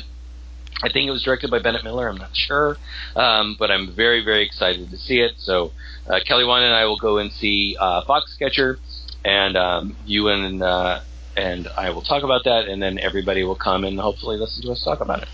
I 0.82 0.88
think 0.90 1.06
it 1.06 1.10
was 1.10 1.22
directed 1.22 1.50
by 1.50 1.58
Bennett 1.58 1.84
Miller. 1.84 2.08
I'm 2.08 2.16
not 2.16 2.34
sure, 2.34 2.78
um, 3.14 3.54
but 3.58 3.70
I'm 3.70 3.94
very, 3.94 4.24
very 4.24 4.46
excited 4.46 4.90
to 4.90 4.96
see 4.96 5.20
it. 5.20 5.32
So 5.36 5.72
uh, 6.08 6.20
Kelly 6.26 6.46
Wand 6.46 6.64
and 6.64 6.74
I 6.74 6.86
will 6.86 6.98
go 6.98 7.18
and 7.18 7.30
see 7.30 7.76
uh, 7.78 8.02
Foxcatcher, 8.04 8.78
and 9.26 9.58
um, 9.58 9.96
you 10.06 10.28
and 10.28 10.62
uh, 10.62 11.00
and 11.36 11.68
I 11.76 11.90
will 11.90 12.02
talk 12.02 12.22
about 12.22 12.44
that, 12.44 12.64
and 12.64 12.82
then 12.82 12.98
everybody 12.98 13.44
will 13.44 13.56
come 13.56 13.84
and 13.84 14.00
hopefully 14.00 14.38
listen 14.38 14.62
to 14.62 14.72
us 14.72 14.82
talk 14.82 15.00
about 15.02 15.22
it. 15.22 15.28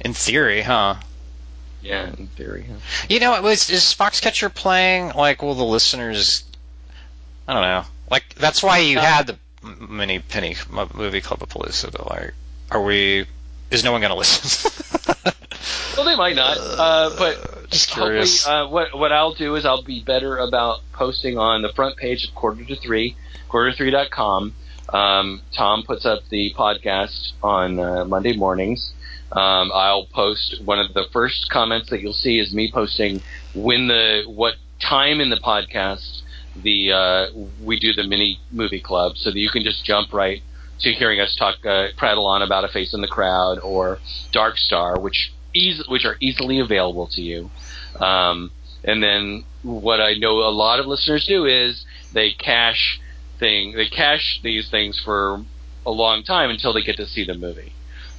In 0.00 0.12
theory, 0.12 0.60
huh? 0.60 0.96
Yeah, 1.86 2.08
in 2.18 2.26
theory. 2.28 2.66
yeah. 2.68 2.76
You 3.08 3.20
know, 3.20 3.40
was 3.42 3.70
is 3.70 3.94
Foxcatcher 3.94 4.52
playing? 4.52 5.12
Like, 5.14 5.42
will 5.42 5.54
the 5.54 5.64
listeners? 5.64 6.44
I 7.48 7.52
don't 7.54 7.62
know. 7.62 7.84
Like, 8.10 8.34
that's 8.34 8.62
why 8.62 8.78
you 8.78 8.98
Uh, 8.98 9.02
had 9.02 9.26
the 9.28 9.38
m- 9.64 9.96
mini 9.96 10.18
penny 10.18 10.56
m- 10.72 10.90
movie 10.94 11.20
club 11.20 11.42
of 11.42 11.48
Palooza. 11.48 11.90
To 11.92 12.08
like, 12.08 12.34
are 12.70 12.82
we? 12.82 13.26
Is 13.70 13.82
no 13.84 13.92
one 13.92 14.00
going 14.00 14.12
to 14.12 14.18
listen? 14.18 14.70
Well, 15.96 16.04
they 16.04 16.14
might 16.14 16.36
not, 16.36 16.58
uh, 16.58 17.10
but 17.18 17.70
just 17.70 17.88
hopefully, 17.88 18.10
curious. 18.10 18.46
uh, 18.46 18.66
what 18.66 18.96
what 18.96 19.12
I'll 19.12 19.32
do 19.32 19.54
is 19.56 19.64
I'll 19.64 19.82
be 19.82 20.02
better 20.02 20.36
about 20.36 20.80
posting 20.92 21.38
on 21.38 21.62
the 21.62 21.70
front 21.70 21.96
page 21.96 22.28
of 22.28 22.34
Quarter 22.34 22.64
to 22.66 22.76
Three, 22.76 23.16
quarter3.com. 23.48 24.54
Um, 24.92 25.40
Tom 25.54 25.84
puts 25.84 26.04
up 26.04 26.20
the 26.28 26.52
podcast 26.56 27.32
on 27.42 27.80
uh, 27.80 28.04
Monday 28.04 28.36
mornings. 28.36 28.92
Um, 29.32 29.72
I'll 29.74 30.06
post 30.06 30.60
one 30.64 30.78
of 30.78 30.94
the 30.94 31.04
first 31.12 31.48
comments 31.50 31.90
that 31.90 32.00
you'll 32.00 32.12
see 32.12 32.38
is 32.38 32.52
me 32.54 32.70
posting 32.72 33.22
when 33.54 33.88
the 33.88 34.22
what 34.26 34.54
time 34.80 35.20
in 35.20 35.30
the 35.30 35.36
podcast 35.36 36.22
the 36.62 36.92
uh, 36.92 37.26
we 37.60 37.78
do 37.78 37.92
the 37.92 38.04
mini 38.04 38.40
movie 38.50 38.80
club, 38.80 39.16
so 39.16 39.30
that 39.30 39.38
you 39.38 39.50
can 39.50 39.62
just 39.62 39.84
jump 39.84 40.12
right 40.12 40.42
to 40.80 40.92
hearing 40.92 41.20
us 41.20 41.34
talk 41.36 41.56
uh, 41.66 41.88
prattle 41.96 42.26
on 42.26 42.42
about 42.42 42.64
a 42.64 42.68
face 42.68 42.94
in 42.94 43.00
the 43.00 43.08
crowd 43.08 43.58
or 43.58 44.00
Dark 44.32 44.56
Star, 44.56 44.98
which 44.98 45.32
eas- 45.54 45.86
which 45.88 46.04
are 46.04 46.16
easily 46.20 46.60
available 46.60 47.08
to 47.08 47.22
you. 47.22 47.50
Um, 48.00 48.50
and 48.84 49.02
then 49.02 49.44
what 49.62 50.00
I 50.00 50.14
know 50.14 50.38
a 50.38 50.50
lot 50.50 50.80
of 50.80 50.86
listeners 50.86 51.26
do 51.26 51.44
is 51.46 51.84
they 52.12 52.30
cache 52.30 53.00
thing 53.38 53.74
they 53.76 53.86
cache 53.86 54.40
these 54.42 54.70
things 54.70 54.98
for 55.04 55.44
a 55.84 55.90
long 55.90 56.22
time 56.22 56.48
until 56.48 56.72
they 56.72 56.82
get 56.82 56.96
to 56.96 57.06
see 57.06 57.24
the 57.24 57.34
movie. 57.34 57.72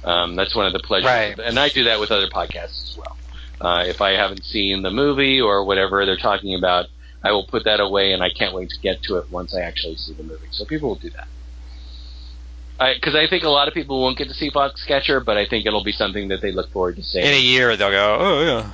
Um, 0.04 0.36
that's 0.36 0.54
one 0.54 0.66
of 0.66 0.72
the 0.72 0.78
pleasures, 0.78 1.06
Right. 1.06 1.38
and 1.38 1.58
I 1.58 1.68
do 1.70 1.84
that 1.84 1.98
with 2.00 2.10
other 2.10 2.28
podcasts 2.28 2.90
as 2.90 2.96
well. 2.96 3.16
Uh, 3.60 3.84
if 3.84 4.00
I 4.00 4.10
haven't 4.12 4.44
seen 4.44 4.82
the 4.82 4.90
movie 4.90 5.40
or 5.40 5.64
whatever 5.64 6.04
they're 6.06 6.16
talking 6.16 6.54
about, 6.54 6.86
I 7.24 7.32
will 7.32 7.44
put 7.44 7.64
that 7.64 7.80
away, 7.80 8.12
and 8.12 8.22
I 8.22 8.30
can't 8.30 8.54
wait 8.54 8.70
to 8.70 8.78
get 8.80 9.02
to 9.04 9.16
it 9.16 9.30
once 9.30 9.52
I 9.54 9.60
actually 9.62 9.96
see 9.96 10.12
the 10.14 10.22
movie. 10.22 10.46
So 10.52 10.64
people 10.64 10.90
will 10.90 10.96
do 10.96 11.10
that. 11.10 11.26
Because 12.94 13.16
I, 13.16 13.26
think 13.26 13.42
a 13.42 13.48
lot 13.48 13.66
of 13.66 13.74
people 13.74 14.00
won't 14.00 14.16
get 14.16 14.28
to 14.28 14.34
see 14.34 14.52
Foxcatcher, 14.52 15.24
but 15.24 15.36
I 15.36 15.46
think 15.46 15.66
it'll 15.66 15.82
be 15.82 15.90
something 15.90 16.28
that 16.28 16.40
they 16.40 16.52
look 16.52 16.70
forward 16.70 16.94
to 16.96 17.02
seeing. 17.02 17.24
In 17.26 17.32
a 17.34 17.40
year, 17.40 17.76
they'll 17.76 17.90
go, 17.90 18.16
oh 18.20 18.42
yeah. 18.44 18.70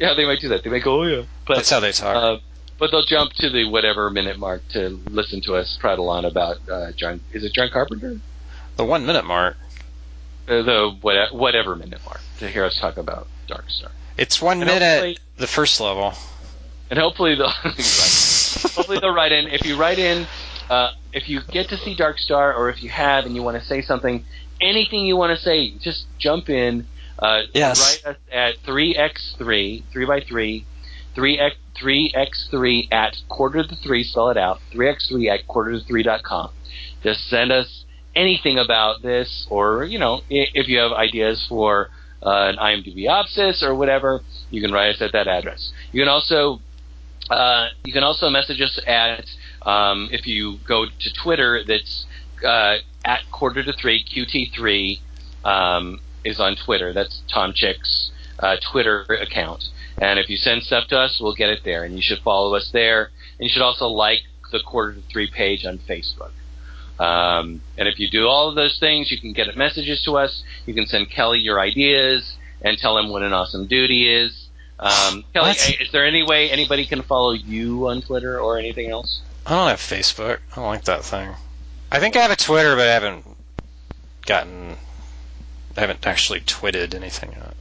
yeah, 0.00 0.14
they 0.14 0.26
might 0.26 0.40
do 0.40 0.48
that. 0.48 0.64
They 0.64 0.70
might 0.70 0.82
go, 0.82 1.02
oh 1.02 1.04
yeah. 1.04 1.22
But 1.46 1.54
That's 1.58 1.70
how 1.70 1.78
they 1.78 1.92
talk. 1.92 2.16
uh, 2.16 2.38
but 2.80 2.90
they'll 2.90 3.04
jump 3.06 3.32
to 3.34 3.48
the 3.48 3.68
whatever 3.70 4.10
minute 4.10 4.40
mark 4.40 4.66
to 4.70 5.00
listen 5.08 5.40
to 5.42 5.54
us 5.54 5.78
prattle 5.80 6.10
on 6.10 6.24
about 6.24 6.56
uh, 6.68 6.90
John. 6.96 7.20
Is 7.32 7.44
it 7.44 7.52
John 7.52 7.70
Carpenter? 7.72 8.18
the 8.76 8.84
one 8.84 9.06
minute 9.06 9.24
mark. 9.24 9.56
Uh, 10.48 10.62
the 10.62 10.96
what, 11.00 11.34
whatever 11.34 11.74
minute 11.76 12.00
mark 12.04 12.20
to 12.38 12.48
hear 12.48 12.64
us 12.64 12.78
talk 12.80 12.96
about 12.96 13.26
Dark 13.48 13.64
Star. 13.68 13.90
It's 14.16 14.40
one 14.40 14.62
And 14.62 14.70
minute, 14.70 15.18
the 15.36 15.46
first 15.46 15.80
level. 15.80 16.14
And 16.88 16.98
hopefully 16.98 17.34
they'll 17.34 17.48
hopefully 17.50 18.98
they'll 19.00 19.14
write 19.14 19.32
in. 19.32 19.48
If 19.48 19.66
you 19.66 19.76
write 19.76 19.98
in, 19.98 20.26
uh, 20.70 20.92
if 21.12 21.28
you 21.28 21.40
get 21.50 21.68
to 21.70 21.76
see 21.78 21.94
Dark 21.96 22.18
Star, 22.18 22.54
or 22.54 22.70
if 22.70 22.82
you 22.82 22.90
have 22.90 23.26
and 23.26 23.34
you 23.34 23.42
want 23.42 23.60
to 23.60 23.64
say 23.66 23.82
something, 23.82 24.24
anything 24.60 25.04
you 25.04 25.16
want 25.16 25.36
to 25.36 25.42
say, 25.42 25.70
just 25.78 26.06
jump 26.18 26.48
in. 26.48 26.86
Uh, 27.18 27.42
Yes. 27.52 28.02
Write 28.04 28.14
us 28.14 28.20
at 28.30 28.54
three 28.64 28.94
x 28.94 29.34
three, 29.38 29.84
three 29.92 30.04
by 30.06 30.20
three, 30.20 30.64
three 31.14 31.38
x 31.38 31.56
three 31.76 32.12
x 32.14 32.46
three 32.50 32.88
at 32.92 33.16
quarter 33.28 33.66
to 33.66 33.76
three. 33.76 34.04
Spell 34.04 34.30
it 34.30 34.36
out. 34.36 34.60
Three 34.70 34.88
x 34.88 35.08
three 35.08 35.28
at 35.28 35.46
quarter 35.48 35.72
to 35.72 35.80
three 35.80 36.02
dot 36.04 36.22
com. 36.22 36.50
Just 37.02 37.28
send 37.28 37.50
us 37.52 37.84
anything 38.16 38.58
about 38.58 39.02
this, 39.02 39.46
or 39.50 39.84
you 39.84 39.98
know, 39.98 40.22
if 40.28 40.68
you 40.68 40.78
have 40.78 40.92
ideas 40.92 41.46
for 41.48 41.90
uh, 42.22 42.52
an 42.52 42.56
IMDb 42.56 43.04
Opsis 43.04 43.62
or 43.62 43.74
whatever, 43.74 44.22
you 44.50 44.60
can 44.60 44.72
write 44.72 44.94
us 44.94 45.02
at 45.02 45.12
that 45.12 45.28
address. 45.28 45.72
You 45.92 46.00
can 46.00 46.08
also 46.08 46.60
uh, 47.30 47.68
you 47.84 47.92
can 47.92 48.02
also 48.02 48.30
message 48.30 48.60
us 48.60 48.80
at 48.86 49.24
um, 49.62 50.08
if 50.10 50.26
you 50.26 50.58
go 50.66 50.86
to 50.86 51.12
Twitter. 51.22 51.62
That's 51.66 52.06
uh, 52.44 52.78
at 53.04 53.20
quarter 53.30 53.62
to 53.62 53.72
three 53.72 54.04
QT 54.04 54.54
three 54.54 55.00
um, 55.44 56.00
is 56.24 56.40
on 56.40 56.56
Twitter. 56.56 56.92
That's 56.92 57.22
Tom 57.32 57.52
Chick's 57.54 58.10
uh, 58.38 58.56
Twitter 58.72 59.02
account. 59.02 59.64
And 59.98 60.18
if 60.18 60.28
you 60.28 60.36
send 60.36 60.62
stuff 60.62 60.88
to 60.88 60.98
us, 60.98 61.18
we'll 61.20 61.34
get 61.34 61.48
it 61.48 61.60
there. 61.64 61.84
And 61.84 61.94
you 61.94 62.02
should 62.02 62.18
follow 62.20 62.54
us 62.54 62.70
there. 62.72 63.10
And 63.38 63.46
you 63.46 63.48
should 63.48 63.62
also 63.62 63.86
like 63.86 64.20
the 64.52 64.60
quarter 64.60 64.94
to 64.94 65.02
three 65.10 65.30
page 65.30 65.64
on 65.64 65.78
Facebook. 65.78 66.30
Um, 66.98 67.60
and 67.76 67.88
if 67.88 67.98
you 67.98 68.08
do 68.08 68.26
all 68.26 68.48
of 68.48 68.54
those 68.54 68.78
things, 68.78 69.10
you 69.10 69.18
can 69.18 69.32
get 69.32 69.54
messages 69.56 70.02
to 70.04 70.16
us. 70.16 70.42
You 70.64 70.74
can 70.74 70.86
send 70.86 71.10
Kelly 71.10 71.40
your 71.40 71.60
ideas 71.60 72.36
and 72.62 72.78
tell 72.78 72.96
him 72.98 73.10
what 73.10 73.22
an 73.22 73.32
awesome 73.32 73.66
duty 73.66 74.08
is. 74.08 74.48
Um, 74.78 75.24
Kelly, 75.32 75.52
is 75.80 75.90
there 75.92 76.06
any 76.06 76.22
way 76.22 76.50
anybody 76.50 76.86
can 76.86 77.02
follow 77.02 77.32
you 77.32 77.88
on 77.88 78.02
Twitter 78.02 78.38
or 78.38 78.58
anything 78.58 78.90
else? 78.90 79.20
I 79.46 79.50
don't 79.50 79.68
have 79.68 79.80
Facebook. 79.80 80.38
I 80.52 80.56
don't 80.56 80.66
like 80.66 80.84
that 80.84 81.04
thing. 81.04 81.30
I 81.90 82.00
think 82.00 82.16
I 82.16 82.20
have 82.20 82.30
a 82.30 82.36
Twitter, 82.36 82.74
but 82.74 82.88
I 82.88 82.92
haven't 82.92 83.24
gotten. 84.26 84.76
I 85.76 85.80
haven't 85.80 86.06
actually 86.06 86.40
tweeted 86.40 86.94
anything 86.94 87.32
yet. 87.32 87.54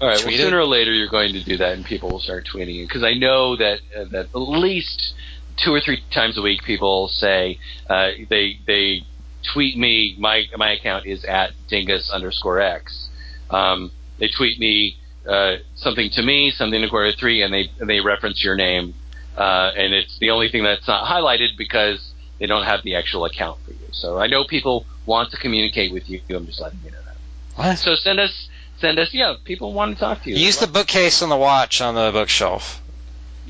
All 0.00 0.08
right. 0.08 0.24
Well, 0.24 0.34
sooner 0.34 0.58
or 0.58 0.66
later, 0.66 0.92
you're 0.92 1.08
going 1.08 1.32
to 1.32 1.42
do 1.42 1.56
that, 1.58 1.72
and 1.72 1.84
people 1.84 2.10
will 2.10 2.20
start 2.20 2.46
tweeting 2.52 2.74
you 2.74 2.86
because 2.86 3.02
I 3.02 3.14
know 3.14 3.56
that 3.56 3.80
uh, 3.96 4.04
that 4.12 4.26
at 4.34 4.36
least 4.36 5.14
two 5.62 5.72
or 5.74 5.80
three 5.80 6.02
times 6.10 6.38
a 6.38 6.42
week, 6.42 6.62
people 6.62 7.08
say 7.08 7.58
uh, 7.88 8.10
they 8.28 8.58
they 8.66 9.04
tweet 9.52 9.76
me. 9.76 10.16
My 10.18 10.44
my 10.56 10.72
account 10.72 11.06
is 11.06 11.24
at 11.24 11.52
dingus 11.68 12.10
underscore 12.10 12.60
x. 12.60 13.08
Um, 13.50 13.90
they 14.18 14.28
tweet 14.28 14.58
me 14.58 14.96
uh, 15.28 15.56
something 15.74 16.10
to 16.10 16.22
me, 16.22 16.50
something 16.50 16.80
to 16.80 16.88
quarter 16.88 17.12
three, 17.12 17.42
and 17.42 17.52
they 17.52 17.70
and 17.78 17.88
they 17.88 18.00
reference 18.00 18.42
your 18.42 18.56
name, 18.56 18.94
uh, 19.36 19.70
and 19.76 19.92
it's 19.94 20.18
the 20.18 20.30
only 20.30 20.48
thing 20.48 20.64
that's 20.64 20.86
not 20.86 21.06
highlighted 21.06 21.56
because 21.56 22.12
they 22.38 22.46
don't 22.46 22.64
have 22.64 22.82
the 22.82 22.96
actual 22.96 23.24
account 23.24 23.58
for 23.64 23.72
you. 23.72 23.78
So 23.92 24.18
I 24.18 24.26
know 24.26 24.44
people 24.44 24.86
want 25.06 25.30
to 25.32 25.36
communicate 25.36 25.92
with 25.92 26.08
you. 26.08 26.20
I'm 26.30 26.46
just 26.46 26.60
letting 26.60 26.80
you 26.84 26.90
know 26.90 27.02
that. 27.04 27.16
What? 27.56 27.78
So 27.78 27.94
send 27.94 28.20
us 28.20 28.48
send 28.78 28.98
us. 28.98 29.12
Yeah, 29.12 29.34
people 29.44 29.72
want 29.72 29.94
to 29.94 30.00
talk 30.00 30.22
to 30.22 30.30
you. 30.30 30.36
Use 30.36 30.58
the 30.58 30.66
bookcase 30.66 31.22
on 31.22 31.28
the 31.28 31.36
watch 31.36 31.80
on 31.80 31.94
the 31.94 32.10
bookshelf 32.12 32.79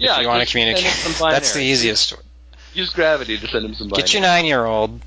yeah, 0.01 0.17
if 0.17 0.23
you 0.23 0.29
want 0.29 0.43
to 0.47 0.51
communicate. 0.51 0.91
some 0.91 1.31
That's 1.31 1.53
the 1.53 1.59
binary. 1.59 1.71
easiest. 1.71 2.15
Use 2.75 2.91
gravity 2.91 3.39
to 3.39 3.47
send 3.49 3.65
him 3.65 3.75
some. 3.75 3.89
Get 3.89 4.13
your 4.13 4.23
nine-year-old 4.23 5.01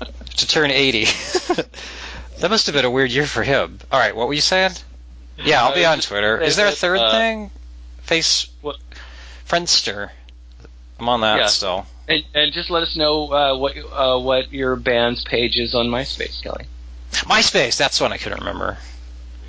to 0.36 0.46
turn 0.48 0.70
eighty. 0.70 1.04
that 2.38 2.50
must 2.50 2.66
have 2.66 2.74
been 2.74 2.84
a 2.84 2.90
weird 2.90 3.10
year 3.10 3.26
for 3.26 3.42
him. 3.42 3.78
All 3.90 3.98
right, 3.98 4.14
what 4.14 4.28
were 4.28 4.34
you 4.34 4.40
saying? 4.40 4.72
Yeah, 5.42 5.64
I'll 5.64 5.74
be 5.74 5.84
Uh, 5.84 5.92
on 5.92 6.00
Twitter. 6.00 6.40
Is 6.40 6.56
there 6.56 6.66
a 6.66 6.72
third 6.72 6.98
uh, 7.00 7.10
thing? 7.10 7.50
Face 8.02 8.48
What? 8.60 8.76
Friendster. 9.48 10.10
I'm 11.00 11.08
on 11.08 11.22
that 11.22 11.38
Yeah. 11.38 11.46
still. 11.46 11.86
And, 12.06 12.22
and 12.34 12.52
just 12.52 12.68
let 12.70 12.82
us 12.82 12.96
know 12.96 13.32
uh, 13.32 13.56
what 13.56 13.74
uh, 13.92 14.18
what 14.18 14.52
your 14.52 14.76
band's 14.76 15.24
page 15.24 15.56
is 15.56 15.74
on 15.74 15.86
MySpace, 15.88 16.42
Kelly. 16.42 16.66
MySpace. 17.12 17.78
That's 17.78 17.98
one 18.00 18.12
I 18.12 18.18
couldn't 18.18 18.40
remember. 18.40 18.76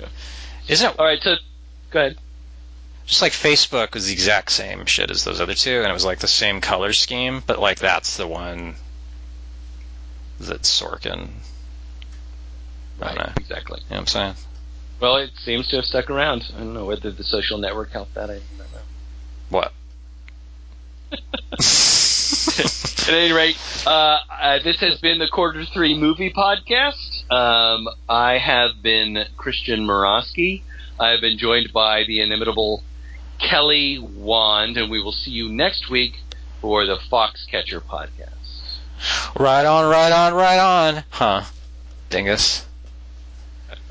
Yeah. 0.00 0.06
Isn't 0.68 0.90
it 0.90 0.98
All 0.98 1.04
right, 1.04 1.20
so 1.22 1.36
go 1.90 2.00
ahead. 2.00 2.16
Just 3.06 3.22
like 3.22 3.32
Facebook 3.32 3.94
was 3.94 4.06
the 4.06 4.12
exact 4.12 4.50
same 4.50 4.84
shit 4.86 5.10
as 5.10 5.24
those 5.24 5.40
other 5.40 5.54
two, 5.54 5.78
and 5.78 5.88
it 5.88 5.92
was 5.92 6.04
like 6.04 6.18
the 6.18 6.28
same 6.28 6.60
color 6.60 6.92
scheme, 6.92 7.42
but 7.46 7.58
like 7.58 7.78
that's 7.78 8.16
the 8.16 8.26
one 8.26 8.74
that 10.40 10.62
Sorkin. 10.62 11.28
Know. 13.00 13.32
exactly. 13.36 13.80
You 13.80 13.90
know 13.90 13.96
what 13.96 14.00
I'm 14.00 14.06
saying? 14.06 14.34
Well, 15.00 15.16
it 15.16 15.30
seems 15.36 15.68
to 15.68 15.76
have 15.76 15.84
stuck 15.84 16.10
around. 16.10 16.44
I 16.54 16.58
don't 16.58 16.74
know 16.74 16.86
whether 16.86 17.10
the 17.10 17.24
social 17.24 17.58
network 17.58 17.90
helped 17.90 18.14
that. 18.14 18.30
I 18.30 18.40
don't 18.58 18.58
know. 18.58 18.80
What? 19.50 19.72
At 23.06 23.12
any 23.12 23.32
rate, 23.32 23.56
uh, 23.86 24.18
uh, 24.30 24.58
this 24.64 24.80
has 24.80 24.98
been 24.98 25.18
the 25.18 25.28
Quarter 25.28 25.64
Three 25.66 25.96
Movie 25.96 26.32
Podcast. 26.32 27.30
Um, 27.30 27.86
I 28.08 28.38
have 28.38 28.82
been 28.82 29.24
Christian 29.36 29.86
Morosky. 29.86 30.62
I 30.98 31.10
have 31.10 31.20
been 31.20 31.38
joined 31.38 31.72
by 31.72 32.04
the 32.04 32.20
inimitable 32.20 32.82
Kelly 33.38 33.98
Wand, 33.98 34.76
and 34.76 34.90
we 34.90 35.02
will 35.02 35.12
see 35.12 35.30
you 35.30 35.48
next 35.48 35.88
week 35.90 36.20
for 36.60 36.86
the 36.86 36.96
Foxcatcher 37.10 37.80
Podcast. 37.80 38.78
right 39.38 39.64
on, 39.64 39.90
right 39.90 40.12
on, 40.12 40.34
right 40.34 40.58
on. 40.58 41.04
Huh. 41.10 41.42
Dingus. 42.10 42.66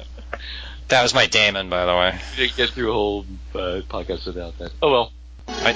That 0.88 1.02
was 1.02 1.16
my 1.16 1.26
Damon, 1.26 1.68
by 1.68 1.86
the 1.86 1.96
way. 1.96 2.20
You 2.38 2.46
didn't 2.46 2.58
get 2.58 2.70
through 2.70 2.92
a 2.92 2.94
whole 2.94 3.26
uh, 3.56 3.82
podcast 3.90 4.28
without 4.28 4.56
that. 4.60 4.72
Oh 4.84 4.92
well. 4.92 5.12
I, 5.48 5.72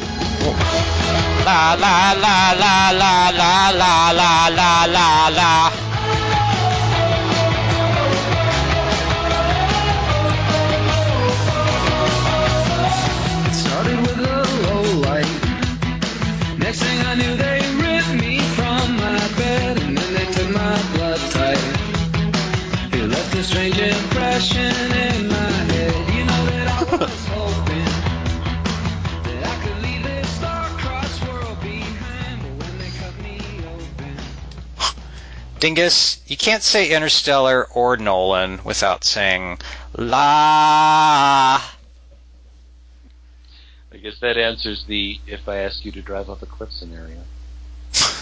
la 1.43 1.73
la 1.73 2.11
la 2.13 2.51
la 2.51 2.91
la 2.91 3.29
la 3.31 3.69
la 3.71 4.09
la 4.09 4.45
la 4.45 4.85
la 4.85 5.27
la. 5.29 5.98
Dingus, 35.59 36.21
you 36.25 36.37
can't 36.37 36.63
say 36.63 36.89
Interstellar 36.95 37.65
or 37.65 37.97
Nolan 37.97 38.63
without 38.63 39.03
saying 39.03 39.59
la. 39.97 41.61
I 43.91 43.97
guess 44.01 44.19
that 44.21 44.37
answers 44.37 44.85
the 44.87 45.19
if 45.27 45.49
I 45.49 45.57
ask 45.57 45.83
you 45.83 45.91
to 45.91 46.01
drive 46.01 46.29
off 46.29 46.41
a 46.41 46.45
cliff 46.45 46.71
scenario. 46.71 47.23